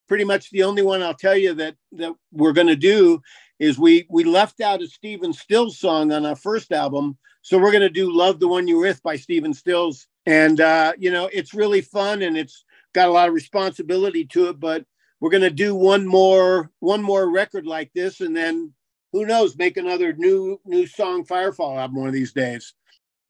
pretty 0.07 0.26
much 0.26 0.51
the 0.51 0.61
only 0.61 0.84
one 0.84 1.01
I'll 1.01 1.15
tell 1.15 1.35
you 1.35 1.55
that 1.55 1.76
that 1.93 2.14
we're 2.31 2.53
going 2.53 2.68
to 2.68 2.76
do 2.76 3.19
is 3.57 3.80
we 3.80 4.05
we 4.11 4.23
left 4.26 4.61
out 4.61 4.84
a 4.84 4.88
Stephen 4.88 5.34
Stills 5.34 5.80
song 5.80 6.11
on 6.11 6.23
our 6.23 6.35
first 6.35 6.72
album, 6.72 7.18
so 7.41 7.57
we're 7.57 7.72
going 7.72 7.81
to 7.81 7.89
do 7.89 8.15
"Love 8.15 8.39
the 8.39 8.47
One 8.47 8.68
You're 8.68 8.81
With" 8.81 9.01
by 9.01 9.15
Stephen 9.15 9.55
Stills 9.55 10.05
and 10.27 10.61
uh, 10.61 10.93
you 10.99 11.10
know 11.10 11.27
it's 11.34 11.55
really 11.55 11.81
fun 11.81 12.22
and 12.22 12.38
it's 12.38 12.64
got 12.93 13.07
a 13.07 13.11
lot 13.11 13.27
of 13.27 13.34
responsibility 13.34 14.26
to 14.26 14.49
it 14.49 14.60
but 14.60 14.85
we're 15.19 15.31
going 15.31 15.41
to 15.41 15.49
do 15.49 15.73
one 15.73 16.05
more 16.05 16.69
one 16.80 17.01
more 17.01 17.31
record 17.31 17.65
like 17.65 17.91
this, 17.95 18.22
and 18.22 18.38
then 18.38 18.72
who 19.14 19.26
knows, 19.26 19.57
make 19.57 19.77
another 19.77 20.14
new 20.14 20.60
new 20.64 20.85
song 20.85 21.26
Firefall 21.26 21.80
album 21.80 21.95
one 21.95 22.07
of 22.07 22.14
these 22.14 22.34
days. 22.34 22.76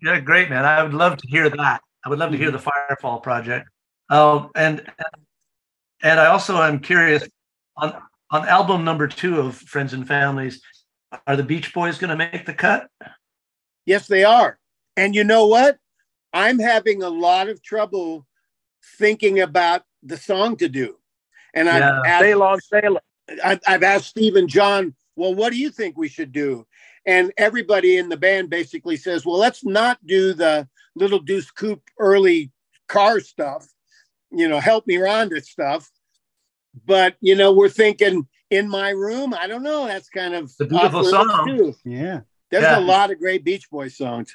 Yeah, 0.02 0.20
great, 0.20 0.50
man. 0.50 0.66
I 0.66 0.84
would 0.84 0.94
love 0.94 1.16
to 1.18 1.28
hear 1.30 1.50
that. 1.50 1.82
I 2.06 2.10
would 2.10 2.20
love 2.20 2.32
to 2.32 2.38
hear 2.38 2.52
mm-hmm. 2.52 2.58
the 2.58 2.72
Firefall 2.96 3.24
project. 3.24 3.70
Oh, 4.10 4.52
and 4.56 4.86
and 6.02 6.20
I 6.20 6.28
also 6.28 6.62
am 6.62 6.80
curious 6.80 7.28
on 7.78 7.96
on 8.32 8.48
album 8.48 8.84
number 8.84 9.08
two 9.08 9.40
of 9.40 9.56
Friends 9.56 9.94
and 9.94 10.08
Families. 10.08 10.62
Are 11.28 11.36
the 11.36 11.44
Beach 11.44 11.74
Boys 11.74 11.98
going 12.00 12.10
to 12.10 12.16
make 12.16 12.46
the 12.46 12.54
cut? 12.54 12.88
Yes, 13.86 14.08
they 14.08 14.24
are. 14.24 14.58
And 14.98 15.14
you 15.14 15.24
know 15.24 15.46
what? 15.48 15.78
I'm 16.34 16.58
having 16.58 17.04
a 17.04 17.10
lot 17.10 17.50
of 17.50 17.62
trouble 17.62 18.26
thinking 18.98 19.40
about 19.40 19.84
the 20.02 20.18
song 20.18 20.58
to 20.58 20.68
do. 20.68 20.98
And 21.54 21.70
I've 21.70 21.82
yeah. 21.82 22.02
asked, 22.06 22.24
say 22.24 22.36
long, 22.36 22.60
say 22.60 22.82
long. 22.82 22.98
I've, 23.44 23.60
I've 23.68 23.84
asked 23.84 24.08
Steve 24.08 24.36
and 24.36 24.50
John, 24.50 24.96
well, 25.16 25.36
what 25.36 25.52
do 25.52 25.60
you 25.60 25.70
think 25.70 25.96
we 25.96 26.08
should 26.08 26.32
do? 26.32 26.66
And 27.06 27.32
everybody 27.38 27.98
in 27.98 28.10
the 28.10 28.18
band 28.18 28.50
basically 28.50 28.98
says, 28.98 29.26
well, 29.26 29.38
let's 29.38 29.64
not 29.64 30.00
do 30.08 30.34
the 30.34 30.68
little 30.96 31.20
Deuce 31.20 31.52
Coupe 31.52 31.84
early 32.00 32.52
car 32.88 33.20
stuff, 33.20 33.68
you 34.32 34.48
know, 34.48 34.60
help 34.60 34.88
me 34.88 34.96
Rhonda 34.96 35.44
stuff. 35.44 35.90
But, 36.86 37.16
you 37.22 37.36
know, 37.36 37.54
we're 37.54 37.70
thinking 37.70 38.28
in 38.50 38.70
my 38.70 38.90
room. 38.90 39.34
I 39.34 39.48
don't 39.48 39.64
know. 39.64 39.86
That's 39.86 40.10
kind 40.10 40.34
of 40.34 40.52
a 40.60 40.66
beautiful 40.66 41.04
song. 41.04 41.46
Too. 41.48 41.76
Yeah. 41.84 42.22
There's 42.50 42.64
yeah. 42.64 42.80
a 42.80 42.82
lot 42.82 43.12
of 43.12 43.20
great 43.20 43.44
Beach 43.44 43.70
Boys 43.70 43.98
songs. 43.98 44.34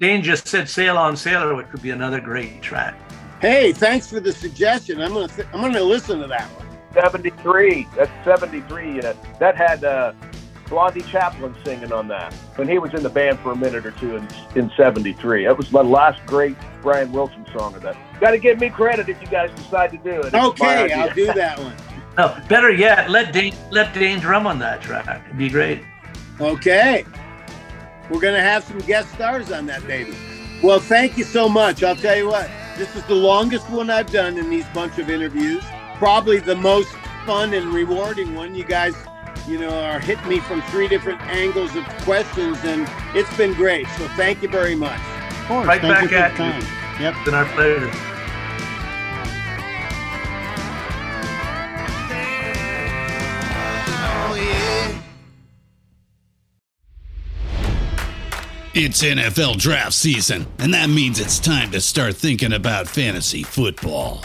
Dane 0.00 0.22
just 0.22 0.48
said 0.48 0.68
"Sail 0.68 0.96
on 0.96 1.16
Sailor," 1.16 1.54
which 1.54 1.66
would 1.72 1.82
be 1.82 1.90
another 1.90 2.20
great 2.20 2.62
track. 2.62 2.98
Hey, 3.40 3.72
thanks 3.72 4.08
for 4.08 4.18
the 4.18 4.32
suggestion. 4.32 5.00
I'm 5.00 5.12
gonna 5.12 5.28
th- 5.28 5.46
I'm 5.52 5.60
gonna 5.60 5.82
listen 5.82 6.20
to 6.20 6.26
that 6.26 6.48
one. 6.58 6.66
73. 6.94 7.86
That's 7.96 8.10
73. 8.24 9.00
Uh, 9.00 9.14
that 9.40 9.56
had 9.56 9.84
uh, 9.84 10.14
Blondie 10.68 11.02
Chaplin 11.02 11.54
singing 11.64 11.92
on 11.92 12.08
that 12.08 12.32
when 12.56 12.68
he 12.68 12.78
was 12.78 12.94
in 12.94 13.02
the 13.02 13.10
band 13.10 13.38
for 13.40 13.52
a 13.52 13.56
minute 13.56 13.84
or 13.84 13.90
two 13.92 14.16
in, 14.16 14.28
in 14.54 14.70
73. 14.76 15.44
That 15.44 15.56
was 15.56 15.70
my 15.72 15.82
last 15.82 16.24
great 16.26 16.56
Brian 16.82 17.12
Wilson 17.12 17.46
song 17.56 17.74
of 17.74 17.82
that. 17.82 17.96
Got 18.20 18.32
to 18.32 18.38
give 18.38 18.58
me 18.58 18.70
credit 18.70 19.08
if 19.08 19.20
you 19.20 19.26
guys 19.26 19.50
decide 19.56 19.90
to 19.92 19.98
do 19.98 20.20
it. 20.20 20.26
It's 20.26 20.34
okay, 20.34 20.92
I'll 20.92 21.14
do 21.14 21.26
that 21.26 21.58
one. 21.58 21.74
no, 22.18 22.40
better 22.48 22.70
yet, 22.70 23.10
let 23.10 23.32
Dane, 23.32 23.54
let 23.70 23.92
Dane 23.94 24.20
drum 24.20 24.46
on 24.46 24.58
that 24.60 24.80
track. 24.80 25.22
It'd 25.26 25.38
be 25.38 25.48
great. 25.48 25.82
Okay. 26.40 27.04
We're 28.10 28.20
going 28.20 28.34
to 28.34 28.42
have 28.42 28.64
some 28.64 28.78
guest 28.80 29.12
stars 29.14 29.50
on 29.50 29.66
that 29.66 29.86
baby. 29.86 30.14
Well, 30.62 30.80
thank 30.80 31.16
you 31.16 31.24
so 31.24 31.48
much. 31.48 31.82
I'll 31.82 31.96
tell 31.96 32.16
you 32.16 32.28
what, 32.28 32.50
this 32.76 32.94
is 32.96 33.02
the 33.04 33.14
longest 33.14 33.68
one 33.70 33.90
I've 33.90 34.10
done 34.10 34.38
in 34.38 34.50
these 34.50 34.66
bunch 34.68 34.98
of 34.98 35.10
interviews. 35.10 35.62
Probably 35.96 36.38
the 36.38 36.56
most 36.56 36.90
fun 37.24 37.54
and 37.54 37.72
rewarding 37.72 38.34
one. 38.34 38.54
You 38.54 38.64
guys, 38.64 38.94
you 39.46 39.58
know, 39.58 39.70
are 39.84 40.00
hitting 40.00 40.28
me 40.28 40.40
from 40.40 40.62
three 40.62 40.88
different 40.88 41.20
angles 41.22 41.76
of 41.76 41.84
questions, 42.02 42.58
and 42.64 42.88
it's 43.14 43.34
been 43.36 43.52
great. 43.54 43.86
So 43.98 44.08
thank 44.08 44.42
you 44.42 44.48
very 44.48 44.74
much. 44.74 45.00
Of 45.30 45.46
course. 45.46 45.66
Right 45.66 45.80
thank 45.80 46.10
back 46.10 46.38
at 46.38 46.38
you. 46.38 47.04
Yep. 47.04 47.14
It's 47.16 47.24
been 47.24 47.34
our 47.34 47.44
pleasure. 47.46 48.10
It's 58.76 59.04
NFL 59.04 59.58
draft 59.58 59.92
season, 59.92 60.48
and 60.58 60.74
that 60.74 60.90
means 60.90 61.20
it's 61.20 61.38
time 61.38 61.70
to 61.70 61.80
start 61.80 62.16
thinking 62.16 62.52
about 62.52 62.88
fantasy 62.88 63.44
football. 63.44 64.24